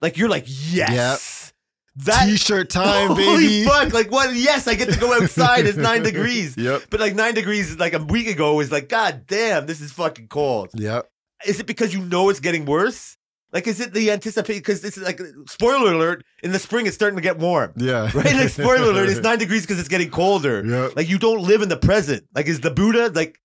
like 0.00 0.16
you're 0.18 0.28
like, 0.28 0.44
yes, 0.46 1.52
that 1.96 2.26
T-shirt 2.26 2.70
time, 2.70 3.08
baby. 3.16 3.24
holy 3.24 3.46
baby. 3.48 3.64
fuck, 3.64 3.92
like 3.92 4.10
what? 4.12 4.34
Yes, 4.36 4.68
I 4.68 4.74
get 4.74 4.90
to 4.92 5.00
go 5.00 5.12
outside. 5.14 5.66
it's 5.66 5.78
nine 5.78 6.02
degrees. 6.10 6.56
Yep. 6.56 6.82
But 6.90 7.00
like 7.00 7.14
nine 7.14 7.34
degrees, 7.34 7.78
like 7.78 7.94
a 7.94 7.98
week 7.98 8.28
ago, 8.28 8.54
was 8.54 8.70
like, 8.70 8.88
god 8.88 9.24
damn, 9.26 9.66
this 9.66 9.80
is 9.80 9.90
fucking 9.92 10.28
cold. 10.28 10.68
Yep. 10.74 11.08
Is 11.46 11.58
it 11.58 11.66
because 11.66 11.92
you 11.94 12.04
know 12.04 12.28
it's 12.28 12.40
getting 12.40 12.66
worse? 12.66 13.16
Like, 13.52 13.66
is 13.66 13.80
it 13.80 13.92
the 13.92 14.10
anticipation? 14.10 14.60
Because 14.60 14.80
this 14.80 14.96
is 14.96 15.02
like, 15.02 15.20
spoiler 15.48 15.92
alert, 15.92 16.24
in 16.42 16.52
the 16.52 16.58
spring 16.58 16.86
it's 16.86 16.94
starting 16.94 17.16
to 17.16 17.22
get 17.22 17.38
warm. 17.38 17.72
Yeah. 17.76 18.10
Right? 18.14 18.34
Like, 18.34 18.48
spoiler 18.50 18.90
alert, 18.92 19.08
it's 19.10 19.20
nine 19.20 19.38
degrees 19.38 19.62
because 19.62 19.78
it's 19.80 19.88
getting 19.90 20.10
colder. 20.10 20.64
Yep. 20.64 20.96
Like, 20.96 21.08
you 21.08 21.18
don't 21.18 21.42
live 21.42 21.60
in 21.62 21.68
the 21.68 21.76
present. 21.76 22.24
Like, 22.34 22.46
is 22.46 22.60
the 22.60 22.70
Buddha, 22.70 23.10
like, 23.14 23.38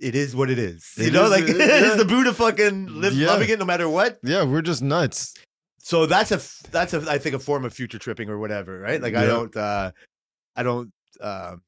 it 0.00 0.14
is 0.14 0.34
what 0.34 0.50
it 0.50 0.58
is. 0.58 0.92
You 0.96 1.10
know, 1.10 1.24
is- 1.24 1.30
like, 1.30 1.42
it 1.48 1.50
is, 1.50 1.58
yeah. 1.58 1.90
is 1.92 1.96
the 1.96 2.04
Buddha 2.04 2.32
fucking 2.34 2.86
live, 3.00 3.12
Yeah. 3.14 3.28
loving 3.28 3.48
it 3.50 3.58
no 3.58 3.64
matter 3.64 3.88
what? 3.88 4.18
Yeah, 4.22 4.44
we're 4.44 4.62
just 4.62 4.82
nuts. 4.82 5.34
So 5.78 6.06
that's 6.06 6.30
a 6.30 6.40
that's 6.70 6.92
a 6.94 7.04
I 7.10 7.18
think 7.18 7.34
a 7.34 7.38
form 7.38 7.64
of 7.64 7.72
future 7.72 7.98
tripping 7.98 8.28
or 8.28 8.38
whatever, 8.38 8.78
right? 8.80 9.00
Like 9.00 9.14
I 9.14 9.24
don't 9.26 9.56
uh 9.56 9.92
I 10.54 10.62
don't 10.62 10.92
um 11.20 11.62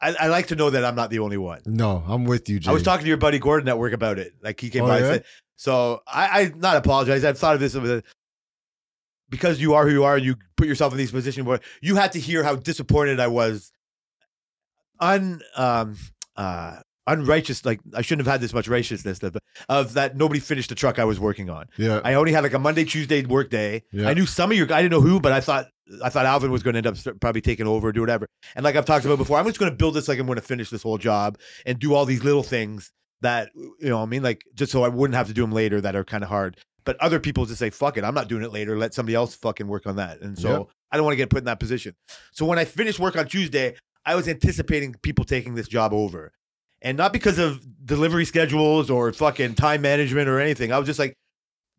I, 0.00 0.14
I 0.20 0.26
like 0.28 0.46
to 0.48 0.54
know 0.56 0.70
that 0.70 0.84
I'm 0.84 0.94
not 0.94 1.10
the 1.10 1.18
only 1.18 1.38
one. 1.38 1.60
No, 1.66 2.04
I'm 2.06 2.24
with 2.24 2.48
you, 2.48 2.60
Jay. 2.60 2.70
I 2.70 2.72
was 2.72 2.84
talking 2.84 3.02
to 3.02 3.08
your 3.08 3.16
buddy 3.16 3.40
Gordon 3.40 3.68
at 3.68 3.78
work 3.78 3.92
about 3.92 4.18
it. 4.20 4.32
Like 4.40 4.60
he 4.60 4.70
came 4.70 4.84
Oh, 4.84 4.86
by 4.86 4.98
yeah? 5.00 5.04
and 5.06 5.14
said 5.14 5.24
so 5.56 6.02
I, 6.06 6.42
I 6.42 6.52
not 6.56 6.76
apologize. 6.76 7.24
I've 7.24 7.36
thought 7.36 7.54
of 7.54 7.60
this 7.60 7.74
with 7.74 8.04
because 9.28 9.60
you 9.60 9.74
are 9.74 9.84
who 9.84 9.92
you 9.92 10.04
are 10.04 10.16
and 10.16 10.24
you 10.24 10.36
put 10.56 10.68
yourself 10.68 10.92
in 10.92 10.98
these 10.98 11.10
positions 11.10 11.46
where 11.46 11.58
you 11.82 11.96
had 11.96 12.12
to 12.12 12.20
hear 12.20 12.44
how 12.44 12.54
disappointed 12.54 13.18
I 13.18 13.26
was 13.26 13.72
un 15.00 15.40
um 15.56 15.96
uh 16.36 16.78
unrighteous 17.08 17.64
like 17.64 17.80
I 17.94 18.02
shouldn't 18.02 18.26
have 18.26 18.32
had 18.32 18.40
this 18.40 18.52
much 18.52 18.68
righteousness 18.68 19.22
of, 19.22 19.36
of 19.68 19.94
that 19.94 20.16
nobody 20.16 20.38
finished 20.38 20.68
the 20.68 20.74
truck 20.74 20.98
I 20.98 21.04
was 21.04 21.18
working 21.18 21.50
on. 21.50 21.66
Yeah. 21.76 22.00
I 22.04 22.14
only 22.14 22.32
had 22.32 22.44
like 22.44 22.54
a 22.54 22.58
Monday, 22.58 22.84
Tuesday 22.84 23.24
work 23.24 23.50
day. 23.50 23.82
Yeah. 23.90 24.08
I 24.08 24.14
knew 24.14 24.26
some 24.26 24.50
of 24.52 24.56
your, 24.56 24.66
guys, 24.66 24.78
I 24.78 24.82
didn't 24.82 24.92
know 24.92 25.00
who, 25.00 25.18
but 25.18 25.32
I 25.32 25.40
thought 25.40 25.66
I 26.04 26.10
thought 26.10 26.26
Alvin 26.26 26.52
was 26.52 26.62
going 26.62 26.74
to 26.74 26.78
end 26.78 26.86
up 26.86 27.20
probably 27.20 27.40
taking 27.40 27.66
over, 27.66 27.88
or 27.88 27.92
do 27.92 28.00
whatever. 28.00 28.28
And 28.54 28.62
like 28.62 28.76
I've 28.76 28.84
talked 28.84 29.04
about 29.06 29.18
before, 29.18 29.38
I'm 29.38 29.46
just 29.46 29.58
going 29.58 29.72
to 29.72 29.76
build 29.76 29.94
this 29.94 30.06
like 30.06 30.18
I'm 30.18 30.26
going 30.26 30.36
to 30.36 30.42
finish 30.42 30.70
this 30.70 30.82
whole 30.82 30.98
job 30.98 31.38
and 31.66 31.78
do 31.78 31.94
all 31.94 32.04
these 32.04 32.22
little 32.22 32.42
things 32.42 32.92
that 33.22 33.50
you 33.54 33.88
know, 33.88 34.02
I 34.02 34.06
mean, 34.06 34.22
like 34.22 34.44
just 34.54 34.70
so 34.70 34.84
I 34.84 34.88
wouldn't 34.88 35.16
have 35.16 35.28
to 35.28 35.34
do 35.34 35.40
them 35.40 35.52
later 35.52 35.80
that 35.80 35.96
are 35.96 36.04
kind 36.04 36.22
of 36.22 36.28
hard. 36.28 36.58
But 36.84 36.96
other 37.00 37.20
people 37.20 37.44
just 37.44 37.58
say, 37.58 37.70
"Fuck 37.70 37.98
it, 37.98 38.04
I'm 38.04 38.14
not 38.14 38.28
doing 38.28 38.42
it 38.42 38.52
later. 38.52 38.78
Let 38.78 38.94
somebody 38.94 39.14
else 39.14 39.34
fucking 39.34 39.66
work 39.66 39.86
on 39.86 39.96
that." 39.96 40.20
And 40.20 40.38
so 40.38 40.50
Yep. 40.50 40.66
I 40.92 40.96
don't 40.96 41.04
want 41.04 41.12
to 41.12 41.16
get 41.16 41.28
put 41.30 41.38
in 41.40 41.44
that 41.44 41.60
position. 41.60 41.94
So 42.32 42.46
when 42.46 42.58
I 42.58 42.64
finished 42.64 42.98
work 42.98 43.16
on 43.16 43.26
Tuesday, 43.26 43.74
I 44.06 44.14
was 44.14 44.26
anticipating 44.26 44.94
people 45.02 45.24
taking 45.24 45.54
this 45.54 45.68
job 45.68 45.92
over. 45.92 46.32
And 46.80 46.96
not 46.96 47.12
because 47.12 47.38
of 47.38 47.60
delivery 47.84 48.24
schedules 48.24 48.90
or 48.90 49.12
fucking 49.12 49.54
time 49.54 49.82
management 49.82 50.28
or 50.28 50.38
anything. 50.38 50.72
I 50.72 50.78
was 50.78 50.86
just 50.86 50.98
like, 50.98 51.14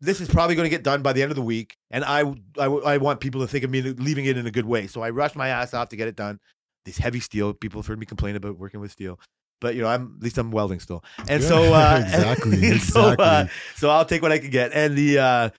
this 0.00 0.20
is 0.20 0.28
probably 0.28 0.54
going 0.54 0.64
to 0.64 0.70
get 0.70 0.82
done 0.82 1.02
by 1.02 1.12
the 1.12 1.22
end 1.22 1.30
of 1.30 1.36
the 1.36 1.42
week. 1.42 1.76
And 1.90 2.04
I, 2.04 2.22
I, 2.58 2.66
I 2.66 2.96
want 2.98 3.20
people 3.20 3.40
to 3.42 3.46
think 3.46 3.64
of 3.64 3.70
me 3.70 3.82
leaving 3.82 4.24
it 4.26 4.36
in 4.36 4.46
a 4.46 4.50
good 4.50 4.64
way. 4.66 4.86
So 4.86 5.02
I 5.02 5.10
rushed 5.10 5.36
my 5.36 5.48
ass 5.48 5.74
off 5.74 5.90
to 5.90 5.96
get 5.96 6.08
it 6.08 6.16
done. 6.16 6.38
This 6.84 6.98
heavy 6.98 7.20
steel, 7.20 7.52
people 7.52 7.80
have 7.80 7.86
heard 7.86 7.98
me 7.98 8.06
complain 8.06 8.36
about 8.36 8.58
working 8.58 8.80
with 8.80 8.90
steel. 8.90 9.18
But 9.60 9.74
you 9.74 9.82
know, 9.82 9.88
I'm 9.88 10.14
at 10.16 10.22
least 10.22 10.38
I'm 10.38 10.50
welding 10.50 10.80
still, 10.80 11.04
and 11.28 11.42
Yeah, 11.42 11.48
so 11.48 11.74
uh, 11.74 12.00
exactly, 12.02 12.70
and 12.70 12.80
so, 12.80 13.00
uh, 13.00 13.46
so 13.76 13.90
I'll 13.90 14.06
take 14.06 14.22
what 14.22 14.32
I 14.32 14.38
can 14.38 14.48
get. 14.48 14.72
And 14.72 14.96
the 14.96 15.18
uh, 15.18 15.50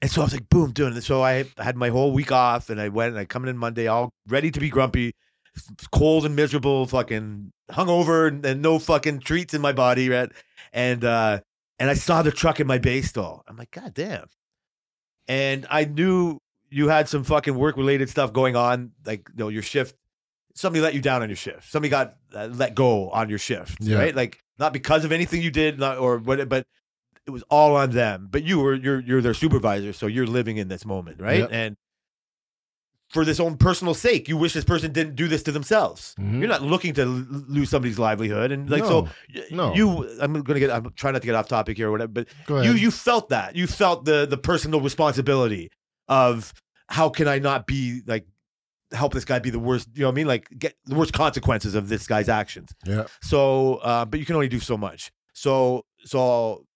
and 0.00 0.10
so 0.10 0.22
I 0.22 0.24
was 0.24 0.32
like, 0.32 0.48
boom, 0.48 0.72
doing 0.72 0.96
it. 0.96 1.02
So 1.02 1.22
I 1.22 1.44
had 1.58 1.76
my 1.76 1.90
whole 1.90 2.12
week 2.12 2.32
off, 2.32 2.70
and 2.70 2.80
I 2.80 2.88
went 2.88 3.10
and 3.10 3.18
I 3.18 3.26
come 3.26 3.46
in 3.46 3.58
Monday, 3.58 3.86
all 3.88 4.10
ready 4.26 4.50
to 4.50 4.58
be 4.58 4.70
grumpy, 4.70 5.12
cold 5.92 6.24
and 6.24 6.34
miserable, 6.36 6.86
fucking 6.86 7.52
hungover, 7.70 8.28
and, 8.28 8.44
and 8.44 8.62
no 8.62 8.78
fucking 8.78 9.20
treats 9.20 9.54
in 9.54 9.60
my 9.60 9.72
body, 9.72 10.08
right? 10.08 10.30
And 10.72 11.04
uh, 11.04 11.40
and 11.78 11.90
I 11.90 11.94
saw 11.94 12.22
the 12.22 12.30
truck 12.32 12.60
in 12.60 12.66
my 12.66 12.78
bay 12.78 13.02
stall. 13.02 13.42
I'm 13.48 13.56
like, 13.56 13.70
god 13.70 13.94
damn. 13.94 14.26
And 15.28 15.66
I 15.70 15.84
knew 15.84 16.38
you 16.70 16.88
had 16.88 17.08
some 17.08 17.24
fucking 17.24 17.54
work 17.54 17.76
related 17.76 18.08
stuff 18.08 18.32
going 18.32 18.56
on, 18.56 18.92
like 19.06 19.28
you 19.30 19.36
know 19.36 19.48
your 19.48 19.62
shift. 19.62 19.94
Somebody 20.54 20.82
let 20.82 20.94
you 20.94 21.00
down 21.00 21.22
on 21.22 21.28
your 21.28 21.36
shift. 21.36 21.70
Somebody 21.70 21.90
got 21.90 22.16
uh, 22.34 22.48
let 22.52 22.74
go 22.74 23.08
on 23.10 23.28
your 23.28 23.38
shift, 23.38 23.78
Yeah. 23.80 23.98
right? 23.98 24.14
Like 24.14 24.38
not 24.58 24.72
because 24.72 25.04
of 25.04 25.12
anything 25.12 25.40
you 25.42 25.50
did, 25.50 25.78
not 25.78 25.98
or 25.98 26.18
what, 26.18 26.46
but 26.48 26.66
it 27.26 27.30
was 27.30 27.42
all 27.50 27.76
on 27.76 27.90
them. 27.90 28.28
But 28.30 28.42
you 28.42 28.58
were 28.60 28.74
you're 28.74 29.00
you're 29.00 29.22
their 29.22 29.34
supervisor, 29.34 29.92
so 29.92 30.06
you're 30.06 30.26
living 30.26 30.56
in 30.58 30.68
this 30.68 30.84
moment, 30.84 31.20
right? 31.20 31.40
Yep. 31.40 31.48
And 31.52 31.76
for 33.12 33.24
this 33.24 33.38
own 33.38 33.56
personal 33.56 33.94
sake, 33.94 34.28
you 34.28 34.36
wish 34.36 34.52
this 34.54 34.64
person 34.64 34.92
didn't 34.92 35.14
do 35.16 35.28
this 35.28 35.42
to 35.44 35.52
themselves. 35.52 36.14
Mhm. 36.18 36.38
You're 36.40 36.48
not 36.48 36.62
looking 36.62 36.94
to 36.94 37.02
l- 37.02 37.08
lose 37.48 37.68
somebody's 37.70 37.98
livelihood, 37.98 38.50
and 38.52 38.70
like 38.70 38.84
so. 38.84 39.02
No, 39.02 39.08
y- 39.34 39.42
no. 39.50 39.74
You, 39.74 40.18
I'm 40.20 40.42
gonna 40.42 40.58
get. 40.60 40.70
I'm 40.70 40.90
trying 40.96 41.12
not 41.12 41.22
to 41.22 41.26
get 41.26 41.34
off 41.34 41.48
topic 41.48 41.76
here 41.76 41.88
or 41.88 41.92
whatever, 41.92 42.12
but 42.12 42.28
you 42.64 42.72
you 42.72 42.90
felt 42.90 43.28
that 43.28 43.54
you 43.56 43.66
felt 43.66 44.04
the 44.06 44.26
the 44.26 44.38
personal 44.38 44.80
responsibility 44.80 45.68
of 46.08 46.52
how 46.88 47.08
can 47.08 47.28
I 47.28 47.38
not 47.38 47.66
be 47.66 48.00
like 48.06 48.26
help 48.92 49.14
this 49.14 49.24
guy 49.24 49.38
be 49.38 49.50
the 49.50 49.58
worst. 49.58 49.88
You 49.94 50.02
know 50.02 50.08
what 50.08 50.12
I 50.12 50.16
mean? 50.16 50.26
Like 50.26 50.48
get 50.58 50.74
the 50.86 50.94
worst 50.94 51.12
consequences 51.12 51.74
of 51.74 51.88
this 51.88 52.06
guy's 52.06 52.28
actions. 52.28 52.70
Yeah. 52.86 53.04
So, 53.22 53.76
uh, 53.76 54.04
but 54.04 54.20
you 54.20 54.26
can 54.26 54.34
only 54.34 54.48
do 54.48 54.60
so 54.60 54.76
much. 54.76 55.10
So, 55.34 55.84
so 56.04 56.66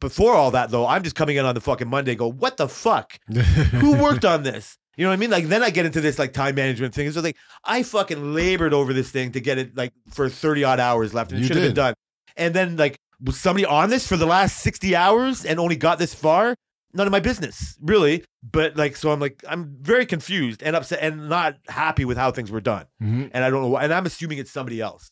before 0.00 0.34
all 0.34 0.50
that 0.52 0.70
though, 0.70 0.86
I'm 0.86 1.02
just 1.02 1.16
coming 1.16 1.36
in 1.36 1.44
on 1.44 1.54
the 1.54 1.60
fucking 1.60 1.88
Monday. 1.88 2.14
Go, 2.14 2.30
what 2.30 2.56
the 2.58 2.68
fuck? 2.68 3.18
Who 3.28 3.96
worked 3.96 4.24
on 4.24 4.42
this? 4.44 4.78
You 4.96 5.04
know 5.04 5.10
what 5.10 5.14
I 5.14 5.18
mean? 5.18 5.30
Like 5.30 5.46
then 5.46 5.62
I 5.62 5.70
get 5.70 5.86
into 5.86 6.00
this 6.00 6.18
like 6.18 6.32
time 6.32 6.54
management 6.54 6.94
thing. 6.94 7.10
So 7.10 7.20
like 7.20 7.36
I 7.64 7.82
fucking 7.82 8.34
labored 8.34 8.72
over 8.72 8.92
this 8.92 9.10
thing 9.10 9.32
to 9.32 9.40
get 9.40 9.58
it 9.58 9.76
like 9.76 9.92
for 10.10 10.28
30 10.28 10.64
odd 10.64 10.80
hours 10.80 11.12
left, 11.14 11.32
and 11.32 11.42
it 11.42 11.46
should 11.46 11.56
have 11.56 11.64
been 11.64 11.74
done. 11.74 11.94
And 12.36 12.54
then 12.54 12.76
like 12.76 12.96
was 13.22 13.38
somebody 13.38 13.64
on 13.64 13.90
this 13.90 14.06
for 14.06 14.16
the 14.16 14.26
last 14.26 14.58
60 14.58 14.94
hours 14.94 15.44
and 15.44 15.58
only 15.58 15.76
got 15.76 15.98
this 15.98 16.14
far? 16.14 16.54
None 16.92 17.06
of 17.08 17.10
my 17.10 17.20
business, 17.20 17.76
really. 17.80 18.24
But 18.48 18.76
like, 18.76 18.96
so 18.96 19.10
I'm 19.10 19.18
like, 19.18 19.42
I'm 19.48 19.76
very 19.80 20.06
confused 20.06 20.62
and 20.62 20.76
upset 20.76 21.00
and 21.02 21.28
not 21.28 21.56
happy 21.68 22.04
with 22.04 22.16
how 22.16 22.30
things 22.30 22.52
were 22.52 22.60
done. 22.60 22.86
Mhm. 23.02 23.30
And 23.32 23.44
I 23.44 23.50
don't 23.50 23.62
know 23.62 23.68
why. 23.68 23.82
And 23.82 23.92
I'm 23.92 24.06
assuming 24.06 24.38
it's 24.38 24.52
somebody 24.52 24.80
else. 24.80 25.10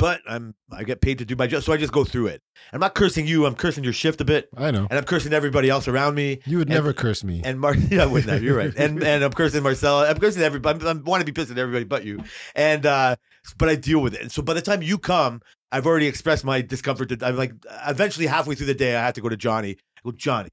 But 0.00 0.22
I'm 0.26 0.54
I 0.72 0.82
get 0.84 1.00
paid 1.00 1.18
to 1.18 1.24
do 1.24 1.36
my 1.36 1.46
job, 1.46 1.62
so 1.62 1.72
I 1.72 1.76
just 1.76 1.92
go 1.92 2.04
through 2.04 2.28
it. 2.28 2.42
I'm 2.72 2.80
not 2.80 2.94
cursing 2.94 3.26
you. 3.26 3.44
I'm 3.46 3.54
cursing 3.54 3.84
your 3.84 3.92
shift 3.92 4.20
a 4.20 4.24
bit, 4.24 4.48
I 4.56 4.70
know. 4.70 4.86
and 4.88 4.92
I'm 4.98 5.04
cursing 5.04 5.32
everybody 5.32 5.68
else 5.68 5.88
around 5.88 6.14
me. 6.14 6.40
You 6.46 6.58
would 6.58 6.68
and- 6.68 6.74
never 6.74 6.92
curse 6.92 7.22
me. 7.22 7.42
And 7.44 7.60
Mar, 7.60 7.74
yeah, 7.90 8.04
I 8.04 8.06
wouldn't 8.06 8.32
have. 8.32 8.42
You're 8.42 8.56
right. 8.56 8.72
And 8.76 9.02
and 9.02 9.22
I'm 9.22 9.32
cursing 9.32 9.62
Marcella. 9.62 10.08
I'm 10.08 10.18
cursing 10.18 10.42
everybody. 10.42 10.86
I'm, 10.86 11.04
want 11.04 11.20
to 11.20 11.26
be 11.26 11.32
pissed 11.32 11.50
at 11.50 11.58
everybody 11.58 11.84
but 11.84 12.04
you. 12.04 12.24
And 12.54 12.86
uh, 12.86 13.16
but 13.58 13.68
I 13.68 13.76
deal 13.76 14.00
with 14.00 14.14
it. 14.14 14.22
And 14.22 14.32
so 14.32 14.42
by 14.42 14.54
the 14.54 14.62
time 14.62 14.82
you 14.82 14.98
come, 14.98 15.42
I've 15.70 15.86
already 15.86 16.06
expressed 16.06 16.44
my 16.44 16.62
discomfort. 16.62 17.10
To, 17.10 17.18
I'm 17.26 17.36
like, 17.36 17.52
eventually 17.86 18.26
halfway 18.26 18.54
through 18.54 18.66
the 18.66 18.74
day, 18.74 18.96
I 18.96 19.04
have 19.04 19.14
to 19.14 19.20
go 19.20 19.28
to 19.28 19.36
Johnny. 19.36 19.72
I 19.72 20.00
go, 20.02 20.12
Johnny, 20.12 20.48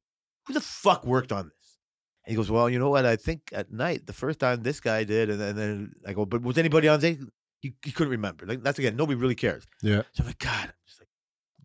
who 0.45 0.53
the 0.53 0.61
fuck 0.61 1.05
worked 1.05 1.31
on 1.31 1.45
this? 1.45 1.77
And 2.25 2.31
he 2.31 2.35
goes, 2.35 2.51
Well, 2.51 2.69
you 2.69 2.79
know 2.79 2.89
what? 2.89 3.05
I 3.05 3.15
think 3.15 3.41
at 3.53 3.71
night 3.71 4.05
the 4.07 4.13
first 4.13 4.39
time 4.39 4.61
this 4.61 4.81
guy 4.81 5.05
did, 5.05 5.29
and 5.29 5.39
then, 5.39 5.49
and 5.49 5.57
then 5.57 5.91
I 6.05 6.11
go, 6.11 6.25
But 6.25 6.41
was 6.41 6.57
anybody 6.57 6.89
on 6.89 6.99
stage? 6.99 7.19
He, 7.67 7.73
he 7.83 7.91
couldn't 7.91 8.11
remember. 8.11 8.45
Like 8.45 8.63
that's 8.63 8.79
again, 8.79 8.95
nobody 8.95 9.19
really 9.19 9.35
cares. 9.35 9.65
yeah. 9.81 10.03
So 10.13 10.21
I'm 10.21 10.27
like, 10.27 10.39
God, 10.39 10.63
I'm 10.63 10.73
just 10.85 10.99
like, 11.01 11.09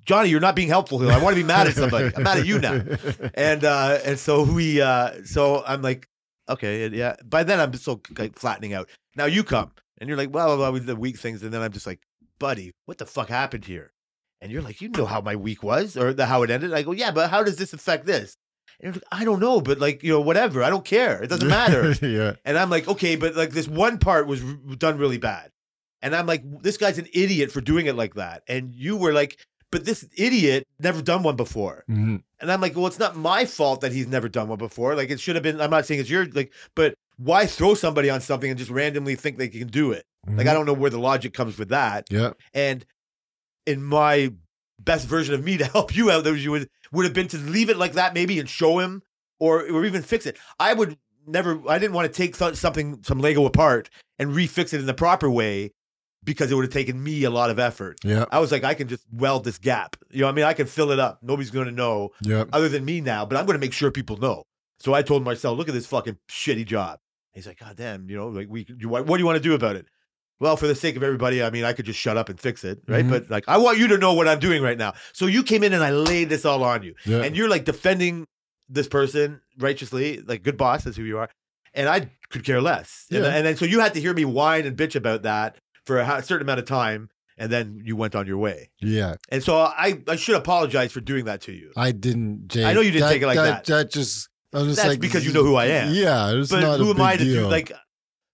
Johnny, 0.05 0.29
you're 0.31 0.41
not 0.41 0.57
being 0.57 0.69
helpful 0.69 0.99
here. 0.99 1.13
I 1.13 1.19
want 1.23 1.37
to 1.37 1.43
be 1.43 1.47
mad 1.47 1.69
at 1.69 1.75
somebody. 1.75 2.11
I'm 2.17 2.23
mad 2.25 2.39
at 2.39 2.47
you 2.47 2.59
now 2.59 2.83
and 3.35 3.65
uh 3.65 3.99
and 4.05 4.19
so 4.19 4.43
we 4.43 4.81
uh 4.81 5.25
so 5.25 5.63
i'm 5.67 5.81
like 5.81 6.09
okay 6.49 6.89
yeah 6.89 7.15
by 7.25 7.45
then 7.45 7.61
i'm 7.61 7.71
just 7.71 7.85
so 7.85 8.01
like 8.19 8.37
flattening 8.37 8.75
out 8.75 8.89
now 9.17 9.27
you 9.27 9.45
come 9.45 9.71
and 9.99 10.09
you're 10.09 10.17
like 10.17 10.35
well 10.35 10.49
blah, 10.49 10.57
blah, 10.57 10.71
with 10.71 10.87
the 10.87 10.97
weak 10.97 11.17
things 11.19 11.43
and 11.43 11.53
then 11.53 11.63
i'm 11.63 11.73
just 11.73 11.87
like 11.87 12.01
buddy 12.41 12.73
what 12.87 12.99
the 12.99 13.07
fuck 13.07 13.29
happened 13.29 13.65
here 13.65 13.93
and 14.41 14.51
you're 14.51 14.63
like 14.63 14.81
you 14.81 14.89
know 14.89 15.07
how 15.07 15.21
my 15.21 15.37
week 15.37 15.63
was 15.63 15.97
or 15.97 16.13
the, 16.13 16.27
how 16.27 16.43
it 16.43 16.51
ended 16.51 16.73
i 16.75 16.83
go 16.83 16.91
yeah 16.91 17.13
but 17.13 17.31
how 17.31 17.45
does 17.45 17.57
this 17.57 17.73
affect 17.73 18.05
this 18.07 18.37
and 18.81 18.97
like 18.97 19.05
i 19.13 19.25
don't 19.25 19.39
know 19.39 19.61
but 19.61 19.79
like 19.79 20.03
you 20.03 20.11
know 20.11 20.21
whatever 20.21 20.65
i 20.65 20.69
don't 20.71 20.85
care 20.85 21.23
it 21.23 21.29
doesn't 21.29 21.49
matter 21.49 21.95
yeah. 22.07 22.35
and 22.45 22.59
I'm 22.59 22.71
like, 22.71 22.89
okay, 22.89 23.15
but 23.17 23.37
like 23.37 23.51
this 23.51 23.69
one 23.69 23.99
part 23.99 24.27
was 24.27 24.43
done 24.79 24.99
really 24.99 25.19
bad. 25.19 25.51
And 26.03 26.15
I'm 26.15 26.27
like, 26.27 26.43
this 26.63 26.77
guy's 26.77 26.99
an 26.99 27.07
idiot 27.15 27.51
for 27.53 27.61
doing 27.61 27.87
it 27.87 27.95
like 27.97 28.15
that. 28.15 28.43
And 28.49 28.75
you 28.75 28.97
were 28.97 29.13
like, 29.13 29.39
but 29.71 29.85
this 29.87 30.07
idiot 30.17 30.67
never 30.81 31.01
done 31.01 31.23
one 31.23 31.37
before. 31.37 31.85
Mhm. 31.89 32.23
And 32.41 32.53
I'm 32.53 32.61
like, 32.61 32.77
well, 32.77 32.87
it's 32.89 32.99
not 32.99 33.17
my 33.17 33.45
fault 33.47 33.81
that 33.81 33.93
he's 33.93 34.07
never 34.09 34.29
done 34.29 34.49
one 34.49 34.59
before. 34.59 34.95
Like 34.97 35.11
it 35.11 35.21
should 35.21 35.37
have 35.37 35.43
been. 35.43 35.61
I'm 35.61 35.71
not 35.71 35.87
saying 35.87 36.01
it's 36.01 36.11
your 36.11 36.27
like, 36.27 36.53
but 36.75 36.95
why 37.17 37.47
throw 37.47 37.75
somebody 37.75 38.11
on 38.11 38.21
something 38.21 38.51
and 38.51 38.59
just 38.59 38.71
randomly 38.71 39.15
think 39.15 39.39
they 39.39 39.49
can 39.49 39.69
do 39.69 39.93
it? 39.93 40.05
Like 40.27 40.47
I 40.47 40.53
don't 40.55 40.67
know 40.67 40.73
where 40.75 40.91
the 40.91 40.99
logic 41.01 41.33
comes 41.35 41.59
with 41.59 41.71
that. 41.71 42.07
Yeah. 42.11 42.33
And 42.53 42.85
in 43.67 43.83
my 43.83 44.33
best 44.79 45.07
version 45.07 45.35
of 45.35 45.43
me 45.45 45.57
to 45.59 45.65
help 45.65 45.95
you 45.97 46.11
out, 46.11 46.25
those 46.25 46.45
you 46.45 46.51
would 46.51 46.69
would 46.93 47.05
have 47.05 47.15
been 47.15 47.29
to 47.29 47.39
leave 47.39 47.71
it 47.71 47.77
like 47.79 47.93
that 47.95 48.13
maybe 48.15 48.39
and 48.39 48.49
show 48.49 48.79
him 48.79 49.03
or 49.39 49.63
or 49.71 49.85
even 49.87 50.03
fix 50.03 50.27
it. 50.27 50.37
I 50.61 50.75
would 50.75 50.99
never. 51.27 51.63
I 51.69 51.79
didn't 51.79 51.95
want 51.95 52.13
to 52.13 52.17
take 52.17 52.35
so- 52.37 52.53
something 52.53 53.03
some 53.05 53.21
Lego 53.21 53.47
apart 53.47 53.89
and 54.19 54.33
refix 54.33 54.75
it 54.75 54.81
in 54.81 54.87
the 54.87 54.95
proper 54.95 55.31
way 55.31 55.73
because 56.25 56.51
it 56.51 56.55
would 56.55 56.65
have 56.65 56.73
taken 56.73 57.03
me 57.03 57.25
a 57.25 57.31
lot 57.31 57.51
of 57.51 57.59
effort. 57.59 57.99
Yeah. 58.05 58.25
I 58.31 58.39
was 58.39 58.53
like, 58.53 58.65
I 58.65 58.75
can 58.75 58.89
just 58.89 59.05
weld 59.13 59.45
this 59.45 59.59
gap. 59.59 59.97
You 60.11 60.23
know, 60.23 60.29
I 60.29 60.33
mean, 60.33 60.45
I 60.45 60.53
can 60.53 60.67
fill 60.67 60.91
it 60.93 60.99
up. 60.99 61.19
Nobody's 61.23 61.51
going 61.51 61.67
to 61.67 61.73
know 61.73 62.11
Yeah. 62.23 62.45
other 62.53 62.69
than 62.69 62.85
me 62.85 63.01
now, 63.01 63.27
but 63.27 63.37
I'm 63.39 63.47
going 63.47 63.59
to 63.59 63.61
make 63.61 63.73
sure 63.73 63.91
people 63.91 64.17
know. 64.17 64.45
So 64.79 64.95
I 64.95 65.03
told 65.03 65.25
Marcel, 65.25 65.55
look 65.55 65.69
at 65.69 65.75
this 65.75 65.87
fucking 65.87 66.19
shitty 66.31 66.67
job. 66.67 66.99
He's 67.33 67.47
like, 67.47 67.59
God 67.59 67.77
damn, 67.77 68.09
you 68.11 68.17
know, 68.17 68.29
like 68.29 68.47
we, 68.51 68.67
you, 68.79 68.89
what, 68.89 69.07
do 69.07 69.19
you 69.19 69.25
want 69.27 69.37
to 69.37 69.43
do 69.43 69.55
about 69.55 69.77
it? 69.77 69.87
Well, 70.41 70.57
for 70.57 70.67
the 70.67 70.75
sake 70.75 70.97
of 70.97 71.03
everybody, 71.05 71.43
I 71.43 71.51
mean, 71.51 71.65
I 71.65 71.73
could 71.73 71.87
just 71.87 71.99
shut 72.01 72.17
up 72.17 72.29
and 72.29 72.39
fix 72.39 72.65
it, 72.65 72.81
right? 72.89 73.05
Mhm. 73.05 73.11
But 73.11 73.31
like, 73.31 73.45
I 73.47 73.59
want 73.59 73.79
you 73.79 73.87
to 73.89 73.99
know 73.99 74.13
what 74.15 74.27
I'm 74.27 74.41
doing 74.41 74.61
right 74.63 74.77
now. 74.77 74.95
So 75.13 75.27
you 75.27 75.43
came 75.45 75.63
in 75.63 75.73
and 75.73 75.85
I 75.85 75.91
laid 75.93 76.29
this 76.29 76.45
all 76.45 76.63
on 76.65 76.83
you, 76.83 76.95
Yeah. 77.07 77.23
and 77.23 77.37
you're 77.37 77.49
like 77.49 77.65
defending 77.65 78.27
this 78.69 78.89
person 78.89 79.41
righteously, 79.59 80.21
like 80.27 80.43
good 80.43 80.57
boss, 80.57 80.85
that's 80.85 80.97
who 80.97 81.05
you 81.05 81.19
are, 81.19 81.29
and 81.75 81.89
I 81.89 82.11
could 82.31 82.45
care 82.45 82.61
less. 82.61 83.07
And, 83.11 83.25
Yeah. 83.25 83.31
and 83.31 83.47
then 83.47 83.57
so 83.57 83.65
you 83.67 83.81
had 83.81 83.95
to 83.95 84.01
hear 84.01 84.15
me 84.15 84.25
whine 84.25 84.67
and 84.67 84.77
bitch 84.77 84.97
about 84.97 85.23
that 85.23 85.57
for 85.87 85.99
a, 85.99 86.23
certain 86.23 86.47
amount 86.47 86.61
of 86.61 86.67
time, 86.67 87.09
and 87.39 87.51
then 87.51 87.81
you 87.85 87.97
went 87.97 88.15
on 88.15 88.27
your 88.27 88.39
way. 88.39 88.71
yeah. 88.81 89.15
And 89.31 89.43
so 89.43 89.57
I, 89.59 90.01
I 90.09 90.17
should 90.17 90.37
apologize 90.37 90.93
for 90.93 91.01
doing 91.01 91.25
that 91.27 91.41
to 91.43 91.53
you. 91.53 91.73
I 91.77 91.93
didn't. 91.93 92.49
Jay, 92.49 92.65
I 92.65 92.73
know 92.73 92.81
you 92.81 92.91
didn't 92.91 93.09
take 93.09 93.23
it 93.23 93.27
like 93.27 93.37
that. 93.37 93.65
That 93.65 93.91
just. 93.91 94.29
I 94.55 94.59
was 94.63 94.77
That's 94.77 94.89
like, 94.89 95.01
because 95.01 95.25
you 95.25 95.33
know 95.33 95.45
who 95.45 95.55
I 95.55 95.65
am. 95.67 95.95
Yeah, 95.95 96.31
it's 96.33 96.51
but 96.51 96.61
not 96.61 96.79
who 96.79 96.89
a 96.89 96.91
am 96.91 96.97
big 96.97 97.05
I 97.07 97.17
to 97.17 97.25
deal. 97.25 97.45
do 97.45 97.49
like? 97.51 97.73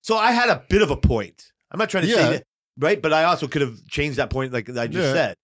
So 0.02 0.16
I 0.16 0.32
had 0.32 0.48
a 0.48 0.64
bit 0.68 0.82
of 0.82 0.90
a 0.90 0.96
point. 0.96 1.44
I'm 1.70 1.78
not 1.78 1.90
trying 1.90 2.04
to 2.04 2.08
Yeah. 2.10 2.16
say 2.16 2.30
that, 2.32 2.42
right? 2.78 3.00
But 3.00 3.12
I 3.12 3.24
also 3.24 3.46
could 3.46 3.62
have 3.62 3.76
changed 3.86 4.18
that 4.18 4.28
point, 4.30 4.52
like 4.52 4.68
I 4.70 4.88
just 4.88 5.06
Yeah. 5.08 5.12
said. 5.12 5.36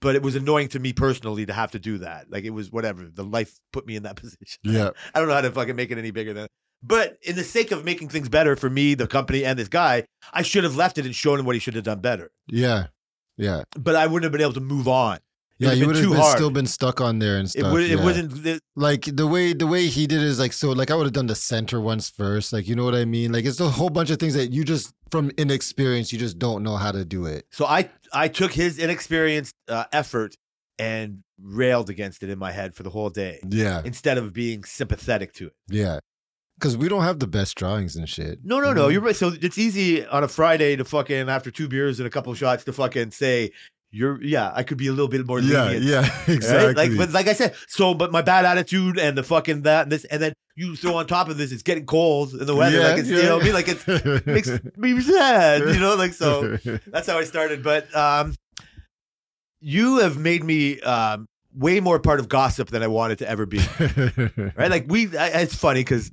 But 0.00 0.14
it 0.16 0.22
was 0.22 0.34
annoying 0.34 0.68
to 0.68 0.80
me 0.80 0.92
personally 0.94 1.44
to 1.46 1.52
have 1.52 1.72
to 1.72 1.78
do 1.78 1.98
that. 1.98 2.30
Like 2.30 2.44
it 2.44 2.50
was 2.50 2.72
whatever. 2.72 3.08
The 3.12 3.22
life 3.24 3.58
put 3.72 3.86
me 3.86 3.94
in 3.94 4.04
that 4.04 4.16
position. 4.22 4.58
Yeah, 4.62 4.90
I 5.14 5.18
don't 5.18 5.28
know 5.28 5.34
how 5.34 5.42
to 5.42 5.50
fucking 5.52 5.76
make 5.76 5.90
it 5.90 5.98
any 5.98 6.10
bigger 6.12 6.32
than. 6.32 6.48
But 6.82 7.18
in 7.22 7.36
the 7.36 7.44
sake 7.44 7.70
of 7.70 7.84
making 7.84 8.08
things 8.08 8.28
better 8.28 8.56
for 8.56 8.68
me, 8.68 8.94
the 8.94 9.06
company, 9.06 9.44
and 9.44 9.58
this 9.58 9.68
guy, 9.68 10.04
I 10.32 10.42
should 10.42 10.64
have 10.64 10.76
left 10.76 10.98
it 10.98 11.06
and 11.06 11.14
shown 11.14 11.38
him 11.38 11.46
what 11.46 11.54
he 11.54 11.60
should 11.60 11.74
have 11.74 11.84
done 11.84 12.00
better. 12.00 12.30
yeah, 12.48 12.86
yeah, 13.36 13.62
But 13.78 13.96
I 13.96 14.06
wouldn't 14.06 14.24
have 14.24 14.32
been 14.32 14.40
able 14.42 14.52
to 14.54 14.60
move 14.60 14.88
on. 14.88 15.16
It 15.16 15.66
yeah. 15.66 15.72
You 15.72 15.86
would 15.86 15.96
have 15.96 16.04
been, 16.10 16.16
hard. 16.18 16.36
still 16.36 16.50
been 16.50 16.66
stuck 16.66 17.00
on 17.00 17.18
there 17.20 17.36
and 17.36 17.46
It 17.46 17.50
stuff. 17.50 17.72
would. 17.72 17.82
It 17.84 17.98
yeah. 17.98 18.04
wasn't. 18.04 18.44
It, 18.46 18.60
like 18.74 19.04
the 19.04 19.26
way 19.28 19.52
the 19.52 19.66
way 19.66 19.86
he 19.86 20.06
did 20.08 20.20
is 20.20 20.38
like 20.40 20.52
so. 20.52 20.70
Like 20.72 20.90
I 20.90 20.96
would 20.96 21.04
have 21.04 21.12
done 21.12 21.26
the 21.28 21.36
center 21.36 21.80
ones 21.80 22.10
first. 22.10 22.52
Like 22.52 22.66
you 22.66 22.74
know 22.74 22.84
what 22.84 22.94
I 22.96 23.04
mean. 23.04 23.30
Like 23.32 23.44
it's 23.44 23.60
a 23.60 23.68
whole 23.68 23.88
bunch 23.90 24.10
of 24.10 24.18
things 24.18 24.34
that 24.34 24.50
you 24.50 24.64
just 24.64 24.92
from 25.12 25.30
inexperience 25.38 26.12
you 26.12 26.18
just 26.18 26.38
don't 26.38 26.62
know 26.64 26.76
how 26.76 26.90
to 26.90 27.04
do 27.04 27.26
it. 27.26 27.46
So 27.52 27.64
I 27.66 27.88
I 28.12 28.26
took 28.28 28.52
his 28.52 28.78
inexperienced 28.78 29.54
uh, 29.68 29.84
effort 29.92 30.34
and 30.80 31.22
railed 31.40 31.90
against 31.90 32.22
it 32.24 32.30
in 32.30 32.38
my 32.40 32.50
head 32.50 32.74
for 32.74 32.82
the 32.82 32.90
whole 32.90 33.10
day 33.10 33.38
Yeah, 33.48 33.82
instead 33.84 34.18
of 34.18 34.32
being 34.32 34.64
sympathetic 34.64 35.32
to 35.34 35.46
it. 35.48 35.52
yeah. 35.68 36.00
Because 36.62 36.76
we 36.76 36.88
don't 36.88 37.02
have 37.02 37.18
the 37.18 37.26
best 37.26 37.56
drawings 37.56 37.96
and 37.96 38.08
shit. 38.08 38.38
No, 38.44 38.60
no, 38.60 38.72
no. 38.72 38.86
You're 38.86 39.00
right. 39.00 39.16
So 39.16 39.32
it's 39.42 39.58
easy 39.58 40.06
on 40.06 40.22
a 40.22 40.28
Friday 40.28 40.76
to 40.76 40.84
fucking 40.84 41.28
after 41.28 41.50
two 41.50 41.66
beers 41.66 41.98
and 41.98 42.06
a 42.06 42.10
couple 42.10 42.32
shots 42.34 42.62
to 42.62 42.72
fucking 42.72 43.10
say 43.10 43.50
you're 43.90 44.22
yeah. 44.22 44.52
I 44.54 44.62
could 44.62 44.78
be 44.78 44.86
a 44.86 44.92
little 44.92 45.08
bit 45.08 45.26
more 45.26 45.40
Yeah, 45.40 45.64
lenient. 45.64 45.84
yeah, 45.84 46.00
right? 46.26 46.28
exactly. 46.28 46.74
Like, 46.74 46.96
but 46.96 47.10
like 47.12 47.26
I 47.26 47.32
said, 47.32 47.56
so 47.66 47.94
but 47.94 48.12
my 48.12 48.22
bad 48.22 48.44
attitude 48.44 48.96
and 48.96 49.18
the 49.18 49.24
fucking 49.24 49.62
that 49.62 49.82
and 49.82 49.90
this, 49.90 50.04
and 50.04 50.22
then 50.22 50.34
you 50.54 50.76
throw 50.76 50.94
on 50.94 51.08
top 51.08 51.28
of 51.28 51.36
this, 51.36 51.50
it's 51.50 51.64
getting 51.64 51.84
cold 51.84 52.32
in 52.32 52.46
the 52.46 52.54
weather. 52.54 52.78
Yeah, 52.78 52.88
like 52.90 52.98
it's 52.98 53.08
you 53.08 53.22
know 53.24 53.38
what 53.38 53.42
I 53.42 53.44
mean. 53.46 53.54
Like 53.54 53.68
it 53.68 54.26
makes 54.26 54.48
me 54.76 55.00
sad. 55.00 55.62
You 55.62 55.80
know, 55.80 55.96
like 55.96 56.12
so. 56.12 56.56
that's 56.86 57.08
how 57.08 57.18
I 57.18 57.24
started. 57.24 57.64
But 57.64 57.92
um, 57.96 58.36
you 59.60 59.98
have 59.98 60.16
made 60.16 60.44
me 60.44 60.80
um, 60.82 61.26
way 61.54 61.80
more 61.80 61.98
part 61.98 62.20
of 62.20 62.28
gossip 62.28 62.68
than 62.70 62.82
I 62.82 62.86
wanted 62.86 63.18
to 63.18 63.28
ever 63.28 63.46
be. 63.46 63.58
Right? 64.56 64.70
Like 64.70 64.86
we, 64.88 65.16
I, 65.16 65.28
it's 65.42 65.54
funny 65.54 65.80
because 65.80 66.10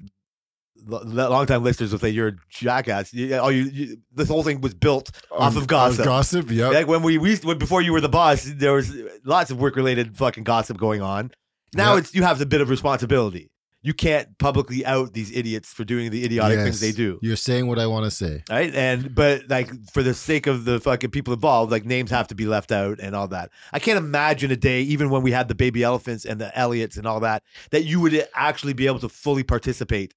long 0.89 1.45
time 1.45 1.63
listeners 1.63 1.91
will 1.91 1.99
say 1.99 2.09
you're 2.09 2.27
a 2.29 2.35
jackass. 2.49 3.13
You, 3.13 3.35
oh, 3.35 3.49
you, 3.49 3.63
you, 3.63 3.97
this 4.13 4.27
whole 4.27 4.43
thing 4.43 4.61
was 4.61 4.73
built 4.73 5.11
off 5.31 5.55
um, 5.55 5.61
of 5.61 5.67
gossip. 5.67 6.05
gossip, 6.05 6.49
yep. 6.51 6.73
Like 6.73 6.87
when 6.87 7.01
we, 7.03 7.17
we 7.17 7.35
when, 7.37 7.57
before 7.57 7.81
you 7.81 7.93
were 7.93 8.01
the 8.01 8.09
boss, 8.09 8.43
there 8.43 8.73
was 8.73 8.93
lots 9.23 9.51
of 9.51 9.59
work 9.59 9.75
related 9.75 10.17
fucking 10.17 10.43
gossip 10.43 10.77
going 10.77 11.01
on. 11.01 11.31
Now 11.73 11.93
Yeah. 11.93 11.99
it's 11.99 12.15
you 12.15 12.23
have 12.23 12.41
a 12.41 12.45
bit 12.45 12.61
of 12.61 12.69
responsibility. 12.69 13.51
You 13.81 13.93
can't 13.93 14.37
publicly 14.39 14.85
out 14.85 15.13
these 15.13 15.31
idiots 15.31 15.71
for 15.71 15.85
doing 15.85 16.11
the 16.11 16.25
idiotic 16.25 16.59
things 16.59 16.81
they 16.81 16.91
do. 16.91 17.17
You're 17.21 17.37
saying 17.37 17.65
what 17.67 17.79
I 17.79 17.87
want 17.87 18.03
to 18.03 18.11
say. 18.11 18.43
right? 18.49 18.75
And 18.75 19.15
but 19.15 19.43
like 19.49 19.71
for 19.93 20.03
the 20.03 20.13
sake 20.13 20.47
of 20.47 20.65
the 20.65 20.81
fucking 20.81 21.11
people 21.11 21.33
involved, 21.33 21.71
like 21.71 21.85
names 21.85 22.11
have 22.11 22.27
to 22.27 22.35
be 22.35 22.45
left 22.45 22.73
out 22.73 22.99
and 22.99 23.15
all 23.15 23.29
that. 23.29 23.51
I 23.71 23.79
can't 23.79 23.97
imagine 23.97 24.51
a 24.51 24.57
day, 24.57 24.81
even 24.81 25.09
when 25.09 25.21
we 25.21 25.31
had 25.31 25.47
the 25.47 25.55
baby 25.55 25.81
elephants 25.83 26.25
and 26.25 26.41
the 26.41 26.51
Elliots 26.57 26.97
and 26.97 27.07
all 27.07 27.21
that, 27.21 27.41
that 27.71 27.85
you 27.85 28.01
would 28.01 28.27
actually 28.35 28.73
be 28.73 28.85
able 28.85 28.99
to 28.99 29.07
fully 29.07 29.43
participate 29.43 30.13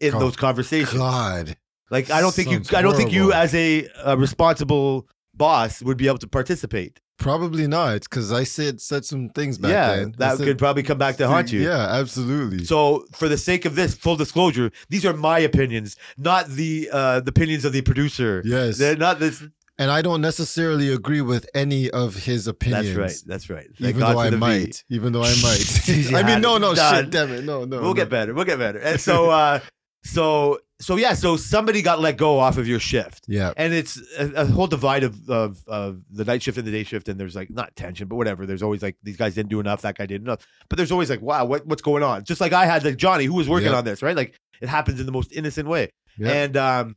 in 0.00 0.12
those 0.18 0.36
conversations. 0.36 0.92
God. 0.98 1.56
Like 1.90 2.10
I 2.10 2.20
don't 2.20 2.34
think 2.34 2.48
you, 2.50 2.56
Sounds 2.56 2.74
I 2.74 2.82
don't 2.82 2.96
think 2.96 3.12
you, 3.12 3.30
horrible. 3.32 3.40
as 3.42 3.54
a, 3.54 3.88
a 4.04 4.16
responsible 4.16 5.06
boss, 5.34 5.82
would 5.82 5.96
be 5.96 6.06
able 6.08 6.18
to 6.18 6.26
participate. 6.28 6.98
Probably 7.18 7.66
not, 7.66 8.02
because 8.02 8.30
I 8.30 8.44
said 8.44 8.78
said 8.80 9.04
some 9.06 9.30
things 9.30 9.56
back 9.56 9.70
yeah, 9.70 9.96
then. 9.96 10.08
I 10.08 10.18
that 10.18 10.36
said- 10.38 10.46
could 10.46 10.58
probably 10.58 10.82
come 10.82 10.98
back 10.98 11.16
to 11.16 11.26
haunt 11.28 11.50
you. 11.52 11.60
Yeah, 11.62 11.86
absolutely. 12.00 12.64
So, 12.64 13.06
for 13.12 13.26
the 13.28 13.38
sake 13.38 13.64
of 13.64 13.74
this 13.74 13.94
full 13.94 14.16
disclosure, 14.16 14.70
these 14.90 15.06
are 15.06 15.14
my 15.14 15.38
opinions, 15.38 15.96
not 16.18 16.48
the 16.48 16.90
uh, 16.92 17.20
the 17.20 17.30
opinions 17.30 17.64
of 17.64 17.72
the 17.72 17.80
producer. 17.82 18.42
yes, 18.44 18.76
They're 18.78 18.96
not 18.98 19.18
this. 19.18 19.42
and 19.78 19.90
I 19.90 20.02
don't 20.02 20.20
necessarily 20.20 20.92
agree 20.92 21.22
with 21.22 21.48
any 21.54 21.88
of 21.90 22.16
his 22.16 22.46
opinions. 22.48 22.88
That's 22.94 22.98
right. 22.98 23.22
That's 23.26 23.50
right. 23.50 23.66
Thank 23.78 23.90
Even 23.90 24.00
God 24.00 24.14
though 24.14 24.20
I 24.20 24.30
the 24.30 24.36
V. 24.36 24.40
might, 24.40 24.84
even 24.90 25.12
though 25.14 25.22
I 25.22 25.34
might. 25.40 25.88
I 26.14 26.22
mean, 26.22 26.42
no, 26.42 26.58
no, 26.58 26.74
Done. 26.74 27.04
shit, 27.04 27.10
damn 27.12 27.30
it, 27.32 27.44
no, 27.44 27.64
no. 27.64 27.78
we'll 27.80 27.88
no. 27.88 27.94
get 27.94 28.10
better. 28.10 28.34
We'll 28.34 28.44
get 28.44 28.58
better. 28.58 28.78
And 28.78 29.00
so, 29.00 29.30
uh, 29.30 29.60
so 30.06 30.58
so 30.78 30.96
yeah, 30.96 31.14
so 31.14 31.36
somebody 31.36 31.80
got 31.80 32.00
let 32.00 32.16
go 32.18 32.38
off 32.38 32.58
of 32.58 32.68
your 32.68 32.78
shift. 32.78 33.24
Yeah. 33.28 33.52
And 33.56 33.72
it's 33.72 33.98
a, 34.18 34.30
a 34.42 34.46
whole 34.46 34.66
divide 34.66 35.04
of, 35.04 35.28
of 35.30 35.62
of 35.66 36.02
the 36.10 36.24
night 36.24 36.42
shift 36.42 36.58
and 36.58 36.66
the 36.66 36.70
day 36.70 36.84
shift, 36.84 37.08
and 37.08 37.18
there's 37.18 37.34
like 37.34 37.50
not 37.50 37.74
tension, 37.76 38.08
but 38.08 38.16
whatever. 38.16 38.44
There's 38.46 38.62
always 38.62 38.82
like 38.82 38.96
these 39.02 39.16
guys 39.16 39.34
didn't 39.34 39.48
do 39.48 39.58
enough, 39.60 39.82
that 39.82 39.96
guy 39.96 40.06
did 40.06 40.20
enough. 40.22 40.46
But 40.68 40.76
there's 40.76 40.92
always 40.92 41.08
like, 41.10 41.22
wow, 41.22 41.44
what, 41.46 41.66
what's 41.66 41.82
going 41.82 42.02
on? 42.02 42.24
Just 42.24 42.40
like 42.40 42.52
I 42.52 42.66
had 42.66 42.84
like 42.84 42.96
Johnny, 42.96 43.24
who 43.24 43.34
was 43.34 43.48
working 43.48 43.70
Yeah. 43.70 43.78
on 43.78 43.84
this, 43.84 44.02
right? 44.02 44.16
Like 44.16 44.38
it 44.60 44.68
happens 44.68 45.00
in 45.00 45.06
the 45.06 45.12
most 45.12 45.32
innocent 45.32 45.66
way. 45.68 45.90
Yeah. 46.18 46.32
And 46.32 46.56
um 46.56 46.96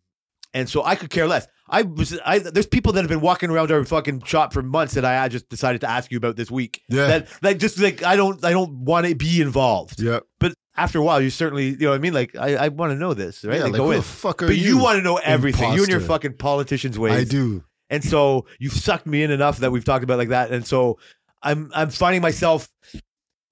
and 0.53 0.68
so 0.68 0.84
I 0.84 0.95
could 0.95 1.10
care 1.10 1.28
less. 1.28 1.47
I 1.70 1.84
was 1.84 2.20
I 2.26 2.39
there's 2.39 2.68
people 2.68 2.91
that 2.93 3.01
have 3.01 3.10
been 3.10 3.22
walking 3.22 3.49
around 3.49 3.72
our 3.72 3.86
fucking 3.86 4.24
shop 4.24 4.51
for 4.51 4.62
months 4.62 4.95
that 4.95 5.05
I, 5.05 5.24
I 5.24 5.28
just 5.30 5.47
decided 5.47 5.82
to 5.82 5.89
ask 5.89 6.12
you 6.12 6.18
about 6.18 6.36
this 6.36 6.49
week. 6.51 6.82
Yeah. 6.89 7.07
That 7.07 7.28
that 7.43 7.60
just 7.60 7.80
like 7.80 8.03
I 8.03 8.16
don't 8.18 8.43
I 8.43 8.51
don't 8.51 8.74
want 8.84 9.05
to 9.07 9.16
be 9.16 9.39
involved. 9.41 10.01
yeah. 10.01 10.20
But 10.39 10.53
after 10.80 11.00
a 11.00 11.04
while 11.04 11.22
you 11.22 11.30
certainly 11.30 11.70
you 11.70 11.78
know 11.78 11.90
what 11.90 11.96
I 11.96 12.00
mean? 12.00 12.14
Like 12.14 12.36
I, 12.36 12.56
I 12.56 12.68
want 12.70 12.92
to 12.92 12.96
know 12.96 13.14
this, 13.14 13.44
right? 13.44 13.58
Yeah, 13.58 13.64
Like, 13.66 13.74
go 13.74 13.92
in. 13.92 13.98
the 13.98 14.04
fuck 14.04 14.42
are 14.44 14.48
But 14.48 14.58
you? 14.58 14.76
you, 14.76 14.78
want 14.78 14.98
to 14.98 15.02
know 15.04 15.18
everything. 15.18 15.74
You 15.74 15.80
and 15.84 15.88
your 15.90 15.98
imposter? 16.00 16.08
fucking 16.14 16.34
politicians' 16.38 16.98
ways. 16.98 17.14
I 17.14 17.24
do. 17.24 17.64
And 17.90 18.04
so 18.04 18.46
you've 18.60 18.74
sucked 18.74 19.06
me 19.08 19.24
in 19.24 19.32
enough 19.32 19.58
that 19.60 19.72
we've 19.72 19.84
talked 19.86 20.04
about 20.04 20.18
like 20.18 20.30
that. 20.30 20.52
And 20.52 20.66
so 20.66 21.00
I'm 21.44 21.72
I'm 21.76 21.90
finding 21.90 22.22
myself 22.22 22.70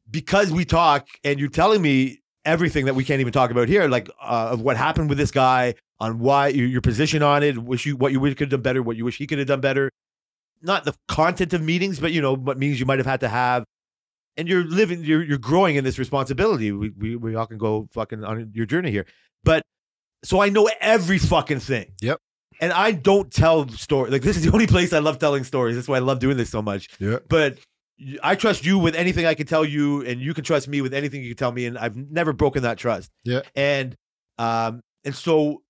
because 0.09 0.51
we 0.51 0.65
talk 0.65 1.07
and 1.23 1.39
you're 1.39 1.49
telling 1.49 1.81
me 1.81 2.21
everything 2.45 2.85
that 2.85 2.95
we 2.95 3.03
can't 3.03 3.19
even 3.19 3.33
talk 3.33 3.51
about 3.51 3.67
here, 3.67 3.87
like 3.87 4.09
uh, 4.21 4.49
of 4.53 4.61
what 4.61 4.77
happened 4.77 5.09
with 5.09 5.17
this 5.17 5.31
guy, 5.31 5.73
on 5.99 6.19
why 6.19 6.47
your, 6.47 6.67
your 6.67 6.81
position 6.81 7.21
on 7.23 7.43
it, 7.43 7.57
wish 7.57 7.85
you 7.85 7.97
what 7.97 8.11
you 8.11 8.19
wish 8.19 8.33
could 8.35 8.45
have 8.45 8.49
done 8.51 8.61
better, 8.61 8.81
what 8.81 8.95
you 8.95 9.03
wish 9.05 9.17
he 9.17 9.27
could 9.27 9.37
have 9.39 9.47
done 9.47 9.61
better. 9.61 9.91
Not 10.61 10.85
the 10.85 10.93
content 11.07 11.53
of 11.53 11.61
meetings, 11.61 11.99
but 11.99 12.11
you 12.13 12.21
know 12.21 12.33
what 12.35 12.57
meetings 12.57 12.79
you 12.79 12.85
might 12.85 12.99
have 12.99 13.05
had 13.05 13.19
to 13.21 13.27
have. 13.27 13.63
And 14.37 14.47
you're 14.47 14.63
living, 14.63 15.03
you're 15.03 15.23
you're 15.23 15.39
growing 15.39 15.77
in 15.77 15.83
this 15.83 15.97
responsibility. 15.97 16.71
We 16.71 16.89
we, 16.89 17.15
we 17.15 17.35
all 17.35 17.47
can 17.47 17.57
go 17.57 17.89
fucking 17.91 18.23
on 18.23 18.51
your 18.53 18.67
journey 18.67 18.91
here, 18.91 19.05
but 19.43 19.63
so 20.23 20.41
I 20.41 20.49
know 20.49 20.69
every 20.79 21.17
fucking 21.17 21.59
thing. 21.59 21.93
Yep. 22.01 22.19
And 22.59 22.71
I 22.71 22.91
don't 22.91 23.31
tell 23.31 23.67
stories. 23.69 24.11
Like 24.11 24.21
this 24.21 24.37
is 24.37 24.43
the 24.43 24.51
only 24.51 24.67
place 24.67 24.93
I 24.93 24.99
love 24.99 25.19
telling 25.19 25.43
stories. 25.43 25.75
That's 25.75 25.87
why 25.87 25.97
I 25.97 25.99
love 25.99 26.19
doing 26.19 26.37
this 26.37 26.49
so 26.49 26.61
much. 26.61 26.87
Yeah. 26.99 27.17
But 27.27 27.57
I 28.21 28.35
trust 28.35 28.65
you 28.65 28.77
with 28.77 28.95
anything 28.95 29.25
I 29.25 29.33
can 29.33 29.47
tell 29.47 29.65
you, 29.65 30.03
and 30.05 30.21
you 30.21 30.33
can 30.33 30.43
trust 30.43 30.67
me 30.67 30.81
with 30.81 30.93
anything 30.93 31.23
you 31.23 31.29
can 31.29 31.37
tell 31.37 31.51
me. 31.51 31.65
And 31.65 31.77
I've 31.77 31.95
never 31.95 32.33
broken 32.33 32.63
that 32.63 32.77
trust. 32.77 33.11
Yeah. 33.23 33.41
And 33.55 33.95
um, 34.37 34.81
and 35.03 35.15
so 35.15 35.63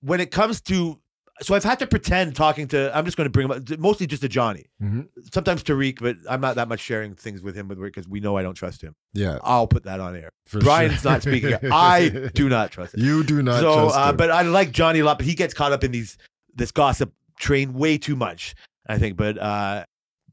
when 0.00 0.20
it 0.20 0.30
comes 0.30 0.60
to, 0.62 0.98
so 1.40 1.54
I've 1.54 1.64
had 1.64 1.78
to 1.80 1.86
pretend 1.86 2.34
talking 2.36 2.68
to. 2.68 2.96
I'm 2.96 3.04
just 3.04 3.16
going 3.16 3.26
to 3.26 3.30
bring 3.30 3.44
him 3.46 3.50
up, 3.52 3.78
mostly 3.78 4.06
just 4.06 4.22
to 4.22 4.28
Johnny. 4.28 4.66
Mhm. 4.82 5.08
Sometimes 5.32 5.62
Tariq, 5.62 6.00
but 6.00 6.16
I'm 6.28 6.40
not 6.40 6.56
that 6.56 6.68
much 6.68 6.80
sharing 6.80 7.14
things 7.14 7.42
with 7.42 7.54
him 7.54 7.68
with 7.68 7.80
because 7.80 8.08
we 8.08 8.20
know 8.20 8.36
I 8.36 8.42
don't 8.42 8.54
trust 8.54 8.82
him. 8.82 8.94
Yeah. 9.14 9.38
I'll 9.42 9.66
put 9.66 9.84
that 9.84 10.00
on 10.00 10.16
air. 10.16 10.30
For 10.46 10.60
Brian's 10.60 11.00
sure. 11.00 11.12
not 11.12 11.22
speaking. 11.22 11.54
I 11.72 12.30
do 12.34 12.48
not 12.48 12.70
trust 12.72 12.94
him 12.94 13.04
You 13.04 13.22
do 13.24 13.42
not 13.42 13.60
so, 13.60 13.74
trust 13.74 13.96
uh, 13.96 14.10
him. 14.10 14.16
but 14.16 14.30
I 14.30 14.42
like 14.42 14.72
Johnny 14.72 15.00
a 15.00 15.04
lot, 15.04 15.18
but 15.18 15.26
he 15.26 15.34
gets 15.34 15.54
caught 15.54 15.72
up 15.72 15.84
in 15.84 15.92
these 15.92 16.16
this 16.54 16.70
gossip 16.72 17.12
train 17.38 17.74
way 17.74 17.98
too 17.98 18.16
much. 18.16 18.54
I 18.88 18.98
think, 18.98 19.16
but 19.16 19.38
uh, 19.38 19.84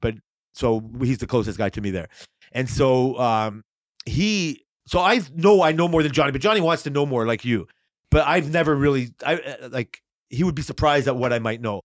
but 0.01 0.15
so 0.53 0.81
he's 1.01 1.17
the 1.17 1.27
closest 1.27 1.57
guy 1.57 1.69
to 1.69 1.81
me 1.81 1.91
there, 1.91 2.07
and 2.53 2.69
so 2.69 3.19
um, 3.19 3.63
he. 4.05 4.63
So 4.87 4.99
I 4.99 5.19
know 5.35 5.61
I 5.61 5.71
know 5.73 5.87
more 5.87 6.03
than 6.03 6.13
Johnny, 6.13 6.31
but 6.31 6.41
Johnny 6.41 6.61
wants 6.61 6.83
to 6.83 6.89
know 6.89 7.05
more, 7.05 7.25
like 7.25 7.43
you. 7.43 7.67
But 8.11 8.25
I've 8.25 8.49
never 8.49 8.73
really, 8.75 9.09
I 9.25 9.35
uh, 9.35 9.69
like. 9.69 10.01
He 10.35 10.43
would 10.43 10.55
be 10.55 10.61
surprised 10.61 11.07
at 11.07 11.15
what 11.15 11.31
I 11.33 11.39
might 11.39 11.61
know, 11.61 11.81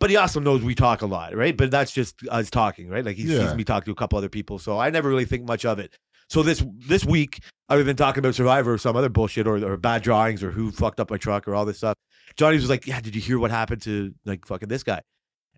but 0.00 0.10
he 0.10 0.16
also 0.16 0.40
knows 0.40 0.62
we 0.62 0.74
talk 0.74 1.02
a 1.02 1.06
lot, 1.06 1.34
right? 1.34 1.56
But 1.56 1.70
that's 1.70 1.92
just 1.92 2.16
us 2.28 2.50
talking, 2.50 2.88
right? 2.88 3.04
Like 3.04 3.16
he 3.16 3.24
Yeah. 3.24 3.46
sees 3.48 3.54
me 3.54 3.64
talk 3.64 3.84
to 3.84 3.90
a 3.90 3.94
couple 3.94 4.18
other 4.18 4.28
people, 4.28 4.58
so 4.58 4.78
I 4.78 4.90
never 4.90 5.08
really 5.08 5.24
think 5.24 5.46
much 5.46 5.64
of 5.64 5.78
it. 5.78 5.96
So 6.28 6.42
this 6.42 6.64
this 6.88 7.04
week, 7.04 7.40
other 7.68 7.84
than 7.84 7.96
talking 7.96 8.20
about 8.20 8.34
Survivor 8.34 8.72
or 8.74 8.78
some 8.78 8.96
other 8.96 9.08
bullshit 9.08 9.46
or, 9.46 9.56
or 9.64 9.76
bad 9.76 10.02
drawings 10.02 10.42
or 10.42 10.50
who 10.50 10.70
fucked 10.70 10.98
up 11.00 11.10
my 11.10 11.18
truck 11.18 11.46
or 11.46 11.54
all 11.54 11.64
this 11.64 11.78
stuff, 11.78 11.94
Johnny 12.36 12.56
was 12.56 12.68
like, 12.70 12.86
"Yeah, 12.86 13.00
did 13.00 13.14
you 13.14 13.20
hear 13.20 13.38
what 13.38 13.50
happened 13.50 13.82
to 13.82 14.14
like 14.24 14.46
fucking 14.46 14.68
this 14.68 14.82
guy?" 14.82 15.02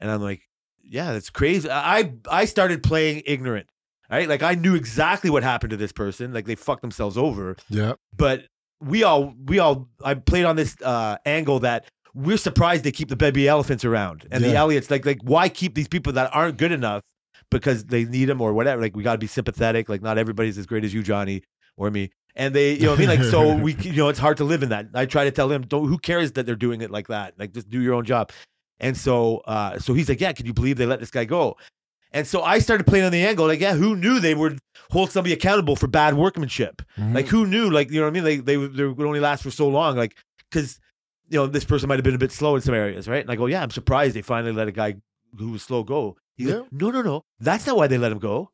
And 0.01 0.11
I'm 0.11 0.21
like, 0.21 0.43
"Yeah, 0.83 1.13
that's 1.13 1.31
crazy." 1.31 1.71
I 1.71 2.15
I 2.29 2.45
started 2.47 2.83
playing 2.83 3.23
ignorant, 3.27 3.69
right? 4.11 4.29
Like 4.29 4.43
I 4.43 4.55
knew 4.57 4.75
exactly 4.75 5.31
what 5.31 5.43
happened 5.45 5.71
to 5.71 5.77
this 5.77 5.93
person. 5.93 6.33
Like 6.33 6.47
they 6.47 6.57
fucked 6.57 6.83
themselves 6.83 7.17
over, 7.17 7.57
yeah. 7.69 7.93
but 8.17 8.47
we 8.81 9.05
all 9.05 9.33
we 9.47 9.61
all 9.61 9.89
I 10.05 10.15
played 10.15 10.45
on 10.45 10.57
this 10.57 10.77
uh, 10.83 11.17
angle 11.25 11.61
that 11.61 11.87
we're 12.15 12.37
surprised 12.37 12.85
they 12.85 12.93
keep 12.93 13.09
the 13.09 13.17
baby 13.17 13.49
elephants 13.49 13.85
around 13.85 14.27
and 14.31 14.43
the 14.43 14.55
Elliots. 14.55 14.91
Like 14.91 15.05
like 15.05 15.21
why 15.23 15.49
keep 15.49 15.75
these 15.75 15.89
people 15.89 16.13
that 16.15 16.31
aren't 16.35 16.57
good 16.59 16.73
enough 16.73 17.03
because 17.51 17.85
they 17.85 18.05
need 18.05 18.27
them 18.27 18.41
or 18.41 18.53
whatever? 18.53 18.81
Like 18.81 18.97
we 18.97 19.03
got 19.03 19.13
to 19.13 19.19
be 19.19 19.27
sympathetic. 19.27 19.89
Like 19.89 20.03
not 20.03 20.17
everybody's 20.19 20.57
as 20.57 20.67
great 20.67 20.85
as 20.85 20.95
you, 20.95 21.03
Johnny, 21.03 21.43
or 21.77 21.91
me. 21.91 22.11
And 22.37 22.55
they, 22.55 22.75
you 22.75 22.83
know, 22.83 22.91
what 22.91 22.97
I 22.97 23.07
mean, 23.07 23.09
like 23.09 23.23
so 23.23 23.55
we, 23.55 23.75
you 23.81 23.93
know, 23.93 24.09
it's 24.09 24.19
hard 24.19 24.37
to 24.39 24.45
live 24.45 24.63
in 24.63 24.69
that. 24.71 24.87
I 24.95 25.07
try 25.07 25.25
to 25.25 25.31
tell 25.31 25.49
them, 25.49 25.63
don't. 25.63 25.89
Who 25.89 25.99
cares 25.99 26.33
that 26.33 26.47
they're 26.47 26.57
doing 26.57 26.81
it 26.81 26.91
like 26.91 27.09
that? 27.09 27.35
Like 27.39 27.53
just 27.53 27.69
do 27.69 27.81
your 27.81 27.95
own 27.95 28.05
job. 28.05 28.31
And 28.81 28.97
so, 28.97 29.39
uh, 29.47 29.79
so 29.79 29.95
he's 29.95 30.09
like, 30.09 30.21
yeah, 30.21 30.33
can 30.33 30.47
you 30.47 30.53
believe 30.53 30.77
they 30.77 30.87
let 30.87 31.01
this 31.01 31.11
guy 31.11 31.25
go? 31.25 31.57
And 32.13 32.27
so 32.27 32.43
I 32.43 32.59
started 32.61 32.87
playing 32.87 33.05
on 33.05 33.13
the 33.13 33.25
angle, 33.25 33.47
like, 33.47 33.61
yeah, 33.61 33.75
who 33.75 33.97
knew 33.97 34.21
they 34.21 34.35
would 34.35 34.59
hold 34.91 35.11
somebody 35.11 35.33
accountable 35.33 35.75
for 35.75 35.89
bad 35.89 36.15
workmanship? 36.15 36.83
Mhm. 36.97 37.15
Like 37.15 37.27
who 37.27 37.47
knew? 37.47 37.71
Like 37.71 37.91
you 37.91 37.99
know 38.01 38.07
what 38.07 38.11
I 38.17 38.21
mean? 38.21 38.25
Like 38.25 38.45
they 38.45 38.57
they 38.57 38.85
would 38.85 39.07
only 39.07 39.21
last 39.21 39.43
for 39.43 39.51
so 39.51 39.69
long. 39.69 39.97
Like 39.97 40.17
because 40.51 40.79
you 41.29 41.39
know 41.39 41.47
this 41.47 41.65
person 41.65 41.89
might 41.89 41.97
have 41.97 42.05
been 42.05 42.15
a 42.15 42.19
bit 42.19 42.33
slow 42.33 42.55
in 42.57 42.63
some 42.63 42.75
areas, 42.75 43.09
right? 43.09 43.23
And 43.23 43.31
I 43.31 43.37
go, 43.37 43.47
yeah, 43.47 43.63
I'm 43.63 43.71
surprised 43.71 44.15
they 44.17 44.23
finally 44.23 44.53
let 44.53 44.69
a 44.69 44.73
guy 44.73 44.97
who 45.39 45.51
was 45.53 45.63
slow 45.63 45.83
go. 45.83 46.17
He's 46.37 46.49
Yeah. 46.49 46.57
like, 46.61 46.73
no, 46.73 46.91
no, 46.91 47.03
no, 47.03 47.25
that's 47.41 47.67
not 47.67 47.77
why 47.77 47.87
they 47.87 47.99
let 47.99 48.13
him 48.13 48.19
go. 48.19 48.51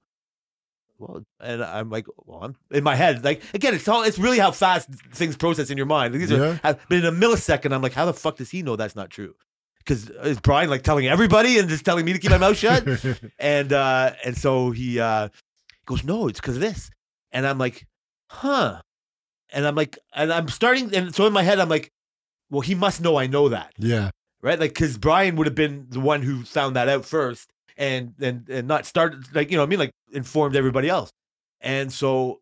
Well, 0.98 1.24
and 1.40 1.64
I'm 1.64 1.88
like, 1.88 2.06
well, 2.26 2.42
I'm 2.42 2.56
in 2.70 2.84
my 2.84 2.94
head. 2.94 3.24
Like 3.24 3.42
again, 3.54 3.74
it's 3.74 3.88
all 3.88 4.02
it's 4.02 4.18
really 4.18 4.38
how 4.38 4.50
fast 4.50 4.88
things 5.14 5.36
process 5.36 5.70
in 5.70 5.76
your 5.78 5.86
mind. 5.86 6.14
These 6.14 6.30
Yeah. 6.30 6.58
are, 6.62 6.78
but 6.88 6.98
in 6.98 7.04
a 7.06 7.12
millisecond, 7.12 7.72
I'm 7.72 7.80
like, 7.82 7.94
how 7.94 8.04
the 8.06 8.12
fuck 8.14 8.36
does 8.36 8.50
he 8.50 8.62
know 8.62 8.76
that's 8.76 8.94
not 8.96 9.08
true? 9.10 9.34
Because 9.78 10.10
is 10.10 10.38
Brian 10.40 10.68
like 10.68 10.82
telling 10.82 11.06
everybody 11.08 11.58
and 11.58 11.68
just 11.68 11.86
telling 11.86 12.04
me 12.04 12.12
to 12.12 12.18
keep 12.18 12.30
my 12.30 12.36
mouth 12.38 12.56
shut? 12.56 12.86
and 13.38 13.72
uh 13.72 14.12
and 14.24 14.36
so 14.36 14.72
he 14.72 15.00
uh 15.00 15.30
goes 15.86 16.04
no 16.04 16.28
it's 16.28 16.38
because 16.38 16.56
of 16.56 16.60
this 16.60 16.88
and 17.32 17.44
i'm 17.46 17.58
like 17.58 17.84
huh 18.28 18.80
and 19.52 19.66
i'm 19.66 19.74
like 19.74 19.98
and 20.14 20.32
i'm 20.32 20.46
starting 20.48 20.94
and 20.94 21.12
so 21.14 21.26
in 21.26 21.32
my 21.32 21.42
head 21.42 21.58
i'm 21.58 21.68
like 21.68 21.90
well 22.50 22.60
he 22.60 22.74
must 22.74 23.00
know 23.00 23.16
i 23.16 23.26
know 23.26 23.48
that. 23.48 23.72
Yeah. 23.78 24.10
right? 24.42 24.58
Like 24.58 24.74
because 24.74 24.98
brian 24.98 25.36
would 25.36 25.46
have 25.46 25.54
been 25.54 25.86
the 25.90 26.00
one 26.00 26.22
who 26.22 26.44
found 26.44 26.76
that 26.76 26.88
out 26.88 27.04
first 27.04 27.50
and 27.76 28.14
and 28.20 28.48
and 28.48 28.68
not 28.68 28.86
started 28.86 29.34
like 29.34 29.50
you 29.50 29.56
know 29.56 29.62
what 29.62 29.68
i 29.68 29.70
mean? 29.70 29.78
Like 29.78 29.92
informed 30.12 30.56
everybody 30.56 30.88
else. 30.88 31.10
And 31.60 31.92
so 31.92 32.40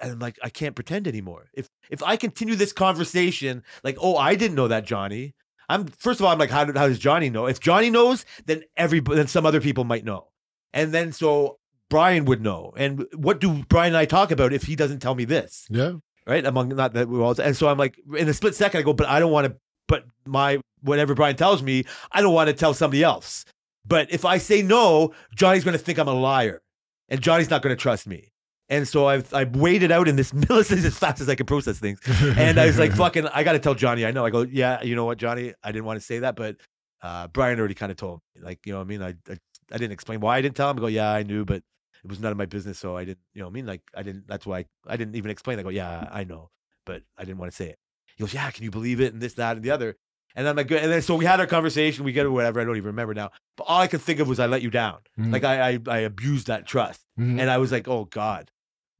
and 0.00 0.12
i'm 0.12 0.18
like 0.18 0.38
i 0.42 0.48
can't 0.48 0.74
pretend 0.74 1.08
anymore. 1.08 1.50
If 1.54 1.68
if 1.90 2.02
i 2.02 2.16
continue 2.16 2.54
this 2.54 2.72
conversation 2.72 3.62
like 3.84 3.96
oh 4.00 4.16
i 4.16 4.34
didn't 4.34 4.56
know 4.56 4.68
that 4.68 4.84
johnny. 4.84 5.34
I'm 5.68 5.86
first 5.86 6.20
of 6.20 6.26
all 6.26 6.32
i'm 6.32 6.38
like 6.38 6.50
how, 6.50 6.64
did, 6.64 6.76
how 6.76 6.88
does 6.88 6.98
johnny 6.98 7.30
know? 7.30 7.46
If 7.46 7.60
johnny 7.60 7.90
knows 7.90 8.24
then 8.46 8.62
every 8.76 9.00
then 9.00 9.26
some 9.26 9.46
other 9.46 9.60
people 9.60 9.84
might 9.84 10.04
know. 10.04 10.28
And 10.72 10.92
then 10.92 11.12
so 11.12 11.58
brian 11.90 12.24
would 12.26 12.42
know. 12.42 12.72
And 12.76 13.06
what 13.14 13.40
do 13.40 13.64
brian 13.68 13.88
and 13.94 13.96
i 13.96 14.04
talk 14.04 14.30
about 14.30 14.52
if 14.52 14.64
he 14.64 14.76
doesn't 14.76 15.00
tell 15.00 15.14
me 15.14 15.24
this? 15.24 15.66
Yeah. 15.70 15.94
Right? 16.28 16.44
Among 16.44 16.68
not 16.68 16.92
that 16.92 17.08
we're 17.08 17.22
all, 17.22 17.34
and 17.40 17.56
so 17.56 17.68
I'm 17.68 17.78
like, 17.78 17.98
in 18.16 18.28
a 18.28 18.34
split 18.34 18.54
second, 18.54 18.80
I 18.80 18.82
go, 18.82 18.92
but 18.92 19.08
I 19.08 19.18
don't 19.18 19.32
want 19.32 19.46
to. 19.46 19.56
But 19.88 20.04
my 20.26 20.60
whatever 20.82 21.14
Brian 21.14 21.34
tells 21.34 21.62
me, 21.62 21.84
I 22.12 22.20
don't 22.20 22.34
want 22.34 22.48
to 22.48 22.52
tell 22.52 22.74
somebody 22.74 23.02
else. 23.02 23.44
But 23.86 24.12
if 24.12 24.24
I 24.24 24.38
say 24.38 24.60
no, 24.62 25.14
Johnny's 25.34 25.64
going 25.64 25.76
to 25.76 25.82
think 25.82 25.98
I'm 25.98 26.08
a 26.08 26.12
liar, 26.12 26.60
and 27.08 27.20
Johnny's 27.20 27.50
not 27.50 27.62
going 27.62 27.74
to 27.74 27.80
trust 27.80 28.06
me. 28.06 28.30
And 28.68 28.86
so 28.86 29.08
I've 29.08 29.32
I've 29.32 29.56
waited 29.56 29.90
out 29.90 30.06
in 30.06 30.16
this 30.16 30.30
millisecond 30.32 30.84
as 30.84 30.98
fast 30.98 31.20
as 31.20 31.28
I 31.28 31.34
can 31.34 31.46
process 31.46 31.78
things. 31.78 32.00
And 32.36 32.60
I 32.60 32.66
was 32.66 32.78
like, 32.78 32.92
fucking, 32.96 33.26
I 33.28 33.42
got 33.42 33.52
to 33.52 33.58
tell 33.58 33.74
Johnny. 33.74 34.04
I 34.04 34.10
know. 34.10 34.26
I 34.26 34.30
go, 34.30 34.42
yeah, 34.42 34.82
you 34.82 34.94
know 34.94 35.06
what, 35.06 35.18
Johnny, 35.18 35.54
I 35.64 35.72
didn't 35.72 35.86
want 35.86 35.98
to 35.98 36.04
say 36.04 36.18
that, 36.18 36.36
but 36.36 36.56
uh, 37.02 37.28
Brian 37.28 37.58
already 37.58 37.74
kind 37.74 37.90
of 37.90 37.96
told 37.96 38.20
me. 38.34 38.42
Like, 38.42 38.66
you 38.66 38.72
know 38.72 38.78
what 38.78 38.84
I 38.84 38.88
mean? 38.88 39.02
I, 39.02 39.14
I 39.30 39.38
I 39.70 39.76
didn't 39.76 39.92
explain 39.92 40.20
why 40.20 40.38
I 40.38 40.42
didn't 40.42 40.56
tell 40.56 40.70
him. 40.70 40.78
I 40.78 40.80
go, 40.80 40.86
yeah, 40.86 41.10
I 41.10 41.22
knew, 41.22 41.44
but 41.44 41.62
it 42.04 42.08
was 42.10 42.20
none 42.20 42.32
of 42.32 42.38
my 42.38 42.46
business, 42.46 42.78
so 42.78 42.96
I 42.96 43.04
didn't. 43.04 43.18
You 43.34 43.40
know 43.40 43.46
what 43.48 43.52
I 43.52 43.54
mean? 43.54 43.66
Like, 43.66 43.82
I 43.94 44.02
didn't. 44.02 44.26
That's 44.28 44.46
why 44.46 44.58
I, 44.60 44.64
I 44.86 44.96
didn't 44.96 45.16
even 45.16 45.30
explain. 45.30 45.58
I 45.58 45.62
go, 45.62 45.68
yeah, 45.70 46.08
I 46.12 46.24
know, 46.24 46.50
but 46.86 47.02
I 47.16 47.24
didn't 47.24 47.38
want 47.38 47.50
to 47.52 47.56
say 47.56 47.68
it. 47.70 47.78
He 48.16 48.22
goes, 48.24 48.32
yeah, 48.34 48.50
can 48.50 48.64
you 48.64 48.70
believe 48.70 49.00
it? 49.00 49.12
And 49.12 49.22
this, 49.22 49.34
that, 49.34 49.56
and 49.56 49.64
the 49.64 49.70
other. 49.70 49.96
And 50.34 50.46
I'm 50.48 50.56
like. 50.56 50.70
And 50.70 50.92
then 50.92 51.02
so 51.02 51.16
we 51.16 51.24
had 51.24 51.40
our 51.40 51.46
conversation. 51.46 52.04
We 52.04 52.12
get 52.12 52.26
it, 52.26 52.28
whatever. 52.28 52.60
I 52.60 52.64
don't 52.64 52.76
even 52.76 52.88
remember 52.88 53.14
now. 53.14 53.30
But 53.56 53.64
all 53.64 53.80
I 53.80 53.86
could 53.86 54.02
think 54.02 54.20
of 54.20 54.28
was 54.28 54.38
I 54.38 54.46
let 54.46 54.62
you 54.62 54.70
down. 54.70 54.98
Mhm. 55.18 55.32
Like 55.32 55.44
I, 55.44 55.70
I, 55.70 55.78
I 55.88 55.98
abused 56.00 56.46
that 56.48 56.66
trust. 56.66 57.00
Mhm. 57.18 57.40
And 57.40 57.50
I 57.50 57.58
was 57.58 57.72
like, 57.72 57.88
oh 57.88 58.04
God, 58.04 58.50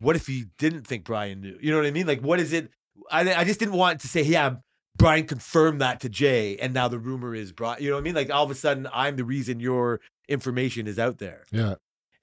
what 0.01 0.17
if 0.17 0.27
he 0.27 0.47
didn't 0.59 0.87
think 0.87 1.05
Brian 1.05 1.41
knew? 1.41 1.57
You 1.61 1.71
know 1.71 1.77
what 1.77 1.87
I 1.87 1.91
mean? 1.91 2.07
Like, 2.07 2.21
what 2.21 2.41
is 2.41 2.53
it? 2.53 2.71
I, 3.11 3.33
I 3.35 3.45
just 3.45 3.61
didn't 3.61 3.75
want 3.75 4.01
to 4.01 4.09
say, 4.09 4.23
yeah, 4.23 4.57
Brian 4.97 5.27
confirmed 5.27 5.81
that 5.81 6.01
to 6.01 6.09
Jay, 6.09 6.57
and 6.57 6.75
now 6.75 6.89
the 6.89 6.99
rumor 6.99 7.33
is 7.35 7.53
Brian. 7.53 7.81
You 7.83 7.91
know 7.91 7.97
what 7.97 8.01
I 8.01 8.05
mean? 8.05 8.15
Like 8.17 8.31
all 8.31 8.43
of 8.45 8.51
a 8.51 8.55
sudden, 8.57 8.89
I'm 8.93 9.15
the 9.17 9.25
reason 9.25 9.61
your 9.61 10.01
information 10.29 10.87
is 10.89 10.99
out 10.99 11.19
there. 11.19 11.45
yeah. 11.53 11.75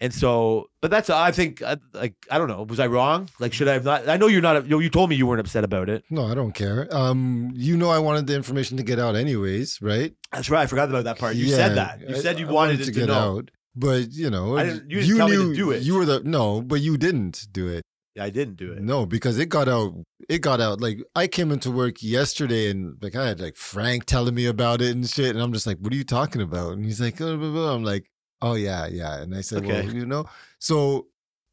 And 0.06 0.14
so, 0.14 0.70
but 0.82 0.92
that's 0.92 1.10
I 1.10 1.32
think 1.32 1.64
uh, 1.64 1.78
like 1.94 2.14
I 2.30 2.38
don't 2.38 2.48
know. 2.48 2.62
Was 2.62 2.80
I 2.80 2.86
wrong? 2.86 3.28
Like, 3.40 3.54
should 3.54 3.68
I 3.68 3.74
have 3.74 3.84
not? 3.84 4.08
I 4.08 4.18
know 4.18 4.28
you're 4.28 4.40
not. 4.40 4.68
You, 4.68 4.80
you 4.80 4.90
told 4.92 5.10
me 5.10 5.16
you 5.16 5.26
weren't 5.26 5.40
upset 5.40 5.64
about 5.64 5.90
it. 5.90 6.04
No, 6.12 6.28
I 6.28 6.36
don't 6.36 6.52
care. 6.52 6.88
Um, 6.96 7.52
you 7.56 7.76
know, 7.76 7.90
I 7.90 7.98
wanted 7.98 8.28
the 8.28 8.36
information 8.36 8.78
to 8.78 8.84
get 8.84 9.00
out 9.00 9.16
anyways, 9.16 9.82
right? 9.82 10.14
That's 10.32 10.52
right. 10.52 10.62
I 10.62 10.68
forgot 10.68 10.88
about 10.90 11.06
that 11.06 11.18
part. 11.18 11.36
You 11.36 11.46
Yeah, 11.48 11.56
said 11.56 11.76
that. 11.78 12.08
You 12.08 12.16
said 12.18 12.38
you 12.38 12.48
I 12.48 12.52
wanted, 12.52 12.82
it 12.82 12.86
to, 12.86 12.92
get 12.92 13.08
know. 13.08 13.16
out, 13.38 13.50
but 13.76 14.12
you 14.12 14.30
know, 14.30 14.58
I 14.58 14.80
you 14.88 15.16
me 15.26 15.32
to 15.32 15.56
do 15.56 15.72
it. 15.72 15.82
You 15.82 15.96
were 15.96 16.06
the 16.06 16.22
no, 16.24 16.62
but 16.62 16.82
you 16.82 16.98
didn't 16.98 17.48
do 17.52 17.68
it. 17.68 17.82
I 18.20 18.30
didn't 18.30 18.58
do 18.58 18.72
it. 18.72 18.82
No, 18.84 19.08
because 19.08 19.40
it 19.40 19.50
got 19.50 19.68
out. 19.68 19.94
It 20.30 20.42
got 20.42 20.62
out. 20.62 20.82
Like 20.82 21.00
I 21.16 21.26
came 21.26 21.52
into 21.52 21.72
work 21.72 22.04
yesterday, 22.04 22.70
and 22.70 22.96
like 23.02 23.16
I 23.16 23.28
had 23.28 23.40
like 23.40 23.56
Frank 23.56 24.06
telling 24.06 24.36
me 24.36 24.46
about 24.46 24.82
it 24.82 24.92
and 24.92 25.10
shit, 25.10 25.32
and 25.32 25.42
I'm 25.42 25.52
just 25.52 25.66
like, 25.66 25.80
"What 25.80 25.92
are 25.94 25.98
you 25.98 26.04
talking 26.06 26.44
about?" 26.44 26.74
And 26.74 26.86
he's 26.86 27.02
like, 27.02 27.20
oh, 27.22 27.36
blah, 27.38 27.52
blah. 27.52 27.74
"I'm 27.74 27.84
like, 27.84 28.06
oh 28.42 28.56
yeah, 28.56 28.88
yeah." 28.88 29.22
And 29.22 29.36
I 29.36 29.42
said, 29.42 29.64
Okay. 29.64 29.86
"Well, 29.86 29.94
you 29.96 30.06
know." 30.06 30.26
So 30.60 31.08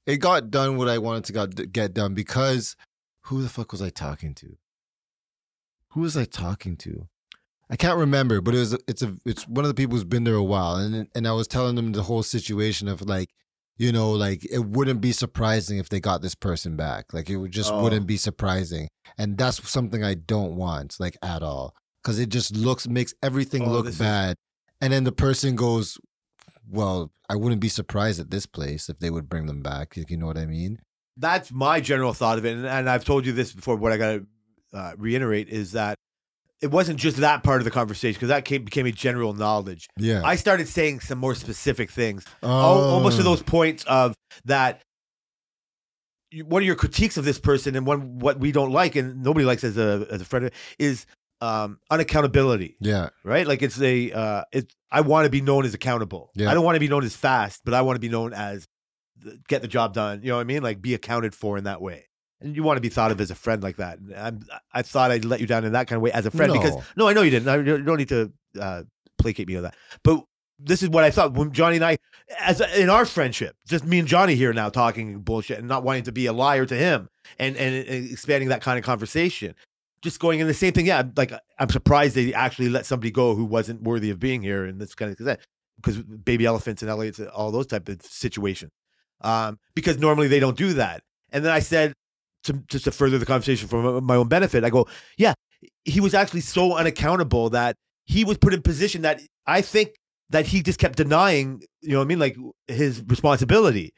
it 0.07 0.17
got 0.19 0.51
done 0.51 0.77
what 0.77 0.89
I 0.89 0.99
wanted 0.99 1.25
to 1.25 1.33
got 1.33 1.73
get 1.73 1.95
done 1.95 2.15
because 2.15 2.77
who 3.27 3.43
the 3.43 3.49
fuck 3.49 3.73
was 3.73 3.81
I 3.83 3.91
talking 3.91 4.35
to? 4.35 4.57
Who 5.91 6.01
was 6.01 6.17
I 6.17 6.25
talking 6.25 6.77
to? 6.79 7.09
I 7.71 7.77
can't 7.77 7.99
remember, 7.99 8.41
but 8.41 8.55
it 8.55 8.59
was 8.59 8.73
it's 8.89 9.03
a 9.03 9.17
it's 9.25 9.47
one 9.49 9.65
of 9.65 9.69
the 9.69 9.75
people 9.75 9.95
who's 9.97 10.05
been 10.05 10.25
there 10.25 10.35
a 10.35 10.43
while, 10.43 10.77
and 10.77 11.09
and 11.15 11.27
I 11.29 11.33
was 11.33 11.47
telling 11.49 11.77
them 11.77 11.93
the 11.93 12.03
whole 12.03 12.23
situation 12.23 12.89
of 12.89 13.03
like, 13.03 13.31
you 13.77 13.93
know, 13.93 14.11
like 14.13 14.45
it 14.51 14.61
wouldn't 14.67 15.01
be 15.01 15.13
surprising 15.13 15.79
if 15.79 15.89
they 15.89 16.01
got 16.01 16.21
this 16.23 16.35
person 16.35 16.77
back, 16.77 17.13
like 17.15 17.31
it 17.31 17.37
would 17.37 17.53
just 17.53 17.73
Oh. 17.73 17.83
wouldn't 17.83 18.07
be 18.07 18.17
surprising, 18.17 18.89
and 19.17 19.39
that's 19.39 19.67
something 19.71 20.03
I 20.05 20.15
don't 20.15 20.57
want, 20.57 20.97
like 20.99 21.17
at 21.23 21.43
all, 21.43 21.75
because 22.03 22.19
it 22.19 22.29
just 22.29 22.55
looks 22.57 22.87
makes 22.89 23.15
everything 23.23 23.63
Oh, 23.63 23.71
look 23.71 23.85
this 23.87 23.95
is- 23.95 24.01
bad, 24.01 24.37
and 24.81 24.93
then 24.93 25.05
the 25.05 25.13
person 25.13 25.57
goes, 25.57 25.97
well, 26.69 27.11
I 27.29 27.37
wouldn't 27.37 27.61
be 27.61 27.69
surprised 27.69 28.21
at 28.21 28.31
this 28.31 28.47
place 28.47 28.89
if 28.89 28.99
they 28.99 29.11
would 29.11 29.29
bring 29.29 29.47
them 29.47 29.63
back, 29.63 29.97
if 29.97 30.11
you 30.11 30.17
know 30.17 30.27
what 30.27 30.39
I 30.39 30.47
mean. 30.47 30.79
That's 31.17 31.53
my 31.53 31.81
general 31.81 32.13
thought 32.15 32.39
of 32.39 32.45
it, 32.47 32.57
and, 32.57 32.67
and 32.67 32.89
I've 32.89 33.05
told 33.05 33.27
you 33.27 33.33
this 33.33 33.53
before. 33.53 33.77
What 33.77 33.93
I 33.93 33.97
got 33.99 34.13
to 34.13 34.27
uh, 34.73 34.93
reiterate 34.97 35.49
is 35.51 35.73
that 35.73 35.97
it 36.63 36.71
wasn't 36.71 36.99
just 36.99 37.19
that 37.19 37.43
part 37.43 37.61
of 37.61 37.65
the 37.65 37.71
conversation 37.71 38.15
because 38.15 38.29
that 38.29 38.45
came, 38.45 38.65
became 38.65 38.87
a 38.87 38.93
general 38.93 39.35
knowledge. 39.35 39.89
Yeah, 39.99 40.23
I 40.25 40.37
started 40.37 40.69
saying 40.69 41.01
some 41.01 41.19
more 41.19 41.35
specific 41.35 41.91
things, 41.91 42.25
Al- 42.43 42.51
almost 42.51 43.17
to 43.17 43.23
Oh. 43.23 43.25
those 43.25 43.43
points 43.43 43.85
of 43.85 44.15
that. 44.47 44.81
One 46.47 46.63
of 46.63 46.67
your 46.67 46.77
critiques 46.77 47.19
of 47.19 47.27
this 47.27 47.39
person, 47.39 47.77
and 47.77 47.85
one 47.87 48.19
what 48.19 48.39
we 48.41 48.53
don't 48.53 48.71
like, 48.73 48.97
and 48.97 49.23
nobody 49.23 49.45
likes 49.45 49.65
as 49.65 49.77
a 49.77 50.07
as 50.11 50.23
a 50.23 50.25
friend, 50.25 50.51
is 50.79 51.05
um, 51.43 51.79
unaccountability. 51.91 52.77
Yeah, 52.81 53.09
right? 53.25 53.47
Like 53.47 53.63
it's 53.63 53.81
a 53.81 54.13
uh 54.13 54.45
it's 54.53 54.75
I 54.91 55.01
want 55.01 55.25
to 55.27 55.31
be 55.31 55.41
known 55.41 55.65
as 55.65 55.75
accountable. 55.75 56.31
Yeah. 56.35 56.51
I 56.51 56.55
don't 56.55 56.65
want 56.65 56.77
to 56.77 56.81
be 56.81 56.89
known 56.89 57.05
as 57.05 57.17
fast, 57.17 57.63
but 57.65 57.75
I 57.75 57.83
want 57.83 57.97
to 57.97 58.01
be 58.01 58.09
known 58.09 58.33
as 58.33 58.67
th- 59.23 59.37
get 59.49 59.63
the 59.63 59.69
job 59.69 59.95
done. 59.95 60.21
You 60.23 60.29
know 60.29 60.37
what 60.37 60.43
I 60.43 60.45
mean? 60.45 60.63
Like 60.63 60.81
be 60.81 60.95
accounted 60.95 61.35
for 61.35 61.59
in 61.59 61.65
that 61.65 61.81
way. 61.83 62.07
And 62.41 62.57
you 62.57 62.63
want 62.63 62.77
to 62.77 62.81
be 62.81 62.89
thought 62.89 63.11
of 63.13 63.21
as 63.21 63.31
a 63.31 63.35
friend 63.37 63.63
like 63.63 63.77
that. 63.77 63.99
And 63.99 64.15
I'm, 64.15 64.41
I 64.73 64.83
thought 64.83 65.11
I'd 65.11 65.25
let 65.25 65.41
you 65.41 65.47
down 65.47 65.65
in 65.65 65.73
that 65.73 65.87
kind 65.87 65.97
of 65.97 66.03
way 66.03 66.11
as 66.13 66.27
a 66.27 66.31
friend 66.31 66.53
because 66.53 66.75
No. 66.75 66.83
no, 66.97 67.09
I 67.09 67.13
know 67.13 67.23
you 67.23 67.31
didn't. 67.31 67.49
I 67.49 67.57
you 67.57 67.83
don't 67.83 67.99
need 67.99 68.09
to 68.11 68.33
uh, 68.61 68.83
placate 69.19 69.49
me 69.49 69.57
on 69.57 69.63
that. 69.65 69.77
But 70.03 70.25
this 70.59 70.83
is 70.83 70.89
what 70.89 71.05
I 71.05 71.11
thought 71.11 71.35
when 71.35 71.53
Johnny 71.53 71.77
and 71.77 71.85
I, 71.85 71.99
as 72.41 72.61
in 72.77 72.89
our 72.91 73.05
friendship, 73.05 73.57
just 73.67 73.85
me 73.85 73.99
and 73.99 74.07
Johnny 74.09 74.35
here 74.35 74.53
now 74.53 74.69
talking 74.69 75.21
bullshit 75.21 75.59
and 75.59 75.69
not 75.69 75.83
wanting 75.85 76.05
to 76.05 76.13
be 76.13 76.27
a 76.27 76.33
liar 76.33 76.67
to 76.67 76.75
him 76.77 77.09
and 77.39 77.57
and, 77.57 77.75
and 77.75 78.11
expanding 78.11 78.49
that 78.51 78.61
kind 78.63 78.79
of 78.79 78.85
conversation. 78.85 79.55
Just 80.03 80.19
going 80.19 80.41
in 80.41 80.47
the 80.47 80.55
same 80.55 80.73
thing, 80.73 80.87
yeah. 80.87 81.03
Like 81.17 81.33
I'm 81.59 81.69
surprised 81.71 82.15
they 82.17 82.35
actually 82.35 82.69
let 82.69 82.87
somebody 82.87 83.11
go 83.11 83.35
who 83.35 83.45
wasn't 83.45 83.83
worthy 83.83 84.11
of 84.11 84.19
being 84.19 84.43
here 84.43 84.65
and 84.65 84.81
this 84.81 84.95
kind 84.95 85.11
of 85.13 85.39
because 85.77 86.03
baby 86.03 86.45
elephants 86.45 86.83
and 86.83 86.91
Elliot's 86.91 87.21
all 87.21 87.51
those 87.51 87.67
type 87.67 87.89
of 87.89 88.03
situations. 88.03 88.73
Um, 89.21 89.59
because 89.75 89.99
normally 89.99 90.27
they 90.29 90.41
don't 90.41 90.57
do 90.57 90.73
that. 90.75 91.03
And 91.31 91.45
then 91.45 91.53
I 91.53 91.61
said 91.61 91.93
to 92.45 92.55
just 92.69 92.85
to 92.85 92.91
further 92.91 93.19
the 93.19 93.27
conversation 93.27 93.69
for 93.69 94.01
my 94.01 94.17
own 94.17 94.29
benefit, 94.29 94.65
I 94.65 94.71
go, 94.71 94.89
yeah, 95.17 95.35
he 95.85 96.01
was 96.01 96.15
actually 96.15 96.41
so 96.41 96.77
unaccountable 96.77 97.51
that 97.51 97.77
he 98.05 98.25
was 98.25 98.39
put 98.39 98.53
in 98.53 98.63
position 98.63 99.03
that 99.03 99.21
I 99.47 99.61
think 99.63 99.91
that 100.31 100.47
he 100.47 100.63
just 100.63 100.81
kept 100.81 100.97
denying, 100.97 101.63
you 101.81 101.93
know 101.93 101.99
what 101.99 102.05
I 102.05 102.09
mean, 102.09 102.19
like 102.19 102.37
his 102.67 103.03
responsibility, 103.07 103.93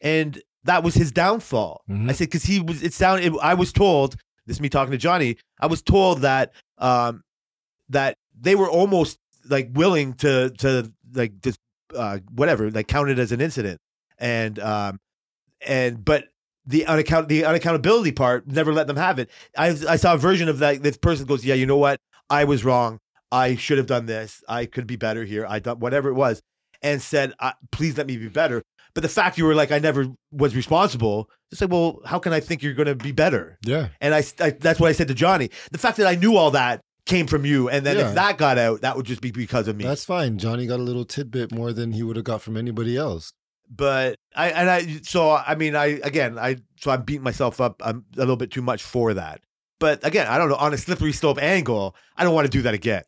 and 0.00 0.40
that 0.64 0.84
was 0.84 0.94
his 0.94 1.10
downfall. 1.10 1.82
Mhm. 1.90 2.08
I 2.08 2.12
said 2.12 2.28
because 2.28 2.44
he 2.44 2.60
was. 2.60 2.82
It 2.82 2.92
sounded. 2.94 3.34
I 3.42 3.54
was 3.54 3.72
told. 3.72 4.16
This 4.48 4.56
is 4.56 4.60
me 4.60 4.68
talking 4.68 4.92
to 4.92 4.98
Johnny. 4.98 5.36
I 5.60 5.66
was 5.66 5.82
told 5.82 6.22
that 6.22 6.52
um 6.78 7.22
that 7.90 8.16
they 8.40 8.54
were 8.54 8.68
almost 8.68 9.18
like 9.48 9.68
willing 9.72 10.14
to 10.14 10.50
to 10.58 10.92
like 11.12 11.40
just 11.42 11.60
uh 11.94 12.18
whatever 12.32 12.70
like 12.70 12.88
count 12.88 13.10
it 13.10 13.18
as 13.18 13.30
an 13.30 13.40
incident 13.40 13.78
and 14.18 14.58
um 14.58 14.98
and 15.66 16.04
but 16.04 16.24
the 16.66 16.84
unaccount 16.86 17.28
the 17.28 17.42
unaccountability 17.42 18.14
part 18.14 18.46
never 18.46 18.72
let 18.72 18.86
them 18.86 18.96
have 18.96 19.18
it. 19.18 19.30
I 19.56 19.68
I 19.88 19.96
saw 19.96 20.14
a 20.14 20.18
version 20.18 20.48
of 20.48 20.58
that. 20.58 20.82
This 20.82 20.96
person 20.96 21.26
goes, 21.26 21.44
yeah, 21.44 21.54
you 21.54 21.66
know 21.66 21.76
what? 21.76 21.98
I 22.30 22.44
was 22.44 22.64
wrong. 22.64 22.98
I 23.30 23.56
should 23.56 23.78
have 23.78 23.86
done 23.86 24.06
this. 24.06 24.42
I 24.48 24.66
could 24.66 24.86
be 24.86 24.96
better 24.96 25.24
here. 25.24 25.46
I 25.46 25.58
done 25.58 25.80
whatever 25.80 26.08
it 26.08 26.14
was, 26.14 26.40
and 26.82 27.00
said, 27.00 27.34
uh, 27.40 27.52
please 27.72 27.96
let 27.96 28.06
me 28.06 28.16
be 28.16 28.28
better. 28.28 28.62
But 28.94 29.02
the 29.02 29.08
fact 29.08 29.38
you 29.38 29.44
were 29.44 29.54
like, 29.54 29.70
I 29.72 29.78
never 29.78 30.06
was 30.32 30.56
responsible. 30.56 31.28
It's 31.52 31.60
like, 31.60 31.70
well, 31.70 32.00
how 32.04 32.18
can 32.18 32.32
I 32.32 32.40
think 32.40 32.62
you're 32.62 32.74
going 32.74 32.86
to 32.88 32.94
be 32.94 33.12
better? 33.12 33.58
yeah. 33.64 33.88
And 34.00 34.14
I, 34.14 34.22
I 34.40 34.50
that's 34.50 34.80
what 34.80 34.88
I 34.88 34.92
said 34.92 35.08
to 35.08 35.14
Johnny. 35.14 35.50
The 35.72 35.78
fact 35.78 35.96
that 35.98 36.06
I 36.06 36.14
knew 36.14 36.36
all 36.36 36.50
that 36.52 36.80
came 37.06 37.26
from 37.26 37.44
you, 37.46 37.68
and 37.70 37.86
then 37.86 37.96
Yeah. 37.96 38.08
if 38.08 38.14
that 38.16 38.36
got 38.38 38.58
out, 38.58 38.82
that 38.82 38.96
would 38.96 39.06
just 39.06 39.20
be 39.22 39.30
because 39.30 39.66
of 39.68 39.76
me. 39.76 39.84
That's 39.84 40.04
fine. 40.04 40.38
Johnny 40.38 40.66
got 40.66 40.78
a 40.80 40.82
little 40.82 41.04
tidbit 41.04 41.52
more 41.52 41.72
than 41.72 41.92
he 41.92 42.02
would 42.02 42.16
have 42.16 42.24
got 42.24 42.42
from 42.42 42.56
anybody 42.56 42.96
else. 42.96 43.32
but 43.70 44.16
I 44.34 44.48
and 44.50 44.70
I 44.70 45.00
so 45.02 45.30
I 45.32 45.54
mean 45.54 45.76
I 45.76 46.00
again 46.02 46.38
I 46.38 46.56
so 46.80 46.90
I'm 46.90 47.02
beating 47.02 47.22
myself 47.22 47.60
up 47.60 47.82
I'm 47.84 48.04
a 48.16 48.20
little 48.20 48.36
bit 48.36 48.50
too 48.50 48.62
much 48.62 48.82
for 48.82 49.12
that. 49.14 49.40
But 49.78 50.04
again, 50.06 50.26
I 50.26 50.38
don't 50.38 50.48
know 50.48 50.56
on 50.56 50.72
a 50.74 50.78
slippery 50.78 51.12
slope 51.12 51.38
angle. 51.40 51.94
I 52.16 52.24
don't 52.24 52.34
want 52.34 52.46
to 52.46 52.50
do 52.50 52.62
that 52.62 52.74
again. 52.74 53.02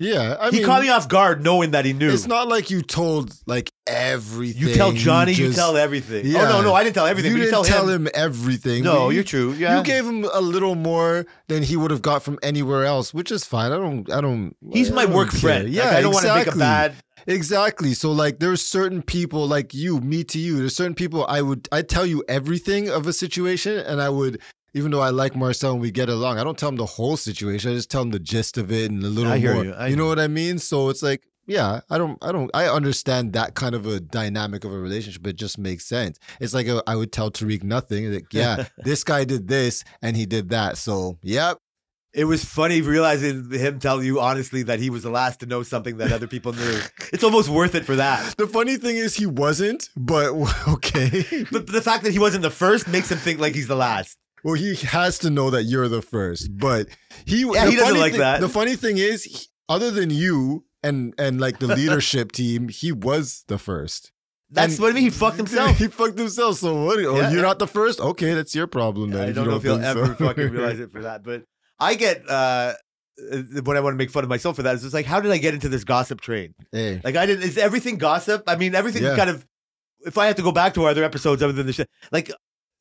Yeah, 0.00 0.36
I 0.38 0.50
he 0.50 0.58
mean, 0.58 0.64
caught 0.66 0.82
me 0.82 0.90
off 0.90 1.08
guard, 1.08 1.42
knowing 1.42 1.72
that 1.72 1.84
he 1.84 1.92
knew. 1.92 2.08
It's 2.10 2.28
not 2.28 2.46
like 2.46 2.70
you 2.70 2.82
told 2.82 3.34
like 3.46 3.70
everything. 3.86 4.68
you 4.68 4.74
tell 4.74 4.92
Johnny, 4.92 5.32
you, 5.32 5.46
just- 5.48 5.58
tell 5.58 5.76
everything. 5.76 6.24
Oh, 6.24 6.28
yeah. 6.28 6.42
Oh 6.42 6.60
no, 6.60 6.62
no, 6.62 6.74
I 6.74 6.84
didn't 6.84 6.94
tell 6.94 7.06
everything. 7.06 7.32
You 7.32 7.38
didn't 7.38 7.58
you 7.58 7.64
tell, 7.64 7.88
him. 7.88 8.08
everything. 8.14 8.84
No, 8.84 9.10
you're 9.10 9.24
true. 9.24 9.52
Yeah, 9.54 9.76
You 9.78 9.82
gave 9.82 10.06
him 10.06 10.24
a 10.32 10.40
little 10.40 10.76
more 10.76 11.26
than 11.48 11.64
he 11.64 11.76
would 11.76 11.90
have 11.90 12.02
got 12.02 12.22
from 12.22 12.38
anywhere 12.44 12.84
else, 12.84 13.12
which 13.12 13.32
is 13.32 13.44
fine. 13.44 13.72
I 13.72 13.76
don't. 13.76 14.10
I 14.12 14.20
don't. 14.20 14.54
He's 14.72 14.92
I 14.92 14.94
my 14.94 15.04
don't 15.06 15.14
work 15.14 15.30
care. 15.30 15.40
friend. 15.40 15.68
Yeah, 15.68 15.86
Like, 15.86 15.92
I 15.96 16.00
don't 16.02 16.12
want 16.14 16.26
to 16.26 16.34
make 16.34 16.46
a 16.46 16.50
exactly. 16.50 16.60
bad. 16.60 16.94
Exactly. 17.26 17.92
So 17.94 18.10
like 18.12 18.38
there's 18.38 18.64
certain 18.64 19.02
people 19.02 19.46
like 19.48 19.74
you, 19.74 20.00
me 20.00 20.24
to 20.24 20.38
you. 20.38 20.58
There's 20.58 20.74
certain 20.76 20.94
people 20.94 21.26
I 21.26 21.42
would 21.42 21.68
I 21.72 21.82
tell 21.82 22.06
you 22.06 22.24
everything 22.28 22.88
of 22.88 23.06
a 23.06 23.12
situation 23.12 23.78
and 23.80 24.00
I 24.00 24.08
would 24.08 24.40
even 24.78 24.92
though 24.92 25.00
I 25.00 25.10
like 25.10 25.34
Marcel 25.34 25.72
and 25.72 25.80
we 25.80 25.90
get 25.90 26.08
along, 26.08 26.38
I 26.38 26.44
don't 26.44 26.56
tell 26.56 26.68
him 26.68 26.76
the 26.76 26.86
whole 26.86 27.16
situation. 27.16 27.72
I 27.72 27.74
just 27.74 27.90
tell 27.90 28.02
him 28.02 28.10
the 28.10 28.20
gist 28.20 28.56
of 28.56 28.70
it 28.70 28.90
and 28.90 29.02
a 29.02 29.08
little 29.08 29.32
I 29.32 29.38
hear 29.38 29.54
more. 29.54 29.64
you. 29.64 29.74
I 29.74 29.90
know 29.90 30.06
what 30.06 30.20
I 30.20 30.28
mean? 30.28 30.58
So 30.58 30.88
it's 30.88 31.02
like, 31.02 31.24
yeah, 31.46 31.80
I 31.90 31.98
don't 31.98 32.16
I 32.22 32.30
don't 32.30 32.50
I 32.54 32.68
understand 32.68 33.32
that 33.32 33.54
kind 33.54 33.74
of 33.74 33.86
a 33.86 33.98
dynamic 33.98 34.64
of 34.64 34.72
a 34.72 34.78
relationship. 34.78 35.26
It 35.26 35.36
just 35.36 35.58
makes 35.58 35.84
sense. 35.86 36.18
It's 36.40 36.54
like 36.54 36.68
a, 36.68 36.82
I 36.86 36.94
would 36.94 37.10
tell 37.10 37.30
Tariq 37.30 37.64
nothing. 37.64 38.12
Like, 38.12 38.26
yeah, 38.32 38.66
this 38.78 39.02
guy 39.02 39.24
did 39.24 39.48
this 39.48 39.82
and 40.00 40.16
he 40.16 40.26
did 40.26 40.50
that. 40.50 40.78
So 40.78 41.18
yep. 41.22 41.58
It 42.14 42.24
was 42.24 42.44
funny 42.44 42.80
realizing 42.80 43.50
him 43.50 43.80
tell 43.80 44.02
you 44.02 44.20
honestly 44.20 44.62
that 44.64 44.78
he 44.78 44.90
was 44.90 45.02
the 45.02 45.10
last 45.10 45.40
to 45.40 45.46
know 45.46 45.62
something 45.62 45.98
that 45.98 46.12
other 46.12 46.26
people 46.26 46.52
knew. 46.52 46.80
It's 47.12 47.24
almost 47.24 47.48
worth 47.48 47.74
it 47.74 47.84
for 47.84 47.96
that. 47.96 48.36
The 48.36 48.46
funny 48.46 48.76
thing 48.76 48.96
is 48.96 49.14
he 49.14 49.26
wasn't, 49.26 49.88
but 49.96 50.32
okay. 50.68 51.24
But 51.50 51.66
the 51.66 51.82
fact 51.82 52.04
that 52.04 52.12
he 52.12 52.18
wasn't 52.18 52.42
the 52.42 52.50
first 52.50 52.86
makes 52.88 53.10
him 53.10 53.18
think 53.18 53.40
like 53.40 53.54
he's 53.54 53.68
the 53.68 53.76
last. 53.76 54.18
Well, 54.48 54.56
he 54.56 54.74
has 54.76 55.18
to 55.20 55.28
know 55.30 55.50
that 55.50 55.64
you're 55.64 55.88
the 55.88 56.00
first, 56.00 56.56
but 56.56 56.88
he 57.26 57.42
Yeah, 57.42 57.66
he 57.68 57.76
doesn't 57.76 57.98
like 57.98 58.12
thing- 58.12 58.20
that. 58.20 58.40
The 58.40 58.48
funny 58.48 58.76
thing 58.76 58.96
is, 58.96 59.24
he- 59.24 59.46
other 59.68 59.90
than 59.90 60.08
you 60.08 60.64
and 60.82 61.12
and 61.18 61.38
like 61.38 61.58
the 61.58 61.66
leadership 61.66 62.32
team, 62.32 62.68
he 62.70 62.90
was 62.92 63.44
the 63.48 63.58
first. 63.58 64.10
That's 64.50 64.74
And- 64.74 64.80
what 64.82 64.90
I 64.92 64.94
mean. 64.94 65.02
He 65.04 65.10
fucked 65.10 65.36
himself. 65.36 65.76
he 65.82 65.88
fucked 65.88 66.18
himself. 66.18 66.56
So 66.56 66.82
what? 66.86 66.98
Oh, 67.00 67.16
Yeah. 67.20 67.30
you're 67.30 67.42
not 67.42 67.58
the 67.58 67.66
first. 67.66 68.00
Okay, 68.00 68.32
that's 68.32 68.54
your 68.54 68.66
problem 68.66 69.10
then. 69.10 69.28
I 69.28 69.32
don't 69.32 69.44
you 69.44 69.50
know 69.50 69.56
if 69.58 69.62
he'll 69.64 69.84
ever 69.84 70.06
so. 70.06 70.14
fucking 70.14 70.50
realize 70.50 70.80
it 70.84 70.92
for 70.92 71.02
that. 71.02 71.22
But 71.22 71.42
I 71.78 71.94
get 71.94 72.22
uh 72.28 72.72
when 73.64 73.76
I 73.76 73.80
want 73.80 73.92
to 73.92 73.98
make 73.98 74.10
fun 74.10 74.22
of 74.24 74.30
myself 74.30 74.56
for 74.56 74.62
that. 74.62 74.72
It's 74.74 74.82
just 74.82 74.94
like, 74.94 75.04
how 75.04 75.20
did 75.20 75.30
I 75.32 75.36
get 75.38 75.52
into 75.52 75.68
this 75.68 75.84
gossip 75.84 76.22
train? 76.22 76.54
Hey, 76.72 77.02
Like 77.04 77.16
I 77.16 77.26
didn't. 77.26 77.42
Is 77.42 77.58
everything 77.58 77.98
gossip? 77.98 78.44
I 78.46 78.56
mean, 78.56 78.74
everything 78.74 79.02
Yeah. 79.02 79.14
kind 79.16 79.28
of. 79.28 79.44
If 80.06 80.16
I 80.16 80.26
have 80.28 80.36
to 80.36 80.42
go 80.42 80.52
back 80.52 80.72
to 80.74 80.84
our 80.84 80.90
other 80.90 81.02
episodes 81.04 81.42
other 81.42 81.52
than 81.52 81.66
the 81.66 81.72
shit, 81.72 81.88
like, 82.12 82.30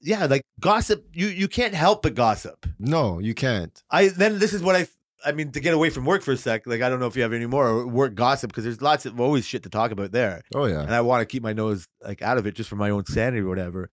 yeah, 0.01 0.25
like 0.25 0.41
gossip. 0.59 1.05
You 1.13 1.27
you 1.27 1.47
can't 1.47 1.73
help 1.73 2.01
but 2.03 2.15
gossip. 2.15 2.65
no, 2.79 3.19
you 3.19 3.33
can't. 3.33 3.81
I 3.91 4.07
then 4.09 4.39
this 4.39 4.53
is 4.53 4.61
what 4.61 4.75
I. 4.75 4.87
I 5.25 5.31
mean, 5.31 5.51
to 5.53 5.59
get 5.59 5.73
away 5.73 5.89
from 5.89 6.05
work 6.05 6.21
for 6.21 6.31
a 6.31 6.37
sec, 6.37 6.67
like 6.67 6.81
I 6.81 6.89
don't 6.89 6.99
know 6.99 7.07
if 7.07 7.15
you 7.15 7.23
have 7.23 7.33
any 7.33 7.47
more 7.47 7.85
work 7.87 8.13
gossip 8.13 8.49
because 8.51 8.63
there's 8.63 8.81
lots 8.83 9.05
of 9.07 9.19
always 9.19 9.45
shit 9.45 9.63
to 9.63 9.69
talk 9.69 9.91
about 9.91 10.11
there, 10.11 10.43
Oh 10.53 10.65
yeah. 10.65 10.81
and 10.81 10.93
I 10.93 11.01
want 11.01 11.21
to 11.21 11.25
keep 11.25 11.41
my 11.41 11.53
nose 11.53 11.87
like 12.03 12.21
out 12.21 12.37
of 12.37 12.45
it 12.45 12.53
just 12.53 12.69
for 12.69 12.75
my 12.75 12.91
own 12.91 13.05
sanity 13.05 13.41
or 13.41 13.49
whatever. 13.49 13.89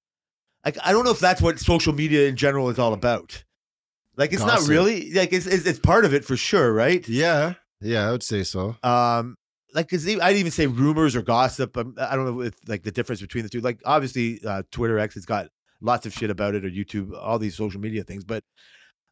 Like 0.64 0.76
I 0.84 0.92
don't 0.92 1.04
know 1.04 1.10
if 1.10 1.20
that's 1.20 1.40
what 1.40 1.58
social 1.58 1.94
media 1.94 2.28
in 2.28 2.36
general 2.36 2.68
is 2.68 2.78
all 2.78 2.92
about. 2.92 3.42
Like 4.16 4.32
it's 4.32 4.44
not 4.44 4.68
really 4.68 5.12
like 5.12 5.32
it's, 5.32 5.46
it's 5.46 5.64
it's 5.66 5.78
part 5.78 6.04
of 6.04 6.12
it 6.14 6.24
for 6.24 6.36
sure, 6.36 6.72
right? 6.72 7.06
Yeah, 7.08 7.54
yeah, 7.80 8.06
I 8.06 8.12
would 8.12 8.22
say 8.22 8.44
so. 8.44 8.76
Um, 8.82 9.34
like 9.74 9.88
cause 9.88 10.06
I'd 10.06 10.36
even 10.36 10.52
say 10.52 10.66
rumors 10.68 11.16
or 11.16 11.22
gossip. 11.22 11.76
Um, 11.76 11.94
I 11.98 12.14
don't 12.14 12.26
know 12.26 12.42
if 12.42 12.54
like 12.68 12.82
the 12.84 12.92
difference 12.92 13.20
between 13.22 13.42
the 13.44 13.50
two. 13.50 13.60
Like 13.60 13.80
obviously, 13.84 14.40
uh, 14.46 14.62
Twitter 14.70 14.98
X 14.98 15.14
has 15.14 15.24
got 15.24 15.48
lots 15.84 16.06
of 16.06 16.12
shit 16.12 16.30
about 16.30 16.54
it, 16.54 16.64
or 16.64 16.70
YouTube, 16.70 17.16
all 17.16 17.38
these 17.38 17.56
social 17.56 17.80
media 17.80 18.02
things. 18.02 18.24
But 18.24 18.42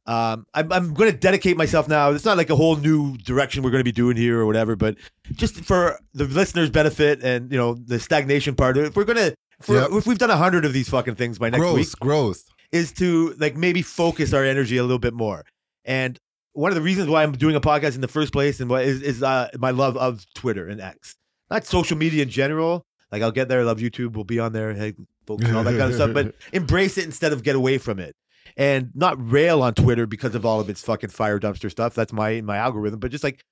um, 0.06 0.46
I'm 0.54 0.72
I'm 0.72 0.94
going 0.94 1.12
to 1.12 1.16
dedicate 1.16 1.56
myself 1.56 1.86
now. 1.88 2.10
It's 2.10 2.24
not 2.24 2.36
like 2.36 2.50
a 2.50 2.56
whole 2.56 2.76
new 2.76 3.16
direction 3.18 3.62
we're 3.62 3.70
going 3.70 3.80
to 3.80 3.84
be 3.84 3.92
doing 3.92 4.16
here 4.16 4.40
or 4.40 4.46
whatever, 4.46 4.74
but 4.74 4.96
just 5.32 5.64
for 5.64 6.00
the 6.14 6.24
listeners' 6.24 6.70
benefit 6.70 7.22
and 7.22 7.52
you 7.52 7.58
know 7.58 7.74
the 7.74 8.00
stagnation 8.00 8.56
part. 8.56 8.76
If 8.76 8.96
we're 8.96 9.04
gonna 9.04 9.34
if, 9.60 9.68
we're, 9.68 9.82
Yep. 9.82 9.90
if 9.92 10.06
we've 10.06 10.18
done 10.18 10.30
a 10.30 10.36
hundred 10.36 10.64
of 10.64 10.72
these 10.72 10.88
fucking 10.88 11.14
things 11.14 11.38
by 11.38 11.50
next 11.50 11.60
growth, 11.60 11.76
week, 11.76 11.88
growth. 12.00 12.42
is 12.72 12.90
to 12.94 13.34
like 13.38 13.56
maybe 13.56 13.82
focus 13.82 14.32
our 14.32 14.44
energy 14.44 14.76
a 14.76 14.82
little 14.82 14.98
bit 14.98 15.14
more. 15.14 15.44
And 15.84 16.18
one 16.54 16.72
of 16.72 16.74
the 16.74 16.82
reasons 16.82 17.08
why 17.08 17.22
I'm 17.22 17.32
doing 17.32 17.54
a 17.54 17.60
podcast 17.60 17.94
in 17.94 18.00
the 18.00 18.08
first 18.08 18.32
place 18.32 18.58
and 18.60 18.68
what 18.68 18.82
is 18.84 19.02
is 19.02 19.22
uh, 19.22 19.50
my 19.58 19.70
love 19.70 19.96
of 19.96 20.26
Twitter 20.34 20.66
and 20.68 20.80
X, 20.80 21.14
not 21.48 21.64
social 21.64 21.96
media 21.96 22.24
in 22.24 22.28
general. 22.28 22.84
Like 23.12 23.22
I'll 23.22 23.30
get 23.30 23.48
there, 23.48 23.60
I 23.60 23.62
love 23.62 23.78
YouTube, 23.78 24.14
we'll 24.14 24.24
be 24.24 24.40
on 24.40 24.52
there, 24.52 24.74
hey 24.74 24.94
folks, 25.26 25.44
and 25.44 25.56
all 25.56 25.64
that 25.64 25.78
kind 25.78 25.90
of 25.90 25.94
stuff. 25.94 26.12
But 26.12 26.34
embrace 26.52 26.98
it 26.98 27.04
instead 27.04 27.32
of 27.32 27.42
get 27.42 27.56
away 27.56 27.78
from 27.78 27.98
it, 27.98 28.14
and 28.56 28.90
not 28.94 29.16
rail 29.18 29.62
on 29.62 29.74
Twitter 29.74 30.06
because 30.06 30.34
of 30.34 30.44
all 30.46 30.60
of 30.60 30.68
its 30.68 30.82
fucking 30.82 31.10
fire 31.10 31.38
dumpster 31.38 31.70
stuff. 31.70 31.94
That's 31.94 32.12
my 32.12 32.40
my 32.40 32.56
algorithm. 32.56 33.00
But 33.00 33.10
just 33.10 33.24
like 33.24 33.42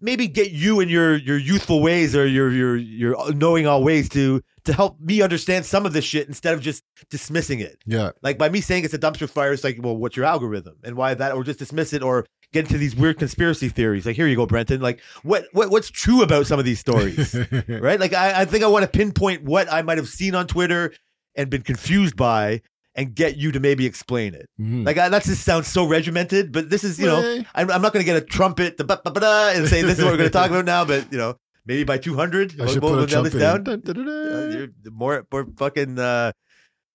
maybe 0.00 0.26
get 0.26 0.50
you 0.50 0.80
in 0.80 0.88
your 0.88 1.16
your 1.16 1.38
youthful 1.38 1.82
ways 1.82 2.16
or 2.16 2.26
your 2.26 2.50
your 2.50 2.76
your 2.76 3.34
knowing 3.34 3.66
all 3.66 3.84
ways 3.84 4.08
to 4.10 4.40
to 4.64 4.72
help 4.72 5.00
me 5.00 5.22
understand 5.22 5.64
some 5.66 5.86
of 5.86 5.92
this 5.92 6.04
shit 6.04 6.28
instead 6.28 6.54
of 6.54 6.60
just 6.60 6.82
dismissing 7.10 7.60
it. 7.60 7.78
Yeah. 7.86 8.10
Like 8.22 8.38
by 8.38 8.48
me 8.48 8.60
saying 8.60 8.84
it's 8.84 8.94
a 8.94 8.98
dumpster 8.98 9.28
fire, 9.28 9.52
it's 9.52 9.64
like, 9.64 9.78
well, 9.80 9.96
what's 9.96 10.16
your 10.16 10.26
algorithm 10.26 10.76
and 10.84 10.96
why 10.96 11.14
that, 11.14 11.32
or 11.32 11.44
just 11.44 11.58
dismiss 11.58 11.92
it 11.92 12.02
or 12.02 12.26
get 12.52 12.66
into 12.66 12.78
these 12.78 12.94
weird 12.96 13.18
conspiracy 13.18 13.68
theories. 13.68 14.06
Like, 14.06 14.16
here 14.16 14.26
you 14.26 14.36
go, 14.36 14.46
Brenton. 14.46 14.80
Like, 14.80 15.00
what 15.22 15.46
what 15.52 15.70
what's 15.70 15.90
true 15.90 16.22
about 16.22 16.46
some 16.46 16.58
of 16.58 16.64
these 16.64 16.78
stories, 16.80 17.34
right? 17.68 17.98
Like, 18.00 18.12
I, 18.12 18.42
I 18.42 18.44
think 18.44 18.64
I 18.64 18.66
want 18.68 18.84
to 18.84 18.88
pinpoint 18.90 19.42
what 19.44 19.72
I 19.72 19.82
might 19.82 19.98
have 19.98 20.08
seen 20.08 20.34
on 20.34 20.46
Twitter 20.46 20.92
and 21.34 21.48
been 21.50 21.62
confused 21.62 22.16
by. 22.16 22.62
And 22.96 23.14
get 23.14 23.36
you 23.36 23.52
to 23.52 23.60
maybe 23.60 23.86
explain 23.86 24.34
it. 24.34 24.46
Mhm. 24.60 24.84
Like 24.84 24.98
I, 24.98 25.08
that 25.08 25.22
just 25.22 25.44
sounds 25.44 25.68
so 25.68 25.86
regimented, 25.86 26.50
but 26.50 26.68
this 26.70 26.82
is 26.82 26.98
you 26.98 27.06
know 27.06 27.20
Well, 27.20 27.44
I'm, 27.54 27.70
I'm 27.70 27.80
not 27.82 27.92
going 27.92 28.04
to 28.04 28.04
get 28.04 28.20
a 28.20 28.26
trumpet 28.26 28.78
the 28.78 28.84
ba- 28.84 29.00
ba- 29.02 29.12
ba- 29.12 29.20
da, 29.20 29.48
and 29.50 29.68
say 29.68 29.80
this 29.82 29.96
is 29.98 30.04
what 30.04 30.10
we're 30.10 30.16
going 30.18 30.28
to 30.28 30.32
talk 30.32 30.50
about 30.50 30.64
now, 30.64 30.84
but 30.84 31.10
you 31.12 31.16
know, 31.16 31.36
maybe 31.64 31.84
by 31.84 31.98
200, 31.98 32.60
I 32.60 32.64
we'll, 32.64 32.68
should 32.74 32.82
we'll 32.82 32.96
put 32.96 33.08
a 33.08 33.12
nail 33.14 33.22
this 33.22 33.32
trumpet 33.32 33.38
down. 33.38 33.62
Dun, 33.62 33.80
dun, 33.94 34.04
dun, 34.04 34.72
Uh, 34.86 34.90
more, 34.90 35.24
more 35.32 35.46
fucking 35.56 36.00
uh, 36.00 36.32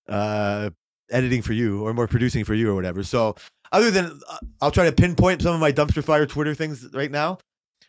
uh, 0.06 0.70
editing 1.10 1.40
for 1.42 1.54
you 1.54 1.82
or 1.82 1.94
more 1.94 2.06
producing 2.06 2.44
for 2.44 2.54
you 2.54 2.70
or 2.70 2.74
whatever. 2.74 3.02
So, 3.02 3.34
other 3.72 3.90
than 3.90 4.20
uh, 4.28 4.36
I'll 4.60 4.70
try 4.70 4.84
to 4.84 4.92
pinpoint 4.92 5.42
some 5.42 5.54
of 5.54 5.60
my 5.60 5.72
dumpster 5.72 6.02
fire 6.04 6.26
Twitter 6.26 6.54
things 6.54 6.86
right 6.92 7.10
now. 7.10 7.38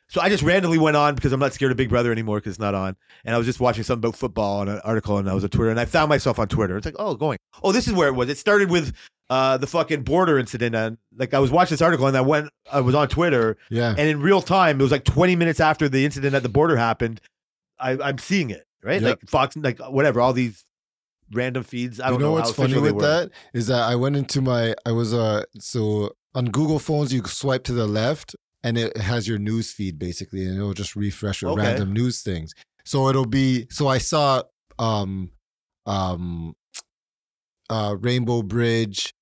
So 0.10 0.22
I 0.22 0.30
just 0.30 0.42
randomly 0.44 0.78
went 0.78 0.96
on 0.96 1.16
because 1.16 1.34
I'm 1.34 1.40
not 1.40 1.54
scared 1.54 1.72
of 1.72 1.78
Big 1.78 1.90
Brother 1.90 2.14
anymore 2.14 2.38
because 2.38 2.52
it's 2.52 2.60
not 2.60 2.74
on. 2.74 2.96
And 3.26 3.36
I 3.36 3.38
was 3.38 3.46
just 3.46 3.60
watching 3.60 3.84
something 3.84 4.08
about 4.08 4.18
football 4.18 4.60
on 4.62 4.70
an 4.70 4.80
article 4.86 5.18
and 5.18 5.30
I 5.30 5.34
was 5.34 5.44
on 5.44 5.50
Twitter 5.50 5.70
and 5.70 5.80
I 5.80 5.84
found 5.86 6.08
myself 6.08 6.40
on 6.40 6.48
Twitter. 6.48 6.78
It's 6.78 6.86
like, 6.86 6.96
oh, 6.98 7.16
going. 7.16 7.38
Oh, 7.62 7.74
this 7.74 7.88
is 7.88 7.94
where 7.94 8.08
it 8.08 8.14
was. 8.14 8.30
It 8.30 8.38
started 8.38 8.70
with 8.70 8.96
uh, 9.30 9.58
the 9.58 9.68
fucking 9.68 10.04
border 10.04 10.40
incident. 10.40 10.76
And 10.76 10.98
like 11.18 11.34
I 11.34 11.40
was 11.40 11.52
watching 11.52 11.72
this 11.74 11.82
article 11.82 12.08
and 12.08 12.16
I 12.16 12.22
went, 12.22 12.50
I 12.72 12.80
was 12.80 12.96
on 12.96 13.10
Twitter 13.10 13.58
Yeah. 13.70 13.90
and 13.90 14.08
in 14.08 14.22
real 14.22 14.42
time, 14.42 14.80
it 14.80 14.84
was 14.84 14.94
like 14.94 15.04
20 15.04 15.36
minutes 15.36 15.60
after 15.60 15.90
the 15.90 16.06
incident 16.06 16.34
at 16.36 16.44
the 16.44 16.48
border 16.50 16.78
happened. 16.78 17.20
I, 17.78 17.98
I'm 18.02 18.18
seeing 18.18 18.50
it, 18.50 18.66
right? 18.82 19.02
Yep. 19.02 19.20
Like 19.20 19.30
Fox, 19.30 19.58
like 19.58 19.80
whatever, 19.80 20.22
all 20.22 20.32
these 20.32 20.64
random 21.32 21.64
feeds. 21.64 22.00
I 22.00 22.08
you 22.08 22.14
don't 22.14 22.22
know 22.22 22.28
know, 22.28 22.32
what's 22.34 22.52
funny 22.54 22.78
with 22.78 23.00
that 23.00 23.32
is 23.54 23.68
that 23.68 23.82
I 23.82 23.96
went 23.96 24.16
into 24.16 24.42
my 24.42 24.76
I 24.86 24.92
was 24.92 25.14
uh 25.14 25.44
so 25.60 26.12
on 26.36 26.46
Google 26.46 26.80
phones 26.80 27.12
you 27.14 27.24
swipe 27.26 27.64
to 27.66 27.74
the 27.74 27.88
left 27.88 28.36
and 28.64 28.78
it 28.78 28.98
has 28.98 29.28
your 29.28 29.38
news 29.38 29.72
feed 29.72 29.98
basically 30.00 30.46
and 30.46 30.58
it'll 30.58 30.74
just 30.74 30.96
refresh 30.96 31.42
with 31.44 31.52
Okay. 31.54 31.64
random 31.64 31.94
news 31.94 32.22
things. 32.22 32.54
So 32.86 33.10
it'll 33.10 33.26
be 33.26 33.68
so 33.70 33.88
I 33.88 33.98
saw 33.98 34.44
um 34.80 35.32
um 35.86 36.56
uh 37.70 37.96
Rainbow 38.00 38.42
Bridge 38.44 39.14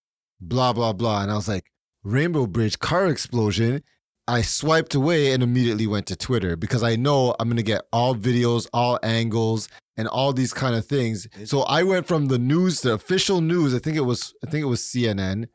blah 0.41 0.73
blah 0.73 0.93
blah 0.93 1.21
and 1.21 1.31
I 1.31 1.35
was 1.35 1.47
like 1.47 1.71
Rainbow 2.03 2.45
Bridge 2.47 2.77
car 2.79 3.07
explosion 3.07 3.83
I 4.27 4.41
swiped 4.41 4.95
away 4.95 5.33
and 5.33 5.43
immediately 5.43 5.85
went 5.87 6.07
to 6.07 6.15
Twitter 6.15 6.55
because 6.55 6.81
I 6.83 6.95
know 6.95 7.35
I'm 7.39 7.47
going 7.47 7.57
to 7.57 7.63
get 7.63 7.83
all 7.93 8.15
videos, 8.15 8.67
all 8.73 8.97
angles, 9.03 9.69
and 9.97 10.07
all 10.07 10.33
these 10.33 10.51
kind 10.51 10.75
of 10.75 10.85
things. 10.85 11.27
So 11.45 11.61
I 11.61 11.83
went 11.83 12.07
from 12.07 12.27
the 12.27 12.39
news, 12.39 12.81
the 12.81 12.93
official 12.93 13.39
news. 13.41 13.75
I 13.75 13.79
think 13.79 13.97
it 13.97 14.01
was, 14.01 14.33
I 14.45 14.49
think 14.49 14.63
it 14.63 14.67
was 14.67 14.81
CNN, 14.81 15.47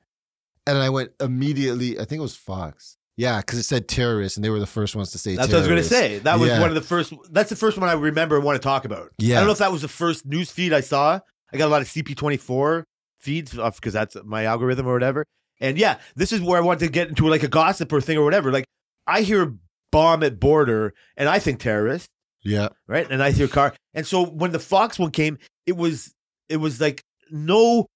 and 0.67 0.79
I 0.79 0.89
went 0.89 1.11
immediately. 1.21 1.99
I 1.99 2.05
think 2.05 2.21
it 2.21 2.23
was 2.23 2.37
Fox. 2.37 2.97
Yeah, 3.17 3.39
because 3.41 3.59
it 3.59 3.65
said 3.65 3.87
terrorists, 3.89 4.37
and 4.39 4.45
they 4.45 4.51
were 4.51 4.61
the 4.61 4.67
first 4.67 4.97
ones 4.97 5.11
to 5.13 5.19
say. 5.19 5.35
That's 5.37 5.49
what 5.49 5.57
I 5.57 5.59
was 5.59 5.69
going 5.69 5.83
to 5.83 5.89
say. 5.89 6.21
That 6.21 6.39
was 6.39 6.49
Yeah. 6.49 6.61
one 6.61 6.69
of 6.71 6.75
the 6.75 6.81
first. 6.81 7.13
That's 7.31 7.51
the 7.51 7.57
first 7.57 7.77
one 7.77 7.89
I 7.89 7.93
remember 7.93 8.37
and 8.37 8.45
want 8.45 8.57
to 8.57 8.63
talk 8.63 8.85
about. 8.85 9.11
Yeah, 9.19 9.37
I 9.37 9.41
don't 9.41 9.47
know 9.49 9.53
if 9.53 9.59
that 9.59 9.73
was 9.73 9.83
the 9.83 9.89
first 9.89 10.25
news 10.25 10.51
feed 10.51 10.73
I 10.73 10.81
saw. 10.81 11.19
I 11.53 11.57
got 11.57 11.67
a 11.67 11.69
lot 11.69 11.83
of 11.83 11.89
CP24 11.89 12.85
feeds 13.19 13.53
because 13.53 13.93
that's 13.93 14.17
my 14.25 14.45
algorithm 14.45 14.87
or 14.87 14.95
whatever. 14.95 15.27
And 15.61 15.77
yeah, 15.79 15.99
this 16.17 16.33
is 16.33 16.41
where 16.41 16.59
I 16.59 16.61
wanted 16.63 16.87
to 16.87 16.89
get 16.91 17.09
into 17.09 17.27
like 17.29 17.43
a 17.43 17.49
gossip 17.49 17.93
or 17.93 18.01
thing 18.01 18.17
or 18.19 18.25
whatever. 18.25 18.51
Like 18.51 18.65
I 19.07 19.23
hear 19.23 19.55
bomb 19.93 20.23
at 20.23 20.41
border 20.41 20.95
and 21.17 21.29
I 21.29 21.39
think 21.39 21.61
terrorist. 21.61 22.09
Yeah, 22.43 22.69
right? 22.89 23.07
And 23.11 23.23
I 23.23 23.33
hear 23.33 23.49
car. 23.49 23.75
And 23.93 24.07
so 24.07 24.25
when 24.25 24.53
the 24.53 24.59
Fox 24.59 24.99
one 24.99 25.11
came, 25.11 25.39
it 25.67 25.77
was 25.77 26.15
it 26.49 26.57
was 26.57 26.81
like 26.81 27.03
no 27.31 27.87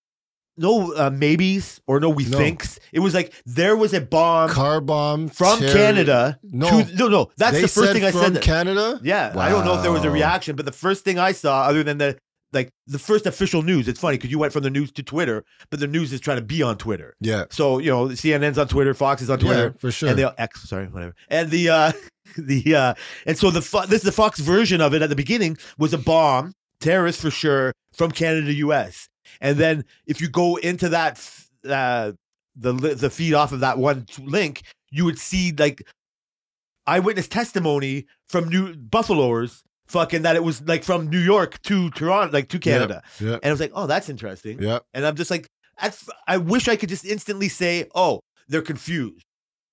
no 0.57 0.93
uh, 0.95 1.11
maybes 1.11 1.81
or 1.89 1.99
no 1.99 2.11
we 2.11 2.27
No. 2.27 2.39
thinks. 2.39 2.79
It 2.93 3.01
was 3.01 3.15
like 3.15 3.33
there 3.47 3.77
was 3.77 3.93
a 3.95 4.01
bomb 4.01 4.51
car 4.51 4.81
bomb 4.81 5.29
from 5.29 5.59
terror- 5.59 5.73
Canada. 5.73 6.39
No, 6.45 6.83
to, 6.83 6.95
no, 6.95 7.09
no. 7.09 7.31
That's 7.37 7.57
they 7.57 7.63
the 7.63 7.69
first 7.69 7.93
thing 7.93 8.05
I 8.05 8.11
from 8.13 8.21
said. 8.21 8.35
that- 8.35 8.43
Canada. 8.43 9.01
yeah, 9.03 9.33
I 9.37 9.49
don't 9.49 9.65
know 9.65 9.75
if 9.77 9.83
there 9.83 9.91
was 9.93 10.05
a 10.05 10.11
reaction, 10.11 10.55
but 10.57 10.65
the 10.67 10.73
first 10.73 11.05
thing 11.05 11.19
I 11.19 11.33
saw, 11.33 11.63
other 11.63 11.83
than 11.83 11.99
the 11.99 12.17
like 12.55 12.71
the 12.87 12.99
first 12.99 13.27
official 13.27 13.63
news, 13.63 13.89
it's 13.89 14.01
funny 14.01 14.17
because 14.17 14.31
you 14.31 14.39
went 14.39 14.53
from 14.53 14.63
the 14.63 14.71
news 14.71 14.91
to 14.93 15.03
Twitter, 15.03 15.45
but 15.71 15.81
the 15.81 15.87
news 15.87 16.13
is 16.13 16.21
trying 16.21 16.39
to 16.39 16.43
be 16.45 16.63
on 16.63 16.79
Twitter. 16.79 17.15
Yeah, 17.21 17.45
So 17.51 17.79
you 17.79 17.91
know, 17.91 18.07
CNN's 18.07 18.57
on 18.59 18.69
Twitter, 18.69 18.95
Fox 18.95 19.21
is 19.21 19.29
on 19.31 19.39
Twitter, 19.41 19.73
yeah, 19.75 19.79
for 19.81 19.91
sure. 19.91 20.09
and 20.11 20.19
the 20.19 20.35
X, 20.41 20.69
sorry, 20.69 20.87
whatever. 20.87 21.15
And 21.29 21.51
the 21.51 21.69
uh 21.69 21.93
the 22.39 22.75
uh 22.77 22.95
and 23.27 23.37
so 23.37 23.51
the 23.51 23.61
Fo- 23.61 23.87
this 23.87 23.99
is 24.01 24.05
the 24.05 24.13
Fox 24.13 24.39
version 24.41 24.81
of 24.81 24.95
it 24.95 25.03
at 25.03 25.09
the 25.11 25.17
beginning 25.17 25.57
was 25.79 25.93
a 25.93 25.99
bomb, 25.99 26.53
terrorist 26.81 27.21
for 27.21 27.31
sure, 27.31 27.73
from 27.93 28.11
Canada 28.11 28.47
to 28.47 28.55
US. 28.69 29.09
And 29.41 29.59
then 29.59 29.85
if 30.07 30.21
you 30.21 30.29
go 30.29 30.57
into 30.57 30.89
that 30.91 31.21
uh 31.69 32.13
the 32.57 32.73
the 32.73 33.11
feed 33.11 33.35
off 33.35 33.53
of 33.53 33.61
that 33.61 33.79
one 33.79 34.07
link, 34.21 34.63
you 34.91 35.05
would 35.05 35.19
see 35.19 35.53
like 35.59 35.83
eyewitness 36.87 37.29
testimony 37.29 38.07
from 38.29 38.49
New 38.49 38.75
Buffaloers 38.75 39.63
fucking 39.87 40.23
that 40.23 40.37
it 40.37 40.43
was 40.45 40.63
like 40.63 40.85
from 40.85 41.09
New 41.09 41.19
York 41.19 41.61
to 41.63 41.91
Toronto, 41.91 42.33
like 42.33 42.49
to 42.49 42.59
Canada. 42.59 43.03
yeah, 43.21 43.35
And 43.35 43.45
I 43.47 43.51
was 43.51 43.61
like, 43.61 43.73
"Oh, 43.75 43.87
that's 43.87 44.09
interesting." 44.09 44.61
yeah, 44.63 44.79
And 44.95 45.05
I'm 45.07 45.17
just 45.17 45.31
like, 45.31 45.49
at 45.79 45.89
f- 45.89 46.09
I 46.27 46.37
wish 46.39 46.69
I 46.69 46.77
could 46.77 46.89
just 46.89 47.05
instantly 47.05 47.49
say, 47.49 47.87
oh, 47.95 48.21
they're 48.49 48.63
confused. 48.63 49.25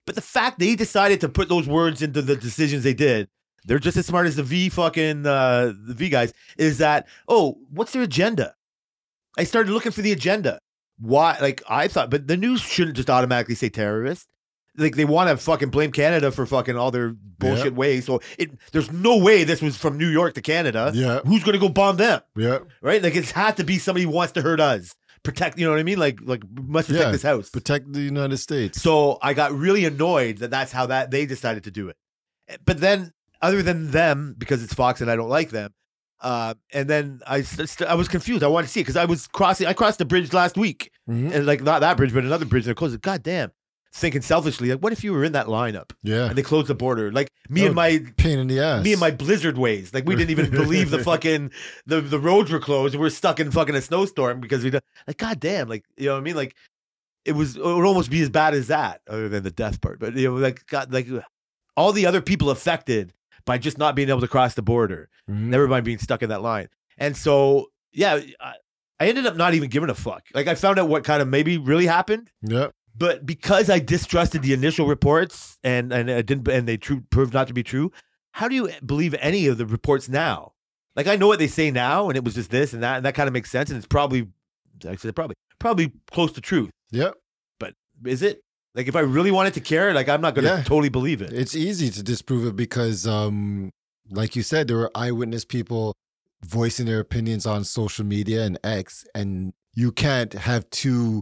But 0.06 0.16
the 0.16 0.22
fact 0.22 0.60
they 0.60 0.76
decided 0.76 1.22
to 1.22 1.30
put 1.30 1.48
those 1.48 1.68
words 1.68 2.02
into 2.02 2.22
the 2.22 2.36
decisions 2.36 2.84
they 2.84 2.94
did, 2.96 3.28
they're 3.66 3.80
just 3.80 3.96
as 3.98 4.08
smart 4.08 4.26
as 4.28 4.36
the 4.36 4.44
V 4.44 4.70
fucking 4.70 5.26
uh, 5.28 5.74
the 5.88 5.94
V 5.94 6.10
guys. 6.10 6.34
Is 6.58 6.80
that 6.80 7.08
oh, 7.28 7.58
what's 7.70 7.92
their 7.94 8.02
agenda? 8.02 8.56
I 9.38 9.44
started 9.44 9.72
looking 9.72 9.92
for 9.92 10.02
the 10.02 10.12
agenda. 10.12 10.60
Why? 11.00 11.38
Like 11.40 11.62
I 11.70 11.88
thought, 11.88 12.10
but 12.10 12.28
the 12.28 12.36
news 12.38 12.62
shouldn't 12.62 12.98
just 12.98 13.10
automatically 13.10 13.56
say 13.56 13.70
terrorist. 13.70 14.28
Like 14.78 14.96
they 14.96 15.04
want 15.06 15.30
to 15.30 15.38
fucking 15.38 15.70
blame 15.70 15.92
Canada 15.92 16.32
for 16.32 16.46
fucking 16.46 16.78
all 16.78 16.92
their 16.92 17.10
bullshit 17.40 17.74
ways. 17.76 18.06
So 18.06 18.22
it, 18.38 18.52
there's 18.72 18.90
no 18.92 19.18
way 19.18 19.44
this 19.44 19.62
was 19.62 19.76
from 19.76 19.98
New 19.98 20.08
York 20.08 20.34
to 20.36 20.42
Canada. 20.42 20.92
yeah, 20.94 21.20
Who's 21.26 21.44
gonna 21.44 21.58
go 21.58 21.68
bomb 21.70 21.98
them? 21.98 22.22
yeah. 22.38 22.60
right? 22.82 23.04
Like 23.04 23.16
it's 23.16 23.32
had 23.32 23.58
to 23.58 23.64
be 23.66 23.78
somebody 23.80 24.06
who 24.06 24.12
wants 24.12 24.32
to 24.34 24.42
hurt 24.42 24.62
us, 24.62 24.96
protect. 25.24 25.60
You 25.60 25.66
know 25.66 25.72
what 25.72 25.80
I 25.80 25.84
mean? 25.84 26.00
Like 26.00 26.20
like 26.24 26.44
must 26.54 26.88
protect 26.88 27.06
Yeah, 27.08 27.12
this 27.12 27.24
house. 27.24 27.50
Protect 27.50 27.92
the 27.92 28.00
United 28.00 28.38
States. 28.38 28.82
So 28.82 29.18
I 29.22 29.34
got 29.34 29.52
really 29.52 29.84
annoyed 29.84 30.38
that 30.38 30.52
that's 30.52 30.72
how 30.72 30.86
that 30.86 31.12
they 31.12 31.26
decided 31.26 31.66
to 31.66 31.72
do 31.72 31.90
it. 31.90 31.98
But 32.66 32.80
then, 32.80 33.12
other 33.42 33.62
than 33.62 33.92
them, 33.92 34.36
because 34.38 34.64
it's 34.64 34.74
Fox 34.74 35.02
and 35.02 35.12
I 35.12 35.16
don't 35.18 35.30
like 35.30 35.50
them, 35.50 35.74
uh, 36.22 36.54
and 36.72 36.90
then 36.90 37.20
I 37.28 37.42
st- 37.42 37.68
st- 37.68 37.90
I 37.90 37.96
was 37.96 38.08
confused. 38.08 38.42
I 38.44 38.48
wanted 38.48 38.68
to 38.68 38.72
see 38.74 38.80
it 38.80 38.84
because 38.84 38.96
I 38.98 39.06
was 39.06 39.28
crossing. 39.28 39.68
I 39.68 39.74
crossed 39.74 40.00
the 40.00 40.06
bridge 40.06 40.32
last 40.32 40.56
week, 40.58 40.92
Mhm. 41.10 41.34
and 41.34 41.46
like 41.46 41.62
not 41.62 41.82
that 41.82 41.98
bridge, 41.98 42.14
but 42.14 42.24
another 42.24 42.46
bridge. 42.46 42.66
And 42.68 42.72
they 42.72 42.78
closed 42.78 42.96
it. 42.96 43.02
God 43.02 43.22
damn. 43.24 43.52
Thinking 43.94 44.22
selfishly, 44.22 44.70
like, 44.70 44.80
what 44.80 44.94
if 44.94 45.04
you 45.04 45.12
were 45.12 45.26
in 45.26 45.34
that 45.34 45.48
lineup 45.48 45.92
Yeah, 46.02 46.28
and 46.28 46.38
they 46.38 46.44
closed 46.44 46.68
the 46.68 46.76
border? 46.76 47.12
Like 47.12 47.30
me 47.50 47.64
Oh, 47.64 47.66
and 47.68 47.76
my 47.76 48.00
pain 48.16 48.40
in 48.40 48.48
the 48.48 48.60
ass. 48.62 48.84
me 48.86 48.94
and 48.94 49.00
my 49.02 49.12
blizzard 49.12 49.58
ways. 49.58 49.94
Like 49.94 50.06
we 50.06 50.16
didn't 50.16 50.30
even 50.32 50.50
believe 50.64 50.92
the 50.92 51.04
fucking 51.04 51.52
the 51.86 52.00
the 52.00 52.18
roads 52.20 52.52
were 52.52 52.60
closed. 52.60 52.96
We're 52.96 53.10
stuck 53.10 53.42
in 53.42 53.52
fucking 53.52 53.76
a 53.76 53.82
snowstorm 53.82 54.40
because 54.40 54.64
we 54.64 54.70
don't- 54.70 54.84
like 55.08 55.18
god 55.18 55.42
damn 55.42 55.68
like 55.68 55.84
you 55.98 56.06
know 56.06 56.14
what 56.14 56.20
I 56.20 56.24
mean 56.24 56.38
like 56.38 56.56
it 57.26 57.34
was 57.34 57.58
it 57.58 57.62
would 57.64 57.86
almost 57.86 58.10
be 58.10 58.22
as 58.22 58.30
bad 58.30 58.54
as 58.54 58.68
that 58.68 59.02
other 59.10 59.28
than 59.28 59.44
the 59.44 59.52
death 59.52 59.82
part. 59.82 60.00
But 60.00 60.16
you 60.16 60.30
know 60.30 60.36
like 60.36 60.66
god 60.68 60.94
like 60.94 61.08
all 61.76 61.92
the 61.92 62.06
other 62.06 62.22
people 62.22 62.50
affected 62.50 63.14
by 63.44 63.58
just 63.58 63.78
not 63.78 63.96
being 63.96 64.08
able 64.10 64.22
to 64.22 64.28
cross 64.30 64.54
the 64.54 64.62
border, 64.62 65.10
Mhm. 65.30 65.48
never 65.50 65.68
mind 65.68 65.84
being 65.84 65.98
stuck 65.98 66.22
in 66.24 66.30
that 66.30 66.42
line. 66.42 66.70
And 66.98 67.18
so 67.18 67.72
yeah, 67.92 68.22
I, 68.40 68.54
I 69.02 69.08
ended 69.10 69.26
up 69.26 69.36
not 69.36 69.54
even 69.54 69.70
giving 69.70 69.90
a 69.90 69.96
fuck. 69.96 70.24
Like 70.34 70.48
I 70.48 70.56
found 70.56 70.80
out 70.80 70.88
what 70.88 71.04
kind 71.04 71.22
of 71.22 71.28
maybe 71.28 71.58
really 71.58 71.88
happened 71.88 72.30
Yeah, 72.42 72.68
but 72.98 73.26
because 73.26 73.70
I 73.70 73.80
distrusted 73.80 74.42
the 74.42 74.54
initial 74.54 74.88
reports 74.88 75.58
and 75.64 75.92
and 75.94 76.10
I 76.12 76.22
didn't 76.22 76.48
and 76.48 76.68
they 76.68 76.78
true 76.78 77.02
proved 77.10 77.34
not 77.34 77.48
to 77.48 77.54
be 77.54 77.64
true, 77.64 77.92
how 78.32 78.48
do 78.48 78.56
you 78.56 78.70
believe 78.86 79.14
any 79.20 79.48
of 79.48 79.58
the 79.58 79.66
reports 79.66 80.10
now? 80.10 80.54
Like 80.96 81.08
I 81.08 81.16
know 81.16 81.28
what 81.28 81.40
they 81.40 81.48
say 81.48 81.72
now, 81.72 82.10
and 82.10 82.18
it 82.18 82.24
was 82.24 82.36
just 82.36 82.52
this 82.52 82.74
and 82.74 82.84
that, 82.84 82.98
and 82.98 83.06
that 83.06 83.16
kind 83.16 83.28
of 83.28 83.34
makes 83.34 83.50
sense, 83.50 83.70
and 83.70 83.78
it's 83.78 83.88
probably, 83.88 84.28
I 84.88 84.96
said 84.98 85.16
probably, 85.16 85.36
probably 85.60 85.92
close 86.12 86.32
to 86.34 86.42
truth. 86.42 86.70
yeah. 86.92 87.12
But 87.60 87.76
is 88.06 88.22
it? 88.22 88.42
Like 88.76 88.88
if 88.88 88.96
I 88.96 89.02
really 89.02 89.32
wanted 89.32 89.54
to 89.56 89.62
care, 89.62 89.94
like 89.94 90.10
I'm 90.10 90.22
not 90.22 90.36
gonna 90.36 90.48
Yeah. 90.48 90.64
totally 90.64 90.90
believe 90.90 91.22
it. 91.22 91.32
It's 91.34 91.56
easy 91.56 91.90
to 91.92 92.04
disprove 92.04 92.46
it 92.46 92.56
because, 92.56 93.08
um, 93.08 93.70
like 94.10 94.36
you 94.36 94.44
said, 94.44 94.68
there 94.68 94.78
were 94.78 94.92
eyewitness 94.96 95.46
people 95.46 95.94
voicing 96.44 96.86
their 96.88 97.00
opinions 97.00 97.46
on 97.46 97.64
social 97.64 98.06
media 98.06 98.44
and 98.44 98.58
X, 98.64 99.06
and 99.16 99.54
you 99.74 99.92
can't 99.92 100.34
have 100.34 100.70
two 100.72 101.22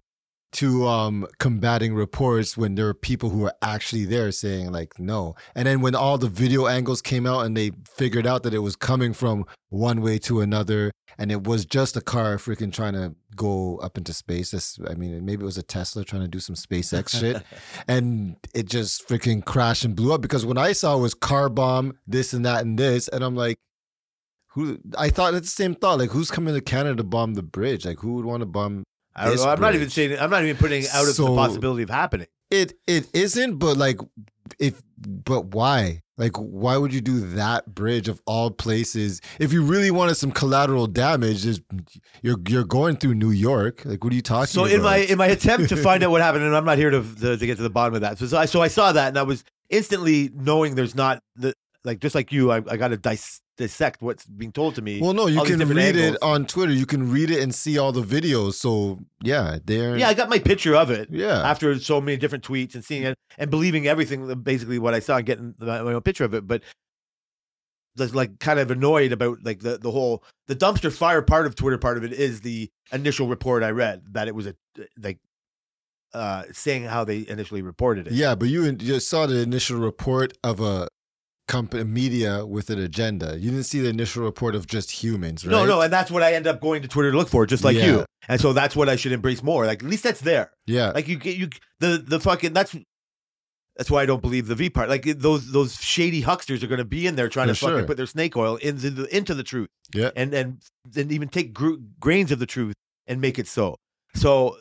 two 0.51 0.87
um 0.87 1.27
combating 1.39 1.93
reports 1.93 2.57
when 2.57 2.75
there 2.75 2.87
are 2.87 2.93
people 2.93 3.29
who 3.29 3.45
are 3.45 3.53
actually 3.61 4.05
there 4.05 4.31
saying 4.31 4.71
like 4.71 4.99
no. 4.99 5.35
And 5.55 5.67
then 5.67 5.81
when 5.81 5.95
all 5.95 6.17
the 6.17 6.27
video 6.27 6.67
angles 6.67 7.01
came 7.01 7.25
out 7.25 7.45
and 7.45 7.55
they 7.55 7.71
figured 7.87 8.25
out 8.25 8.43
that 8.43 8.53
it 8.53 8.59
was 8.59 8.75
coming 8.75 9.13
from 9.13 9.45
one 9.69 10.01
way 10.01 10.17
to 10.17 10.41
another 10.41 10.91
and 11.19 11.31
it 11.31 11.43
was 11.43 11.65
just 11.65 11.95
a 11.95 12.01
car 12.01 12.37
freaking 12.37 12.73
trying 12.73 12.93
to 12.93 13.13
go 13.35 13.77
up 13.77 13.97
into 13.97 14.13
space 14.13 14.51
That's, 14.51 14.79
i 14.89 14.95
mean 14.95 15.23
maybe 15.23 15.43
it 15.43 15.45
was 15.45 15.57
a 15.57 15.63
tesla 15.63 16.03
trying 16.03 16.23
to 16.23 16.27
do 16.27 16.39
some 16.39 16.55
spacex 16.55 17.19
shit. 17.19 17.43
And 17.87 18.35
it 18.55 18.67
just 18.67 19.07
freaking 19.07 19.45
crashed 19.45 19.85
and 19.85 19.95
blew 19.95 20.13
up 20.13 20.21
because 20.21 20.45
when 20.45 20.57
i 20.57 20.71
saw 20.71 20.97
it 20.97 21.01
was 21.01 21.13
car 21.13 21.49
bomb 21.49 21.97
this 22.07 22.33
and 22.33 22.45
that 22.45 22.61
and 22.61 22.77
this. 22.77 23.07
And 23.07 23.23
i'm 23.23 23.35
like 23.35 23.59
who 24.47 24.79
i 24.97 25.09
thought 25.09 25.35
it's 25.35 25.53
the 25.55 25.63
same 25.63 25.75
thought 25.75 25.99
like 25.99 26.09
who's 26.09 26.31
coming 26.31 26.55
to 26.55 26.61
canada 26.61 26.95
to 26.95 27.03
bomb 27.03 27.35
the 27.35 27.43
bridge? 27.43 27.85
Like 27.85 27.99
who 27.99 28.13
would 28.13 28.25
want 28.25 28.41
to 28.41 28.47
bomb 28.47 28.83
I 29.19 29.25
don't 29.25 29.35
know. 29.37 29.49
I'm 29.49 29.61
not 29.61 29.75
even 29.75 29.89
saying. 29.89 30.17
I'm 30.19 30.29
not 30.29 30.43
even 30.43 30.57
putting 30.57 30.85
out 30.93 31.07
of 31.07 31.15
the 31.15 31.25
possibility 31.35 31.83
of 31.83 31.89
happening. 31.89 32.27
It 32.49 32.73
it 32.87 33.07
isn't, 33.13 33.57
but 33.57 33.77
like 33.77 33.99
if 34.59 34.81
but 34.97 35.47
why? 35.53 36.01
Like 36.17 36.35
why 36.35 36.75
would 36.75 36.93
you 36.93 36.99
do 36.99 37.19
that 37.35 37.73
bridge 37.73 38.07
of 38.09 38.21
all 38.25 38.51
places? 38.51 39.21
If 39.39 39.53
you 39.53 39.63
really 39.63 39.91
wanted 39.91 40.15
some 40.15 40.31
collateral 40.31 40.87
damage, 40.87 41.45
you're 42.21 42.37
you're 42.47 42.65
going 42.65 42.97
through 42.97 43.15
New 43.15 43.29
York. 43.31 43.83
Like 43.85 44.03
what 44.03 44.11
are 44.11 44.15
you 44.15 44.21
talking 44.21 44.47
So 44.47 44.63
about? 44.65 44.73
in 44.73 44.81
my 44.81 44.97
in 44.97 45.17
my 45.17 45.27
attempt 45.27 45.69
to 45.69 45.77
find 45.77 46.03
out 46.03 46.11
what 46.11 46.21
happened, 46.27 46.43
and 46.43 46.55
I'm 46.55 46.65
not 46.65 46.77
here 46.77 46.89
to 46.89 47.01
to, 47.01 47.37
to 47.37 47.45
get 47.45 47.57
to 47.57 47.63
the 47.63 47.69
bottom 47.69 47.95
of 47.95 48.01
that. 48.01 48.17
So, 48.17 48.25
so 48.25 48.37
I 48.37 48.45
so 48.45 48.61
I 48.61 48.67
saw 48.67 48.91
that, 48.91 49.09
and 49.09 49.17
I 49.17 49.23
was 49.23 49.43
instantly 49.69 50.29
knowing 50.33 50.75
there's 50.75 50.95
not 50.95 51.21
the 51.35 51.53
like 51.85 51.99
just 51.99 52.15
like 52.15 52.31
you, 52.33 52.51
I, 52.51 52.57
I 52.57 52.75
got 52.77 52.89
to 52.89 52.97
dis- 52.97 53.39
dissect 53.59 54.01
what's 54.01 54.25
being 54.25 54.53
told 54.53 54.73
to 54.75 54.81
me. 54.81 55.01
well, 55.01 55.13
no, 55.13 55.27
you 55.27 55.43
can 55.43 55.59
read 55.67 55.97
it 55.97 56.15
on 56.21 56.45
Twitter. 56.45 56.71
You 56.71 56.85
can 56.85 57.11
read 57.11 57.29
it 57.29 57.43
and 57.43 57.53
see 57.53 57.77
all 57.77 57.91
the 57.91 58.01
videos. 58.01 58.53
So 58.53 58.99
yeah, 59.21 59.59
they're 59.63 59.97
yeah, 59.97 60.07
I 60.07 60.13
got 60.13 60.29
my 60.29 60.39
picture 60.39 60.75
of 60.75 60.89
it. 60.89 61.09
yeah. 61.11 61.41
after 61.47 61.77
so 61.77 61.99
many 61.99 62.17
different 62.17 62.43
tweets 62.43 62.73
and 62.73 62.83
seeing 62.83 63.03
it 63.03 63.17
and 63.37 63.51
believing 63.51 63.85
everything 63.85 64.33
basically 64.41 64.79
what 64.79 64.93
I 64.93 64.99
saw 64.99 65.17
and 65.17 65.25
getting 65.25 65.55
my 65.59 65.79
own 65.79 66.01
picture 66.01 66.23
of 66.23 66.33
it, 66.33 66.47
but 66.47 66.63
just 67.97 68.15
like 68.15 68.39
kind 68.39 68.59
of 68.59 68.71
annoyed 68.71 69.11
about 69.11 69.39
like 69.43 69.59
the 69.59 69.77
the 69.77 69.91
whole 69.91 70.23
the 70.47 70.55
dumpster 70.55 70.91
fire 70.91 71.21
part 71.21 71.45
of 71.45 71.55
Twitter 71.55 71.77
part 71.77 71.97
of 71.97 72.05
it 72.05 72.13
is 72.13 72.41
the 72.41 72.71
initial 72.93 73.27
report 73.27 73.61
I 73.61 73.71
read 73.71 74.03
that 74.11 74.29
it 74.29 74.35
was 74.35 74.47
a 74.47 74.55
like 74.97 75.19
uh 76.13 76.43
saying 76.53 76.85
how 76.85 77.03
they 77.03 77.25
initially 77.27 77.61
reported 77.61 78.07
it. 78.07 78.13
Yeah, 78.13 78.35
but 78.35 78.47
you 78.47 78.73
you 78.79 79.01
saw 79.01 79.25
the 79.25 79.41
initial 79.41 79.79
report 79.79 80.37
of 80.45 80.61
a 80.61 80.87
company 81.49 81.83
media 81.83 82.45
with 82.45 82.69
an 82.69 82.79
agenda. 82.79 83.37
You 83.37 83.49
didn't 83.51 83.65
see 83.65 83.81
the 83.81 83.89
initial 83.89 84.23
report 84.23 84.55
of 84.55 84.67
just 84.67 84.89
humans, 84.91 85.45
right? 85.45 85.51
No, 85.51 85.65
no, 85.65 85.81
and 85.81 85.91
that's 85.91 86.09
what 86.11 86.23
I 86.23 86.33
end 86.33 86.47
up 86.47 86.61
going 86.61 86.81
to 86.83 86.87
Twitter 86.87 87.11
to 87.11 87.17
look 87.17 87.27
for, 87.27 87.45
just 87.45 87.63
like 87.65 87.75
Yeah. 87.75 87.85
you. 87.87 88.05
And 88.29 88.39
so 88.39 88.53
that's 88.53 88.75
what 88.75 88.87
I 88.87 88.95
should 88.95 89.11
embrace 89.11 89.43
more. 89.43 89.65
Like 89.65 89.83
at 89.83 89.89
least 89.89 90.03
that's 90.03 90.21
there. 90.21 90.51
Yeah. 90.67 90.91
Like 90.91 91.07
you 91.09 91.17
get 91.17 91.35
you 91.37 91.49
the 91.79 91.97
the 92.05 92.19
fucking 92.19 92.53
that's 92.53 92.75
that's 93.75 93.89
why 93.89 94.03
I 94.03 94.05
don't 94.05 94.21
believe 94.21 94.47
the 94.47 94.55
V 94.55 94.69
part. 94.69 94.89
Like 94.89 95.03
those 95.19 95.51
those 95.51 95.75
shady 95.81 96.21
hucksters 96.21 96.63
are 96.63 96.67
going 96.67 96.79
to 96.79 96.85
be 96.85 97.07
in 97.07 97.15
there 97.15 97.27
trying 97.29 97.47
For 97.47 97.53
to 97.55 97.59
fucking 97.59 97.77
sure. 97.79 97.87
put 97.87 97.97
their 97.97 98.05
snake 98.05 98.37
oil 98.37 98.55
into 98.57 98.89
the 98.91 99.15
into 99.15 99.33
the 99.33 99.43
truth. 99.43 99.69
Yeah. 99.93 100.11
and 100.15 100.33
and 100.33 100.61
then 100.85 101.11
even 101.11 101.27
take 101.29 101.53
gr- 101.53 101.77
grains 101.99 102.31
of 102.31 102.39
the 102.39 102.45
truth 102.45 102.75
and 103.07 103.19
make 103.19 103.39
it 103.39 103.47
so. 103.47 103.75
So, 104.15 104.57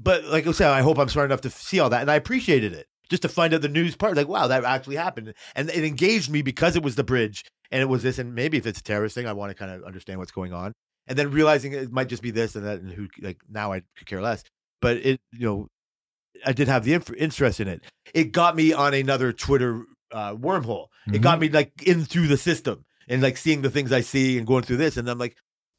but 0.00 0.24
like 0.24 0.46
I 0.46 0.52
said, 0.52 0.68
I 0.70 0.82
hope 0.82 0.98
I'm 0.98 1.08
smart 1.08 1.30
enough 1.30 1.42
to 1.42 1.50
see 1.50 1.78
all 1.78 1.90
that, 1.90 2.00
and 2.00 2.10
I 2.10 2.16
appreciated 2.16 2.72
it 2.72 2.86
just 3.10 3.22
to 3.22 3.28
find 3.28 3.54
out 3.54 3.62
the 3.62 3.68
news 3.68 3.96
part. 3.96 4.16
Like, 4.16 4.28
wow, 4.28 4.46
that 4.46 4.64
actually 4.64 4.96
happened, 4.96 5.34
and 5.54 5.70
it 5.70 5.84
engaged 5.84 6.30
me 6.30 6.42
because 6.42 6.76
it 6.76 6.82
was 6.82 6.96
the 6.96 7.04
bridge 7.04 7.44
and 7.70 7.82
it 7.82 7.86
was 7.86 8.02
this, 8.02 8.18
and 8.18 8.34
maybe 8.34 8.56
if 8.56 8.66
it's 8.66 8.80
a 8.80 8.82
terrorist 8.82 9.14
thing, 9.14 9.26
I 9.26 9.32
want 9.32 9.50
to 9.50 9.54
kind 9.54 9.70
of 9.70 9.82
understand 9.84 10.18
what's 10.18 10.32
going 10.32 10.52
on, 10.52 10.72
and 11.06 11.18
then 11.18 11.30
realizing 11.30 11.72
it 11.72 11.90
might 11.90 12.08
just 12.08 12.22
be 12.22 12.30
this 12.30 12.54
and 12.54 12.64
that, 12.64 12.80
and 12.80 12.92
who 12.92 13.08
like 13.20 13.38
now 13.50 13.72
I 13.72 13.82
could 13.96 14.06
care 14.06 14.22
less. 14.22 14.44
But 14.80 14.98
it, 14.98 15.20
you 15.32 15.46
know, 15.46 15.68
I 16.44 16.52
did 16.52 16.68
have 16.68 16.84
the 16.84 16.94
inf- 16.94 17.14
interest 17.14 17.60
in 17.60 17.68
it. 17.68 17.82
It 18.12 18.32
got 18.32 18.54
me 18.54 18.72
on 18.72 18.94
another 18.94 19.32
Twitter 19.32 19.84
uh, 20.12 20.34
wormhole. 20.34 20.86
It 21.12 21.20
got 21.20 21.40
me 21.40 21.48
like 21.48 21.82
in 21.82 22.04
through 22.04 22.28
the 22.28 22.36
system 22.36 22.84
and 23.08 23.22
like 23.22 23.36
seeing 23.36 23.62
the 23.62 23.70
things 23.70 23.92
I 23.92 24.00
see 24.00 24.38
and 24.38 24.46
going 24.46 24.62
through 24.62 24.78
this, 24.78 24.96
and 24.96 25.08
I'm 25.08 25.18
like, 25.18 25.36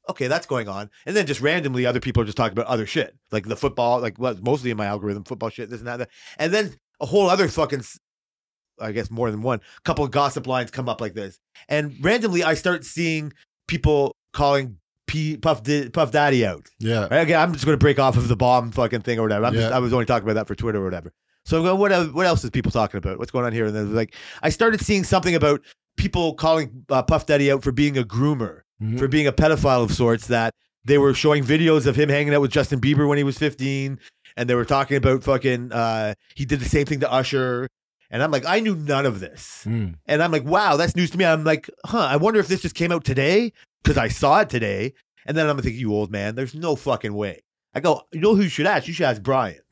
okay, 0.09 0.27
that's 0.27 0.45
going 0.45 0.67
on. 0.67 0.89
And 1.05 1.15
then 1.15 1.25
just 1.25 1.41
randomly, 1.41 1.85
other 1.85 1.99
people 1.99 2.23
are 2.23 2.25
just 2.25 2.37
talking 2.37 2.57
about 2.57 2.67
other 2.67 2.85
shit, 2.85 3.15
like 3.31 3.45
the 3.45 3.55
football, 3.55 4.01
like 4.01 4.19
well, 4.19 4.35
mostly 4.41 4.71
in 4.71 4.77
my 4.77 4.85
algorithm, 4.85 5.23
football 5.23 5.49
shit, 5.49 5.69
this 5.69 5.79
and 5.79 5.87
that. 5.87 5.97
that. 5.97 6.09
And 6.37 6.53
then 6.53 6.75
a 7.01 7.05
whole 7.05 7.29
other 7.29 7.47
fucking, 7.47 7.83
I 8.79 8.91
guess 8.91 9.09
more 9.09 9.31
than 9.31 9.41
one, 9.41 9.61
couple 9.83 10.03
of 10.05 10.11
gossip 10.11 10.47
lines 10.47 10.71
come 10.71 10.89
up 10.89 11.01
like 11.01 11.13
this, 11.13 11.39
and 11.69 11.95
randomly 12.01 12.43
I 12.43 12.53
start 12.55 12.83
seeing 12.83 13.31
people 13.67 14.15
calling 14.33 14.77
P, 15.07 15.37
Puff 15.37 15.63
Di- 15.63 15.89
Puff 15.89 16.11
Daddy 16.11 16.45
out. 16.45 16.67
Yeah. 16.79 17.07
Right? 17.11 17.21
Again, 17.21 17.39
I'm 17.39 17.53
just 17.53 17.65
going 17.65 17.77
to 17.77 17.81
break 17.83 17.99
off 17.99 18.17
of 18.17 18.27
the 18.27 18.35
bomb 18.35 18.71
fucking 18.71 19.01
thing 19.01 19.19
or 19.19 19.23
whatever. 19.23 19.45
I'm 19.45 19.53
just, 19.53 19.71
I 19.71 19.79
was 19.79 19.93
only 19.93 20.05
talking 20.05 20.27
about 20.27 20.33
that 20.33 20.47
for 20.47 20.55
Twitter 20.55 20.81
or 20.81 20.83
whatever. 20.83 21.13
So 21.45 21.57
I'm 21.57 21.63
going, 21.63 21.79
what, 21.79 21.91
el- 21.91 22.07
what 22.07 22.25
else 22.25 22.43
is 22.43 22.49
people 22.49 22.71
talking 22.71 22.97
about? 22.97 23.19
What's 23.19 23.29
going 23.31 23.45
on 23.45 23.53
here? 23.53 23.65
And 23.67 23.75
then 23.75 23.93
like, 23.93 24.15
I 24.41 24.49
started 24.49 24.81
seeing 24.81 25.03
something 25.03 25.35
about 25.35 25.61
people 25.95 26.33
calling 26.33 26.85
uh, 26.89 27.03
Puff 27.03 27.27
Daddy 27.27 27.51
out 27.51 27.63
for 27.63 27.71
being 27.71 27.97
a 27.97 28.03
groomer, 28.03 28.61
Mhm. 28.81 28.97
for 28.99 29.07
being 29.07 29.27
a 29.27 29.31
pedophile 29.31 29.83
of 29.83 29.93
sorts. 29.93 30.27
That 30.27 30.53
they 30.83 30.97
were 30.97 31.13
showing 31.13 31.43
videos 31.43 31.85
of 31.85 31.95
him 31.95 32.09
hanging 32.09 32.33
out 32.33 32.41
with 32.41 32.51
Justin 32.51 32.81
Bieber 32.81 33.07
when 33.07 33.17
he 33.17 33.23
was 33.23 33.37
15, 33.37 33.99
and 34.37 34.49
they 34.49 34.55
were 34.55 34.65
talking 34.65 34.97
about 34.97 35.23
fucking. 35.23 35.71
Uh, 35.71 36.13
he 36.35 36.45
did 36.45 36.59
the 36.59 36.69
same 36.69 36.85
thing 36.85 36.99
to 37.01 37.11
Usher, 37.11 37.67
and 38.09 38.23
I'm 38.23 38.31
like, 38.31 38.45
I 38.45 38.59
knew 38.59 38.75
none 38.75 39.05
of 39.05 39.19
this. 39.19 39.63
Mm. 39.65 39.95
And 40.05 40.23
I'm 40.23 40.31
like, 40.31 40.45
wow, 40.45 40.77
that's 40.77 40.95
news 40.95 41.11
to 41.11 41.17
me. 41.17 41.25
I'm 41.25 41.43
like, 41.43 41.69
huh, 41.85 42.07
I 42.09 42.17
wonder 42.17 42.39
if 42.39 42.47
this 42.47 42.61
just 42.61 42.75
came 42.75 42.91
out 42.91 43.03
today 43.03 43.51
because 43.83 43.97
I 43.97 44.07
saw 44.07 44.41
it 44.41 44.49
today. 44.49 44.93
And 45.25 45.35
then 45.35 45.49
I'm 45.49 45.57
thinking, 45.57 45.79
you 45.79 45.93
old 45.93 46.11
man, 46.11 46.35
there's 46.35 46.53
no 46.53 46.75
fucking 46.75 47.13
way. 47.13 47.41
I 47.73 47.81
go, 47.81 48.03
you 48.13 48.21
know 48.21 48.35
who 48.35 48.43
you 48.43 48.49
should 48.49 48.67
ask? 48.67 48.87
You 48.87 48.93
should 48.93 49.05
ask 49.05 49.21
Brian. 49.21 49.59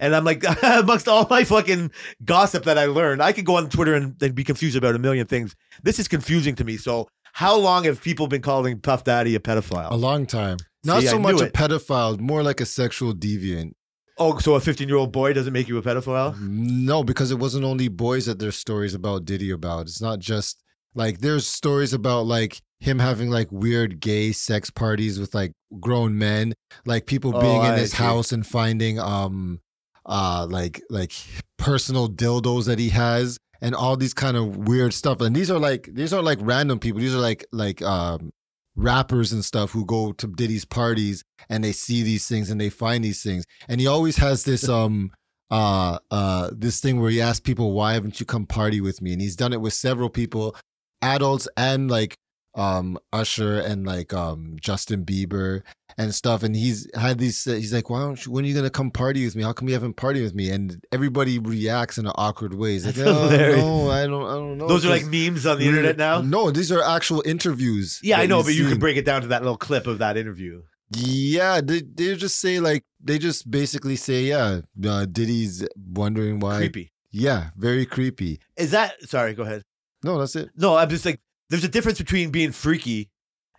And 0.00 0.16
I'm 0.16 0.24
like, 0.24 0.42
amongst 0.62 1.06
all 1.06 1.26
my 1.30 1.44
fucking 1.44 1.92
gossip 2.24 2.64
that 2.64 2.78
I 2.78 2.86
learned, 2.86 3.22
I 3.22 3.32
could 3.32 3.44
go 3.44 3.56
on 3.56 3.68
Twitter 3.68 3.94
and, 3.94 4.20
and 4.20 4.34
be 4.34 4.42
confused 4.42 4.76
about 4.76 4.96
a 4.96 4.98
million 4.98 5.26
things. 5.26 5.54
This 5.82 6.00
is 6.00 6.08
confusing 6.08 6.56
to 6.56 6.64
me. 6.64 6.76
So, 6.76 7.06
how 7.32 7.56
long 7.56 7.84
have 7.84 8.02
people 8.02 8.26
been 8.26 8.42
calling 8.42 8.80
Puff 8.80 9.04
Daddy 9.04 9.34
a 9.34 9.40
pedophile? 9.40 9.90
a 9.90 9.96
long 9.96 10.26
time. 10.26 10.56
Not 10.84 11.02
See, 11.02 11.08
so 11.08 11.18
much 11.18 11.40
a 11.40 11.46
pedophile, 11.46 12.18
more 12.18 12.42
like 12.42 12.60
a 12.60 12.66
sexual 12.66 13.14
deviant. 13.14 13.74
Oh, 14.18 14.38
so 14.38 14.54
a 14.54 14.60
15 14.60 14.88
year 14.88 14.96
old 14.96 15.12
boy 15.12 15.32
doesn't 15.32 15.52
make 15.52 15.68
you 15.68 15.78
a 15.78 15.82
pedophile? 15.82 16.36
No, 16.38 17.02
because 17.04 17.30
it 17.30 17.38
wasn't 17.38 17.64
only 17.64 17.88
boys 17.88 18.26
that 18.26 18.38
there's 18.38 18.56
stories 18.56 18.94
about 18.94 19.24
Diddy 19.24 19.50
about. 19.50 19.82
It's 19.82 20.00
not 20.00 20.18
just 20.18 20.62
like 20.94 21.18
there's 21.18 21.46
stories 21.46 21.92
about 21.92 22.26
like 22.26 22.60
him 22.80 22.98
having 22.98 23.30
like 23.30 23.50
weird 23.50 24.00
gay 24.00 24.32
sex 24.32 24.70
parties 24.70 25.18
with 25.18 25.34
like 25.34 25.52
grown 25.80 26.16
men, 26.18 26.54
like 26.84 27.06
people 27.06 27.32
Oh, 27.34 27.40
being 27.40 27.62
in 27.62 27.72
I 27.74 27.78
his 27.78 27.92
see. 27.92 28.02
house 28.02 28.32
and 28.32 28.46
finding 28.46 28.98
um 28.98 29.60
uh 30.06 30.46
like 30.48 30.82
like 30.90 31.12
personal 31.56 32.08
dildos 32.08 32.66
that 32.66 32.78
he 32.78 32.90
has 32.90 33.38
and 33.62 33.74
all 33.74 33.96
these 33.96 34.12
kind 34.14 34.36
of 34.36 34.56
weird 34.68 34.92
stuff. 34.92 35.20
And 35.20 35.34
these 35.34 35.50
are 35.50 35.58
like 35.58 35.88
these 35.92 36.12
are 36.12 36.22
like 36.22 36.38
random 36.42 36.78
people. 36.78 37.00
These 37.00 37.14
are 37.14 37.20
like 37.20 37.44
like 37.52 37.80
um 37.82 38.30
rappers 38.76 39.32
and 39.32 39.44
stuff 39.44 39.70
who 39.70 39.84
go 39.84 40.12
to 40.12 40.26
Diddy's 40.26 40.64
parties 40.64 41.22
and 41.48 41.62
they 41.62 41.72
see 41.72 42.02
these 42.02 42.26
things 42.26 42.50
and 42.50 42.60
they 42.60 42.70
find 42.70 43.04
these 43.04 43.22
things. 43.22 43.44
And 43.68 43.80
he 43.80 43.86
always 43.86 44.16
has 44.16 44.44
this 44.44 44.68
um 44.68 45.10
uh 45.50 45.98
uh 46.10 46.50
this 46.52 46.80
thing 46.80 47.00
where 47.00 47.10
he 47.10 47.20
asks 47.20 47.40
people 47.40 47.72
why 47.72 47.92
haven't 47.92 48.18
you 48.18 48.26
come 48.26 48.46
party 48.46 48.80
with 48.80 49.02
me 49.02 49.12
and 49.12 49.20
he's 49.20 49.36
done 49.36 49.52
it 49.52 49.60
with 49.60 49.74
several 49.74 50.08
people 50.08 50.56
adults 51.02 51.46
and 51.56 51.90
like 51.90 52.16
um 52.56 52.98
usher 53.12 53.58
and 53.58 53.84
like 53.86 54.12
um 54.14 54.56
justin 54.60 55.04
bieber 55.04 55.62
and 55.98 56.14
stuff 56.14 56.42
and 56.42 56.54
he's 56.54 56.88
had 56.94 57.18
these 57.18 57.44
he's 57.44 57.72
like 57.72 57.90
why 57.90 58.00
don't 58.00 58.24
you 58.24 58.30
when 58.32 58.44
are 58.44 58.48
you 58.48 58.54
gonna 58.54 58.70
come 58.70 58.90
party 58.90 59.24
with 59.24 59.34
me 59.34 59.42
how 59.42 59.52
come 59.52 59.66
you 59.68 59.74
haven't 59.74 59.94
party 59.94 60.22
with 60.22 60.34
me 60.34 60.50
and 60.50 60.84
everybody 60.92 61.38
reacts 61.38 61.98
in 61.98 62.06
an 62.06 62.12
awkward 62.16 62.54
way 62.54 62.72
he's 62.72 62.86
like 62.86 62.96
oh, 63.06 63.28
no 63.28 63.90
i 63.90 64.06
don't 64.06 64.26
i 64.26 64.34
don't 64.34 64.58
know 64.58 64.68
Those 64.68 64.84
are 64.84 64.90
like 64.90 65.06
memes 65.06 65.46
on 65.46 65.58
the 65.58 65.66
internet 65.66 65.96
now? 65.96 66.20
no 66.20 66.50
these 66.50 66.70
are 66.70 66.82
actual 66.82 67.22
interviews 67.26 68.00
Yeah, 68.02 68.18
I 68.20 68.26
know, 68.26 68.42
but 68.42 68.54
you 68.54 68.68
can 68.68 68.78
break 68.78 68.96
it 68.96 69.04
down 69.04 69.22
to 69.22 69.28
that 69.28 69.42
little 69.42 69.56
clip 69.56 69.86
of 69.86 69.98
that 69.98 70.16
interview. 70.16 70.62
Yeah, 70.90 71.60
they 71.60 71.80
they 71.82 72.14
just 72.14 72.38
say 72.38 72.60
like 72.60 72.84
they 73.02 73.18
just 73.18 73.50
basically 73.50 73.96
say 73.96 74.24
yeah, 74.24 74.60
uh, 74.86 75.06
Diddy's 75.06 75.66
wondering 75.76 76.38
why. 76.40 76.58
Creepy. 76.58 76.92
Yeah, 77.10 77.50
very 77.56 77.86
creepy. 77.86 78.38
Is 78.56 78.70
that, 78.72 78.94
sorry, 79.08 79.34
go 79.34 79.42
ahead. 79.44 79.62
No, 80.04 80.18
that's 80.18 80.36
it. 80.36 80.50
No, 80.56 80.76
I'm 80.76 80.88
just 80.88 81.04
like, 81.04 81.20
there's 81.54 81.62
a 81.62 81.68
difference 81.68 81.98
between 81.98 82.30
being 82.30 82.50
freaky 82.50 83.10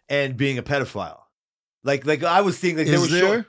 and 0.09 0.35
being 0.35 0.57
a 0.57 0.63
pedophile. 0.63 1.21
Like, 1.81 2.05
like 2.05 2.25
I 2.25 2.41
was 2.41 2.57
seeing, 2.57 2.75
like, 2.75 2.87
there 2.87 2.99
was 2.99 3.09
there? 3.09 3.45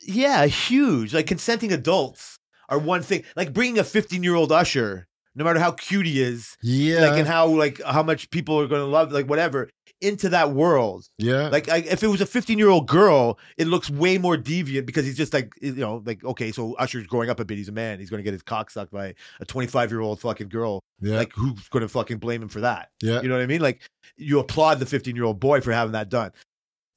yeah, 0.00 0.46
huge. 0.46 1.12
Like 1.12 1.26
consenting 1.26 1.70
adults 1.70 2.38
are 2.70 2.78
one 2.78 3.02
thing. 3.02 3.24
Like 3.36 3.52
bringing 3.52 3.78
a 3.78 3.84
15 3.84 4.22
year 4.22 4.34
old 4.34 4.52
usher, 4.52 5.06
no 5.34 5.44
matter 5.44 5.60
how 5.60 5.72
cute 5.72 6.06
he 6.06 6.22
is, 6.22 6.56
Yeah, 6.62 7.00
like 7.00 7.18
and 7.18 7.28
how 7.28 7.48
like 7.48 7.82
how 7.82 8.02
much 8.02 8.30
people 8.30 8.58
are 8.58 8.66
going 8.66 8.80
to 8.80 8.86
love, 8.86 9.12
like 9.12 9.28
whatever, 9.28 9.68
into 10.00 10.28
that 10.28 10.50
world. 10.52 11.06
yeah. 11.18 11.48
Like 11.48 11.68
I, 11.68 11.78
if 11.78 12.02
it 12.02 12.06
was 12.08 12.20
a 12.20 12.26
15 12.26 12.58
year 12.58 12.68
old 12.68 12.86
girl, 12.86 13.38
it 13.56 13.66
looks 13.66 13.88
way 13.90 14.18
more 14.18 14.36
deviant 14.36 14.86
because 14.86 15.04
he's 15.06 15.16
just 15.16 15.32
like 15.32 15.52
you 15.60 15.72
know, 15.74 16.02
like 16.04 16.24
okay, 16.24 16.52
so 16.52 16.74
Usher's 16.74 17.06
growing 17.06 17.30
up 17.30 17.40
a 17.40 17.44
bit. 17.44 17.56
He's 17.58 17.68
a 17.68 17.72
man. 17.72 17.98
He's 17.98 18.10
going 18.10 18.18
to 18.18 18.24
get 18.24 18.32
his 18.32 18.42
cock 18.42 18.70
sucked 18.70 18.92
by 18.92 19.14
a 19.40 19.44
25 19.44 19.90
year 19.90 20.00
old 20.00 20.20
fucking 20.20 20.48
girl. 20.48 20.82
yeah, 21.00 21.16
Like 21.16 21.32
who's 21.32 21.68
going 21.68 21.82
to 21.82 21.88
fucking 21.88 22.18
blame 22.18 22.42
him 22.42 22.48
for 22.48 22.60
that? 22.60 22.90
yeah. 23.02 23.20
You 23.22 23.28
know 23.28 23.36
what 23.36 23.42
I 23.42 23.46
mean? 23.46 23.60
Like 23.60 23.80
you 24.16 24.38
applaud 24.38 24.78
the 24.78 24.86
15 24.86 25.14
year 25.16 25.24
old 25.24 25.40
boy 25.40 25.60
for 25.60 25.72
having 25.72 25.92
that 25.92 26.08
done. 26.08 26.32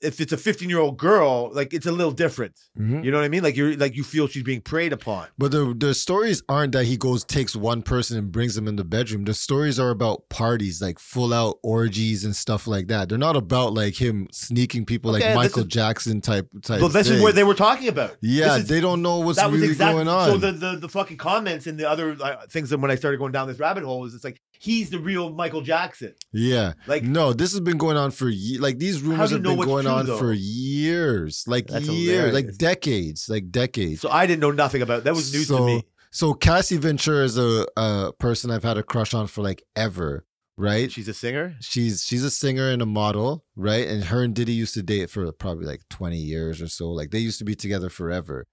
If 0.01 0.21
it's 0.21 0.31
a 0.31 0.37
15 0.37 0.69
year 0.69 0.79
old 0.79 0.97
girl, 0.97 1.49
like 1.53 1.73
it's 1.73 1.85
a 1.85 1.91
little 1.91 2.11
different. 2.11 2.53
Mhm. 2.79 3.03
You 3.03 3.11
know 3.11 3.17
what 3.17 3.25
I 3.25 3.29
mean? 3.29 3.43
Like 3.43 3.55
you're 3.55 3.75
like 3.75 3.95
you 3.95 4.03
feel 4.03 4.27
she's 4.27 4.43
being 4.43 4.61
preyed 4.61 4.93
upon. 4.93 5.27
But 5.37 5.51
the 5.51 5.73
the 5.77 5.93
stories 5.93 6.41
aren't 6.47 6.71
that 6.73 6.85
he 6.85 6.95
goes 6.97 7.23
takes 7.25 7.55
one 7.55 7.81
person 7.81 8.17
and 8.17 8.31
brings 8.31 8.55
them 8.55 8.67
in 8.67 8.75
the 8.75 8.83
bedroom. 8.85 9.25
The 9.25 9.33
stories 9.33 9.79
are 9.79 9.89
about 9.89 10.29
parties, 10.29 10.81
like 10.81 10.99
full 10.99 11.33
out 11.33 11.57
orgies 11.63 12.23
and 12.23 12.35
stuff 12.35 12.67
like 12.67 12.87
that. 12.87 13.09
They're 13.09 13.17
not 13.17 13.35
about 13.35 13.73
like 13.73 13.95
him 13.95 14.27
sneaking 14.31 14.85
people 14.85 15.15
Okay, 15.15 15.27
like 15.27 15.35
Michael 15.35 15.61
is- 15.63 15.67
Jackson 15.67 16.21
type 16.21 16.47
type. 16.63 16.79
But 16.81 16.89
this 16.89 17.09
is 17.09 17.21
what 17.21 17.35
they 17.35 17.43
were 17.43 17.53
talking 17.55 17.87
about. 17.89 18.15
Yeah, 18.21 18.57
is- 18.57 18.67
they 18.67 18.81
don't 18.81 19.01
know 19.01 19.19
what's 19.19 19.41
really 19.43 19.67
exactly 19.67 20.05
going 20.05 20.07
on. 20.07 20.29
so. 20.29 20.37
The, 20.37 20.51
the 20.53 20.75
the 20.77 20.89
fucking 20.89 21.17
comments 21.17 21.67
and 21.67 21.77
the 21.79 21.89
other 21.89 22.15
uh, 22.21 22.45
things 22.49 22.69
that 22.69 22.79
when 22.79 22.91
I 22.91 22.95
started 22.95 23.17
going 23.17 23.31
down 23.33 23.47
this 23.47 23.59
rabbit 23.59 23.83
hole 23.83 24.05
is 24.05 24.13
it's 24.13 24.23
like 24.23 24.41
he's 24.59 24.89
the 24.91 24.99
real 24.99 25.31
Michael 25.31 25.61
Jackson. 25.61 26.13
yeah, 26.31 26.73
Like 26.85 27.01
no, 27.03 27.33
this 27.33 27.51
has 27.53 27.61
been 27.61 27.77
going 27.77 27.97
on 27.97 28.11
for 28.11 28.29
ye- 28.29 28.59
like 28.59 28.77
these 28.77 29.01
rumors 29.01 29.31
have 29.31 29.41
been 29.41 29.57
going 29.57 29.85
true, 29.85 29.91
on 29.93 30.05
though? 30.05 30.17
for 30.19 30.33
years, 30.33 31.43
like 31.47 31.67
That's 31.67 31.87
years, 31.87 32.33
like 32.33 32.57
decades, 32.57 33.27
like 33.29 33.49
decades. 33.51 34.01
so 34.01 34.09
I 34.09 34.27
didn't 34.27 34.41
know 34.41 34.51
nothing 34.51 34.81
about 34.81 35.03
that 35.05 35.15
was 35.15 35.33
news 35.33 35.47
to 35.47 35.65
me. 35.65 35.83
So 36.11 36.33
Cassie 36.33 36.77
Ventura 36.77 37.23
is 37.23 37.37
a, 37.37 37.65
a 37.77 38.11
person 38.19 38.51
I've 38.51 38.63
had 38.63 38.77
a 38.77 38.83
crush 38.83 39.13
on 39.13 39.27
for 39.27 39.41
like 39.43 39.63
ever, 39.75 40.25
right? 40.57 40.91
She's 40.91 41.07
a 41.07 41.13
singer. 41.13 41.55
she's 41.61 42.03
she's 42.03 42.23
a 42.23 42.31
singer 42.31 42.69
and 42.69 42.81
a 42.81 42.85
model, 42.85 43.45
right? 43.55 43.87
And 43.87 44.03
her 44.05 44.23
and 44.23 44.33
Diddy 44.33 44.53
used 44.53 44.73
to 44.73 44.83
date 44.83 45.09
for 45.09 45.31
probably 45.31 45.65
like 45.65 45.81
20 45.89 46.17
years 46.17 46.61
or 46.61 46.67
so. 46.67 46.89
Like 46.89 47.11
they 47.11 47.19
used 47.19 47.39
to 47.39 47.45
be 47.45 47.55
together 47.55 47.89
forever. 47.89 48.45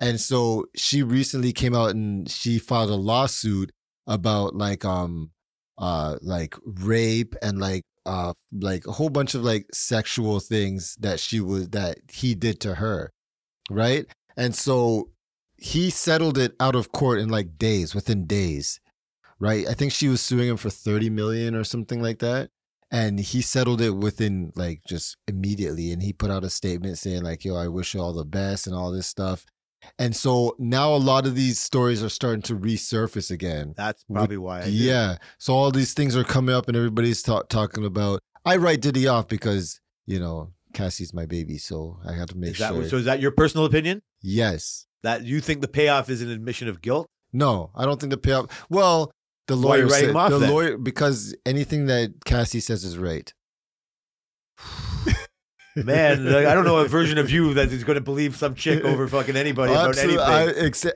And 0.00 0.18
so 0.20 0.64
she 0.76 1.02
recently 1.02 1.52
came 1.52 1.74
out 1.74 1.90
and 1.90 2.30
she 2.30 2.58
filed 2.58 2.90
a 2.90 2.94
lawsuit 2.94 3.70
about 4.06 4.54
like 4.56 4.84
um 4.84 5.30
uh 5.80 6.16
like 6.22 6.54
rape 6.64 7.34
and 7.42 7.58
like 7.58 7.82
uh 8.06 8.32
like 8.52 8.86
a 8.86 8.92
whole 8.92 9.10
bunch 9.10 9.34
of 9.34 9.42
like 9.42 9.66
sexual 9.72 10.38
things 10.38 10.96
that 11.00 11.18
she 11.18 11.40
was 11.40 11.70
that 11.70 11.98
he 12.12 12.34
did 12.36 12.60
to 12.60 12.76
her, 12.76 13.10
right? 13.68 14.06
And 14.36 14.54
so 14.54 15.10
he 15.56 15.90
settled 15.90 16.38
it 16.38 16.54
out 16.60 16.76
of 16.76 16.92
court 16.92 17.18
in 17.18 17.28
like 17.28 17.58
days, 17.58 17.94
within 17.94 18.26
days 18.26 18.80
right? 19.40 19.66
I 19.66 19.74
think 19.74 19.92
she 19.92 20.08
was 20.08 20.20
suing 20.20 20.48
him 20.48 20.56
for 20.58 20.70
30 20.70 21.10
million 21.10 21.56
or 21.56 21.64
something 21.64 22.00
like 22.00 22.20
that. 22.20 22.50
And 22.92 23.18
he 23.18 23.40
settled 23.40 23.80
it 23.80 23.90
within 23.90 24.52
like 24.54 24.82
just 24.86 25.16
immediately. 25.26 25.92
And 25.92 26.02
he 26.02 26.12
put 26.12 26.30
out 26.30 26.44
a 26.44 26.50
statement 26.50 26.98
saying, 26.98 27.22
like, 27.22 27.44
yo, 27.44 27.56
I 27.56 27.68
wish 27.68 27.94
you 27.94 28.00
all 28.00 28.12
the 28.12 28.24
best 28.24 28.66
and 28.66 28.76
all 28.76 28.92
this 28.92 29.06
stuff. 29.06 29.46
And 29.98 30.14
so 30.14 30.54
now 30.58 30.94
a 30.94 30.96
lot 30.96 31.26
of 31.26 31.34
these 31.34 31.58
stories 31.58 32.02
are 32.02 32.08
starting 32.08 32.42
to 32.42 32.54
resurface 32.56 33.30
again. 33.30 33.74
That's 33.76 34.04
probably 34.04 34.36
why. 34.36 34.62
I. 34.62 34.64
Yeah. 34.66 35.16
So 35.38 35.54
all 35.54 35.70
these 35.70 35.94
things 35.94 36.16
are 36.16 36.24
coming 36.24 36.54
up 36.54 36.68
and 36.68 36.76
everybody's 36.76 37.22
ta- 37.22 37.42
talking 37.42 37.84
about. 37.84 38.20
I 38.44 38.56
write 38.56 38.80
Diddy 38.80 39.06
off 39.06 39.28
because, 39.28 39.80
you 40.06 40.20
know, 40.20 40.52
Cassie's 40.74 41.12
my 41.14 41.26
baby. 41.26 41.58
So 41.58 41.98
I 42.06 42.12
have 42.14 42.28
to 42.28 42.36
make 42.36 42.52
Is 42.52 42.58
that, 42.58 42.72
sure. 42.74 42.88
so 42.88 42.96
is 42.96 43.04
that 43.06 43.20
your 43.20 43.30
personal 43.32 43.66
opinion? 43.66 44.02
yes. 44.22 44.86
That 45.02 45.24
you 45.24 45.40
think 45.40 45.62
the 45.62 45.68
payoff 45.68 46.10
is 46.10 46.20
an 46.20 46.30
admission 46.30 46.68
of 46.68 46.82
guilt? 46.82 47.06
No, 47.32 47.70
I 47.74 47.86
don't 47.86 47.98
think 47.98 48.10
the 48.10 48.18
payoff. 48.18 48.66
Well, 48.68 49.10
the 49.46 49.56
lawyer 49.56 49.88
said 49.88 50.14
the 50.14 50.38
then? 50.38 50.50
lawyer 50.50 50.76
because 50.76 51.34
anything 51.46 51.86
that 51.86 52.12
Cassie 52.26 52.60
says 52.60 52.84
is 52.84 52.98
right. 52.98 53.32
Man, 55.84 56.24
like, 56.30 56.46
I 56.46 56.54
don't 56.54 56.64
know 56.64 56.78
a 56.78 56.88
version 56.88 57.18
of 57.18 57.30
you 57.30 57.54
that 57.54 57.72
is 57.72 57.84
going 57.84 57.96
to 57.96 58.00
believe 58.00 58.36
some 58.36 58.54
chick 58.54 58.84
over 58.84 59.08
fucking 59.08 59.36
anybody 59.36 59.72
about 59.72 59.98
anything. 59.98 60.18
I, 60.18 60.46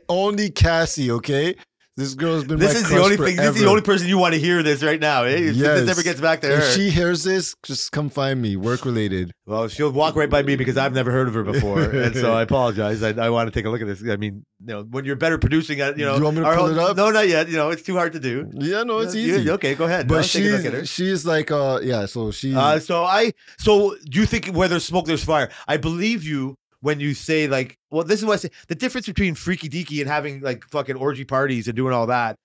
only 0.09 0.51
Cassie. 0.51 1.11
Okay, 1.11 1.57
this 1.97 2.15
girl's 2.15 2.45
been. 2.45 2.59
this 2.59 2.75
my 2.75 2.81
is 2.81 2.89
the 2.89 2.99
only 3.03 3.17
thing. 3.17 3.37
This 3.37 3.55
is 3.55 3.61
the 3.63 3.69
only 3.69 3.83
person 3.83 4.09
you 4.09 4.19
want 4.19 4.35
to 4.35 4.41
hear 4.41 4.63
this 4.63 4.83
right 4.83 5.01
now. 5.01 5.23
Eh? 5.25 5.37
If 5.37 5.57
Yes. 5.57 5.81
this 5.81 5.91
ever 5.91 6.03
gets 6.03 6.21
back 6.21 6.41
to 6.41 6.49
her, 6.49 6.55
If 6.59 6.75
she 6.75 6.91
hears 6.91 7.23
this, 7.23 7.55
just 7.63 7.93
come 7.93 8.09
find 8.11 8.41
me. 8.43 8.57
Work 8.57 8.85
related. 8.85 9.33
well, 9.47 9.69
she'll 9.69 9.93
walk 9.93 10.17
right 10.17 10.29
by 10.31 10.43
me 10.43 10.57
because 10.57 10.77
I've 10.77 10.93
never 10.95 11.11
heard 11.13 11.29
of 11.29 11.35
her 11.35 11.45
before, 11.53 11.83
and 11.83 12.15
so 12.17 12.33
I 12.33 12.43
apologize. 12.43 13.03
I, 13.03 13.11
I 13.11 13.31
want 13.31 13.47
to 13.47 13.57
take 13.57 13.65
a 13.67 13.71
look 13.71 13.81
at 13.81 13.87
this. 13.87 14.03
I 14.09 14.17
mean, 14.17 14.45
you 14.61 14.75
know, 14.75 14.83
when 14.83 15.05
you're 15.05 15.17
better 15.17 15.39
producing, 15.39 15.79
you 15.79 15.95
know, 15.97 16.17
You 16.17 16.25
want 16.25 16.37
me 16.37 16.43
to 16.43 16.55
pull 16.57 16.67
it 16.67 16.79
up? 16.79 16.97
No, 16.97 17.11
not 17.11 17.29
yet. 17.29 17.49
You 17.49 17.57
know, 17.57 17.71
it's 17.71 17.83
too 17.83 17.95
hard 17.95 18.13
to 18.15 18.21
do. 18.21 18.51
Yeah, 18.55 18.83
no, 18.83 18.99
it's 18.99 19.15
You- 19.15 19.37
easy. 19.37 19.51
okay, 19.51 19.75
go 19.75 19.85
ahead. 19.85 20.09
But 20.09 20.25
take 20.25 20.45
a 20.45 20.49
look 20.49 20.65
at 20.67 20.73
her. 20.73 20.81
she's 20.81 20.91
she's 20.91 21.27
like 21.27 21.51
uh 21.51 21.81
yeah. 21.83 22.07
So 22.07 22.31
she. 22.33 22.55
Uh, 22.57 22.79
so 22.81 23.05
I, 23.05 23.33
so 23.59 23.95
do 24.11 24.19
you 24.21 24.27
think 24.27 24.47
where 24.49 24.69
there's 24.69 24.85
smoke, 24.85 25.07
there's 25.07 25.23
fire? 25.25 25.49
I 25.69 25.77
believe 25.77 26.25
you 26.25 26.57
when 26.85 27.01
you 27.01 27.15
say 27.15 27.49
like, 27.49 27.79
well, 27.91 28.05
this 28.05 28.21
is 28.21 28.27
what 28.27 28.35
I 28.35 28.37
say. 28.37 28.51
The 28.69 28.75
difference 28.75 29.07
between 29.07 29.35
freaky 29.35 29.71
deaky 29.71 30.01
and 30.01 30.09
having 30.09 30.43
like 30.43 30.65
fucking 30.69 30.97
orgy 30.97 31.25
parties 31.25 31.67
and 31.67 31.75
doing 31.75 31.95
all 31.95 32.07
that, 32.09 32.37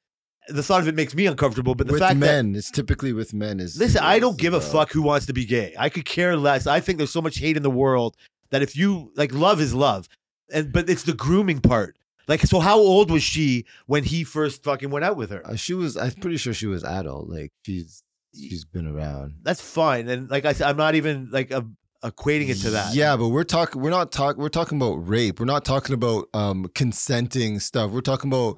the 0.48 0.64
thought 0.64 0.80
of 0.80 0.88
it 0.88 0.96
makes 0.96 1.14
me 1.14 1.26
uncomfortable. 1.26 1.76
But 1.76 1.88
the 1.88 1.94
with 1.94 2.02
fact 2.02 2.18
that 2.22 2.26
men. 2.26 2.56
it's 2.56 2.72
typically 2.72 3.12
with 3.12 3.34
men. 3.34 3.60
Is 3.60 3.78
Listen, 3.78 4.02
I 4.02 4.18
don't 4.18 4.38
give 4.38 4.54
a 4.54 4.58
uh, 4.58 4.62
fuck 4.62 4.94
who 4.94 5.02
wants 5.02 5.26
to 5.26 5.34
be 5.34 5.44
gay. 5.44 5.76
I 5.78 5.90
could 5.90 6.06
care 6.06 6.38
less. 6.38 6.68
I 6.68 6.80
think 6.80 7.00
there's 7.00 7.12
so 7.12 7.22
much 7.22 7.38
hate 7.40 7.58
in 7.58 7.64
the 7.64 7.70
world 7.70 8.16
that 8.52 8.62
if 8.62 8.78
you 8.78 9.12
like 9.18 9.34
love 9.34 9.60
is 9.60 9.74
love. 9.74 10.08
And 10.54 10.72
but 10.72 10.90
it's 10.90 11.04
the 11.04 11.14
grooming 11.14 11.60
part. 11.60 11.98
Like 12.30 12.40
so 12.44 12.62
how 12.62 12.80
old 12.80 13.12
was 13.12 13.24
she 13.24 13.66
when 13.88 14.06
he 14.06 14.24
first 14.24 14.64
fucking 14.64 14.90
went 14.90 15.04
out 15.04 15.18
with 15.18 15.32
her? 15.32 15.46
Uh, 15.46 15.58
she 15.58 15.74
was. 15.74 15.98
I'm 15.98 16.12
pretty 16.12 16.38
sure 16.38 16.54
she 16.54 16.66
was 16.66 16.86
adult. 16.86 17.28
Like 17.28 17.52
she's 17.66 18.04
she's 18.34 18.64
been 18.64 18.88
around. 18.88 19.34
That's 19.44 19.60
fine. 19.60 20.08
And 20.08 20.30
like 20.30 20.46
I 20.46 20.54
said, 20.54 20.70
I'm 20.70 20.78
not 20.78 20.96
even 20.96 21.28
like 21.30 21.52
a, 21.52 21.66
equating 22.04 22.50
it 22.50 22.56
to 22.62 22.70
that. 22.72 22.94
Yeah, 22.96 23.16
but 23.18 23.30
we're 23.30 23.44
talking. 23.44 23.82
We're 23.82 23.90
not 23.90 24.12
talking. 24.12 24.42
We're 24.42 24.50
talking 24.50 24.78
about 24.78 24.96
rape. 25.08 25.40
We're 25.40 25.46
not 25.46 25.66
talking 25.66 25.94
about 25.94 26.26
um 26.34 26.68
consenting 26.76 27.60
stuff. 27.60 27.92
We're 27.92 28.02
talking 28.02 28.30
about. 28.30 28.58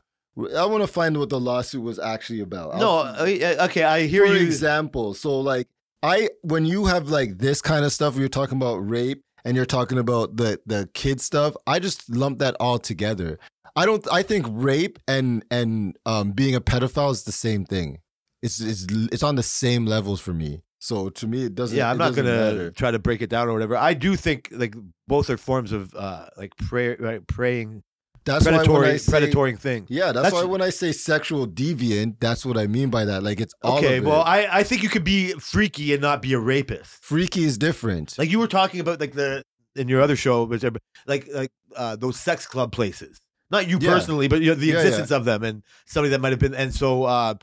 I 0.58 0.66
want 0.66 0.82
to 0.84 0.88
find 0.88 1.18
what 1.18 1.30
the 1.30 1.40
lawsuit 1.40 1.82
was 1.84 2.00
actually 2.00 2.40
about. 2.40 2.78
No, 2.78 3.00
I'll- 3.00 3.22
uh, 3.24 3.66
okay, 3.66 3.84
I 3.84 4.08
hear 4.08 4.26
for 4.28 4.34
you. 4.34 4.46
example, 4.46 5.14
so 5.14 5.40
like 5.40 5.68
I 6.04 6.30
when 6.42 6.66
you 6.66 6.86
have 6.86 7.10
like 7.10 7.38
this 7.38 7.62
kind 7.62 7.84
of 7.86 7.92
stuff, 7.92 8.16
you're 8.16 8.30
talking 8.30 8.58
about 8.58 8.78
rape 8.78 9.22
and 9.44 9.56
you're 9.58 9.66
talking 9.66 9.98
about 10.00 10.38
the 10.38 10.60
the 10.66 10.90
kid 10.94 11.20
stuff. 11.20 11.56
I 11.68 11.80
just 11.80 12.10
lump 12.10 12.40
that 12.40 12.56
all 12.60 12.80
together. 12.80 13.40
I 13.76 13.86
don't. 13.86 14.06
I 14.12 14.24
think 14.24 14.46
rape 14.50 15.00
and 15.08 15.44
and 15.52 15.98
um 16.06 16.32
being 16.32 16.56
a 16.56 16.62
pedophile 16.62 17.12
is 17.12 17.24
the 17.24 17.32
same 17.32 17.66
thing. 17.66 18.00
It's 18.42 18.60
it's 18.60 18.86
it's 19.12 19.24
on 19.24 19.36
the 19.36 19.44
same 19.44 19.86
levels 19.86 20.20
for 20.22 20.34
me. 20.34 20.62
So 20.84 21.10
to 21.10 21.28
me, 21.28 21.44
it 21.46 21.54
doesn't. 21.54 21.78
yeah, 21.78 21.92
I'm 21.92 21.98
not 22.00 22.16
gonna 22.16 22.30
matter. 22.32 22.72
try 22.72 22.90
to 22.90 22.98
break 22.98 23.22
it 23.22 23.30
down 23.30 23.48
or 23.48 23.54
whatever. 23.54 23.78
I 23.78 23.94
do 23.94 24.16
think 24.16 24.50
like 24.52 24.74
both 25.08 25.30
are 25.30 25.38
forms 25.38 25.72
of 25.72 25.94
uh 25.96 26.26
like 26.38 26.56
pray, 26.58 26.96
right, 26.96 27.26
praying 27.28 27.84
That's 28.26 28.46
why 28.46 28.52
when 28.54 28.60
I 28.62 28.64
predatory 28.66 28.98
say, 28.98 29.12
predatory 29.12 29.56
thing. 29.58 29.86
Yeah, 29.90 30.12
that's, 30.12 30.16
That's- 30.26 30.34
why 30.34 30.44
when 30.50 30.62
I 30.64 30.72
say 30.72 30.92
sexual 30.92 31.48
deviant, 31.48 32.16
that's 32.20 32.44
what 32.48 32.58
I 32.58 32.66
mean 32.66 32.90
by 32.90 33.06
that. 33.06 33.22
Like 33.22 33.40
it's 33.40 33.54
all 33.62 33.78
Okay, 33.78 34.00
well. 34.00 34.22
I, 34.24 34.48
I 34.52 34.64
think 34.64 34.82
you 34.82 34.90
could 34.90 35.04
be 35.04 35.34
freaky 35.34 35.94
and 35.94 36.02
not 36.02 36.22
be 36.24 36.34
a 36.34 36.40
rapist. 36.40 37.04
freaky 37.04 37.44
is 37.44 37.60
different. 37.60 38.18
Like 38.18 38.30
you 38.32 38.40
were 38.40 38.48
talking 38.48 38.80
about, 38.80 39.00
like 39.00 39.14
the 39.14 39.44
in 39.76 39.88
your 39.88 40.02
other 40.02 40.16
show, 40.16 40.44
which 40.46 40.64
are- 40.64 40.72
like 41.06 41.28
like 41.32 41.52
uh, 41.76 41.96
those 41.96 42.20
sex 42.20 42.48
club 42.48 42.72
places. 42.72 43.20
Not 43.52 43.68
you 43.68 43.78
Yeah. 43.80 43.94
personally, 43.94 44.28
but 44.28 44.42
you 44.42 44.48
know, 44.50 44.56
the 44.56 44.66
Yeah, 44.68 44.78
existence 44.80 45.12
of 45.12 45.26
them 45.26 45.44
and 45.44 45.62
somebody 45.86 46.10
that 46.10 46.22
might 46.22 46.32
have 46.32 46.40
been. 46.40 46.56
And 46.56 46.74
so 46.74 47.04
uh, 47.04 47.36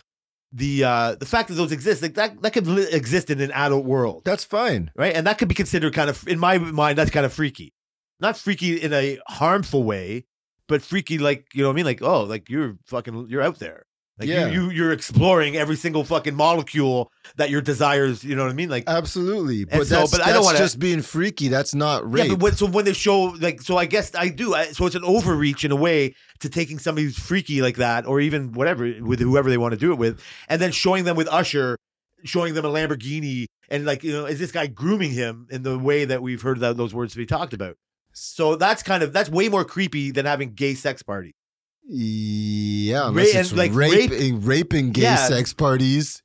the 0.52 0.84
uh, 0.84 1.14
the 1.16 1.26
fact 1.26 1.48
that 1.48 1.54
those 1.54 1.72
exist, 1.72 2.02
like 2.02 2.14
that 2.14 2.40
that 2.42 2.52
could 2.52 2.66
li- 2.66 2.88
exist 2.90 3.30
in 3.30 3.40
an 3.40 3.50
adult 3.52 3.84
world, 3.84 4.22
that's 4.24 4.44
fine. 4.44 4.90
right? 4.96 5.14
And 5.14 5.26
that 5.26 5.38
could 5.38 5.48
be 5.48 5.54
considered 5.54 5.94
kind 5.94 6.08
of, 6.08 6.26
in 6.26 6.38
my 6.38 6.58
mind, 6.58 6.98
that's 6.98 7.10
kind 7.10 7.26
of 7.26 7.32
freaky. 7.32 7.74
Not 8.20 8.36
freaky 8.36 8.76
in 8.76 8.92
a 8.92 9.18
harmful 9.28 9.84
way, 9.84 10.26
but 10.66 10.82
freaky 10.82 11.18
like 11.18 11.46
you 11.54 11.62
know 11.62 11.68
what 11.68 11.74
I 11.74 11.76
mean? 11.76 11.84
Like 11.84 12.02
oh, 12.02 12.22
like 12.24 12.48
you're 12.48 12.78
fucking 12.86 13.26
you're 13.28 13.42
out 13.42 13.58
there. 13.58 13.84
Like 14.18 14.28
Yeah. 14.28 14.48
you, 14.48 14.64
you 14.64 14.70
you're 14.70 14.92
exploring 14.92 15.56
every 15.56 15.76
single 15.76 16.02
fucking 16.04 16.34
molecule 16.34 17.12
that 17.36 17.50
your 17.50 17.60
desires, 17.60 18.24
you 18.24 18.34
know 18.34 18.42
what 18.44 18.50
I 18.50 18.54
mean? 18.54 18.68
Like 18.68 18.84
Absolutely, 18.86 19.64
but 19.64 19.86
so- 19.86 20.00
that's, 20.00 20.10
but 20.10 20.22
I 20.26 20.32
don't 20.32 20.44
wanna- 20.44 20.58
just 20.58 20.78
being 20.78 21.02
freaky. 21.02 21.48
That's 21.48 21.74
not 21.74 22.10
rape. 22.10 22.24
Yeah, 22.24 22.30
but 22.34 22.42
when, 22.42 22.52
so 22.56 22.66
when 22.66 22.84
they 22.84 22.92
show 22.94 23.34
like, 23.40 23.62
so 23.62 23.76
I 23.76 23.86
guess 23.86 24.12
I 24.14 24.28
do. 24.28 24.54
I, 24.54 24.66
so 24.72 24.86
it's 24.86 24.96
an 24.96 25.04
overreach 25.04 25.64
in 25.64 25.70
a 25.70 25.76
way 25.76 26.14
to 26.40 26.48
taking 26.48 26.78
somebody 26.78 27.04
who's 27.06 27.18
freaky 27.18 27.62
like 27.62 27.76
that, 27.76 28.06
or 28.06 28.20
even 28.20 28.52
whatever 28.52 28.92
with 29.00 29.20
whoever 29.20 29.48
they 29.50 29.58
want 29.58 29.72
to 29.72 29.78
do 29.78 29.92
it 29.92 29.98
with, 29.98 30.20
and 30.48 30.60
then 30.60 30.72
showing 30.72 31.04
them 31.04 31.16
with 31.16 31.28
Usher, 31.28 31.76
showing 32.24 32.54
them 32.54 32.64
a 32.64 32.68
Lamborghini, 32.68 33.46
and 33.68 33.84
like 33.84 34.02
you 34.02 34.12
know, 34.12 34.26
is 34.26 34.38
this 34.40 34.50
guy 34.50 34.66
grooming 34.66 35.12
him 35.12 35.46
in 35.50 35.62
the 35.62 35.78
way 35.78 36.04
that 36.04 36.22
we've 36.22 36.42
heard 36.42 36.58
that, 36.60 36.76
those 36.76 36.92
words 36.94 37.12
to 37.12 37.18
be 37.18 37.26
talked 37.26 37.52
about? 37.52 37.76
So 38.12 38.56
that's 38.56 38.82
kind 38.82 39.02
of 39.04 39.12
that's 39.12 39.30
way 39.30 39.48
more 39.48 39.64
creepy 39.64 40.10
than 40.10 40.26
having 40.26 40.54
gay 40.54 40.74
sex 40.74 41.02
party. 41.04 41.34
Yeah, 41.88 43.00
Ra- 43.00 43.08
unless 43.08 43.30
and, 43.34 43.40
it's 43.40 43.52
like, 43.52 43.74
rape, 43.74 44.10
rape- 44.10 44.34
raping 44.38 44.92
gay 44.92 45.02
Yeah. 45.02 45.16
sex 45.16 45.52
parties. 45.54 46.22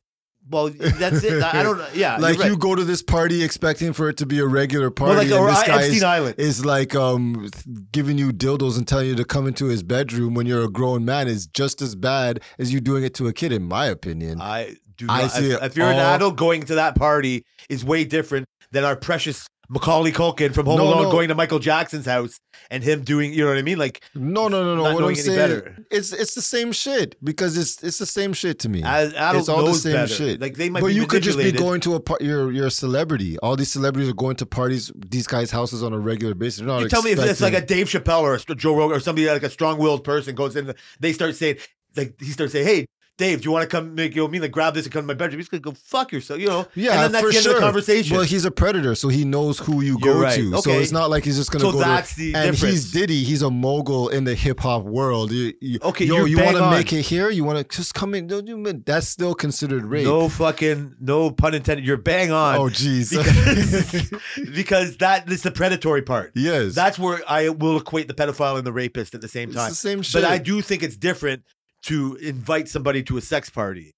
Well, 0.49 0.69
that's 0.69 1.23
it. 1.23 1.41
I 1.41 1.63
don't 1.63 1.77
know. 1.77 1.87
Yeah, 1.95 2.17
like 2.17 2.37
right. 2.37 2.49
you 2.49 2.57
go 2.57 2.75
to 2.75 2.83
this 2.83 3.01
party 3.01 3.41
expecting 3.43 3.93
for 3.93 4.09
it 4.09 4.17
to 4.17 4.25
be 4.25 4.39
a 4.39 4.45
regular 4.45 4.91
party, 4.91 5.31
well, 5.31 5.45
like 5.45 5.49
and 5.49 5.49
this 5.49 5.63
I- 5.63 5.67
guy 5.67 5.81
is, 5.83 6.03
Island. 6.03 6.35
is 6.37 6.65
like 6.65 6.95
um 6.95 7.49
giving 7.93 8.17
you 8.17 8.33
dildos 8.33 8.77
and 8.77 8.85
telling 8.85 9.07
you 9.07 9.15
to 9.15 9.23
come 9.23 9.47
into 9.47 9.65
his 9.67 9.83
bedroom 9.83 10.33
when 10.33 10.45
you're 10.45 10.63
a 10.63 10.69
grown 10.69 11.05
man 11.05 11.29
is 11.29 11.47
just 11.47 11.81
as 11.81 11.95
bad 11.95 12.41
as 12.59 12.73
you 12.73 12.81
doing 12.81 13.03
it 13.05 13.13
to 13.15 13.27
a 13.27 13.33
kid, 13.33 13.53
in 13.53 13.63
my 13.63 13.85
opinion. 13.85 14.41
I 14.41 14.75
do. 14.97 15.07
I 15.09 15.27
see 15.27 15.51
if, 15.51 15.61
it 15.61 15.65
if 15.65 15.77
you're 15.77 15.89
an 15.89 15.97
adult 15.97 16.35
going 16.35 16.63
to 16.63 16.75
that 16.75 16.95
party, 16.95 17.45
is 17.69 17.85
way 17.85 18.03
different 18.03 18.45
than 18.71 18.83
our 18.83 18.97
precious 18.97 19.47
Macaulay 19.69 20.11
Culkin 20.11 20.53
from 20.53 20.65
Home 20.65 20.77
No, 20.77 20.83
Alone 20.85 21.03
no. 21.03 21.11
going 21.11 21.29
to 21.29 21.35
Michael 21.35 21.59
Jackson's 21.59 22.05
house 22.05 22.39
and 22.69 22.83
him 22.83 23.03
doing, 23.03 23.33
you 23.33 23.43
know 23.43 23.49
what 23.49 23.57
I 23.57 23.61
mean? 23.61 23.77
Like 23.77 24.03
No, 24.13 24.47
no, 24.47 24.63
no, 24.63 24.75
no. 24.75 24.93
What 24.93 25.03
I'm 25.03 25.15
saying, 25.15 25.37
better. 25.37 25.77
it's 25.89 26.11
it's 26.11 26.35
the 26.35 26.41
same 26.41 26.71
shit 26.71 27.15
because 27.23 27.57
it's 27.57 27.81
it's 27.81 27.97
the 27.97 28.05
same 28.05 28.33
shit 28.33 28.59
to 28.59 28.69
me. 28.69 28.83
as 28.83 29.13
adult 29.13 29.35
It's 29.37 29.49
all 29.49 29.65
the 29.65 29.73
same 29.73 29.93
better. 29.93 30.13
shit. 30.13 30.41
Like 30.41 30.55
they 30.55 30.69
might 30.69 30.81
but 30.81 30.87
you 30.87 31.07
could 31.07 31.23
just 31.23 31.37
be 31.37 31.51
going 31.51 31.79
to 31.81 31.95
a 31.95 31.99
par- 31.99 32.17
you're 32.21 32.51
you're 32.51 32.67
a 32.67 32.71
celebrity. 32.71 33.37
All 33.39 33.55
these 33.55 33.71
celebrities 33.71 34.09
are 34.09 34.13
going 34.15 34.35
to 34.37 34.45
parties, 34.45 34.91
these 34.95 35.27
guys' 35.27 35.49
houses 35.51 35.81
on 35.81 35.93
a 35.93 35.99
regular 35.99 36.35
basis. 36.35 36.59
You 36.61 36.89
tell 36.89 37.01
me 37.01 37.11
if 37.11 37.19
it's 37.19 37.41
like 37.41 37.53
a 37.53 37.61
Dave 37.65 37.87
Chappelle 37.87 38.21
or 38.21 38.35
a 38.35 38.55
Joe 38.55 38.75
Rogan 38.75 38.97
or 38.97 38.99
somebody 38.99 39.27
like 39.27 39.43
a 39.43 39.49
strong-willed 39.49 40.03
person 40.03 40.35
goes 40.35 40.55
in, 40.55 40.73
they 40.99 41.13
start 41.13 41.35
saying 41.35 41.57
like 41.95 42.19
he 42.19 42.31
starts 42.31 42.51
saying, 42.53 42.65
"Hey, 42.67 42.85
Dave, 43.17 43.41
do 43.41 43.45
you 43.45 43.51
want 43.51 43.61
to 43.61 43.67
come 43.67 43.93
make 43.93 44.15
you 44.15 44.23
know, 44.23 44.27
me 44.27 44.39
like 44.39 44.51
grab 44.51 44.73
this 44.73 44.85
and 44.85 44.91
come 44.93 45.03
to 45.03 45.07
my 45.07 45.13
bedroom?" 45.13 45.39
He's 45.39 45.47
gonna 45.47 45.61
go 45.61 45.73
fuck 45.73 46.11
yourself, 46.11 46.39
you 46.39 46.47
know? 46.47 46.65
yeah, 46.73 46.93
and 46.93 46.99
then 47.03 47.11
that's 47.11 47.23
for 47.25 47.29
the 47.31 47.37
end 47.37 47.43
sure. 47.43 47.53
of 47.53 47.59
the 47.59 47.63
conversation. 47.65 48.15
Well, 48.17 48.25
he's 48.25 48.43
a 48.43 48.49
predator, 48.49 48.95
so 48.95 49.07
he 49.07 49.23
knows 49.23 49.59
who 49.59 49.81
you 49.81 49.97
You're 50.01 50.15
go 50.15 50.19
right. 50.21 50.35
to. 50.35 50.57
So 50.63 50.71
it's 50.71 50.91
not 50.91 51.11
like 51.11 51.23
he's 51.23 51.37
just 51.37 51.51
gonna 51.51 51.63
so 51.65 51.71
go. 51.73 51.77
to- 51.79 51.83
that's 51.85 52.15
the 52.15 52.33
and 52.33 52.51
difference. 52.53 52.73
he's 52.73 52.91
Diddy. 52.91 53.23
He's 53.23 53.43
a 53.43 53.51
mogul 53.51 54.09
in 54.09 54.23
the 54.23 54.33
hip 54.33 54.59
hop 54.61 54.83
world. 54.83 55.31
You, 55.31 55.53
you, 55.61 55.79
Okay, 55.83 56.05
yo, 56.05 56.25
you 56.25 56.37
want 56.43 56.57
to 56.57 56.69
make 56.71 56.91
it 56.91 57.03
here? 57.03 57.29
You 57.29 57.43
want 57.43 57.59
to 57.59 57.75
just 57.77 57.93
come 57.93 58.15
in? 58.15 58.25
Don't 58.25 58.47
you- 58.47 58.81
That's 58.85 59.07
still 59.07 59.35
considered 59.35 59.85
rape. 59.85 60.05
no 60.05 60.27
fucking 60.27 60.95
no 60.99 61.29
pun 61.29 61.53
intended. 61.53 61.85
You're 61.85 61.97
bang 61.97 62.31
on. 62.31 62.55
oh, 62.57 62.63
jeez. 62.63 63.11
because, 63.11 64.09
because 64.55 64.97
that 64.97 65.31
is 65.31 65.43
the 65.43 65.51
predatory 65.51 66.01
part. 66.01 66.31
yes, 66.35 66.73
That's 66.73 66.97
where 66.97 67.21
I 67.27 67.49
will 67.49 67.77
equate 67.77 68.07
the 68.07 68.13
pedophile 68.15 68.57
and 68.57 68.65
the 68.65 68.73
rapist 68.73 69.13
at 69.13 69.21
the 69.21 69.27
same 69.27 69.49
it's 69.49 69.57
time. 69.57 69.69
the 69.69 69.75
same 69.75 70.01
shit. 70.01 70.21
But 70.23 70.31
I 70.31 70.39
do 70.39 70.61
think 70.61 70.81
it's 70.81 70.97
different 70.97 71.43
to 71.83 72.15
invite 72.15 72.67
somebody 72.69 73.03
to 73.03 73.17
a 73.17 73.21
sex 73.21 73.49
party 73.49 73.91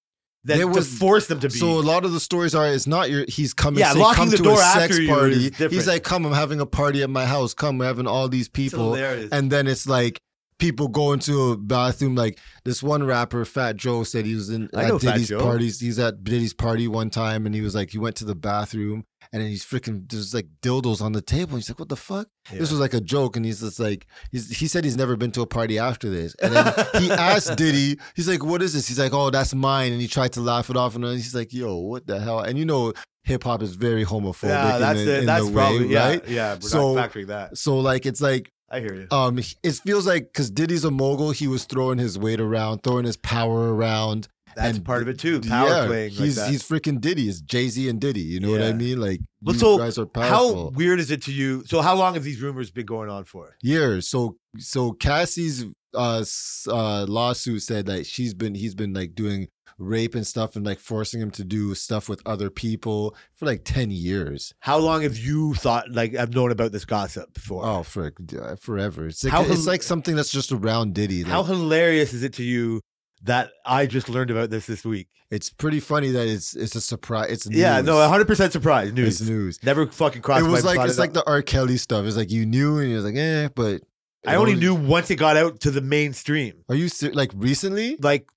than 0.44 0.60
There 0.60 0.68
to 0.68 0.82
force 0.82 1.28
them 1.28 1.40
to 1.40 1.50
be. 1.50 1.56
So 1.56 1.80
a 1.80 1.82
lot 1.82 2.06
of 2.06 2.12
the 2.14 2.20
stories 2.20 2.54
are 2.54 2.68
it's 2.68 2.88
not 2.88 3.10
your 3.10 3.26
he's 3.28 3.54
coming 3.54 3.80
Yeah, 3.80 3.94
say, 3.94 4.00
locking 4.00 4.16
come 4.16 4.30
the 4.30 4.38
to 4.38 4.44
door 4.44 4.60
a 4.60 4.64
after 4.64 4.94
sex 4.94 5.08
party. 5.08 5.52
He's 5.70 5.88
like, 5.88 6.04
come, 6.04 6.26
I'm 6.26 6.34
having 6.34 6.60
a 6.60 6.66
party 6.66 7.02
at 7.02 7.10
my 7.10 7.26
house. 7.26 7.54
Come, 7.54 7.80
we're 7.80 7.86
having 7.86 8.08
all 8.08 8.30
these 8.30 8.48
people. 8.48 8.96
And 8.96 9.52
then 9.52 9.68
it's 9.68 9.88
like 9.88 10.20
people 10.60 10.88
go 10.88 11.14
into 11.14 11.52
a 11.52 11.58
bathroom. 11.58 12.16
Like 12.16 12.40
this 12.64 12.82
one 12.82 13.04
rapper, 13.04 13.46
Fat 13.46 13.76
Joe, 13.76 14.04
said 14.04 14.26
he 14.26 14.36
was 14.36 14.50
in 14.50 14.70
I 14.74 14.88
know 14.88 14.96
at 14.96 15.02
Fat 15.02 15.12
Diddy's 15.14 15.32
parties. 15.32 15.80
He's 15.80 16.00
at 16.00 16.24
Diddy's 16.24 16.54
party 16.54 16.88
one 16.88 17.10
time, 17.10 17.46
and 17.46 17.54
he 17.54 17.62
was 17.62 17.76
like, 17.76 17.90
he 17.92 17.98
went 17.98 18.16
to 18.18 18.26
the 18.26 18.36
bathroom, 18.36 19.06
and 19.34 19.42
then 19.42 19.50
he's 19.50 19.66
freaking 19.66 20.10
there's 20.10 20.34
like 20.34 20.48
dildos 20.62 21.02
on 21.02 21.12
the 21.12 21.22
table. 21.22 21.56
He's 21.58 21.70
like, 21.70 21.80
what 21.80 21.90
the 21.90 21.96
fuck? 21.96 22.28
Yeah. 22.52 22.60
This 22.60 22.72
was 22.72 22.80
like 22.80 22.94
a 22.94 23.02
joke, 23.02 23.36
and 23.36 23.46
he's 23.46 23.62
just 23.62 23.80
like, 23.80 24.08
he's, 24.32 24.50
he 24.58 24.68
said 24.68 24.84
he's 24.84 24.98
never 24.98 25.16
been 25.16 25.32
to 25.32 25.42
a 25.42 25.48
party 25.48 25.80
after 25.80 26.10
this. 26.10 26.36
And 26.42 26.54
then 26.56 26.74
he 27.02 27.12
asked 27.12 27.56
Diddy, 27.58 28.00
he's 28.16 28.28
like, 28.30 28.44
what 28.44 28.62
is 28.62 28.74
this? 28.74 28.88
He's 28.88 29.00
like, 29.00 29.14
oh, 29.14 29.30
that's 29.30 29.54
mine. 29.54 29.92
And 29.92 30.02
he 30.02 30.08
tried 30.08 30.34
to 30.34 30.42
laugh 30.42 30.70
it 30.70 30.78
off, 30.78 30.96
and 30.96 31.04
then 31.04 31.14
he's 31.14 31.36
like, 31.36 31.54
yo, 31.54 31.76
what 31.78 32.08
the 32.08 32.20
hell? 32.20 32.40
And 32.40 32.58
you 32.58 32.66
know, 32.66 32.94
hip 33.24 33.44
hop 33.44 33.64
is 33.64 33.76
very 33.76 34.06
homophobic. 34.06 34.50
yeah, 34.50 34.78
that's 34.78 35.00
the, 35.04 35.16
it. 35.16 35.20
in 35.22 35.26
That's 35.26 35.48
the 35.48 35.52
probably 35.54 35.80
way, 35.88 35.94
yeah, 35.94 36.08
right? 36.08 36.28
yeah. 36.28 36.54
We're 36.54 36.62
So- 36.62 36.94
not 36.94 37.12
factoring 37.12 37.28
that. 37.28 37.58
So 37.58 37.80
like, 37.80 38.06
it's 38.06 38.22
like 38.22 38.52
I 38.70 38.80
hear 38.80 38.96
you. 38.96 39.08
um, 39.12 39.38
it 39.38 39.76
feels 39.86 40.08
like 40.08 40.24
because 40.26 40.50
Diddy's 40.50 40.84
a 40.84 40.92
mogul, 40.92 41.32
he 41.32 41.48
was 41.48 41.66
throwing 41.66 41.98
his 41.98 42.18
weight 42.18 42.40
around, 42.40 42.80
throwing 42.80 43.06
his 43.06 43.18
power 43.18 43.74
around. 43.74 44.28
That's 44.56 44.78
and 44.78 44.86
part 44.86 45.02
of 45.02 45.10
it 45.10 45.20
too. 45.20 45.42
Power 45.42 45.68
yeah, 45.68 45.86
playing. 45.86 46.12
He's 46.12 46.38
like 46.38 46.46
that. 46.46 46.52
he's 46.52 46.64
freaking 46.64 47.02
Diddy. 47.02 47.28
It's 47.28 47.42
Jay 47.42 47.68
Z 47.68 47.90
and 47.90 48.00
Diddy. 48.00 48.22
You 48.22 48.40
know 48.40 48.52
what 48.52 48.62
I 48.62 48.72
mean? 48.72 49.02
Like 49.02 49.20
Well, 49.42 49.54
you 49.54 49.60
so 49.60 49.78
guys 49.78 49.98
are 49.98 50.06
powerful. 50.06 50.66
How 50.66 50.70
weird 50.70 51.00
is 51.00 51.12
it 51.12 51.22
to 51.24 51.34
you? 51.34 51.64
So 51.66 51.82
how 51.82 51.96
long 51.96 52.14
have 52.14 52.24
these 52.24 52.42
rumors 52.42 52.72
been 52.72 52.86
going 52.86 53.10
on 53.10 53.26
for? 53.26 53.58
years. 53.62 54.08
So 54.08 54.38
so 54.58 54.94
Cassie's 54.94 55.66
uh, 55.94 56.24
uh 56.68 57.06
lawsuit 57.08 57.64
said 57.64 57.86
that 57.88 58.06
she's 58.06 58.34
been 58.34 58.56
he's 58.56 58.76
been 58.76 58.94
like 58.94 59.14
doing 59.14 59.50
rape 59.78 60.16
and 60.16 60.26
stuff 60.26 60.56
and 60.56 60.66
like 60.66 60.80
forcing 60.80 61.20
him 61.22 61.32
to 61.32 61.44
do 61.44 61.76
stuff 61.76 62.08
with 62.08 62.22
other 62.26 62.50
people 62.50 63.16
for 63.36 63.46
like 63.46 63.62
10 63.66 63.92
years. 63.92 64.54
How 64.60 64.78
long 64.78 65.02
have 65.04 65.18
you 65.18 65.54
thought 65.56 65.92
like 65.92 66.16
I've 66.16 66.34
known 66.34 66.52
about 66.52 66.72
this 66.72 66.86
gossip 66.86 67.38
for? 67.38 67.66
Oh 67.66 67.80
uh, 67.80 68.56
forever. 68.56 69.08
It's 69.08 69.24
like 69.24 69.34
How 69.34 69.44
it's 69.44 69.68
like 69.68 69.84
something 69.84 70.16
that's 70.16 70.32
just 70.32 70.52
around 70.52 70.94
Diddy. 70.94 71.24
Like, 71.24 71.32
How 71.34 71.44
hilarious 71.44 72.14
is 72.14 72.24
it 72.24 72.34
to 72.34 72.44
you 72.44 72.82
that 73.24 73.50
I 73.66 73.86
just 73.86 74.08
learned 74.10 74.32
about 74.32 74.50
this 74.50 74.66
this 74.66 74.86
week? 74.86 75.08
it's 75.32 75.50
pretty 75.50 75.80
funny 75.80 76.12
that 76.12 76.28
it's 76.28 76.56
it's 76.56 76.76
a 76.76 76.82
surprise. 76.82 77.32
It's 77.32 77.48
Yeah, 77.50 77.78
news. 77.78 77.88
no, 77.88 77.96
100 77.98 78.28
percent 78.28 78.54
surprise 78.54 78.94
news. 78.94 79.20
It's 79.20 79.28
news. 79.30 79.60
Never 79.64 79.88
fucking 79.88 80.22
crossed 80.22 80.46
It 80.46 80.48
was 80.50 80.64
my 80.64 80.76
like 80.76 80.88
it's 80.90 81.00
like 81.00 81.10
up. 81.10 81.14
the 81.16 81.24
R. 81.28 81.42
Kelly 81.42 81.78
stuff. 81.78 82.06
It's 82.06 82.16
like 82.16 82.32
you 82.32 82.46
knew 82.46 82.78
and 82.78 82.92
you're 82.92 83.02
like, 83.02 83.16
eh, 83.16 83.50
but 83.56 83.82
I 84.28 84.36
only 84.36 84.56
knew 84.56 84.74
once 84.74 85.10
it 85.12 85.18
got 85.18 85.36
out 85.36 85.60
to 85.62 85.72
the 85.72 85.82
mainstream, 85.82 86.64
Are 86.70 86.76
you 86.76 86.90
ser- 86.90 87.12
like 87.14 87.32
recently? 87.36 87.96
like 88.00 88.28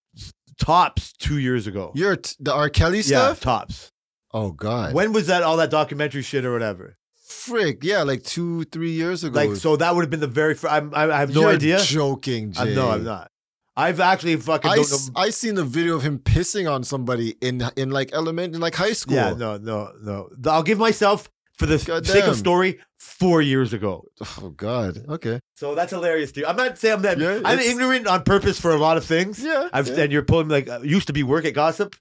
tops 0.58 1.12
two 1.14 1.38
years 1.38 1.66
ago. 1.66 1.92
You're 1.94 2.16
t- 2.16 2.36
the 2.40 2.52
R. 2.52 2.68
Kelly 2.68 2.98
yeah, 2.98 3.02
stuff. 3.02 3.40
tops. 3.40 3.92
Oh 4.32 4.50
God. 4.52 4.94
When 4.94 5.12
was 5.12 5.26
that? 5.28 5.42
All 5.42 5.56
that 5.58 5.70
documentary 5.70 6.22
shit 6.22 6.44
or 6.44 6.52
whatever. 6.52 6.96
Frick, 7.26 7.84
yeah, 7.84 8.02
like 8.02 8.22
two, 8.24 8.64
three 8.64 8.90
years 8.92 9.24
ago. 9.24 9.34
Like, 9.38 9.56
so 9.56 9.76
that 9.76 9.94
would 9.94 10.02
have 10.02 10.10
been 10.10 10.20
the 10.20 10.26
very. 10.26 10.54
Fir- 10.54 10.68
I'm, 10.68 10.94
I, 10.94 11.10
I 11.10 11.20
have 11.20 11.34
no 11.34 11.42
You're 11.42 11.50
idea. 11.50 11.80
Joking, 11.80 12.52
Jay. 12.52 12.62
I'm, 12.62 12.74
no, 12.74 12.90
I'm 12.90 13.04
not. 13.04 13.30
I've 13.76 14.00
actually 14.00 14.36
fucking 14.36 14.70
I, 14.70 14.74
don't 14.76 14.84
s- 14.84 15.08
know. 15.08 15.20
I 15.20 15.30
seen 15.30 15.54
the 15.54 15.64
video 15.64 15.94
of 15.94 16.02
him 16.02 16.18
pissing 16.18 16.70
on 16.70 16.82
somebody 16.84 17.36
in 17.40 17.62
in 17.76 17.90
like 17.90 18.10
element 18.12 18.54
in 18.54 18.60
like 18.60 18.74
high 18.74 18.92
school. 18.92 19.14
Yeah, 19.14 19.34
no, 19.34 19.56
no, 19.56 19.92
no. 20.02 20.30
I'll 20.50 20.62
give 20.62 20.78
myself 20.78 21.30
for 21.58 21.66
the 21.66 21.78
sake 21.78 21.88
Goddamn. 21.88 22.30
of 22.30 22.36
story 22.36 22.78
four 22.98 23.42
years 23.42 23.72
ago. 23.72 24.04
Oh 24.40 24.50
God. 24.50 25.04
Okay. 25.08 25.40
So 25.56 25.74
that's 25.74 25.92
hilarious, 25.92 26.32
dude. 26.32 26.44
I'm 26.44 26.56
not 26.56 26.78
saying 26.78 26.94
I'm 26.94 27.02
that. 27.02 27.18
Yeah, 27.18 27.40
I'm 27.44 27.58
it's- 27.58 27.68
ignorant 27.68 28.06
on 28.06 28.22
purpose 28.22 28.60
for 28.60 28.70
a 28.70 28.76
lot 28.76 28.96
of 28.96 29.04
things. 29.04 29.42
Yeah. 29.42 29.68
I've 29.72 29.88
yeah. 29.88 30.04
and 30.04 30.12
you're 30.12 30.22
pulling 30.22 30.48
like 30.48 30.68
uh, 30.68 30.80
used 30.82 31.08
to 31.08 31.12
be 31.12 31.22
work 31.22 31.44
at 31.44 31.54
gossip, 31.54 31.96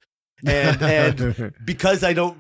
and 0.46 0.82
and 0.82 1.54
because 1.66 2.04
I 2.04 2.14
don't 2.14 2.38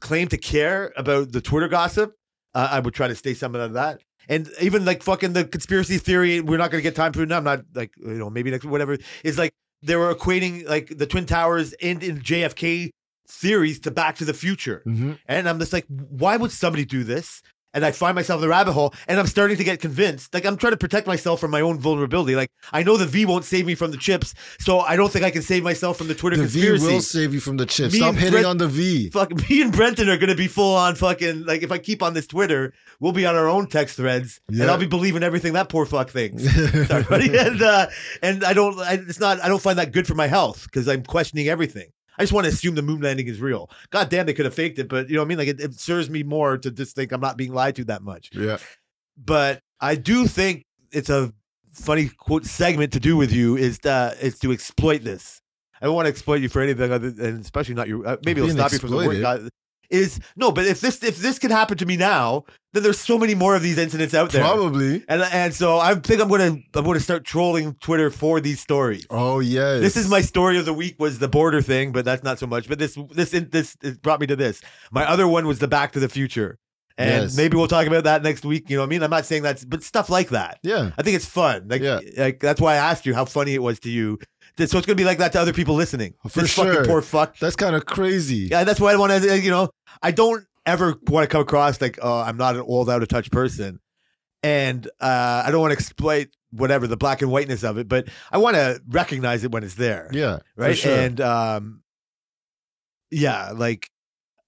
claim 0.00 0.28
to 0.28 0.38
care 0.38 0.92
about 0.96 1.32
the 1.32 1.40
Twitter 1.40 1.68
gossip, 1.68 2.14
uh, 2.54 2.68
I 2.70 2.80
would 2.80 2.94
try 2.94 3.08
to 3.08 3.14
stay 3.14 3.34
some 3.34 3.54
of 3.54 3.74
that. 3.74 4.00
And 4.28 4.48
even 4.60 4.84
like 4.84 5.02
fucking 5.02 5.34
the 5.34 5.44
conspiracy 5.44 5.98
theory, 5.98 6.40
we're 6.40 6.58
not 6.58 6.70
going 6.70 6.82
to 6.82 6.88
get 6.88 6.96
time 6.96 7.12
for 7.12 7.22
it 7.22 7.28
now. 7.28 7.36
I'm 7.36 7.44
not 7.44 7.64
like 7.74 7.92
you 7.98 8.14
know 8.14 8.30
maybe 8.30 8.50
next 8.50 8.64
whatever 8.64 8.96
is 9.22 9.38
like 9.38 9.52
they 9.82 9.94
were 9.94 10.12
equating 10.14 10.66
like 10.68 10.96
the 10.96 11.06
twin 11.06 11.26
towers 11.26 11.74
and 11.74 12.02
in 12.02 12.20
JFK 12.20 12.90
theories 13.28 13.80
to 13.80 13.90
Back 13.90 14.16
to 14.16 14.24
the 14.24 14.34
Future, 14.34 14.82
Mhm. 14.86 15.18
and 15.26 15.48
I'm 15.48 15.58
just 15.58 15.72
like, 15.72 15.86
why 15.88 16.36
would 16.36 16.52
somebody 16.52 16.84
do 16.84 17.04
this? 17.04 17.42
And 17.74 17.84
I 17.84 17.90
find 17.90 18.14
myself 18.14 18.38
in 18.38 18.40
the 18.42 18.48
rabbit 18.48 18.72
hole, 18.72 18.94
and 19.06 19.20
I'm 19.20 19.26
starting 19.26 19.58
to 19.58 19.64
get 19.64 19.82
convinced. 19.82 20.32
Like 20.32 20.46
I'm 20.46 20.56
trying 20.56 20.70
to 20.72 20.78
protect 20.78 21.06
myself 21.06 21.40
from 21.40 21.50
my 21.50 21.60
own 21.60 21.78
vulnerability. 21.78 22.34
Like 22.34 22.48
I 22.72 22.82
know 22.82 22.96
the 22.96 23.04
V 23.04 23.26
won't 23.26 23.44
save 23.44 23.66
me 23.66 23.74
from 23.74 23.90
the 23.90 23.98
chips, 23.98 24.32
so 24.58 24.80
I 24.80 24.96
don't 24.96 25.12
think 25.12 25.26
I 25.26 25.30
can 25.30 25.42
save 25.42 25.62
myself 25.62 25.98
from 25.98 26.08
the 26.08 26.14
Twitter 26.14 26.36
The 26.38 26.44
conspiracy 26.44 26.86
V 26.86 26.92
will 26.94 27.00
save 27.02 27.34
you 27.34 27.40
from 27.40 27.58
the 27.58 27.66
chips. 27.66 27.92
Me 27.92 27.98
Stop 27.98 28.14
hitting 28.14 28.30
Brett- 28.30 28.44
on 28.46 28.56
the 28.56 28.68
V. 28.68 29.10
fuck 29.10 29.30
me 29.50 29.60
and 29.60 29.72
Brenton 29.72 30.08
are 30.08 30.16
gonna 30.16 30.34
be 30.34 30.46
full 30.48 30.74
on 30.74 30.94
fucking 30.94 31.44
like 31.44 31.62
if 31.62 31.70
I 31.70 31.76
keep 31.76 32.02
on 32.02 32.14
this 32.14 32.26
Twitter, 32.26 32.72
we'll 32.98 33.12
be 33.12 33.26
on 33.26 33.36
our 33.36 33.46
own 33.48 33.66
text 33.66 33.96
threads, 33.96 34.40
and 34.48 34.62
I'll 34.62 34.78
be 34.78 34.86
believing 34.86 35.22
everything 35.22 35.52
that 35.52 35.68
poor 35.68 35.84
fuck 35.84 36.08
thinks. 36.08 36.44
Sorry, 36.88 37.02
buddy. 37.02 37.36
and 37.36 37.60
uh, 37.60 37.88
and 38.22 38.42
I 38.42 38.54
don't, 38.54 38.78
I, 38.78 38.94
it's 39.06 39.20
not, 39.20 39.44
I 39.44 39.48
don't 39.48 39.60
find 39.60 39.78
that 39.78 39.92
good 39.92 40.06
for 40.06 40.14
my 40.14 40.28
health 40.28 40.62
because 40.64 40.88
I'm 40.88 41.02
questioning 41.02 41.48
everything. 41.48 41.88
I 42.18 42.22
just 42.22 42.32
want 42.32 42.46
to 42.46 42.52
assume 42.52 42.74
the 42.74 42.82
moon 42.82 43.00
landing 43.00 43.26
is 43.26 43.40
real. 43.40 43.70
God 43.90 44.08
damn, 44.08 44.26
they 44.26 44.34
could 44.34 44.44
have 44.44 44.54
faked 44.54 44.78
it, 44.78 44.88
but 44.88 45.08
you 45.08 45.14
know 45.14 45.20
what 45.22 45.26
I 45.26 45.28
mean. 45.28 45.38
Like 45.38 45.48
it, 45.48 45.60
it 45.60 45.74
serves 45.74 46.08
me 46.08 46.22
more 46.22 46.56
to 46.58 46.70
just 46.70 46.94
think 46.96 47.12
I'm 47.12 47.20
not 47.20 47.36
being 47.36 47.52
lied 47.52 47.76
to 47.76 47.84
that 47.84 48.02
much. 48.02 48.30
yeah. 48.32 48.58
But 49.16 49.60
I 49.80 49.94
do 49.94 50.26
think 50.26 50.64
it's 50.92 51.08
a 51.10 51.32
funny 51.72 52.08
quote 52.08 52.44
segment 52.46 52.92
to 52.94 53.00
do 53.00 53.16
with 53.16 53.32
you 53.32 53.56
is 53.56 53.78
that 53.80 54.18
is 54.22 54.38
to 54.40 54.52
exploit 54.52 55.02
this. 55.04 55.40
I 55.80 55.84
don't 55.86 55.94
want 55.94 56.06
to 56.06 56.10
exploit 56.10 56.40
you 56.40 56.48
for 56.48 56.62
anything 56.62 56.90
other 56.90 57.10
than 57.10 57.40
especially 57.40 57.74
not 57.74 57.86
your 57.88 58.06
uh, 58.06 58.16
maybe 58.24 58.40
it'll 58.40 58.48
stop 58.56 58.72
you 58.72 58.78
from 58.78 58.90
the 58.90 58.96
work. 59.08 59.16
Is 59.90 60.18
no, 60.36 60.50
but 60.52 60.64
if 60.66 60.80
this 60.80 61.02
if 61.02 61.18
this 61.18 61.38
could 61.38 61.50
happen 61.50 61.76
to 61.78 61.86
me 61.86 61.96
now, 61.96 62.44
then 62.72 62.82
there's 62.82 62.98
so 62.98 63.18
many 63.18 63.34
more 63.34 63.54
of 63.54 63.62
these 63.62 63.78
incidents 63.78 64.14
out 64.14 64.30
there. 64.32 64.42
Probably. 64.42 65.04
And 65.08 65.22
and 65.22 65.54
so 65.54 65.78
I 65.78 65.94
think 65.94 66.20
I'm 66.20 66.28
gonna 66.28 66.58
I'm 66.74 66.84
gonna 66.84 67.00
start 67.00 67.24
trolling 67.24 67.74
Twitter 67.80 68.10
for 68.10 68.40
these 68.40 68.60
stories. 68.60 69.06
Oh 69.10 69.40
yes. 69.40 69.80
This 69.80 69.96
is 69.96 70.08
my 70.08 70.20
story 70.20 70.58
of 70.58 70.64
the 70.64 70.74
week 70.74 70.96
was 70.98 71.18
the 71.18 71.28
border 71.28 71.62
thing, 71.62 71.92
but 71.92 72.04
that's 72.04 72.22
not 72.24 72.38
so 72.38 72.46
much. 72.46 72.68
But 72.68 72.78
this 72.78 72.96
this 73.12 73.30
this 73.30 73.76
it 73.82 74.02
brought 74.02 74.20
me 74.20 74.26
to 74.26 74.36
this. 74.36 74.60
My 74.90 75.08
other 75.08 75.28
one 75.28 75.46
was 75.46 75.58
the 75.60 75.68
Back 75.68 75.92
to 75.92 76.00
the 76.00 76.08
Future, 76.08 76.58
and 76.98 77.22
Yes. 77.24 77.36
maybe 77.36 77.56
we'll 77.56 77.68
talk 77.68 77.86
about 77.86 78.04
that 78.04 78.22
next 78.22 78.44
week. 78.44 78.68
You 78.70 78.76
know 78.76 78.82
what 78.82 78.86
I 78.88 78.90
mean? 78.90 79.02
I'm 79.02 79.10
not 79.10 79.26
saying 79.26 79.42
that's, 79.42 79.64
but 79.64 79.82
stuff 79.82 80.08
like 80.10 80.30
that. 80.30 80.58
Yeah. 80.62 80.90
I 80.98 81.02
think 81.02 81.16
it's 81.16 81.26
fun. 81.26 81.66
Like, 81.68 81.82
Yeah. 81.82 82.00
like 82.16 82.40
that's 82.40 82.60
why 82.60 82.74
I 82.74 82.76
asked 82.76 83.06
you 83.06 83.14
how 83.14 83.24
funny 83.24 83.54
it 83.54 83.62
was 83.62 83.78
to 83.80 83.90
you. 83.90 84.18
So 84.58 84.78
it's 84.78 84.86
gonna 84.86 84.94
be 84.94 85.04
like 85.04 85.18
that 85.18 85.32
to 85.32 85.40
other 85.40 85.52
people 85.52 85.74
listening. 85.74 86.14
For 86.28 86.40
this 86.40 86.50
sure. 86.52 86.72
fucking 86.72 86.88
poor 86.88 87.02
fuck. 87.02 87.36
That's 87.38 87.56
kind 87.56 87.76
of 87.76 87.84
crazy. 87.86 88.48
Yeah, 88.50 88.64
that's 88.64 88.80
why 88.80 88.92
I 88.92 88.96
want 88.96 89.12
to. 89.22 89.38
You 89.38 89.50
know, 89.50 89.68
I 90.02 90.10
don't 90.12 90.44
ever 90.64 90.94
want 91.08 91.24
to 91.24 91.28
come 91.28 91.42
across 91.42 91.80
like, 91.80 91.98
oh, 92.02 92.20
I'm 92.20 92.36
not 92.36 92.54
an 92.56 92.62
old 92.62 92.88
out 92.88 93.02
of 93.02 93.08
touch 93.08 93.30
person, 93.30 93.80
and 94.42 94.86
uh, 95.00 95.42
I 95.44 95.50
don't 95.50 95.60
want 95.60 95.72
to 95.72 95.76
exploit 95.76 96.28
whatever 96.52 96.86
the 96.86 96.96
black 96.96 97.20
and 97.20 97.30
whiteness 97.30 97.64
of 97.64 97.76
it, 97.76 97.86
but 97.86 98.08
I 98.32 98.38
want 98.38 98.56
to 98.56 98.80
recognize 98.88 99.44
it 99.44 99.50
when 99.52 99.62
it's 99.62 99.74
there 99.74 100.08
Yeah. 100.12 100.38
right? 100.56 100.76
sure. 100.78 100.96
And 100.96 101.20
um, 101.20 101.82
yeah, 103.10 103.50
like 103.54 103.90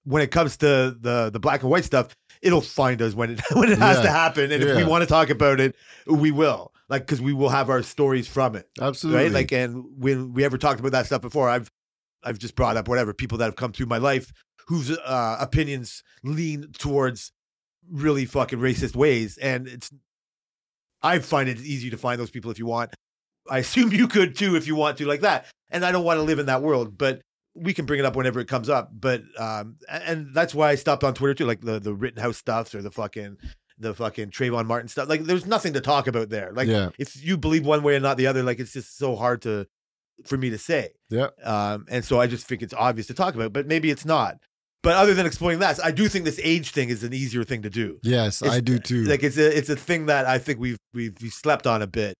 when 0.05 0.21
it 0.21 0.31
comes 0.31 0.57
to 0.57 0.97
the 0.99 1.29
the 1.31 1.39
black 1.39 1.61
and 1.61 1.69
white 1.69 1.85
stuff, 1.85 2.15
it'll 2.41 2.61
find 2.61 3.01
us 3.01 3.13
when 3.13 3.31
it 3.31 3.41
when 3.53 3.71
it 3.71 3.77
has 3.77 3.97
Yeah. 3.97 4.03
to 4.03 4.09
happen, 4.09 4.51
and 4.51 4.63
if 4.63 4.75
we 4.75 4.83
want 4.83 5.03
to 5.03 5.07
talk 5.07 5.29
about 5.29 5.59
it, 5.59 5.75
we 6.07 6.31
will. 6.31 6.73
Like 6.89 7.03
because 7.03 7.21
we 7.21 7.33
will 7.33 7.49
have 7.49 7.69
our 7.69 7.83
stories 7.83 8.27
from 8.27 8.55
it, 8.55 8.67
Absolutely. 8.81 9.23
right? 9.23 9.31
Like, 9.31 9.51
and 9.51 9.85
when 9.97 10.33
we 10.33 10.43
ever 10.43 10.57
talked 10.57 10.79
about 10.79 10.91
that 10.93 11.05
stuff 11.05 11.21
before, 11.21 11.47
I've 11.49 11.69
I've 12.23 12.39
just 12.39 12.55
brought 12.55 12.77
up 12.77 12.87
whatever 12.87 13.13
people 13.13 13.37
that 13.37 13.45
have 13.45 13.55
come 13.55 13.71
through 13.71 13.85
my 13.85 13.97
life 13.99 14.31
whose 14.67 14.91
uh, 14.91 15.37
opinions 15.39 16.03
lean 16.23 16.71
towards 16.77 17.31
really 17.89 18.25
fucking 18.25 18.59
racist 18.59 18.95
ways, 18.95 19.37
and 19.37 19.67
it's. 19.67 19.91
I 21.01 21.19
find 21.19 21.47
it 21.47 21.59
easy 21.61 21.89
to 21.91 21.97
find 21.97 22.19
those 22.19 22.29
people 22.29 22.51
if 22.51 22.59
you 22.59 22.65
want. 22.65 22.93
I 23.49 23.59
assume 23.59 23.93
you 23.93 24.07
could 24.07 24.35
too 24.35 24.55
if 24.55 24.67
you 24.67 24.75
want 24.75 24.97
to, 24.97 25.05
like 25.05 25.21
that. 25.21 25.45
And 25.69 25.85
I 25.85 25.91
don't 25.91 26.03
want 26.03 26.17
to 26.17 26.23
live 26.23 26.39
in 26.39 26.47
that 26.47 26.61
world, 26.61 26.97
but 26.97 27.21
we 27.55 27.73
can 27.73 27.85
bring 27.85 27.99
it 27.99 28.05
up 28.05 28.15
whenever 28.15 28.39
it 28.39 28.47
comes 28.47 28.69
up. 28.69 28.91
But 28.93 29.23
um, 29.37 29.77
and 29.89 30.33
that's 30.33 30.53
why 30.53 30.69
I 30.69 30.75
stopped 30.75 31.03
on 31.03 31.13
Twitter 31.13 31.33
too, 31.33 31.45
like 31.45 31.61
the 31.61 31.79
the 31.79 31.93
Rittenhouse 31.93 32.37
stuff 32.37 32.73
or 32.73 32.81
the 32.81 32.91
fucking 32.91 33.37
the 33.79 33.93
fucking 33.93 34.29
Trayvon 34.31 34.65
Martin 34.65 34.87
stuff. 34.89 35.07
Like, 35.09 35.23
there's 35.23 35.45
nothing 35.45 35.73
to 35.73 35.81
talk 35.81 36.07
about 36.07 36.29
there. 36.29 36.51
Like, 36.53 36.67
yeah, 36.67 36.89
if 36.99 37.23
you 37.23 37.37
believe 37.37 37.65
one 37.65 37.81
way 37.83 37.95
and 37.95 38.03
not 38.03 38.17
the 38.17 38.27
other, 38.27 38.43
like 38.43 38.59
it's 38.59 38.73
just 38.73 38.97
so 38.97 39.15
hard 39.15 39.41
to 39.43 39.67
for 40.25 40.37
me 40.37 40.49
to 40.49 40.57
say. 40.57 40.89
yeah, 41.09 41.27
Um, 41.43 41.85
and 41.89 42.03
so 42.03 42.19
I 42.19 42.27
just 42.27 42.45
think 42.47 42.61
it's 42.61 42.73
obvious 42.73 43.07
to 43.07 43.13
talk 43.13 43.35
about, 43.35 43.53
but 43.53 43.67
maybe 43.67 43.89
it's 43.89 44.03
not. 44.05 44.37
But 44.83 44.95
other 44.97 45.13
than 45.13 45.25
exploring 45.25 45.59
that, 45.59 45.79
I 45.83 45.91
do 45.91 46.07
think 46.09 46.25
this 46.25 46.39
age 46.43 46.71
thing 46.71 46.89
is 46.89 47.03
an 47.03 47.13
easier 47.13 47.43
thing 47.43 47.61
to 47.63 47.69
do. 47.69 47.99
yes, 48.03 48.41
It's- 48.41 48.55
I 48.57 48.59
do 48.61 48.79
too. 48.79 49.03
Like 49.05 49.23
it's 49.23 49.37
a 49.37 49.57
it's 49.57 49.69
a 49.69 49.75
thing 49.75 50.05
that 50.07 50.25
I 50.25 50.37
think 50.37 50.59
we've 50.59 50.77
we've, 50.93 51.15
we've 51.21 51.33
slept 51.33 51.65
on 51.67 51.81
a 51.81 51.87
bit. 51.87 52.13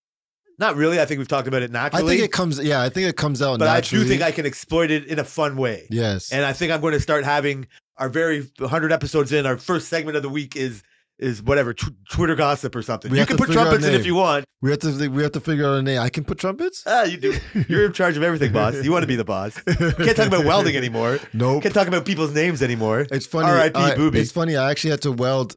Not 0.57 0.75
really. 0.75 0.99
I 0.99 1.05
think 1.05 1.19
we've 1.19 1.27
talked 1.29 1.47
about 1.47 1.61
it 1.61 1.71
naturally. 1.71 2.05
I 2.05 2.07
think 2.17 2.21
it 2.25 2.33
comes. 2.33 2.59
Yeah, 2.59 2.81
I 2.81 2.89
think 2.89 3.07
it 3.07 3.15
comes 3.15 3.41
out 3.41 3.59
but 3.59 3.65
naturally. 3.65 4.03
I 4.03 4.07
do 4.07 4.09
think 4.09 4.21
I 4.21 4.31
can 4.31 4.45
exploit 4.45 4.91
it 4.91 5.05
in 5.05 5.17
a 5.17 5.23
fun 5.23 5.55
way. 5.55 5.87
yes, 5.89 6.33
And 6.33 6.43
I 6.43 6.51
think 6.51 6.73
I'm 6.73 6.81
going 6.81 6.93
to 6.93 6.99
start 6.99 7.23
having 7.23 7.65
our 7.95 8.09
very 8.09 8.45
100 8.57 8.91
episodes 8.91 9.31
in. 9.31 9.45
Our 9.45 9.57
first 9.57 9.87
segment 9.87 10.17
of 10.17 10.23
the 10.23 10.27
week 10.29 10.57
is 10.57 10.83
is 11.19 11.43
whatever 11.43 11.73
tw- 11.73 11.91
Twitter 12.09 12.35
gossip 12.35 12.75
or 12.75 12.81
something. 12.81 13.11
We 13.11 13.19
you 13.19 13.25
can 13.25 13.37
put 13.37 13.51
trumpets 13.51 13.85
in 13.85 13.93
if 13.93 14.05
you 14.05 14.15
want. 14.15 14.45
we 14.61 14.71
have 14.71 14.79
to. 14.79 15.07
We 15.09 15.21
have 15.23 15.33
to 15.33 15.39
figure 15.39 15.65
out 15.67 15.73
a 15.77 15.81
name. 15.81 15.99
I 15.99 16.09
can 16.09 16.23
put 16.23 16.39
trumpets. 16.39 16.83
Ah, 16.87 17.03
you 17.03 17.17
do. 17.17 17.35
You're 17.67 17.85
in 17.85 17.93
charge 17.93 18.15
of 18.17 18.23
everything, 18.23 18.51
boss. 18.53 18.75
You 18.83 18.91
want 18.91 19.03
to 19.03 19.07
be 19.07 19.15
the 19.17 19.25
boss. 19.25 19.57
You 19.67 19.73
can't 19.91 20.15
talk 20.17 20.27
about 20.27 20.45
welding 20.45 20.75
anymore. 20.75 21.19
Nope. 21.33 21.63
Can't 21.63 21.73
talk 21.75 21.87
about 21.87 22.05
people's 22.05 22.33
names 22.33 22.61
anymore. 22.63 23.05
It's 23.11 23.25
funny. 23.25 23.49
R.I.P. 23.49 23.75
I- 23.79 23.95
Booby. 23.95 24.19
It's 24.19 24.31
funny. 24.31 24.55
I 24.57 24.71
actually 24.71 24.91
had 24.91 25.01
to 25.03 25.11
weld 25.11 25.55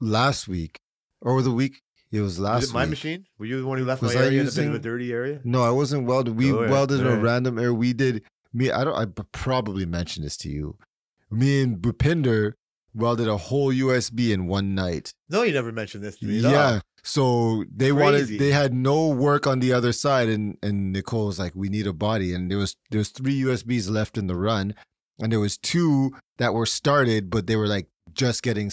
last 0.00 0.48
week 0.48 0.78
or 1.22 1.40
the 1.42 1.50
week. 1.52 1.80
It 2.12 2.20
was 2.20 2.38
last 2.38 2.62
Was 2.62 2.70
it 2.70 2.74
my 2.74 2.82
week. 2.84 2.90
machine? 2.90 3.24
Were 3.38 3.46
you 3.46 3.60
the 3.60 3.66
one 3.66 3.78
who 3.78 3.84
left 3.84 4.00
Was 4.00 4.14
my 4.14 4.20
I 4.20 4.24
area 4.26 4.40
in 4.40 4.48
a 4.48 4.50
bit 4.52 4.68
of 4.68 4.74
a 4.74 4.78
dirty 4.78 5.12
area? 5.12 5.40
No, 5.44 5.62
I 5.62 5.70
wasn't 5.70 6.06
welded. 6.06 6.36
We 6.36 6.52
Oh, 6.52 6.62
yeah. 6.62 6.70
welded 6.70 7.00
in 7.00 7.06
a 7.06 7.16
random 7.16 7.58
area. 7.58 7.74
We 7.74 7.92
did 7.92 8.22
me. 8.54 8.70
I 8.70 8.84
don't. 8.84 8.94
I 8.96 9.06
probably 9.32 9.84
mentioned 9.86 10.24
this 10.24 10.36
to 10.38 10.48
you. 10.48 10.78
Me 11.30 11.62
and 11.62 11.78
Bupinder 11.78 12.52
welded 12.96 13.28
a 13.28 13.36
whole 13.36 13.72
USB 13.72 14.32
in 14.32 14.46
one 14.46 14.74
night. 14.74 15.12
No, 15.28 15.42
you 15.42 15.52
never 15.52 15.70
mentioned 15.72 16.02
this 16.02 16.16
to 16.18 16.26
me. 16.26 16.38
Yeah. 16.38 16.80
So 17.04 17.64
they 17.74 17.90
Crazy. 17.90 17.92
wanted. 18.02 18.28
They 18.40 18.50
had 18.50 18.74
no 18.74 19.08
work 19.08 19.46
on 19.46 19.60
the 19.60 19.72
other 19.72 19.92
side, 19.92 20.28
and 20.28 20.56
and 20.62 20.92
Nicole 20.92 21.26
was 21.26 21.38
like, 21.38 21.54
"We 21.54 21.68
need 21.68 21.86
a 21.86 21.92
body." 21.92 22.34
And 22.34 22.50
there 22.50 22.58
was 22.58 22.74
there 22.90 22.98
was 22.98 23.10
three 23.10 23.40
USBs 23.44 23.88
left 23.90 24.18
in 24.18 24.26
the 24.26 24.34
run, 24.34 24.74
and 25.20 25.30
there 25.30 25.38
was 25.40 25.56
two 25.58 26.10
that 26.38 26.52
were 26.54 26.66
started, 26.66 27.30
but 27.30 27.46
they 27.46 27.54
were 27.56 27.68
like 27.68 27.86
just 28.12 28.42
getting. 28.42 28.72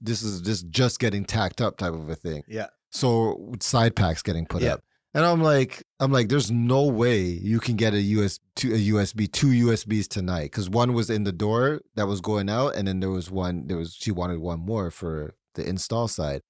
This 0.00 0.22
is 0.22 0.40
just 0.42 0.68
just 0.68 0.98
getting 1.00 1.24
tacked 1.24 1.60
up 1.62 1.78
type 1.78 1.94
of 1.94 2.08
a 2.10 2.14
thing. 2.14 2.42
Yeah. 2.46 2.66
So 2.90 3.52
side 3.60 3.96
packs 3.96 4.22
getting 4.22 4.46
put 4.46 4.62
Yeah. 4.62 4.74
up. 4.74 4.84
And 5.14 5.24
I'm 5.24 5.42
like, 5.42 5.84
I'm 6.00 6.10
like, 6.10 6.28
there's 6.28 6.50
no 6.50 6.84
way 6.86 7.20
you 7.20 7.60
can 7.60 7.76
get 7.76 7.94
a 7.94 8.00
US 8.00 8.40
two 8.56 8.74
a 8.74 8.78
USB 8.78 9.30
two 9.30 9.48
USBs 9.48 10.08
tonight 10.08 10.44
because 10.44 10.68
one 10.68 10.92
was 10.92 11.08
in 11.08 11.24
the 11.24 11.32
door 11.32 11.80
that 11.94 12.08
was 12.08 12.20
going 12.20 12.50
out, 12.50 12.74
and 12.74 12.88
then 12.88 13.00
there 13.00 13.10
was 13.10 13.30
one 13.30 13.66
there 13.68 13.76
was 13.76 13.94
she 13.94 14.10
wanted 14.10 14.38
one 14.38 14.60
more 14.60 14.90
for 14.90 15.34
the 15.54 15.66
install 15.66 16.08
side. 16.08 16.40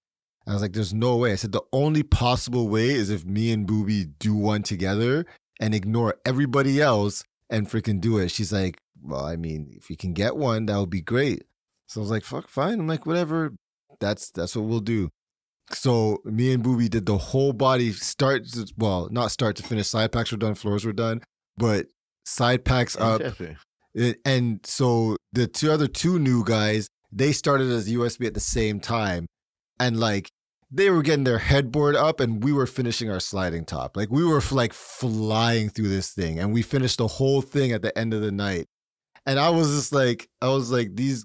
I 0.46 0.52
was 0.52 0.62
like, 0.62 0.72
there's 0.72 0.94
no 0.94 1.16
way. 1.16 1.32
I 1.32 1.36
said 1.36 1.52
the 1.52 1.62
only 1.72 2.02
possible 2.02 2.68
way 2.68 2.90
is 2.90 3.10
if 3.10 3.24
me 3.24 3.52
and 3.52 3.66
Booby 3.66 4.06
do 4.18 4.34
one 4.34 4.62
together 4.62 5.24
and 5.60 5.74
ignore 5.74 6.16
everybody 6.26 6.80
else 6.80 7.22
and 7.48 7.68
freaking 7.68 8.00
do 8.00 8.18
it. 8.18 8.30
She's 8.30 8.52
like, 8.52 8.78
well, 9.02 9.24
I 9.24 9.36
mean, 9.36 9.72
if 9.76 9.88
you 9.90 9.96
can 9.96 10.12
get 10.12 10.36
one, 10.36 10.66
that 10.66 10.78
would 10.78 10.90
be 10.90 11.00
great. 11.00 11.44
So 11.86 12.00
I 12.00 12.02
was 12.02 12.10
like, 12.10 12.24
fuck, 12.24 12.48
fine. 12.48 12.80
I'm 12.80 12.88
like, 12.88 13.06
whatever. 13.06 13.54
That's 14.00 14.30
that's 14.30 14.56
what 14.56 14.66
we'll 14.66 14.80
do. 14.80 15.10
So 15.74 16.18
me 16.24 16.52
and 16.52 16.62
Booby 16.62 16.88
did 16.88 17.06
the 17.06 17.18
whole 17.18 17.52
body 17.52 17.92
start. 17.92 18.46
To, 18.50 18.66
well, 18.76 19.08
not 19.10 19.30
start 19.30 19.56
to 19.56 19.62
finish. 19.62 19.88
Side 19.88 20.12
packs 20.12 20.30
were 20.32 20.38
done, 20.38 20.54
floors 20.54 20.84
were 20.84 20.92
done, 20.92 21.22
but 21.56 21.86
side 22.24 22.64
packs 22.64 22.96
up. 22.96 23.20
And 24.24 24.60
so 24.64 25.16
the 25.32 25.46
two 25.46 25.70
other 25.70 25.86
two 25.86 26.18
new 26.18 26.44
guys, 26.44 26.88
they 27.12 27.32
started 27.32 27.70
as 27.70 27.88
USB 27.88 28.26
at 28.26 28.34
the 28.34 28.40
same 28.40 28.80
time, 28.80 29.26
and 29.78 30.00
like 30.00 30.28
they 30.70 30.90
were 30.90 31.02
getting 31.02 31.24
their 31.24 31.38
headboard 31.38 31.94
up, 31.94 32.18
and 32.18 32.42
we 32.42 32.52
were 32.52 32.66
finishing 32.66 33.10
our 33.10 33.20
sliding 33.20 33.64
top. 33.64 33.96
Like 33.96 34.10
we 34.10 34.24
were 34.24 34.42
like 34.50 34.72
flying 34.72 35.68
through 35.68 35.88
this 35.88 36.10
thing, 36.10 36.40
and 36.40 36.52
we 36.52 36.62
finished 36.62 36.98
the 36.98 37.06
whole 37.06 37.42
thing 37.42 37.72
at 37.72 37.82
the 37.82 37.96
end 37.96 38.14
of 38.14 38.20
the 38.22 38.32
night. 38.32 38.66
And 39.26 39.38
I 39.38 39.50
was 39.50 39.70
just 39.74 39.92
like, 39.92 40.28
I 40.42 40.48
was 40.48 40.70
like, 40.70 40.96
these. 40.96 41.24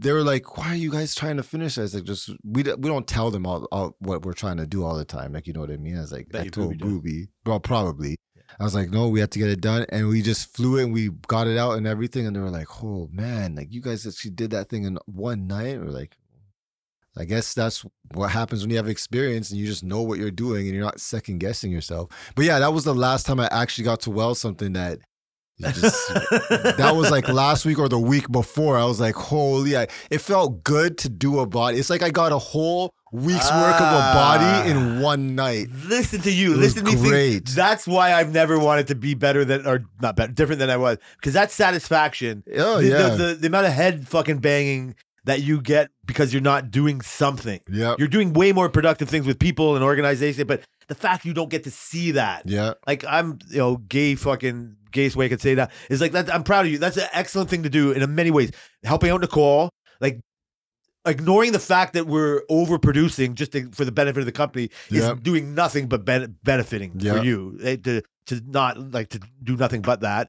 They 0.00 0.12
were 0.12 0.22
like, 0.22 0.56
"Why 0.56 0.68
are 0.68 0.76
you 0.76 0.90
guys 0.90 1.14
trying 1.14 1.36
to 1.38 1.42
finish?" 1.42 1.76
Was 1.76 1.94
like, 1.94 2.04
"Just 2.04 2.30
we 2.44 2.62
don't- 2.62 2.80
we 2.80 2.88
don't 2.88 3.06
tell 3.06 3.30
them 3.30 3.44
all, 3.46 3.66
all 3.72 3.96
what 3.98 4.24
we're 4.24 4.32
trying 4.32 4.58
to 4.58 4.66
do 4.66 4.84
all 4.84 4.96
the 4.96 5.04
time." 5.04 5.32
Like 5.32 5.46
you 5.46 5.52
know 5.52 5.60
what 5.60 5.70
I 5.70 5.76
mean? 5.76 5.96
I 5.96 6.00
was 6.02 6.12
like, 6.12 6.28
Bet 6.28 6.42
I 6.46 6.48
told 6.48 6.78
Booby 6.78 7.28
well, 7.44 7.60
probably. 7.60 8.16
I 8.58 8.64
was 8.64 8.74
like, 8.74 8.90
no, 8.90 9.08
we 9.08 9.20
have 9.20 9.30
to 9.30 9.38
get 9.38 9.50
it 9.50 9.60
done. 9.60 9.84
And 9.90 10.08
we 10.08 10.22
just 10.22 10.54
flew 10.56 10.78
it 10.78 10.84
and 10.84 10.92
we 10.92 11.10
got 11.26 11.46
it 11.46 11.58
out 11.58 11.72
and 11.76 11.86
everything. 11.86 12.26
And 12.26 12.34
they 12.34 12.40
were 12.40 12.50
like, 12.50 12.82
oh 12.82 13.08
man, 13.12 13.54
like 13.54 13.72
you 13.72 13.80
guys 13.82 14.06
actually 14.06 14.30
did 14.32 14.50
that 14.52 14.68
thing 14.70 14.84
in 14.84 14.98
one 15.06 15.46
night. 15.46 15.78
We're 15.78 15.90
like, 15.90 16.16
I 17.16 17.24
guess 17.24 17.52
that's 17.52 17.84
what 18.14 18.30
happens 18.30 18.62
when 18.62 18.70
you 18.70 18.76
have 18.76 18.88
experience 18.88 19.50
and 19.50 19.60
you 19.60 19.66
just 19.66 19.84
know 19.84 20.00
what 20.02 20.18
you're 20.18 20.30
doing 20.30 20.66
and 20.66 20.74
you're 20.74 20.84
not 20.84 20.98
second 21.00 21.38
guessing 21.38 21.70
yourself. 21.70 22.10
But 22.36 22.46
yeah, 22.46 22.58
that 22.58 22.72
was 22.72 22.84
the 22.84 22.94
last 22.94 23.26
time 23.26 23.38
I 23.38 23.48
actually 23.50 23.84
got 23.84 24.00
to 24.02 24.10
weld 24.10 24.38
something 24.38 24.72
that 24.72 25.00
just, 25.60 26.08
that 26.78 26.92
was 26.94 27.10
like 27.10 27.28
last 27.28 27.64
week 27.64 27.78
or 27.78 27.88
the 27.88 27.98
week 27.98 28.30
before. 28.30 28.78
I 28.78 28.84
was 28.84 29.00
like, 29.00 29.14
holy, 29.14 29.76
I, 29.76 29.88
it 30.10 30.18
felt 30.18 30.62
good 30.64 30.98
to 30.98 31.08
do 31.08 31.40
a 31.40 31.46
body. 31.46 31.78
It's 31.78 31.90
like 31.90 32.02
I 32.02 32.10
got 32.10 32.32
a 32.32 32.38
whole 32.38 32.92
week's 33.10 33.50
work 33.50 33.80
of 33.80 33.86
a 33.86 34.12
body 34.14 34.44
ah. 34.44 34.66
in 34.66 35.00
one 35.00 35.34
night. 35.34 35.68
Listen 35.86 36.20
to 36.22 36.30
you. 36.30 36.54
It 36.54 36.58
Listen 36.58 36.84
to 36.84 36.90
me. 36.92 36.96
think- 36.96 37.08
great. 37.08 37.46
that's 37.46 37.86
why 37.86 38.12
I've 38.12 38.32
never 38.32 38.58
wanted 38.58 38.86
to 38.88 38.94
be 38.94 39.14
better 39.14 39.44
than, 39.44 39.66
or 39.66 39.84
not 40.00 40.16
better, 40.16 40.32
different 40.32 40.58
than 40.60 40.70
I 40.70 40.76
was, 40.76 40.98
because 41.16 41.32
that 41.34 41.50
satisfaction. 41.50 42.44
Oh, 42.56 42.80
the, 42.80 42.88
yeah. 42.88 43.08
The, 43.08 43.16
the, 43.16 43.34
the 43.34 43.46
amount 43.48 43.66
of 43.66 43.72
head 43.72 44.06
fucking 44.06 44.38
banging 44.38 44.94
that 45.24 45.42
you 45.42 45.60
get 45.60 45.90
because 46.06 46.32
you're 46.32 46.40
not 46.40 46.70
doing 46.70 47.00
something. 47.02 47.60
yeah. 47.70 47.94
You're 47.98 48.08
doing 48.08 48.32
way 48.32 48.52
more 48.52 48.68
productive 48.70 49.10
things 49.10 49.26
with 49.26 49.38
people 49.38 49.74
and 49.74 49.84
organization, 49.84 50.46
but 50.46 50.62
the 50.88 50.94
fact 50.94 51.26
you 51.26 51.34
don't 51.34 51.50
get 51.50 51.64
to 51.64 51.70
see 51.70 52.12
that, 52.12 52.44
Yeah. 52.46 52.74
like 52.86 53.04
I'm, 53.06 53.38
you 53.50 53.58
know, 53.58 53.76
gay 53.76 54.14
fucking 54.14 54.76
gayest 54.90 55.16
way 55.16 55.26
I 55.26 55.28
could 55.28 55.40
say 55.40 55.54
that 55.54 55.70
is 55.90 56.00
like 56.00 56.12
that. 56.12 56.32
I'm 56.32 56.42
proud 56.44 56.66
of 56.66 56.72
you. 56.72 56.78
That's 56.78 56.96
an 56.96 57.08
excellent 57.12 57.50
thing 57.50 57.62
to 57.64 57.70
do 57.70 57.92
in 57.92 58.14
many 58.14 58.30
ways. 58.30 58.50
Helping 58.84 59.10
out 59.10 59.20
Nicole, 59.20 59.70
like 60.00 60.20
ignoring 61.06 61.52
the 61.52 61.58
fact 61.58 61.94
that 61.94 62.06
we're 62.06 62.42
overproducing 62.50 63.34
just 63.34 63.52
to, 63.52 63.70
for 63.72 63.84
the 63.84 63.92
benefit 63.92 64.20
of 64.20 64.26
the 64.26 64.32
company 64.32 64.70
is 64.90 65.10
doing 65.22 65.54
nothing 65.54 65.86
but 65.88 66.04
ben- 66.04 66.36
benefiting 66.44 66.92
Yep. 66.98 67.16
for 67.16 67.22
you 67.24 67.58
eh, 67.62 67.76
to 67.84 68.02
to 68.26 68.42
not 68.46 68.92
like 68.92 69.08
to 69.10 69.20
do 69.42 69.56
nothing 69.56 69.80
but 69.82 70.00
that. 70.00 70.28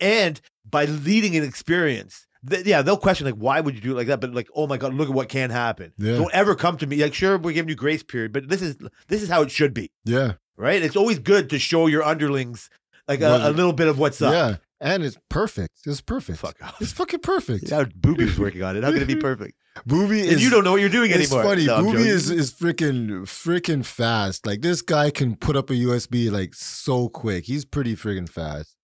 And 0.00 0.40
by 0.68 0.84
leading 0.86 1.36
an 1.36 1.44
experience, 1.44 2.26
th- 2.48 2.66
yeah, 2.66 2.82
they'll 2.82 2.96
question 2.96 3.24
like, 3.24 3.36
why 3.36 3.60
would 3.60 3.74
you 3.76 3.80
do 3.80 3.92
it 3.92 3.94
like 3.94 4.08
that? 4.08 4.20
But 4.20 4.34
like, 4.34 4.48
oh 4.54 4.66
my 4.66 4.76
god, 4.78 4.94
look 4.94 5.08
at 5.08 5.14
what 5.14 5.28
can 5.28 5.50
happen. 5.50 5.92
Yeah. 5.96 6.16
Don't 6.16 6.34
ever 6.34 6.54
come 6.56 6.76
to 6.78 6.86
me 6.86 7.00
like, 7.02 7.14
sure, 7.14 7.38
we're 7.38 7.52
giving 7.52 7.68
you 7.68 7.76
grace 7.76 8.02
period, 8.02 8.32
but 8.32 8.48
this 8.48 8.62
is 8.62 8.76
this 9.08 9.22
is 9.22 9.28
how 9.28 9.42
it 9.42 9.50
should 9.52 9.72
be, 9.74 9.92
Yeah. 10.04 10.32
right? 10.56 10.82
It's 10.82 10.96
always 10.96 11.18
good 11.20 11.48
to 11.50 11.58
show 11.60 11.86
your 11.86 12.02
underlings 12.02 12.68
like 13.08 13.20
a, 13.20 13.48
a 13.48 13.50
little 13.50 13.72
bit 13.72 13.88
of 13.88 13.98
what's 13.98 14.20
up. 14.22 14.32
Yeah. 14.32 14.56
And 14.78 15.02
it's 15.02 15.16
perfect. 15.30 15.80
It's 15.86 16.02
perfect. 16.02 16.38
Fuck 16.38 16.62
off. 16.62 16.80
It's 16.80 16.92
fucking 16.92 17.20
perfect. 17.20 17.70
Yeah, 17.70 17.84
Booby's 17.94 18.38
working 18.38 18.62
on 18.62 18.76
it. 18.76 18.84
How 18.84 18.92
can 18.92 19.02
it 19.02 19.08
be 19.08 19.16
perfect? 19.16 19.54
Booby 19.86 20.20
and 20.20 20.32
is 20.32 20.42
you 20.42 20.50
don't 20.50 20.64
know 20.64 20.72
what 20.72 20.80
you're 20.80 20.90
doing 20.90 21.10
it's 21.10 21.32
anymore. 21.32 21.54
It's 21.54 21.66
funny. 21.66 21.66
No, 21.66 21.92
Booby 21.92 22.08
is 22.08 22.30
is 22.30 22.52
freaking 22.52 23.22
freaking 23.22 23.84
fast. 23.84 24.46
Like 24.46 24.60
this 24.60 24.82
guy 24.82 25.10
can 25.10 25.36
put 25.36 25.56
up 25.56 25.70
a 25.70 25.74
USB 25.74 26.30
like 26.30 26.54
so 26.54 27.08
quick. 27.08 27.44
He's 27.44 27.64
pretty 27.64 27.96
freaking 27.96 28.28
fast. 28.28 28.76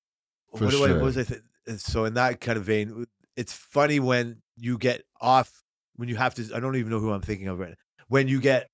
for 0.56 0.64
what, 0.64 0.74
I, 0.74 0.76
sure. 0.76 0.94
what 0.94 1.02
was 1.02 1.18
I 1.18 1.24
th- 1.24 1.40
uh, 1.68 1.76
so 1.76 2.04
in 2.04 2.14
that 2.14 2.40
kind 2.40 2.58
of 2.58 2.64
vein, 2.64 3.06
it's 3.36 3.52
funny 3.52 4.00
when 4.00 4.42
you 4.56 4.78
get 4.78 5.02
off 5.20 5.62
when 5.96 6.08
you 6.08 6.16
have 6.16 6.34
to. 6.34 6.50
I 6.54 6.60
don't 6.60 6.76
even 6.76 6.90
know 6.90 7.00
who 7.00 7.12
I'm 7.12 7.22
thinking 7.22 7.48
of 7.48 7.58
right 7.58 7.70
now. 7.70 7.76
When 8.08 8.28
you 8.28 8.40
get 8.40 8.68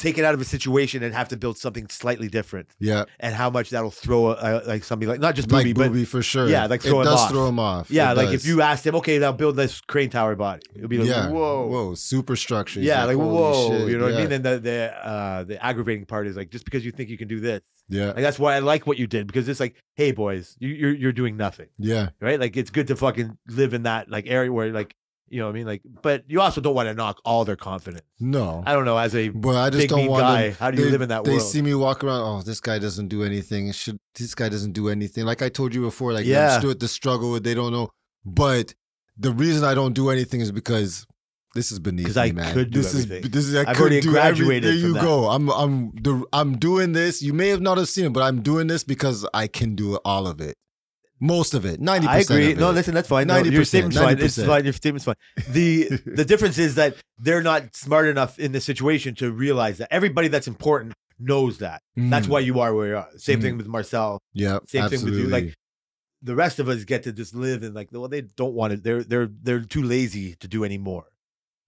taken 0.00 0.24
out 0.24 0.32
of 0.34 0.40
a 0.40 0.44
situation 0.44 1.02
and 1.04 1.12
have 1.14 1.28
to 1.28 1.36
build 1.36 1.58
something 1.58 1.86
slightly 1.88 2.26
different, 2.28 2.68
Yeah. 2.80 3.04
and 3.20 3.34
how 3.34 3.50
much 3.50 3.70
that'll 3.70 3.90
throw 3.90 4.30
a, 4.32 4.62
like 4.66 4.82
somebody 4.82 5.06
like 5.08 5.20
not 5.20 5.34
just 5.36 5.52
Like 5.52 5.66
Booby, 5.74 6.00
but 6.02 6.08
for 6.08 6.22
sure. 6.22 6.48
Yeah, 6.48 6.66
like 6.66 6.84
it 6.84 6.88
throw 6.88 7.00
him 7.00 7.04
does 7.04 7.20
off. 7.20 7.30
throw 7.30 7.46
him 7.46 7.58
off. 7.58 7.90
yeah, 7.90 8.10
It 8.12 8.16
like 8.16 8.30
does. 8.30 8.42
if 8.42 8.46
you 8.46 8.62
asked 8.62 8.86
him, 8.86 8.94
okay, 8.96 9.18
now 9.18 9.30
build 9.32 9.56
this 9.56 9.80
crane 9.82 10.08
tower 10.10 10.34
body, 10.36 10.62
it'll 10.74 10.88
be 10.88 10.98
like, 10.98 11.08
yeah, 11.08 11.28
whoa. 11.28 11.66
whoa, 11.66 11.94
super 11.94 12.34
structure. 12.34 12.80
Yeah, 12.80 13.04
like, 13.04 13.16
holy 13.16 13.28
whoa, 13.28 13.68
shit, 13.78 13.88
you 13.90 13.98
know 13.98 14.06
what 14.06 14.14
I 14.14 14.22
mean? 14.22 14.32
And 14.32 14.44
the 14.44 14.58
the 14.58 15.06
uh, 15.06 15.44
the 15.44 15.62
aggravating 15.64 16.06
part 16.06 16.26
is 16.26 16.34
like 16.36 16.50
just 16.50 16.64
because 16.64 16.84
you 16.84 16.92
think 16.92 17.10
you 17.10 17.18
can 17.18 17.28
do 17.28 17.38
this, 17.38 17.60
Yeah, 17.88 18.06
like 18.06 18.16
that's 18.26 18.38
why 18.38 18.54
I 18.56 18.60
like 18.60 18.86
what 18.86 18.98
you 18.98 19.06
did 19.06 19.26
because 19.26 19.48
it's 19.48 19.60
like, 19.60 19.74
hey 19.96 20.12
boys, 20.12 20.56
you, 20.58 20.70
you're 20.70 20.94
you're 20.94 21.12
doing 21.12 21.36
nothing. 21.36 21.68
yeah, 21.78 22.08
right? 22.20 22.40
Like 22.40 22.56
it's 22.56 22.70
good 22.70 22.86
to 22.88 22.96
fucking 22.96 23.36
live 23.48 23.74
in 23.74 23.82
that 23.82 24.10
like 24.10 24.26
area 24.28 24.50
where 24.52 24.72
like 24.72 24.94
you 25.30 25.38
know 25.38 25.46
what 25.46 25.52
I 25.52 25.54
mean, 25.54 25.66
like, 25.66 25.82
but 26.02 26.24
you 26.28 26.40
also 26.40 26.60
don't 26.60 26.74
want 26.74 26.88
to 26.88 26.94
knock 26.94 27.20
all 27.24 27.44
their 27.44 27.56
confidence. 27.56 28.02
no. 28.18 28.62
I 28.66 28.72
don't 28.74 28.84
know, 28.84 28.98
as 28.98 29.14
a 29.14 29.28
But 29.30 29.56
I 29.56 29.70
just 29.70 29.82
big 29.82 29.88
don't 29.90 30.06
want 30.08 30.22
guy, 30.22 30.42
them- 30.48 30.56
how 30.58 30.70
do 30.70 30.78
you 30.78 30.84
they- 30.86 30.90
live 30.90 31.02
in 31.02 31.08
that 31.10 31.24
they 31.24 31.30
world? 31.32 31.42
see 31.42 31.62
me 31.62 31.74
walk 31.74 32.02
around. 32.04 32.20
Oh, 32.22 32.42
this 32.42 32.60
guy 32.60 32.78
doesn't 32.78 33.08
do 33.08 33.22
anything. 33.22 33.72
Should 33.72 33.98
this 34.18 34.34
guy 34.34 34.48
doesn't 34.48 34.72
do 34.72 34.88
anything? 34.88 35.24
Like 35.24 35.40
I 35.40 35.48
told 35.48 35.74
you 35.74 35.82
before, 35.82 36.12
like 36.12 36.26
Yeah. 36.26 36.60
yeah. 36.62 36.72
the 36.78 36.88
struggle. 36.88 37.38
They 37.40 37.54
don't 37.54 37.72
know, 37.72 37.88
but 38.24 38.74
the 39.18 39.30
reason 39.32 39.64
I 39.64 39.74
don't 39.74 39.92
do 39.92 40.10
anything 40.10 40.40
is 40.40 40.50
because 40.52 41.06
this 41.54 41.72
is 41.72 41.78
beneath 41.80 42.14
me, 42.16 42.22
I 42.22 42.32
man. 42.32 42.52
could 42.54 42.70
do 42.70 42.80
this 42.80 42.94
is 42.94 43.04
everything. 43.06 43.30
this 43.32 43.44
is 43.46 43.54
I 43.56 43.70
I've 43.70 43.76
could 43.76 43.90
do 43.90 43.96
every- 43.98 44.10
graduated 44.12 44.64
There 44.64 44.72
you 44.74 44.92
that. 44.94 45.02
go. 45.02 45.26
I'm 45.28 45.48
I'm 45.50 45.90
the, 45.94 46.24
I'm 46.32 46.58
doing 46.58 46.92
this. 46.92 47.22
You 47.22 47.32
may 47.32 47.48
have 47.48 47.60
not 47.60 47.76
have 47.78 47.88
seen 47.88 48.06
it, 48.06 48.12
but 48.12 48.22
I'm 48.22 48.40
doing 48.42 48.66
this 48.68 48.84
because 48.84 49.26
I 49.34 49.46
can 49.48 49.74
do 49.74 49.96
all 50.04 50.26
of 50.26 50.40
it, 50.40 50.56
most 51.20 51.54
of 51.54 51.64
it, 51.66 51.80
ninety 51.80 52.06
I 52.08 52.18
percent. 52.18 52.40
agree. 52.40 52.54
No, 52.54 52.70
listen, 52.70 52.94
that's 52.94 53.08
fine. 53.08 53.26
No, 53.26 53.36
your 53.38 53.62
90%, 53.62 53.66
statement's 53.66 53.96
fine. 53.98 54.18
It's 54.18 54.38
90%. 54.38 54.46
fine. 54.46 54.64
Your 54.64 54.72
statement's 54.72 55.04
fine. 55.04 55.14
The 55.50 55.84
the 56.06 56.24
difference 56.24 56.58
is 56.58 56.74
that 56.76 56.96
they're 57.18 57.42
not 57.42 57.76
smart 57.76 58.08
enough 58.08 58.38
in 58.38 58.52
this 58.52 58.64
situation 58.64 59.14
to 59.16 59.30
realize 59.30 59.78
that 59.78 59.88
everybody 59.92 60.28
that's 60.28 60.48
important 60.48 60.94
knows 61.18 61.58
that. 61.58 61.82
That's 61.96 62.26
why 62.26 62.40
you 62.40 62.60
are 62.60 62.74
where 62.74 62.88
you 62.88 62.96
are. 62.96 63.08
Same 63.16 63.38
Mm. 63.38 63.42
thing 63.42 63.56
with 63.58 63.66
Marcel. 63.66 64.18
Yeah, 64.32 64.58
Same 64.66 64.88
thing 64.88 65.04
with 65.04 65.14
you, 65.14 65.26
like- 65.28 65.54
The 66.22 66.34
rest 66.34 66.58
of 66.58 66.68
us 66.68 66.84
get 66.84 67.02
to 67.04 67.12
just 67.12 67.34
live 67.34 67.62
and 67.62 67.74
like, 67.74 67.88
well, 67.92 68.08
they 68.08 68.22
don't 68.22 68.54
want 68.54 68.72
to. 68.72 68.76
They're 68.78 69.02
they're 69.04 69.28
they're 69.42 69.60
too 69.60 69.82
lazy 69.82 70.34
to 70.36 70.48
do 70.48 70.64
anymore. 70.64 71.04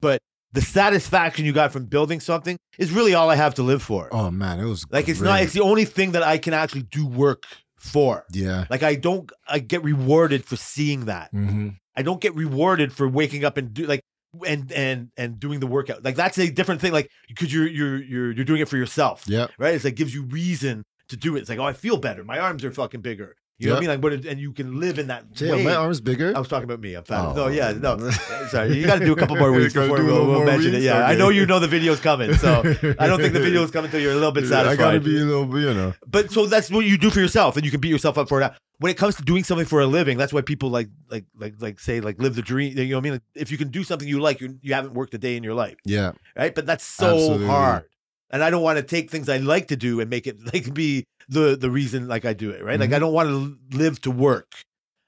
But 0.00 0.20
the 0.52 0.60
satisfaction 0.60 1.44
you 1.46 1.52
got 1.54 1.72
from 1.72 1.86
building 1.86 2.20
something 2.20 2.58
is 2.78 2.90
really 2.92 3.14
all 3.14 3.30
I 3.30 3.36
have 3.36 3.54
to 3.54 3.62
live 3.62 3.82
for. 3.82 4.08
oh 4.12 4.30
man, 4.30 4.60
it 4.60 4.64
was 4.66 4.84
like 4.90 5.08
it's 5.08 5.20
not. 5.20 5.42
It's 5.42 5.52
the 5.54 5.62
only 5.62 5.84
thing 5.86 6.12
that 6.12 6.22
I 6.22 6.36
can 6.38 6.52
actually 6.54 6.82
do 6.82 7.06
work 7.06 7.44
for. 7.82 8.24
yeah. 8.32 8.64
Like 8.70 8.82
I 8.82 8.94
don't. 8.94 9.30
I 9.48 9.58
get 9.58 9.82
rewarded 9.82 10.44
for 10.44 10.56
seeing 10.56 11.06
that. 11.06 11.30
hmm 11.30 11.68
I 11.94 12.00
don't 12.02 12.22
get 12.22 12.34
rewarded 12.34 12.90
for 12.92 13.06
waking 13.06 13.44
up 13.44 13.58
and 13.58 13.74
do 13.74 13.84
like 13.86 14.00
and 14.46 14.72
and 14.72 15.10
and 15.18 15.38
doing 15.38 15.60
the 15.60 15.66
workout. 15.66 16.02
Like 16.02 16.16
that's 16.16 16.38
a 16.38 16.50
different 16.50 16.80
thing. 16.80 16.92
Like 16.92 17.10
because 17.28 17.52
you're 17.52 17.66
you're 17.68 18.02
you're 18.02 18.32
you're 18.32 18.44
doing 18.46 18.60
it 18.62 18.68
for 18.68 18.78
yourself, 18.78 19.24
Yeah. 19.26 19.48
right? 19.58 19.74
It's 19.74 19.84
like 19.84 19.94
gives 19.96 20.14
you 20.14 20.22
reason 20.24 20.84
to 21.08 21.16
do 21.18 21.36
it. 21.36 21.40
It's 21.40 21.50
like 21.50 21.58
oh, 21.58 21.64
I 21.64 21.74
feel 21.74 21.98
better. 21.98 22.24
My 22.24 22.38
arms 22.38 22.64
are 22.64 22.70
fucking 22.72 23.02
bigger. 23.02 23.34
You 23.58 23.68
know 23.68 23.74
what 23.74 23.78
I 23.78 23.80
mean? 23.80 23.88
Like 23.90 24.02
what? 24.02 24.12
it- 24.14 24.26
And 24.26 24.40
you 24.40 24.52
can 24.52 24.80
live 24.80 24.98
in 24.98 25.06
that 25.06 25.24
are 25.40 25.56
my 25.58 25.74
arms 25.74 26.00
bigger? 26.00 26.32
I 26.34 26.38
was 26.40 26.48
talking 26.48 26.64
about 26.64 26.80
me. 26.80 26.94
I'm 26.94 27.04
fat. 27.04 27.26
Oh. 27.26 27.32
No, 27.34 27.46
yeah, 27.48 27.70
no. 27.72 28.10
Sorry, 28.50 28.76
you 28.76 28.84
got 28.86 28.98
to 28.98 29.04
do 29.04 29.12
a 29.12 29.16
couple 29.16 29.36
more 29.36 29.52
weeks 29.52 29.72
before 29.72 30.02
we'll, 30.02 30.26
we'll 30.26 30.44
mention 30.44 30.70
it. 30.70 30.78
weeks? 30.78 30.84
Yeah, 30.86 31.04
I 31.06 31.14
know 31.14 31.28
you 31.28 31.46
know 31.46 31.60
the 31.60 31.68
video's 31.68 32.00
coming, 32.00 32.34
so 32.34 32.60
I 32.98 33.06
don't 33.06 33.20
think 33.20 33.34
the 33.34 33.40
video's 33.40 33.70
coming 33.70 33.86
until 33.86 34.00
you're 34.00 34.12
a 34.12 34.16
little 34.16 34.32
bit 34.32 34.44
I 34.44 34.48
satisfied. 34.48 34.78
gotta 34.78 35.00
be 35.00 35.16
a 35.20 35.24
little 35.24 35.60
you 35.60 35.74
know. 35.74 35.94
But 36.06 36.32
so 36.32 36.46
that's 36.46 36.70
what 36.70 36.84
you 36.86 36.98
do 36.98 37.10
for 37.10 37.20
yourself, 37.20 37.56
and 37.56 37.64
you 37.64 37.70
can 37.70 37.80
beat 37.80 37.90
yourself 37.90 38.18
up 38.18 38.28
for 38.28 38.40
that. 38.40 38.56
When 38.78 38.90
it 38.90 38.96
comes 38.96 39.14
to 39.16 39.22
doing 39.22 39.44
something 39.44 39.66
for 39.66 39.80
a 39.80 39.86
living, 39.86 40.18
that's 40.18 40.32
why 40.32 40.40
people 40.40 40.68
like 40.70 40.88
like 41.08 41.24
like 41.38 41.54
like 41.60 41.78
say 41.78 42.00
like 42.00 42.20
live 42.20 42.34
the 42.34 42.42
dream. 42.42 42.76
You 42.76 42.84
know 42.88 42.96
what 42.96 43.00
I 43.00 43.04
mean? 43.04 43.12
Like, 43.12 43.22
if 43.36 43.52
you 43.52 43.58
can 43.58 43.68
do 43.68 43.84
something 43.84 44.08
you 44.08 44.20
like, 44.20 44.40
you 44.40 44.58
you 44.60 44.74
haven't 44.74 44.94
worked 44.94 45.14
a 45.14 45.18
day 45.18 45.36
in 45.36 45.44
your 45.44 45.54
life, 45.54 45.76
Yeah. 45.84 46.12
right? 46.36 46.52
But 46.52 46.66
that's 46.66 46.82
so 46.84 47.14
Absolutely. 47.14 47.46
hard, 47.46 47.84
and 48.32 48.42
I 48.42 48.50
don't 48.50 48.62
want 48.62 48.78
to 48.78 48.82
take 48.82 49.10
things 49.10 49.28
I 49.28 49.36
like 49.38 49.68
to 49.68 49.76
do 49.76 50.00
and 50.00 50.08
make 50.10 50.26
it 50.26 50.38
like 50.52 50.72
be 50.74 51.04
the 51.28 51.56
the 51.56 51.70
reason 51.70 52.08
like 52.08 52.24
I 52.24 52.32
do 52.32 52.50
it, 52.50 52.64
right? 52.64 52.80
Like 52.80 52.90
Mhm. 52.90 52.94
I 52.96 52.98
don't 52.98 53.12
want 53.12 53.28
to 53.28 53.76
live 53.76 54.00
to 54.02 54.10
work. 54.10 54.54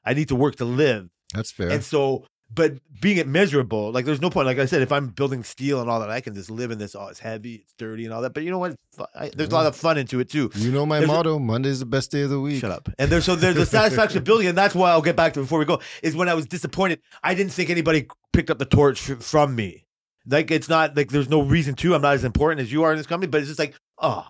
I 0.05 0.15
need 0.15 0.29
to 0.29 0.37
work 0.37 0.57
to 0.57 0.65
live, 0.65 1.09
That's 1.33 1.51
fair. 1.51 1.71
and 1.71 1.83
so. 1.83 2.27
But 2.55 2.75
being 3.01 3.17
it 3.17 3.27
miserable, 3.27 3.91
like 3.91 4.05
there's 4.05 4.21
no 4.21 4.31
point. 4.31 4.47
Like 4.47 4.61
I 4.61 4.67
said, 4.67 4.81
if 4.83 4.93
I'm 4.93 5.09
building 5.09 5.43
steel 5.43 5.81
and 5.81 5.91
all 5.91 5.99
that, 6.01 6.11
I 6.11 6.21
can 6.21 6.35
just 6.35 6.51
live 6.51 6.71
in 6.71 6.79
this. 6.79 6.95
Oh, 6.95 7.09
it's 7.09 7.19
heavy, 7.19 7.55
it's 7.57 7.73
dirty, 7.79 8.05
and 8.05 8.15
all 8.15 8.23
that. 8.23 8.33
But 8.33 8.45
you 8.45 8.51
know 8.53 8.59
what? 8.61 8.77
I, 9.19 9.31
there's 9.35 9.49
a 9.49 9.55
lot 9.55 9.67
of 9.67 9.75
fun 9.75 9.99
into 9.99 10.21
it 10.21 10.29
too. 10.31 10.51
you 10.55 10.71
know 10.71 10.87
my 10.87 10.99
There's 11.01 11.11
a- 11.11 11.13
motto: 11.15 11.39
Monday's 11.41 11.81
the 11.81 11.87
best 11.87 12.13
day 12.13 12.21
of 12.21 12.31
the 12.31 12.39
week. 12.39 12.61
Shut 12.61 12.71
up. 12.71 12.89
And 12.99 13.11
there's 13.11 13.25
so 13.25 13.35
there's 13.35 13.57
a 13.57 13.67
satisfaction 13.67 14.19
of 14.19 14.25
building, 14.31 14.47
and 14.47 14.57
that's 14.57 14.75
why 14.75 14.91
I'll 14.91 15.03
get 15.03 15.17
back 15.17 15.33
to 15.33 15.41
before 15.41 15.59
we 15.59 15.65
go. 15.65 15.81
Is 16.03 16.15
when 16.15 16.29
I 16.29 16.35
was 16.35 16.47
disappointed. 16.47 17.01
I 17.25 17.35
didn't 17.35 17.51
think 17.53 17.71
anybody 17.71 18.07
picked 18.33 18.51
up 18.51 18.59
the 18.59 18.67
torch 18.67 19.11
f- 19.11 19.21
from 19.23 19.57
me. 19.57 19.84
Like 20.27 20.51
it's 20.51 20.69
not 20.69 20.97
like 20.97 21.11
there's 21.11 21.29
no 21.29 21.43
reason 21.43 21.75
to. 21.77 21.95
I'm 21.95 22.03
not 22.03 22.15
as 22.15 22.25
important 22.25 22.61
as 22.61 22.73
you 22.73 22.83
are 22.85 22.93
in 22.93 22.99
this 22.99 23.07
company, 23.07 23.31
but 23.31 23.39
it's 23.41 23.49
just 23.49 23.59
like, 23.59 23.75
oh, 23.99 24.27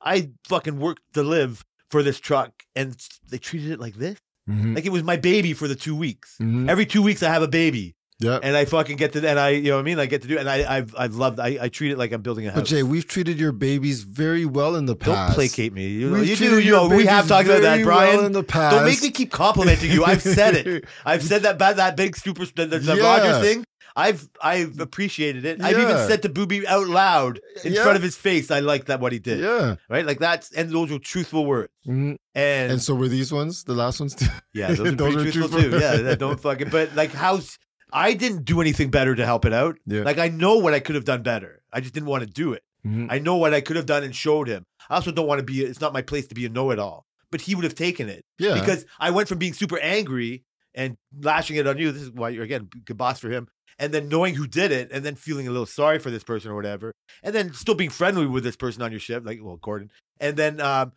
I 0.00 0.30
fucking 0.48 0.78
worked 0.78 1.02
to 1.14 1.22
live 1.22 1.64
for 1.90 2.02
this 2.02 2.18
truck, 2.18 2.52
and 2.74 2.96
they 3.30 3.38
treated 3.38 3.70
it 3.70 3.80
like 3.80 3.94
this. 3.96 4.18
Mhm. 4.48 4.74
Like 4.76 4.86
it 4.86 4.92
was 4.92 5.02
my 5.02 5.16
baby 5.16 5.52
for 5.52 5.68
the 5.68 5.74
two 5.74 5.94
weeks. 5.96 6.36
Mhm. 6.40 6.68
Every 6.70 6.86
two 6.86 7.02
weeks 7.02 7.22
I 7.22 7.32
have 7.32 7.42
a 7.42 7.48
baby, 7.48 7.94
Yeah, 8.20 8.38
and 8.42 8.56
I 8.56 8.64
fucking 8.64 8.96
get 8.96 9.12
to, 9.14 9.28
and 9.28 9.38
I, 9.38 9.50
you 9.50 9.64
know 9.70 9.74
what 9.74 9.80
I 9.80 9.82
mean. 9.82 9.98
I 9.98 10.06
get 10.06 10.22
to 10.22 10.28
do, 10.28 10.38
and 10.38 10.48
I, 10.48 10.76
I've, 10.78 10.94
I've 10.96 11.16
loved. 11.16 11.38
I, 11.40 11.58
I 11.60 11.68
treat 11.68 11.90
it 11.92 11.98
like 11.98 12.12
I'm 12.12 12.22
building 12.22 12.46
a 12.46 12.50
house. 12.50 12.60
But 12.60 12.66
Jay, 12.66 12.82
we've 12.82 13.06
treated 13.06 13.38
your 13.38 13.52
babies 13.52 14.04
very 14.04 14.46
well 14.46 14.76
in 14.76 14.86
the 14.86 14.96
past. 14.96 15.30
don't 15.30 15.34
placate 15.34 15.72
me. 15.74 15.88
You, 15.88 16.12
We've 16.12 16.28
you 16.28 16.36
do. 16.36 16.58
You 16.60 16.70
know, 16.72 16.88
we 16.88 17.04
have 17.06 17.28
talked 17.28 17.46
about 17.48 17.62
that, 17.62 17.82
Brian. 17.84 18.16
well 18.16 18.26
in 18.26 18.32
the 18.32 18.42
past. 18.44 18.74
Don't 18.76 18.84
make 18.86 19.02
me 19.02 19.10
keep 19.10 19.30
complimenting 19.32 19.90
you. 19.90 20.04
I've 20.04 20.22
said 20.22 20.54
it. 20.56 20.84
I've 21.04 21.22
said 21.22 21.42
that 21.42 21.56
about 21.56 21.76
that 21.76 21.96
big 21.96 22.16
super 22.16 22.46
the, 22.46 22.66
the, 22.66 22.78
the 22.78 22.96
Yeah. 22.96 23.02
Rogers 23.02 23.42
thing. 23.44 23.64
I've 23.98 24.28
I've 24.42 24.78
apprecited 24.78 25.44
it. 25.46 25.62
I've 25.62 25.78
even 25.78 25.88
Yeah. 25.96 26.06
said 26.06 26.22
to 26.22 26.28
Booby 26.28 26.66
out 26.68 26.86
loud 26.86 27.40
in 27.64 27.72
Yeah. 27.72 27.82
front 27.82 27.96
of 27.96 28.02
his 28.02 28.14
face, 28.16 28.50
I 28.50 28.60
like 28.60 28.84
that 28.86 29.00
what 29.00 29.12
he 29.12 29.18
did. 29.18 29.40
Yeah. 29.40 29.76
Right? 29.88 30.04
Like 30.04 30.18
that's 30.18 30.52
and 30.52 30.70
those 30.70 30.90
were 30.90 30.98
truthful 30.98 31.46
words. 31.46 31.72
Mhm. 31.88 32.16
And, 32.34 32.72
And 32.72 32.82
so 32.82 32.94
were 32.94 33.08
these 33.08 33.32
ones, 33.32 33.64
the 33.64 33.74
last 33.74 33.98
ones 33.98 34.14
too? 34.14 34.26
yeah, 34.52 34.68
those 34.74 34.80
are 34.80 34.90
those 34.92 35.14
pretty 35.14 35.30
are 35.30 35.32
truthful, 35.32 35.60
truthful. 35.60 35.80
too. 35.80 35.84
Yeah, 35.84 35.96
that 36.02 36.18
don't 36.18 36.38
fucking 36.48 36.68
but 36.68 36.94
like 36.94 37.12
how's 37.12 37.58
I 37.92 38.12
didn't 38.12 38.44
do 38.44 38.60
anything 38.60 38.90
better 38.90 39.14
to 39.14 39.24
help 39.24 39.44
it 39.46 39.52
out. 39.54 39.76
Yeah. 39.86 40.02
Like 40.02 40.18
I 40.18 40.28
know 40.28 40.58
what 40.58 40.74
I 40.74 40.80
could 40.80 40.94
have 40.96 41.04
done 41.06 41.22
better. 41.22 41.62
I 41.72 41.80
just 41.80 41.94
didn't 41.94 42.08
want 42.08 42.22
to 42.24 42.28
do 42.30 42.52
it. 42.52 42.62
Mhm. 42.86 43.06
I 43.10 43.18
know 43.18 43.36
what 43.36 43.54
I 43.54 43.60
could 43.62 43.76
have 43.76 43.86
done 43.86 44.04
and 44.04 44.14
showed 44.14 44.46
him. 44.48 44.66
I 44.90 44.96
also 44.96 45.10
don't 45.10 45.26
want 45.26 45.38
to 45.38 45.44
be 45.44 45.62
it's 45.62 45.80
not 45.80 45.92
my 45.94 46.02
place 46.02 46.26
to 46.28 46.34
be 46.34 46.44
a 46.44 46.48
know-it-all. 46.50 47.06
But 47.30 47.40
he 47.40 47.54
would 47.54 47.64
have 47.64 47.74
taken 47.74 48.08
it. 48.08 48.24
Yeah. 48.38 48.54
because 48.60 48.84
I 49.00 49.10
went 49.10 49.28
from 49.28 49.38
being 49.38 49.52
super 49.54 49.78
angry 49.80 50.44
and 50.74 50.96
lashing 51.18 51.56
it 51.56 51.66
on 51.66 51.78
you. 51.78 51.90
This 51.90 52.02
is 52.02 52.10
why 52.10 52.28
you're 52.28 52.44
again 52.44 52.68
good 52.84 52.96
boss 52.98 53.18
for 53.18 53.30
him. 53.30 53.48
And 53.78 53.92
then 53.92 54.08
knowing 54.08 54.34
who 54.34 54.46
did 54.46 54.72
it, 54.72 54.90
and 54.90 55.04
then 55.04 55.16
feeling 55.16 55.46
a 55.46 55.50
little 55.50 55.66
sorry 55.66 55.98
for 55.98 56.10
this 56.10 56.24
person 56.24 56.50
or 56.50 56.54
whatever, 56.54 56.92
and 57.22 57.34
then 57.34 57.52
still 57.52 57.74
being 57.74 57.90
friendly 57.90 58.26
with 58.26 58.42
this 58.42 58.56
person 58.56 58.80
on 58.82 58.90
your 58.90 59.00
ship 59.00 59.22
like 59.26 59.38
well 59.42 59.58
Gordon, 59.58 59.90
and 60.18 60.36
then 60.36 60.60
um, 60.60 60.92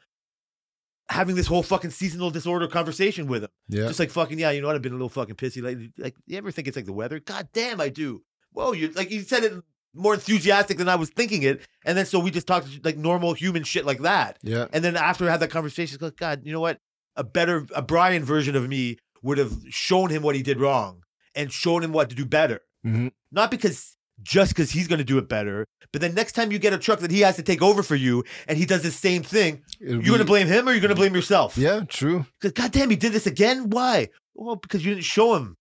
having 1.10 1.35
this 1.35 1.47
whole 1.47 1.64
fucking 1.64 1.91
seasonal 1.91 2.31
disorder 2.31 2.68
conversation 2.68 3.27
with 3.27 3.43
him, 3.43 3.49
yeah. 3.68 3.88
just 3.88 3.99
like 3.99 4.11
fucking 4.11 4.39
yeah, 4.39 4.51
you 4.51 4.61
know 4.61 4.68
what? 4.68 4.76
I've 4.77 4.81
been 4.81 4.93
a 4.93 4.95
little 4.95 5.10
fucking 5.10 5.35
pissy 5.35 5.61
lately. 5.61 5.91
Like 5.97 6.15
you 6.26 6.38
ever 6.38 6.51
think 6.51 6.68
it's 6.68 6.77
like 6.77 6.85
the 6.85 6.93
weather? 6.93 7.19
God 7.19 7.49
damn, 7.51 7.81
I 7.81 7.89
do. 7.89 8.23
Whoa, 8.53 8.72
you 8.72 8.89
like 8.91 9.11
you 9.11 9.22
said 9.22 9.43
it 9.43 9.53
more 9.93 10.14
enthusiastic 10.14 10.77
than 10.77 10.88
I 10.89 10.95
was 10.95 11.10
thinking 11.10 11.43
it, 11.43 11.61
and 11.85 11.97
then 11.97 12.06
so 12.06 12.19
we 12.19 12.31
just 12.31 12.47
talked 12.47 12.85
like 12.85 12.97
normal 12.97 13.34
human 13.34 13.64
shit 13.64 13.85
like 13.85 13.99
that. 13.99 14.38
yeah. 14.41 14.68
And 14.72 14.84
then 14.84 14.95
after 14.95 15.27
I 15.27 15.31
had 15.31 15.39
that 15.41 15.49
conversation, 15.49 15.97
like, 16.01 16.15
God, 16.15 16.41
you 16.45 16.53
know 16.53 16.60
what? 16.60 16.80
A 17.15 17.23
better, 17.23 17.65
a 17.76 17.81
Brian 17.81 18.23
version 18.23 18.56
of 18.56 18.68
me 18.69 18.97
would 19.23 19.38
have 19.38 19.53
shown 19.69 20.10
him 20.10 20.23
what 20.23 20.35
he 20.35 20.43
did 20.43 20.60
wrong 20.60 21.03
and 21.35 21.51
shown 21.51 21.84
him 21.84 21.91
what 21.91 22.10
to 22.10 22.15
do 22.15 22.26
better. 22.26 22.61
Mhm. 22.85 23.11
Not 23.31 23.51
because 23.51 23.95
just 24.22 24.51
because 24.51 24.69
he's 24.72 24.88
going 24.88 24.99
to 24.99 25.06
do 25.06 25.18
it 25.18 25.30
better, 25.30 25.65
but 25.93 26.01
then 26.01 26.14
next 26.14 26.34
time 26.34 26.51
you 26.51 26.60
get 26.60 26.73
a 26.73 26.77
truck 26.77 26.99
that 26.99 27.10
he 27.11 27.22
has 27.22 27.38
to 27.38 27.43
take 27.43 27.61
over 27.61 27.81
for 27.84 27.95
you 27.95 28.23
and 28.47 28.57
he 28.57 28.65
does 28.65 28.84
the 28.84 28.91
same 28.91 29.23
thing, 29.23 29.61
you're 29.80 30.01
going 30.01 30.19
to 30.19 30.26
blame 30.26 30.47
him 30.47 30.68
or 30.68 30.72
you're 30.72 30.81
going 30.81 30.89
to 30.89 30.95
blame 30.95 31.15
yourself? 31.15 31.57
Yeah, 31.57 31.81
true. 31.88 32.26
Because 32.39 32.51
God 32.51 32.72
damn, 32.72 32.89
he 32.89 32.95
did 32.97 33.14
this 33.14 33.26
again. 33.27 33.69
Why? 33.69 34.10
Well, 34.35 34.57
because 34.57 34.84
you 34.85 34.93
didn't 34.93 35.06
show 35.06 35.35
him. 35.35 35.56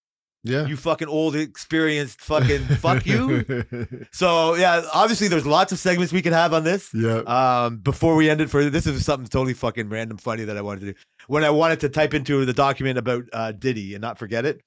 Yeah. 0.45 0.67
You 0.67 0.77
fucking 0.77 1.09
old, 1.09 1.35
experienced 1.37 2.21
fucking 2.21 2.65
fuck 2.79 3.05
you. 3.07 3.45
So 4.13 4.55
yeah, 4.55 4.83
obviously 4.95 5.29
there's 5.29 5.47
lots 5.47 5.73
of 5.73 5.79
segments 5.79 6.13
we 6.13 6.23
could 6.23 6.33
have 6.33 6.53
on 6.55 6.65
this. 6.65 6.91
yeah. 6.95 7.19
Um, 7.27 7.79
before 7.79 8.15
we 8.17 8.31
end 8.31 8.41
it 8.41 8.49
for 8.51 8.69
this 8.71 8.87
is 8.87 9.05
something 9.05 9.29
totally 9.29 9.55
fucking 9.55 9.89
random 9.89 10.17
funny 10.17 10.45
that 10.45 10.57
I 10.57 10.63
wanted 10.63 10.81
to 10.81 10.87
do. 10.93 10.99
When 11.27 11.45
I 11.45 11.51
wanted 11.51 11.81
to 11.81 11.89
type 11.89 12.15
into 12.15 12.45
the 12.45 12.53
document 12.53 12.99
about 12.99 13.25
uh, 13.33 13.53
Diddy 13.53 13.95
and 13.95 14.01
not 14.03 14.19
forget 14.19 14.45
it, 14.47 14.61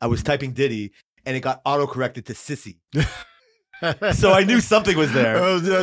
I 0.00 0.06
was 0.06 0.22
typing 0.22 0.52
Diddy 0.52 0.92
and 1.26 1.36
it 1.36 1.40
got 1.40 1.60
auto 1.64 1.86
corrected 1.86 2.26
to 2.26 2.32
sissy. 2.34 2.76
So 4.14 4.32
I 4.32 4.44
knew 4.44 4.60
something 4.60 4.96
was 4.96 5.12
there. 5.12 5.36
Oh, 5.36 5.56
yeah, 5.56 5.82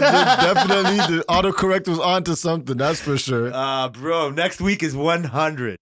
definitely 0.53 1.17
the 1.17 1.23
autocorrect 1.29 1.87
was 1.87 1.99
onto 1.99 2.33
something, 2.33 2.75
that's 2.75 2.99
for 2.99 3.15
sure. 3.15 3.51
Uh, 3.53 3.89
bro, 3.89 4.31
next 4.31 4.59
week 4.59 4.81
is 4.81 4.95
100. 4.95 5.77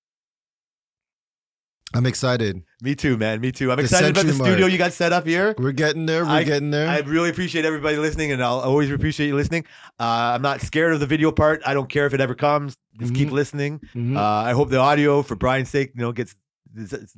I'm 1.94 2.06
excited. 2.06 2.62
Me 2.82 2.94
too, 2.94 3.18
man. 3.18 3.40
Me 3.42 3.52
too. 3.52 3.72
I'm 3.72 3.78
The 3.78 3.84
excited 3.84 4.12
about 4.12 4.26
the 4.26 4.34
century 4.34 4.46
studio 4.46 4.60
mark. 4.66 4.72
you 4.74 4.78
got 4.78 4.94
set 4.94 5.12
up 5.14 5.26
here. 5.26 5.56
We're 5.58 5.72
getting 5.72 6.06
there. 6.06 6.24
We're 6.24 6.32
I- 6.32 6.44
getting 6.44 6.70
there. 6.72 6.88
I 6.88 7.00
really 7.00 7.30
appreciate 7.30 7.64
everybody 7.66 7.98
listening, 7.98 8.32
and 8.32 8.44
I'll 8.44 8.60
always 8.60 8.92
appreciate 8.92 9.28
you 9.28 9.36
listening. 9.36 9.66
Uh, 10.00 10.34
I'm 10.36 10.42
not 10.44 10.62
scared 10.62 10.94
of 10.94 11.00
the 11.00 11.08
video 11.08 11.32
part. 11.32 11.62
I 11.66 11.74
don't 11.74 11.90
care 11.90 12.06
if 12.06 12.14
it 12.14 12.22
ever 12.22 12.36
comes. 12.36 12.76
Just 13.00 13.16
keep 13.16 13.30
Mhm. 13.30 13.32
listening. 13.32 13.80
Mhm. 13.96 14.18
Uh, 14.18 14.22
I 14.22 14.52
hope 14.52 14.70
the 14.70 14.78
audio, 14.78 15.24
for 15.24 15.36
Brian's 15.36 15.70
sake, 15.70 15.92
you 15.96 16.02
know, 16.02 16.12
gets 16.12 16.36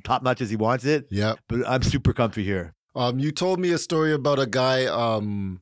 top 0.03 0.23
notch 0.23 0.41
as 0.41 0.49
he 0.49 0.55
wants 0.55 0.85
it. 0.85 1.07
yeah. 1.09 1.35
But 1.47 1.67
I'm 1.67 1.83
super 1.83 2.13
comfy 2.13 2.43
here. 2.43 2.73
Um, 2.95 3.19
you 3.19 3.31
told 3.31 3.59
me 3.59 3.71
a 3.71 3.77
story 3.77 4.13
about 4.13 4.39
a 4.39 4.45
guy 4.45 4.85
um 4.85 5.61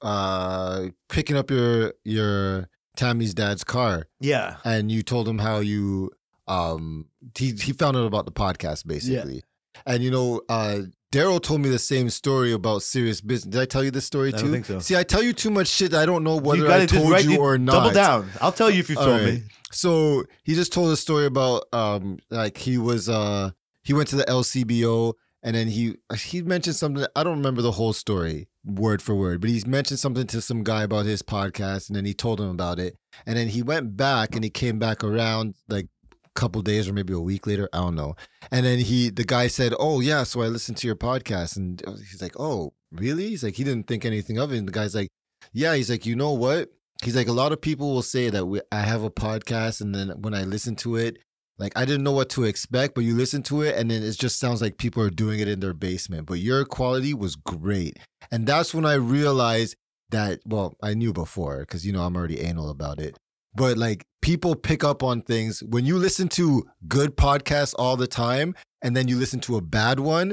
uh 0.00 0.86
picking 1.08 1.36
up 1.36 1.50
your 1.50 1.94
your 2.04 2.68
Tammy's 2.96 3.34
dad's 3.34 3.64
car 3.64 4.06
Yeah. 4.20 4.56
and 4.64 4.90
you 4.90 5.02
told 5.02 5.26
him 5.28 5.38
how 5.38 5.58
you 5.60 6.10
um 6.48 7.06
he 7.36 7.52
he 7.52 7.72
found 7.72 7.96
out 7.96 8.04
about 8.06 8.26
the 8.26 8.32
podcast 8.32 8.86
basically. 8.86 9.42
And 9.86 10.02
you 10.02 10.10
know, 10.10 10.42
uh 10.48 10.80
Daryl 11.12 11.40
told 11.42 11.60
me 11.60 11.68
the 11.68 11.78
same 11.78 12.08
story 12.08 12.52
about 12.52 12.82
serious 12.82 13.20
business. 13.20 13.52
Did 13.52 13.60
I 13.60 13.66
tell 13.66 13.84
you 13.84 13.90
this 13.90 14.06
story 14.06 14.30
I 14.30 14.32
too? 14.32 14.44
don't 14.44 14.52
think 14.52 14.64
so. 14.66 14.78
See, 14.78 14.96
I 14.96 15.02
tell 15.04 15.22
you 15.22 15.34
too 15.34 15.50
much 15.50 15.68
shit. 15.68 15.92
I 15.92 16.06
don't 16.06 16.24
know 16.24 16.36
whether 16.38 16.66
I 16.70 16.86
told 16.86 17.10
write 17.10 17.24
you 17.26 17.32
it- 17.34 17.38
or 17.38 17.58
not. 17.58 17.72
Double 17.72 17.90
down. 17.90 18.30
I'll 18.40 18.50
tell 18.50 18.70
you 18.70 18.80
if 18.80 18.88
All 18.96 19.04
told 19.04 19.20
right. 19.20 19.34
me. 19.34 19.42
So 19.72 20.24
he 20.42 20.54
just 20.54 20.72
told 20.72 20.90
a 20.90 20.96
story 20.96 21.26
about 21.26 21.64
um 21.72 22.18
like 22.30 22.56
he 22.56 22.78
was 22.78 23.08
uh 23.10 23.50
he 23.84 23.92
went 23.92 24.08
to 24.08 24.16
the 24.16 24.24
LCBO 24.24 25.12
and 25.42 25.54
then 25.54 25.68
he 25.68 25.96
he 26.16 26.40
mentioned 26.42 26.76
something 26.76 27.04
I 27.14 27.22
don't 27.22 27.36
remember 27.36 27.60
the 27.62 27.72
whole 27.72 27.92
story 27.92 28.48
word 28.64 29.02
for 29.02 29.14
word, 29.14 29.40
but 29.42 29.50
he's 29.50 29.66
mentioned 29.66 29.98
something 29.98 30.26
to 30.28 30.40
some 30.40 30.62
guy 30.62 30.82
about 30.84 31.04
his 31.04 31.20
podcast 31.20 31.88
and 31.88 31.96
then 31.96 32.04
he 32.06 32.14
told 32.14 32.40
him 32.40 32.48
about 32.48 32.78
it. 32.78 32.96
And 33.26 33.36
then 33.36 33.48
he 33.48 33.62
went 33.62 33.96
back 33.98 34.34
and 34.34 34.44
he 34.44 34.50
came 34.50 34.78
back 34.78 35.02
around 35.04 35.56
like 35.68 35.88
couple 36.34 36.62
days 36.62 36.88
or 36.88 36.92
maybe 36.92 37.12
a 37.12 37.20
week 37.20 37.46
later. 37.46 37.68
I 37.72 37.78
don't 37.78 37.94
know. 37.94 38.14
And 38.50 38.64
then 38.66 38.78
he, 38.78 39.10
the 39.10 39.24
guy 39.24 39.46
said, 39.46 39.74
"Oh 39.78 40.00
yeah, 40.00 40.22
so 40.24 40.42
I 40.42 40.46
listened 40.46 40.76
to 40.78 40.86
your 40.86 40.96
podcast." 40.96 41.56
And 41.56 41.82
he's 41.86 42.22
like, 42.22 42.38
"Oh 42.38 42.72
really?" 42.90 43.28
He's 43.28 43.44
like, 43.44 43.54
he 43.54 43.64
didn't 43.64 43.86
think 43.86 44.04
anything 44.04 44.38
of 44.38 44.52
it. 44.52 44.58
And 44.58 44.68
the 44.68 44.72
guy's 44.72 44.94
like, 44.94 45.08
"Yeah." 45.52 45.74
He's 45.74 45.90
like, 45.90 46.06
"You 46.06 46.16
know 46.16 46.32
what?" 46.32 46.70
He's 47.02 47.16
like, 47.16 47.28
a 47.28 47.32
lot 47.32 47.50
of 47.50 47.60
people 47.60 47.92
will 47.92 48.02
say 48.02 48.30
that 48.30 48.46
we, 48.46 48.60
I 48.70 48.80
have 48.80 49.02
a 49.02 49.10
podcast, 49.10 49.80
and 49.80 49.92
then 49.94 50.10
when 50.20 50.34
I 50.34 50.44
listen 50.44 50.76
to 50.76 50.96
it, 50.96 51.18
like 51.58 51.72
I 51.76 51.84
didn't 51.84 52.04
know 52.04 52.12
what 52.12 52.30
to 52.30 52.44
expect, 52.44 52.94
but 52.94 53.04
you 53.04 53.14
listen 53.14 53.42
to 53.44 53.62
it, 53.62 53.76
and 53.76 53.90
then 53.90 54.02
it 54.02 54.12
just 54.18 54.38
sounds 54.38 54.62
like 54.62 54.78
people 54.78 55.02
are 55.02 55.10
doing 55.10 55.40
it 55.40 55.48
in 55.48 55.60
their 55.60 55.74
basement. 55.74 56.26
But 56.26 56.38
your 56.38 56.64
quality 56.64 57.12
was 57.12 57.36
great, 57.36 57.98
and 58.30 58.46
that's 58.46 58.72
when 58.72 58.86
I 58.86 58.94
realized 58.94 59.76
that. 60.10 60.40
Well, 60.46 60.76
I 60.82 60.94
knew 60.94 61.12
before 61.12 61.60
because 61.60 61.84
you 61.86 61.92
know 61.92 62.02
I'm 62.02 62.16
already 62.16 62.40
anal 62.40 62.70
about 62.70 63.00
it, 63.00 63.16
but 63.54 63.76
like 63.78 64.04
people 64.20 64.54
pick 64.54 64.84
up 64.84 65.02
on 65.02 65.20
things 65.20 65.62
when 65.64 65.84
you 65.84 65.98
listen 65.98 66.28
to 66.28 66.64
good 66.88 67.16
podcasts 67.16 67.74
all 67.78 67.96
the 67.96 68.06
time, 68.06 68.54
and 68.82 68.96
then 68.96 69.08
you 69.08 69.16
listen 69.16 69.40
to 69.40 69.56
a 69.56 69.60
bad 69.60 70.00
one, 70.00 70.32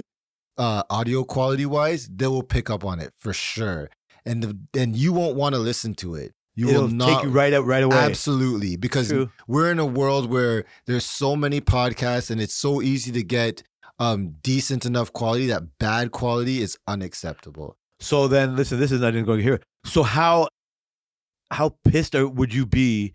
uh, 0.57 0.83
audio 0.89 1.23
quality 1.23 1.65
wise, 1.65 2.09
they 2.13 2.27
will 2.27 2.43
pick 2.43 2.69
up 2.69 2.83
on 2.83 2.99
it 2.99 3.11
for 3.19 3.33
sure, 3.33 3.89
and 4.25 4.43
the, 4.43 4.79
and 4.79 4.95
you 4.95 5.13
won't 5.13 5.35
want 5.35 5.55
to 5.55 5.59
listen 5.59 5.93
to 5.95 6.15
it. 6.15 6.33
You 6.55 6.69
It'll 6.69 6.81
will 6.83 6.89
not 6.89 7.15
take 7.15 7.23
you 7.23 7.29
right 7.29 7.53
out 7.53 7.65
right 7.65 7.83
away. 7.83 7.95
Absolutely, 7.95 8.75
because 8.75 9.07
True. 9.07 9.29
we're 9.47 9.71
in 9.71 9.79
a 9.79 9.85
world 9.85 10.29
where 10.29 10.65
there's 10.87 11.05
so 11.05 11.35
many 11.35 11.61
podcasts 11.61 12.29
and 12.29 12.41
it's 12.41 12.55
so 12.55 12.81
easy 12.81 13.11
to 13.13 13.23
get 13.23 13.63
um 13.99 14.35
decent 14.43 14.85
enough 14.85 15.13
quality 15.13 15.47
that 15.47 15.77
bad 15.77 16.11
quality 16.11 16.61
is 16.61 16.77
unacceptable. 16.87 17.77
So 18.01 18.27
then, 18.27 18.55
listen, 18.55 18.79
this 18.79 18.91
is 18.91 19.01
not 19.01 19.13
even 19.13 19.25
going 19.25 19.41
here. 19.41 19.61
So 19.85 20.03
how 20.03 20.47
how 21.51 21.75
pissed 21.85 22.13
would 22.15 22.53
you 22.53 22.65
be 22.65 23.13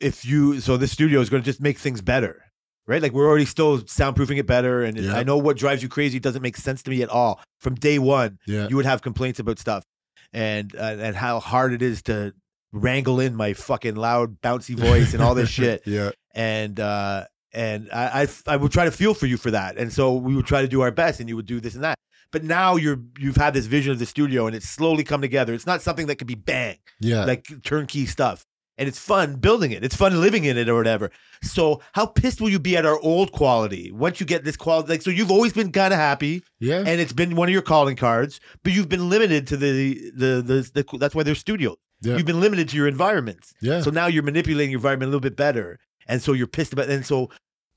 if 0.00 0.24
you? 0.24 0.60
So 0.60 0.76
this 0.76 0.92
studio 0.92 1.20
is 1.20 1.30
going 1.30 1.42
to 1.42 1.46
just 1.46 1.60
make 1.60 1.78
things 1.78 2.00
better, 2.00 2.42
right? 2.86 3.00
Like 3.02 3.12
we're 3.12 3.28
already 3.28 3.44
still 3.44 3.78
soundproofing 3.80 4.38
it 4.38 4.46
better, 4.46 4.82
and 4.82 4.96
Yeah. 4.96 5.14
I 5.16 5.22
know 5.22 5.36
what 5.38 5.56
drives 5.56 5.82
you 5.82 5.88
crazy 5.88 6.18
doesn't 6.18 6.42
make 6.42 6.56
sense 6.56 6.82
to 6.84 6.90
me 6.90 7.02
at 7.02 7.08
all. 7.08 7.40
From 7.60 7.74
day 7.74 7.98
one, 7.98 8.38
Yeah. 8.46 8.68
you 8.68 8.76
would 8.76 8.86
have 8.86 9.02
complaints 9.02 9.38
about 9.38 9.58
stuff, 9.58 9.84
and 10.32 10.74
uh, 10.76 10.96
and 10.98 11.16
how 11.16 11.40
hard 11.40 11.72
it 11.72 11.82
is 11.82 12.02
to 12.02 12.34
wrangle 12.72 13.20
in 13.20 13.34
my 13.34 13.52
fucking 13.52 13.94
loud, 13.96 14.40
bouncy 14.40 14.74
voice 14.74 15.12
and 15.12 15.22
all 15.22 15.34
this 15.34 15.50
shit 15.58 15.82
Yeah. 15.86 16.10
and 16.34 16.80
uh 16.80 17.26
and 17.52 17.90
I, 17.92 18.22
I 18.22 18.28
I 18.54 18.56
would 18.56 18.72
try 18.72 18.86
to 18.86 18.90
feel 18.90 19.12
for 19.12 19.26
you 19.26 19.36
for 19.36 19.50
that, 19.50 19.76
and 19.76 19.92
so 19.92 20.14
we 20.14 20.34
would 20.34 20.46
try 20.46 20.62
to 20.62 20.68
do 20.68 20.80
our 20.80 20.90
best, 20.90 21.20
and 21.20 21.28
you 21.28 21.36
would 21.36 21.44
do 21.46 21.60
this 21.60 21.74
and 21.74 21.84
that. 21.84 21.96
But 22.32 22.42
now 22.44 22.76
you're 22.76 22.98
you've 23.18 23.36
had 23.36 23.54
this 23.54 23.66
vision 23.66 23.92
of 23.92 23.98
the 23.98 24.06
studio, 24.06 24.46
and 24.46 24.56
it's 24.56 24.68
slowly 24.68 25.04
come 25.04 25.20
together. 25.20 25.54
It's 25.54 25.66
not 25.66 25.82
something 25.82 26.06
that 26.08 26.16
could 26.16 26.26
be 26.26 26.34
bang 26.34 26.78
Yeah. 27.00 27.24
like 27.24 27.46
turnkey 27.62 28.06
stuff, 28.06 28.44
and 28.78 28.88
it's 28.88 28.98
fun 28.98 29.36
building 29.36 29.70
it. 29.72 29.84
It's 29.84 29.94
fun 29.96 30.18
living 30.20 30.44
in 30.44 30.56
it 30.56 30.68
or 30.68 30.74
whatever. 30.74 31.10
So 31.42 31.80
how 31.92 32.06
pissed 32.06 32.40
will 32.40 32.48
you 32.50 32.58
be 32.58 32.76
at 32.76 32.86
our 32.86 32.98
old 33.00 33.32
quality 33.32 33.92
once 33.92 34.18
you 34.20 34.26
get 34.26 34.44
this 34.44 34.56
quality? 34.56 34.88
Like 34.88 35.02
so, 35.02 35.10
you've 35.10 35.30
always 35.30 35.52
been 35.52 35.70
kind 35.72 35.92
of 35.92 35.98
happy, 36.00 36.42
yeah. 36.58 36.78
and 36.86 37.00
it's 37.00 37.12
been 37.12 37.36
one 37.36 37.48
of 37.48 37.52
your 37.52 37.62
calling 37.62 37.96
cards, 37.96 38.40
but 38.64 38.72
you've 38.72 38.88
been 38.88 39.08
limited 39.10 39.46
to 39.48 39.56
the 39.56 40.10
the 40.16 40.42
the, 40.42 40.70
the 40.82 40.98
that's 40.98 41.14
why 41.14 41.22
there's 41.22 41.38
studios. 41.38 41.76
Yeah. 42.00 42.16
You've 42.16 42.26
been 42.26 42.40
limited 42.40 42.68
to 42.70 42.76
your 42.76 42.88
environments. 42.88 43.52
yeah. 43.60 43.80
So 43.80 43.90
now 43.90 44.06
you're 44.08 44.24
manipulating 44.24 44.72
your 44.72 44.78
environment 44.78 45.08
a 45.08 45.10
little 45.10 45.20
bit 45.20 45.36
better. 45.36 45.78
And 46.08 46.20
so 46.20 46.32
you're 46.32 46.48
pissed 46.48 46.72
about 46.72 46.88
And 46.88 47.06
so 47.06 47.30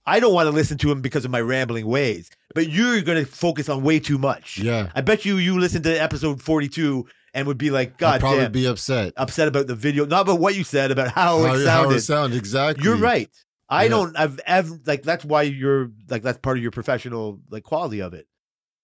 I 0.06 0.20
don't 0.20 0.34
want 0.34 0.48
to 0.48 0.52
listen 0.52 0.78
to 0.80 0.92
him 0.92 1.02
because 1.02 1.26
of 1.26 1.32
my 1.32 1.42
rambling 1.42 1.88
ways, 1.88 2.30
but 2.54 2.70
you're 2.70 3.02
going 3.02 3.24
to 3.24 3.30
focus 3.30 3.70
on 3.70 3.82
way 3.84 4.00
too 4.00 4.18
much. 4.18 4.60
yeah. 4.60 4.90
I 4.96 5.02
bet 5.02 5.26
you 5.26 5.38
you 5.38 5.60
listen 5.60 5.82
to 5.84 5.90
episode 6.02 6.42
42 6.42 7.08
and 7.34 7.48
would 7.48 7.58
be 7.58 7.72
like, 7.72 7.94
I'd 7.94 7.98
God 7.98 8.20
probably 8.22 8.40
damn, 8.42 8.52
be 8.52 8.66
upset. 8.68 9.14
upset 9.18 9.48
about 9.48 9.68
the 9.68 9.76
video, 9.76 10.06
not 10.06 10.22
about 10.22 10.40
what 10.40 10.56
you 10.56 10.64
said, 10.64 10.92
about 10.92 11.10
how, 11.12 11.40
how, 11.40 11.46
it 11.56 11.58
how 11.66 11.82
sounded. 11.82 11.96
it 11.98 12.02
sound 12.02 12.34
exactly. 12.34 12.84
You're 12.84 12.98
right. 12.98 13.30
I 13.68 13.84
Yeah. 13.84 13.90
don't, 13.90 14.18
I've 14.18 14.40
ever, 14.46 14.80
like, 14.86 15.02
that's 15.02 15.26
why 15.26 15.42
you're, 15.42 15.90
like, 16.10 16.22
that's 16.22 16.38
part 16.38 16.58
of 16.58 16.62
your 16.62 16.72
professional, 16.72 17.40
like, 17.50 17.64
quality 17.64 18.00
of 18.02 18.14
it. 18.14 18.28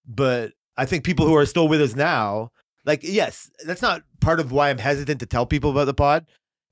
But 0.07 0.53
I 0.75 0.85
think 0.85 1.03
people 1.03 1.27
who 1.27 1.35
are 1.35 1.45
still 1.45 1.67
with 1.67 1.81
us 1.81 1.95
now, 1.95 2.51
like, 2.83 3.01
yes, 3.03 3.51
that's 3.65 3.83
not 3.83 4.01
part 4.21 4.39
of 4.39 4.51
why 4.51 4.71
I'm 4.71 4.79
hesitant 4.79 5.19
to 5.19 5.27
tell 5.27 5.45
people 5.45 5.69
about 5.69 5.85
the 5.85 5.93
pod. 5.93 6.25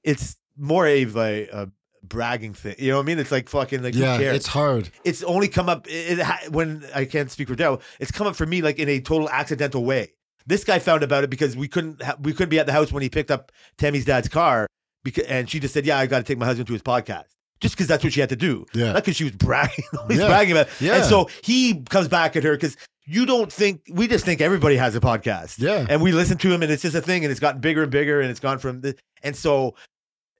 It's 0.03 0.35
more 0.57 0.87
of 0.87 1.15
a, 1.15 1.47
a 1.49 1.67
bragging 2.03 2.53
thing. 2.53 2.75
You 2.79 2.91
know 2.91 2.97
what 2.97 3.03
I 3.03 3.05
mean? 3.05 3.19
It's 3.19 3.31
like 3.31 3.49
fucking, 3.49 3.83
like, 3.83 3.95
Yeah, 3.95 4.17
who 4.17 4.23
cares? 4.23 4.35
it's 4.37 4.47
hard. 4.47 4.89
it's 5.03 5.23
only 5.23 5.47
come 5.47 5.69
up 5.69 5.87
it, 5.87 6.19
it, 6.19 6.51
when 6.51 6.85
I 6.95 7.05
can't 7.05 7.29
speak 7.31 7.47
for 7.47 7.55
Daryl. 7.55 7.81
It's 7.99 8.11
come 8.11 8.27
up 8.27 8.35
for 8.35 8.45
me 8.45 8.61
like 8.61 8.79
in 8.79 8.89
a 8.89 8.99
total 8.99 9.29
accidental 9.29 9.83
way. 9.85 10.13
This 10.47 10.63
guy 10.63 10.79
found 10.79 11.03
about 11.03 11.23
it 11.23 11.29
because 11.29 11.55
we 11.55 11.67
couldn't 11.67 12.01
ha- 12.01 12.15
we 12.21 12.33
couldn't 12.33 12.49
be 12.49 12.59
at 12.59 12.65
the 12.65 12.71
house 12.71 12.91
when 12.91 13.03
he 13.03 13.09
picked 13.09 13.29
up 13.29 13.51
Tammy's 13.77 14.05
dad's 14.05 14.27
car, 14.29 14.67
because 15.03 15.25
and 15.25 15.47
she 15.49 15.59
just 15.59 15.73
said, 15.73 15.85
"Yeah, 15.85 15.99
I 15.99 16.07
got 16.07 16.17
to 16.19 16.23
take 16.23 16.37
my 16.39 16.45
husband 16.45 16.65
to 16.67 16.73
his 16.73 16.81
podcast." 16.81 17.25
Just 17.59 17.75
because 17.75 17.87
that's 17.87 18.03
what 18.05 18.13
she 18.13 18.21
had 18.21 18.29
to 18.29 18.37
do, 18.37 18.65
Yeah. 18.73 18.93
not 18.93 19.03
because 19.03 19.17
she 19.17 19.25
was 19.25 19.33
bragging, 19.33 19.83
always 19.99 20.17
Yeah. 20.17 20.27
bragging 20.27 20.53
about. 20.53 20.67
It. 20.67 20.81
Yeah. 20.81 20.95
And 20.95 21.05
so 21.05 21.29
he 21.43 21.81
comes 21.83 22.07
back 22.07 22.35
at 22.37 22.43
her 22.45 22.53
because 22.53 22.77
you 23.05 23.25
don't 23.25 23.51
think 23.51 23.81
we 23.91 24.07
just 24.07 24.23
think 24.23 24.39
everybody 24.39 24.77
has 24.77 24.95
a 24.95 25.01
podcast, 25.01 25.55
Yeah. 25.59 25.85
and 25.89 26.01
we 26.01 26.13
listen 26.13 26.37
to 26.37 26.51
him, 26.53 26.63
and 26.63 26.71
it's 26.71 26.83
just 26.83 26.95
a 26.95 27.01
thing, 27.01 27.25
and 27.25 27.31
it's 27.31 27.39
gotten 27.41 27.59
bigger 27.59 27.83
and 27.83 27.91
bigger, 27.91 28.21
and 28.21 28.31
it's 28.31 28.39
gone 28.39 28.59
from 28.59 28.79
the, 28.81 28.95
and 29.23 29.35
so 29.35 29.75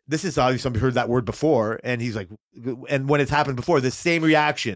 this 0.09 0.25
is 0.25 0.37
obviously 0.39 0.63
somebody 0.63 0.81
heard 0.81 0.95
that 0.95 1.07
word 1.07 1.23
before, 1.23 1.79
and 1.83 2.01
he's 2.01 2.15
like, 2.15 2.29
and 2.89 3.07
when 3.07 3.21
it's 3.21 3.29
happened 3.29 3.55
before, 3.55 3.79
the 3.79 3.91
same 3.91 4.23
reaction. 4.23 4.75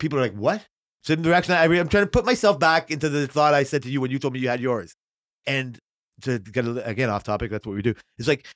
People 0.00 0.18
are 0.18 0.22
like, 0.22 0.34
"What?" 0.34 0.66
So 1.04 1.14
the 1.14 1.28
reaction 1.28 1.54
I, 1.54 1.64
I'm 1.64 1.88
trying 1.88 2.04
to 2.04 2.10
put 2.10 2.24
myself 2.24 2.58
back 2.58 2.90
into 2.90 3.08
the 3.08 3.28
thought 3.28 3.54
I 3.54 3.62
said 3.62 3.84
to 3.84 3.90
you 3.90 4.00
when 4.00 4.10
you 4.10 4.18
told 4.18 4.34
me 4.34 4.40
you 4.40 4.48
had 4.48 4.60
yours, 4.60 4.94
and 5.46 5.78
to 6.22 6.40
get 6.40 6.66
again 6.84 7.10
off 7.10 7.22
topic, 7.22 7.52
that's 7.52 7.64
what 7.64 7.76
we 7.76 7.82
do. 7.82 7.94
It's 8.18 8.26
like 8.26 8.46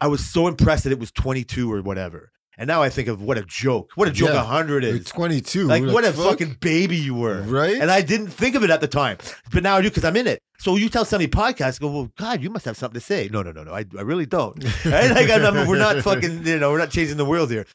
I 0.00 0.08
was 0.08 0.24
so 0.24 0.48
impressed 0.48 0.84
that 0.84 0.92
it 0.92 0.98
was 0.98 1.12
22 1.12 1.70
or 1.70 1.82
whatever, 1.82 2.30
and 2.58 2.66
now 2.68 2.82
I 2.82 2.88
think 2.88 3.08
of 3.08 3.20
what 3.22 3.38
a 3.38 3.44
joke, 3.44 3.90
what 3.96 4.08
a 4.08 4.10
joke 4.12 4.30
Yeah. 4.30 4.40
a 4.40 4.44
hundred 4.44 4.84
You're 4.84 4.96
is. 4.96 5.04
22. 5.04 5.66
Like 5.66 5.84
what 5.84 6.04
a 6.04 6.12
fuck? 6.12 6.24
fucking 6.38 6.56
baby 6.60 6.96
you 6.96 7.14
were, 7.14 7.42
Right? 7.42 7.76
And 7.80 7.90
I 7.90 8.00
didn't 8.02 8.28
think 8.28 8.54
of 8.54 8.62
it 8.64 8.70
at 8.70 8.80
the 8.80 8.88
time, 8.88 9.18
but 9.52 9.62
now 9.62 9.76
I 9.76 9.82
do 9.82 9.88
because 9.90 10.04
I'm 10.04 10.16
in 10.16 10.26
it. 10.26 10.40
So 10.58 10.76
you 10.76 10.88
tell 10.88 11.04
somebody 11.04 11.30
podcast, 11.30 11.80
go, 11.80 11.90
well, 11.90 12.10
God, 12.16 12.42
you 12.42 12.48
must 12.50 12.64
have 12.64 12.76
something 12.76 12.98
to 12.98 13.04
say. 13.04 13.28
No, 13.30 13.42
no, 13.42 13.52
no, 13.52 13.62
no, 13.64 13.72
I, 13.72 13.84
I 13.98 14.02
really 14.02 14.26
don't. 14.26 14.56
Right? 14.86 15.10
Like, 15.10 15.28
I 15.30 15.50
mean, 15.50 15.66
we're 15.68 15.78
not 15.78 16.02
fucking, 16.02 16.46
you 16.46 16.58
know, 16.58 16.70
we're 16.70 16.78
not 16.78 16.90
changing 16.90 17.16
the 17.18 17.24
world 17.26 17.50
here, 17.50 17.66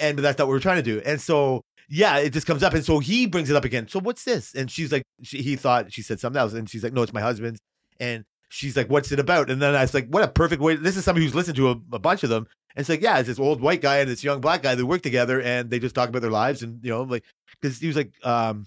and 0.00 0.18
that's 0.18 0.38
not 0.38 0.46
what 0.48 0.52
we're 0.54 0.60
trying 0.60 0.76
to 0.76 0.82
do. 0.82 1.02
And 1.04 1.20
so, 1.20 1.62
yeah, 1.90 2.16
it 2.18 2.30
just 2.32 2.46
comes 2.46 2.62
up, 2.62 2.72
and 2.72 2.84
so 2.84 2.98
he 3.00 3.26
brings 3.26 3.50
it 3.50 3.56
up 3.56 3.64
again. 3.66 3.88
So 3.88 4.00
what's 4.00 4.24
this? 4.24 4.54
And 4.54 4.70
she's 4.70 4.90
like, 4.90 5.02
she, 5.22 5.42
he 5.42 5.56
thought 5.56 5.92
she 5.92 6.00
said 6.02 6.18
something 6.20 6.40
else, 6.40 6.54
and 6.54 6.68
she's 6.70 6.82
like, 6.82 6.92
no, 6.94 7.02
it's 7.02 7.12
my 7.12 7.20
husband's, 7.20 7.58
and 7.98 8.24
she's 8.48 8.76
like, 8.76 8.88
what's 8.88 9.12
it 9.12 9.18
about? 9.20 9.50
And 9.50 9.60
then 9.60 9.74
I 9.74 9.82
was 9.82 9.92
like, 9.92 10.08
what 10.08 10.22
a 10.22 10.28
perfect 10.28 10.62
way. 10.62 10.76
This 10.76 10.96
is 10.96 11.04
somebody 11.04 11.26
who's 11.26 11.34
listened 11.34 11.56
to 11.56 11.68
a, 11.70 11.76
a 11.92 11.98
bunch 11.98 12.22
of 12.22 12.30
them. 12.30 12.46
And 12.76 12.80
it's 12.82 12.88
like, 12.88 13.02
yeah, 13.02 13.18
it's 13.18 13.28
this 13.28 13.38
old 13.38 13.60
white 13.60 13.80
guy 13.80 13.98
and 13.98 14.08
this 14.10 14.22
young 14.24 14.40
black 14.40 14.62
guy 14.62 14.74
that 14.74 14.86
work 14.86 15.02
together 15.02 15.40
and 15.40 15.70
they 15.70 15.78
just 15.78 15.94
talk 15.94 16.08
about 16.08 16.22
their 16.22 16.30
lives 16.30 16.62
and 16.62 16.82
you 16.84 16.90
know, 16.90 17.02
like 17.02 17.24
because 17.60 17.78
he 17.78 17.86
was 17.88 17.96
like, 17.96 18.12
um 18.24 18.66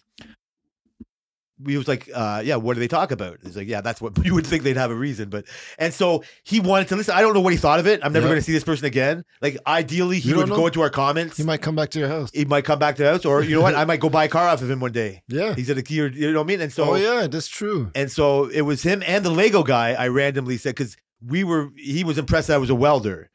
he 1.66 1.78
was 1.78 1.88
like, 1.88 2.10
uh, 2.14 2.42
yeah, 2.44 2.58
what 2.58 2.74
do 2.74 2.82
they 2.82 2.90
talk 2.90 3.12
about? 3.12 3.38
He's 3.42 3.56
like, 3.56 3.70
yeah, 3.70 3.80
that's 3.80 4.02
what 4.02 4.18
you 4.26 4.34
would 4.34 4.46
think 4.46 4.64
they'd 4.64 4.76
have 4.76 4.92
a 4.92 4.96
reason. 4.96 5.30
But 5.30 5.46
and 5.78 5.94
so 5.94 6.24
he 6.44 6.60
wanted 6.60 6.90
to 6.90 6.96
listen. 6.98 7.16
I 7.16 7.22
don't 7.22 7.34
know 7.34 7.40
what 7.40 7.54
he 7.54 7.58
thought 7.58 7.80
of 7.80 7.88
it. 7.88 8.02
I'm 8.04 8.12
never 8.12 8.26
Yeah. 8.26 8.32
gonna 8.34 8.42
see 8.42 8.52
this 8.52 8.64
person 8.66 8.86
again. 8.86 9.24
Like 9.42 9.58
ideally 9.66 10.20
he 10.20 10.34
would 10.34 10.48
don't 10.50 10.58
go 10.58 10.68
into 10.68 10.82
our 10.82 10.90
comments. 10.90 11.38
he 11.38 11.44
might 11.44 11.62
come 11.62 11.76
back 11.76 11.90
to 11.92 12.00
your 12.00 12.10
house. 12.10 12.32
he 12.34 12.44
might 12.44 12.66
come 12.66 12.80
back 12.80 12.98
to 12.98 13.04
the 13.04 13.12
house, 13.12 13.24
or 13.24 13.44
you 13.44 13.56
know 13.56 13.62
what? 13.62 13.76
I 13.76 13.86
might 13.86 14.02
go 14.02 14.10
buy 14.10 14.26
a 14.26 14.28
car 14.28 14.48
off 14.50 14.62
of 14.62 14.70
him 14.70 14.80
one 14.82 14.92
day. 14.92 15.22
Yeah. 15.30 15.54
He's 15.56 15.70
at 15.70 15.78
a 15.78 15.84
key, 15.84 16.02
or 16.02 16.08
you 16.08 16.34
know 16.34 16.40
what 16.40 16.46
I 16.46 16.48
mean? 16.48 16.60
And 16.62 16.74
so 16.74 16.92
oh 16.92 16.96
yeah, 16.96 17.28
that's 17.28 17.48
true. 17.48 17.92
and 17.96 18.12
so 18.12 18.46
it 18.46 18.62
was 18.62 18.84
him 18.84 19.02
and 19.08 19.24
the 19.24 19.32
Lego 19.32 19.64
guy. 19.64 19.94
I 19.94 20.08
randomly 20.10 20.58
said 20.58 20.72
because 20.76 20.98
we 21.26 21.46
were 21.46 21.70
he 21.78 22.04
was 22.04 22.18
impressed 22.18 22.48
that 22.50 22.56
I 22.56 22.58
was 22.58 22.72
a 22.72 22.76
welder. 22.76 23.30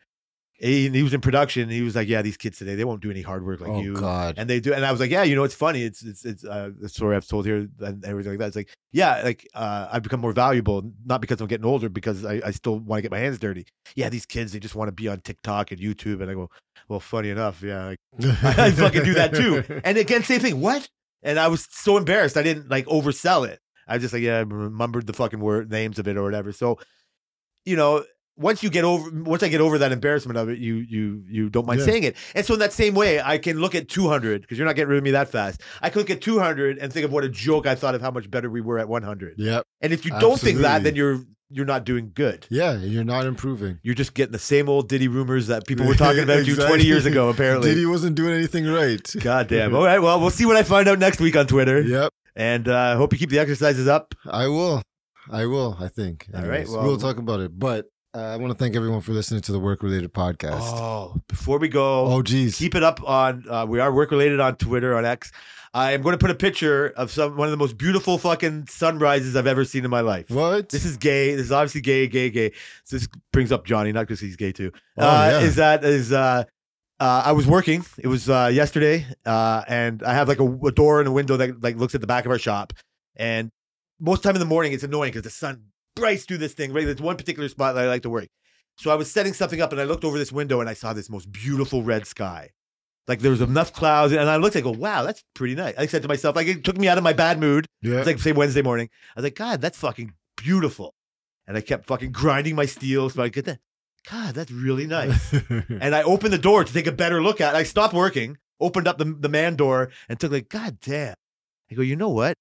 He, 0.59 0.89
he 0.89 1.02
was 1.05 1.14
in 1.14 1.20
production. 1.20 1.68
He 1.68 1.82
was 1.82 1.94
like, 1.94 2.09
"Yeah, 2.09 2.20
these 2.20 2.36
kids 2.36 2.59
today 2.59 2.74
they 2.74 2.85
won't 2.85 3.01
do 3.01 3.10
any 3.10 3.22
hard 3.22 3.47
work 3.47 3.60
like 3.60 3.70
you. 3.70 3.74
oh 3.74 3.80
you." 3.80 3.94
God. 3.94 4.35
And 4.39 4.51
they 4.51 4.59
do, 4.59 4.74
and 4.74 4.85
I 4.85 4.90
was 4.90 5.01
like, 5.01 5.10
"Yeah, 5.10 5.22
you 5.22 5.36
know, 5.36 5.44
it's 5.44 5.55
funny. 5.55 5.85
It's 5.85 6.02
it's 6.02 6.24
it's 6.24 6.44
uh, 6.44 6.70
the 6.80 6.89
story 6.89 7.14
I've 7.14 7.26
told 7.26 7.47
here 7.47 7.68
and 7.78 8.05
everything 8.05 8.32
like 8.32 8.40
that. 8.40 8.48
It's 8.48 8.56
like, 8.56 8.70
yeah, 8.90 9.22
like 9.22 9.48
uh, 9.55 9.89
I've 9.93 10.02
become 10.02 10.20
more 10.20 10.32
valuable, 10.32 10.90
not 11.05 11.20
because 11.20 11.40
I'm 11.40 11.47
getting 11.47 11.64
older, 11.64 11.89
because 11.89 12.24
I, 12.24 12.40
I 12.44 12.51
still 12.51 12.80
want 12.80 12.98
to 12.98 13.02
get 13.02 13.12
my 13.12 13.18
hands 13.18 13.39
dirty. 13.39 13.66
Yeah, 13.94 14.09
these 14.09 14.26
kids 14.26 14.52
they 14.52 14.59
just 14.59 14.74
want 14.74 14.89
to 14.89 14.93
be 14.93 15.06
on 15.06 15.20
TikTok 15.20 15.70
and 15.70 15.80
YouTube, 15.80 16.20
and 16.20 16.30
I 16.30 16.35
go, 16.35 16.51
well, 16.89 17.01
funny 17.01 17.30
enough, 17.30 17.62
yeah, 17.62 17.86
like, 17.86 17.98
I 18.43 18.72
fucking 18.72 19.05
do 19.05 19.14
that 19.14 19.35
too. 19.35 19.62
And 19.85 19.97
again, 19.97 20.24
same 20.24 20.40
thing. 20.40 20.60
What? 20.60 20.89
And 21.22 21.39
I 21.39 21.48
was 21.48 21.68
so 21.70 21.97
embarrassed. 21.97 22.36
I 22.36 22.43
didn't 22.43 22.68
like 22.68 22.86
oversell 22.86 23.47
it. 23.47 23.60
I 23.86 23.98
just 23.98 24.12
like 24.12 24.22
yeah, 24.22 24.39
I 24.39 24.40
remembered 24.40 25.06
the 25.06 25.12
fucking 25.12 25.40
word 25.40 25.70
names 25.70 25.98
of 25.98 26.09
it 26.09 26.16
or 26.16 26.22
whatever. 26.22 26.52
So, 26.52 26.78
you 27.64 27.76
know, 27.76 28.05
once 28.39 28.62
you 28.62 28.70
get 28.70 28.85
over, 28.85 29.10
once 29.23 29.43
I 29.43 29.48
get 29.48 29.60
over 29.60 29.78
that 29.78 29.93
embarrassment 29.93 30.39
of 30.39 30.48
it, 30.48 30.59
you 30.59 30.77
you 30.77 31.23
you 31.28 31.51
don't 31.51 31.66
mind 31.66 31.81
Yeah. 31.81 31.86
saying 31.86 32.02
it. 32.05 32.16
And 32.35 32.47
so 32.47 32.55
in 32.55 32.60
that 32.60 32.73
same 32.73 32.94
way, 32.94 33.20
I 33.20 33.36
can 33.39 33.59
look 33.60 33.74
at 33.74 33.89
200 33.89 34.43
because 34.43 34.56
you're 34.56 34.66
not 34.66 34.77
getting 34.77 34.90
rid 34.90 34.98
of 34.98 35.05
me 35.05 35.10
that 35.10 35.28
fast. 35.31 35.60
I 35.82 35.90
can 35.90 36.01
look 36.01 36.10
at 36.10 36.20
200 36.20 36.78
and 36.78 36.93
think 36.93 37.05
of 37.05 37.12
what 37.12 37.24
a 37.24 37.28
joke 37.28 37.66
I 37.66 37.74
thought 37.74 37.94
of 37.94 38.01
how 38.01 38.10
much 38.10 38.31
better 38.31 38.48
we 38.48 38.60
were 38.60 38.78
at 38.78 38.89
100. 38.89 39.35
Yep. 39.39 39.65
And 39.81 39.93
if 39.93 40.05
you 40.05 40.12
don't 40.20 40.40
think 40.40 40.59
that, 40.60 40.82
then 40.85 40.94
you're 40.97 41.20
you're 41.51 41.65
not 41.65 41.85
doing 41.85 42.12
good. 42.15 42.47
Yeah, 42.51 42.77
you're 42.77 43.05
not 43.05 43.24
improving. 43.27 43.78
You're 43.82 43.94
just 43.94 44.12
getting 44.12 44.32
the 44.32 44.39
same 44.39 44.69
old 44.69 44.89
Diddy 44.89 45.09
rumors 45.09 45.47
that 45.47 45.66
people 45.66 45.86
were 45.86 45.94
talking 46.06 46.23
about 46.23 46.47
you 46.47 46.55
20 46.55 46.85
years 46.85 47.06
ago. 47.06 47.31
Apparently. 47.31 47.70
Diddy 47.70 47.86
wasn't 47.86 48.16
doing 48.16 48.35
anything 48.35 48.66
right. 48.66 49.01
God 49.20 49.48
damn. 49.48 49.74
All 49.77 49.85
right. 49.85 49.98
Well, 50.01 50.20
we'll 50.20 50.31
see 50.31 50.44
what 50.47 50.56
I 50.56 50.62
find 50.62 50.89
out 50.89 50.98
next 50.98 51.20
week 51.20 51.36
on 51.36 51.47
Twitter. 51.47 51.81
Yep. 51.81 52.12
And 52.36 52.69
uh, 52.69 52.97
hope 52.97 53.12
you 53.15 53.19
keep 53.19 53.31
the 53.31 53.39
exercises 53.39 53.89
up. 53.89 54.15
I 54.27 54.47
will. 54.48 54.82
I 55.31 55.47
will, 55.47 55.77
I 55.81 55.89
think. 55.89 56.27
All 56.35 56.43
right, 56.47 56.66
well- 56.69 56.82
we'll 56.85 56.97
talk 56.98 57.19
about 57.19 57.40
it. 57.40 57.59
But 57.59 57.86
Uh, 58.14 58.20
I 58.20 58.36
want 58.36 58.51
to 58.52 58.59
thank 58.59 58.74
everyone 58.74 59.02
for 59.02 59.12
listening 59.12 59.43
to 59.43 59.52
the 59.52 59.60
Work 59.60 59.82
Related 59.82 60.14
Podcast. 60.14 60.60
Oh, 60.62 61.20
before 61.28 61.59
we 61.59 61.68
go, 61.68 62.06
Oh, 62.06 62.22
geez. 62.22 62.56
keep 62.56 62.74
it 62.74 62.82
up 62.82 63.06
on. 63.06 63.44
Uh, 63.48 63.66
we 63.68 63.80
are 63.80 63.93
work 63.93 64.10
related 64.10 64.40
on 64.40 64.56
Twitter 64.56 64.97
on 64.97 65.05
X. 65.05 65.30
I 65.74 65.93
am 65.93 66.01
going 66.01 66.14
to 66.14 66.18
put 66.18 66.30
a 66.30 66.35
picture 66.35 66.89
of 66.97 67.10
some 67.10 67.36
one 67.36 67.47
of 67.47 67.51
the 67.51 67.59
most 67.59 67.76
beautiful 67.76 68.16
fucking 68.16 68.68
sunrises 68.68 69.36
I've 69.36 69.47
ever 69.47 69.66
seen 69.66 69.85
in 69.85 69.90
my 69.90 70.01
life. 70.01 70.30
what? 70.30 70.70
This 70.70 70.86
is 70.86 70.97
gay. 70.97 71.35
This 71.35 71.47
is 71.47 71.52
obviously 71.52 71.82
gay, 71.82 72.06
gay, 72.06 72.30
gay. 72.30 72.52
So 72.85 72.97
this 72.97 73.06
brings 73.30 73.52
up 73.52 73.66
Johnny, 73.66 73.93
not 73.93 74.01
because 74.06 74.20
he's 74.20 74.36
gay 74.36 74.52
too. 74.52 74.72
Oh, 74.97 75.06
uh, 75.06 75.28
yeah. 75.30 75.40
Is 75.40 75.56
that 75.56 75.85
is 75.85 76.10
uh, 76.10 76.44
uh, 76.98 77.22
I 77.26 77.32
was 77.32 77.47
working. 77.47 77.85
It 77.98 78.09
was 78.09 78.30
uh, 78.30 78.51
yesterday, 78.51 79.06
uh, 79.26 79.64
and 79.68 80.02
I 80.02 80.14
have 80.14 80.28
like 80.28 80.40
a, 80.40 80.47
a 80.66 80.72
door 80.72 81.01
and 81.01 81.09
a 81.09 81.12
window 81.12 81.36
that 81.36 81.62
like 81.62 81.76
looks 81.76 81.94
at 81.94 82.01
the 82.01 82.06
back 82.06 82.24
of 82.24 82.30
our 82.30 82.39
shop. 82.39 82.72
And 83.16 83.51
most 84.01 84.22
time 84.22 84.35
in 84.35 84.40
the 84.40 84.47
morning, 84.47 84.72
it's 84.72 84.82
annoying 84.85 85.10
because 85.10 85.22
the 85.24 85.30
sun 85.30 85.64
breaks 85.94 86.27
do 86.27 86.36
this 86.36 86.55
thing. 86.55 86.73
Right, 86.73 86.85
there's 86.85 87.01
one 87.01 87.16
particular 87.16 87.48
spot 87.48 87.74
that 87.74 87.85
I 87.85 87.89
like 87.89 88.02
to 88.02 88.10
work. 88.10 88.28
So 88.77 88.90
I 88.90 88.94
was 88.94 89.10
setting 89.10 89.32
something 89.32 89.60
up, 89.60 89.73
and 89.73 89.81
I 89.81 89.85
looked 89.85 90.05
over 90.05 90.19
this 90.19 90.32
window, 90.32 90.60
and 90.60 90.69
I 90.69 90.74
saw 90.74 90.93
this 90.93 91.10
most 91.10 91.31
beautiful 91.32 91.82
red 91.82 92.06
sky. 92.06 92.51
Like 93.09 93.20
there 93.20 93.31
was 93.31 93.40
enough 93.40 93.73
clouds, 93.73 94.12
and 94.12 94.28
I 94.28 94.36
looked. 94.36 94.56
I 94.56 94.60
go, 94.60 94.70
"Wow, 94.70 95.02
that's 95.02 95.24
pretty 95.35 95.55
nice." 95.55 95.74
I 95.78 95.86
said 95.86 96.02
to 96.02 96.09
myself, 96.09 96.36
like 96.36 96.47
it 96.47 96.62
took 96.62 96.77
me 96.77 96.89
out 96.89 96.98
of 96.98 97.05
my 97.05 97.15
bad 97.15 97.40
mood. 97.40 97.66
yeah. 97.82 97.97
It's 97.98 98.06
like 98.06 98.19
say 98.19 98.32
Wednesday 98.32 98.62
morning. 98.62 98.89
I 99.16 99.20
was 99.20 99.24
like, 99.24 99.35
God, 99.35 99.60
that's 99.60 99.78
fucking 99.78 100.12
beautiful. 100.36 100.94
And 101.47 101.56
I 101.56 101.62
kept 101.62 101.86
fucking 101.86 102.12
grinding 102.12 102.55
my 102.55 102.66
steel 102.66 103.09
so 103.09 103.23
I 103.23 103.28
get 103.31 103.47
that. 103.47 103.60
God, 104.10 104.35
that's 104.35 104.51
really 104.51 104.86
nice. 104.86 105.32
and 105.48 105.94
I 105.94 106.02
opened 106.02 106.32
the 106.32 106.39
door 106.39 106.65
to 106.65 106.73
take 106.73 106.86
a 106.86 106.93
better 106.93 107.23
look 107.23 107.40
at 107.40 107.55
it. 107.55 107.59
I 107.59 107.62
stopped 107.62 107.94
working, 107.94 108.36
opened 108.60 108.86
up 108.86 108.98
the, 108.98 109.05
the 109.05 109.28
man 109.28 109.56
door, 109.56 109.90
and 110.09 110.20
took 110.20 110.32
like, 110.32 110.48
God 110.48 110.78
damn. 110.81 111.15
I 111.70 111.74
go, 111.74 111.82
you 111.82 111.97
know 111.97 112.09
what? 112.10 112.35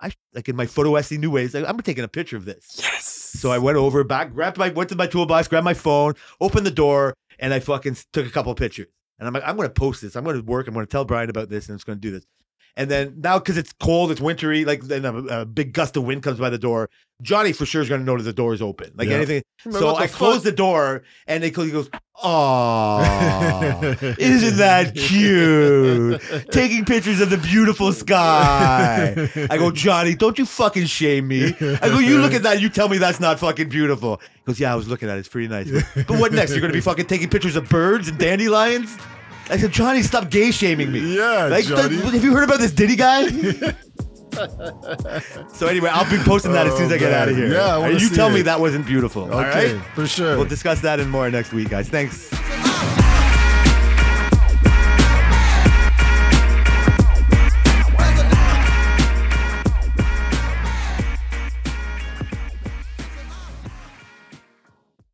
I 0.00 0.12
like 0.34 0.48
in 0.48 0.56
my 0.56 0.66
photo 0.66 1.00
SC 1.00 1.12
new 1.12 1.30
ways, 1.30 1.54
like, 1.54 1.64
I'm 1.66 1.78
taking 1.80 2.04
a 2.04 2.08
picture 2.08 2.36
of 2.36 2.44
this. 2.44 2.78
yes. 2.78 3.04
So 3.06 3.50
I 3.50 3.58
went 3.58 3.76
over, 3.76 4.02
back, 4.02 4.32
grabbed 4.32 4.58
my, 4.58 4.70
went 4.70 4.88
to 4.90 4.96
my 4.96 5.06
toolbox, 5.06 5.48
grabbed 5.48 5.64
my 5.64 5.74
phone, 5.74 6.14
opened 6.40 6.66
the 6.66 6.70
door, 6.70 7.14
and 7.38 7.54
I 7.54 7.60
fucking 7.60 7.96
took 8.12 8.26
a 8.26 8.30
couple 8.30 8.52
of 8.52 8.58
pictures. 8.58 8.88
And 9.18 9.26
I'm 9.26 9.34
like, 9.34 9.42
I'm 9.46 9.56
going 9.56 9.68
to 9.68 9.74
post 9.74 10.00
this. 10.00 10.16
I'm 10.16 10.24
going 10.24 10.36
to 10.36 10.42
work. 10.42 10.66
I'm 10.66 10.74
going 10.74 10.86
to 10.86 10.90
tell 10.90 11.04
Brian 11.04 11.28
about 11.28 11.48
this, 11.50 11.68
and 11.68 11.74
it's 11.74 11.84
going 11.84 11.98
to 11.98 12.00
do 12.00 12.10
this. 12.10 12.26
And 12.76 12.90
then 12.90 13.14
now, 13.18 13.38
because 13.38 13.56
it's 13.56 13.72
cold, 13.72 14.10
it's 14.10 14.20
wintry, 14.20 14.64
like 14.64 14.82
then 14.82 15.04
a, 15.04 15.14
a 15.40 15.44
big 15.44 15.72
gust 15.72 15.96
of 15.96 16.04
wind 16.04 16.22
comes 16.22 16.38
by 16.38 16.50
the 16.50 16.58
door. 16.58 16.88
Johnny 17.22 17.52
for 17.52 17.66
sure 17.66 17.82
is 17.82 17.88
going 17.88 18.00
to 18.00 18.04
know 18.04 18.16
that 18.16 18.22
the 18.22 18.32
door 18.32 18.54
is 18.54 18.62
open. 18.62 18.92
Like 18.94 19.08
Yeah. 19.08 19.16
anything. 19.16 19.42
Man, 19.66 19.74
so 19.74 19.94
I 19.96 20.06
closed 20.06 20.42
the 20.44 20.52
door, 20.52 21.02
and 21.26 21.42
they 21.42 21.50
close. 21.50 21.66
He 21.66 21.72
goes, 21.72 21.90
"Oh, 22.22 23.80
isn't 24.18 24.56
that 24.56 24.94
cute? 24.94 26.22
Taking 26.50 26.84
pictures 26.86 27.20
of 27.20 27.28
the 27.28 27.36
beautiful 27.36 27.92
sky." 27.92 29.28
I 29.50 29.58
go, 29.58 29.70
Johnny, 29.70 30.14
don't 30.14 30.38
you 30.38 30.46
fucking 30.46 30.86
shame 30.86 31.28
me. 31.28 31.48
I 31.60 31.88
go, 31.88 31.98
you 31.98 32.18
look 32.20 32.32
at 32.32 32.42
that, 32.44 32.60
you 32.62 32.68
tell 32.70 32.88
me 32.88 32.96
that's 32.98 33.20
not 33.20 33.38
fucking 33.38 33.68
beautiful. 33.68 34.16
He 34.34 34.40
goes, 34.46 34.58
yeah, 34.60 34.72
I 34.72 34.76
was 34.76 34.88
looking 34.88 35.08
at 35.10 35.16
it. 35.16 35.20
It's 35.20 35.28
pretty 35.28 35.48
nice. 35.48 35.70
But 35.94 36.18
what 36.18 36.32
next? 36.32 36.52
You're 36.52 36.60
going 36.60 36.72
to 36.72 36.76
be 36.76 36.80
fucking 36.80 37.06
taking 37.06 37.28
pictures 37.28 37.56
of 37.56 37.68
birds 37.68 38.08
and 38.08 38.18
dandelions? 38.18 38.96
I 39.50 39.56
said, 39.56 39.72
Johnny, 39.72 40.02
stop 40.02 40.30
gay 40.30 40.50
shaming 40.52 40.92
me. 40.92 41.16
Yeah, 41.16 41.46
Like, 41.46 41.64
Johnny. 41.64 41.96
the- 41.96 42.10
have 42.10 42.24
you 42.24 42.32
heard 42.32 42.44
about 42.44 42.60
this 42.60 42.70
Diddy 42.72 42.94
guy? 42.96 43.26
so 45.52 45.66
anyway, 45.66 45.90
I'll 45.92 46.08
be 46.08 46.18
posting 46.18 46.52
that 46.52 46.66
as 46.68 46.76
soon 46.76 46.86
as 46.86 46.92
Oh, 46.92 46.94
I 46.94 46.98
get 46.98 47.12
oh, 47.12 47.16
out 47.16 47.28
of 47.28 47.36
here. 47.36 47.52
Yeah, 47.52 47.78
I 47.78 47.88
you 47.90 48.08
tell 48.08 48.30
me 48.30 48.42
that 48.42 48.60
wasn't 48.60 48.86
beautiful. 48.86 49.24
Okay, 49.24 49.74
right. 49.74 49.84
for 49.94 50.06
sure. 50.06 50.36
We'll 50.36 50.44
discuss 50.46 50.80
that 50.82 51.00
and 51.00 51.10
more 51.10 51.28
next 51.30 51.52
week, 51.52 51.68
guys. 51.68 51.88
Thanks. 51.88 52.30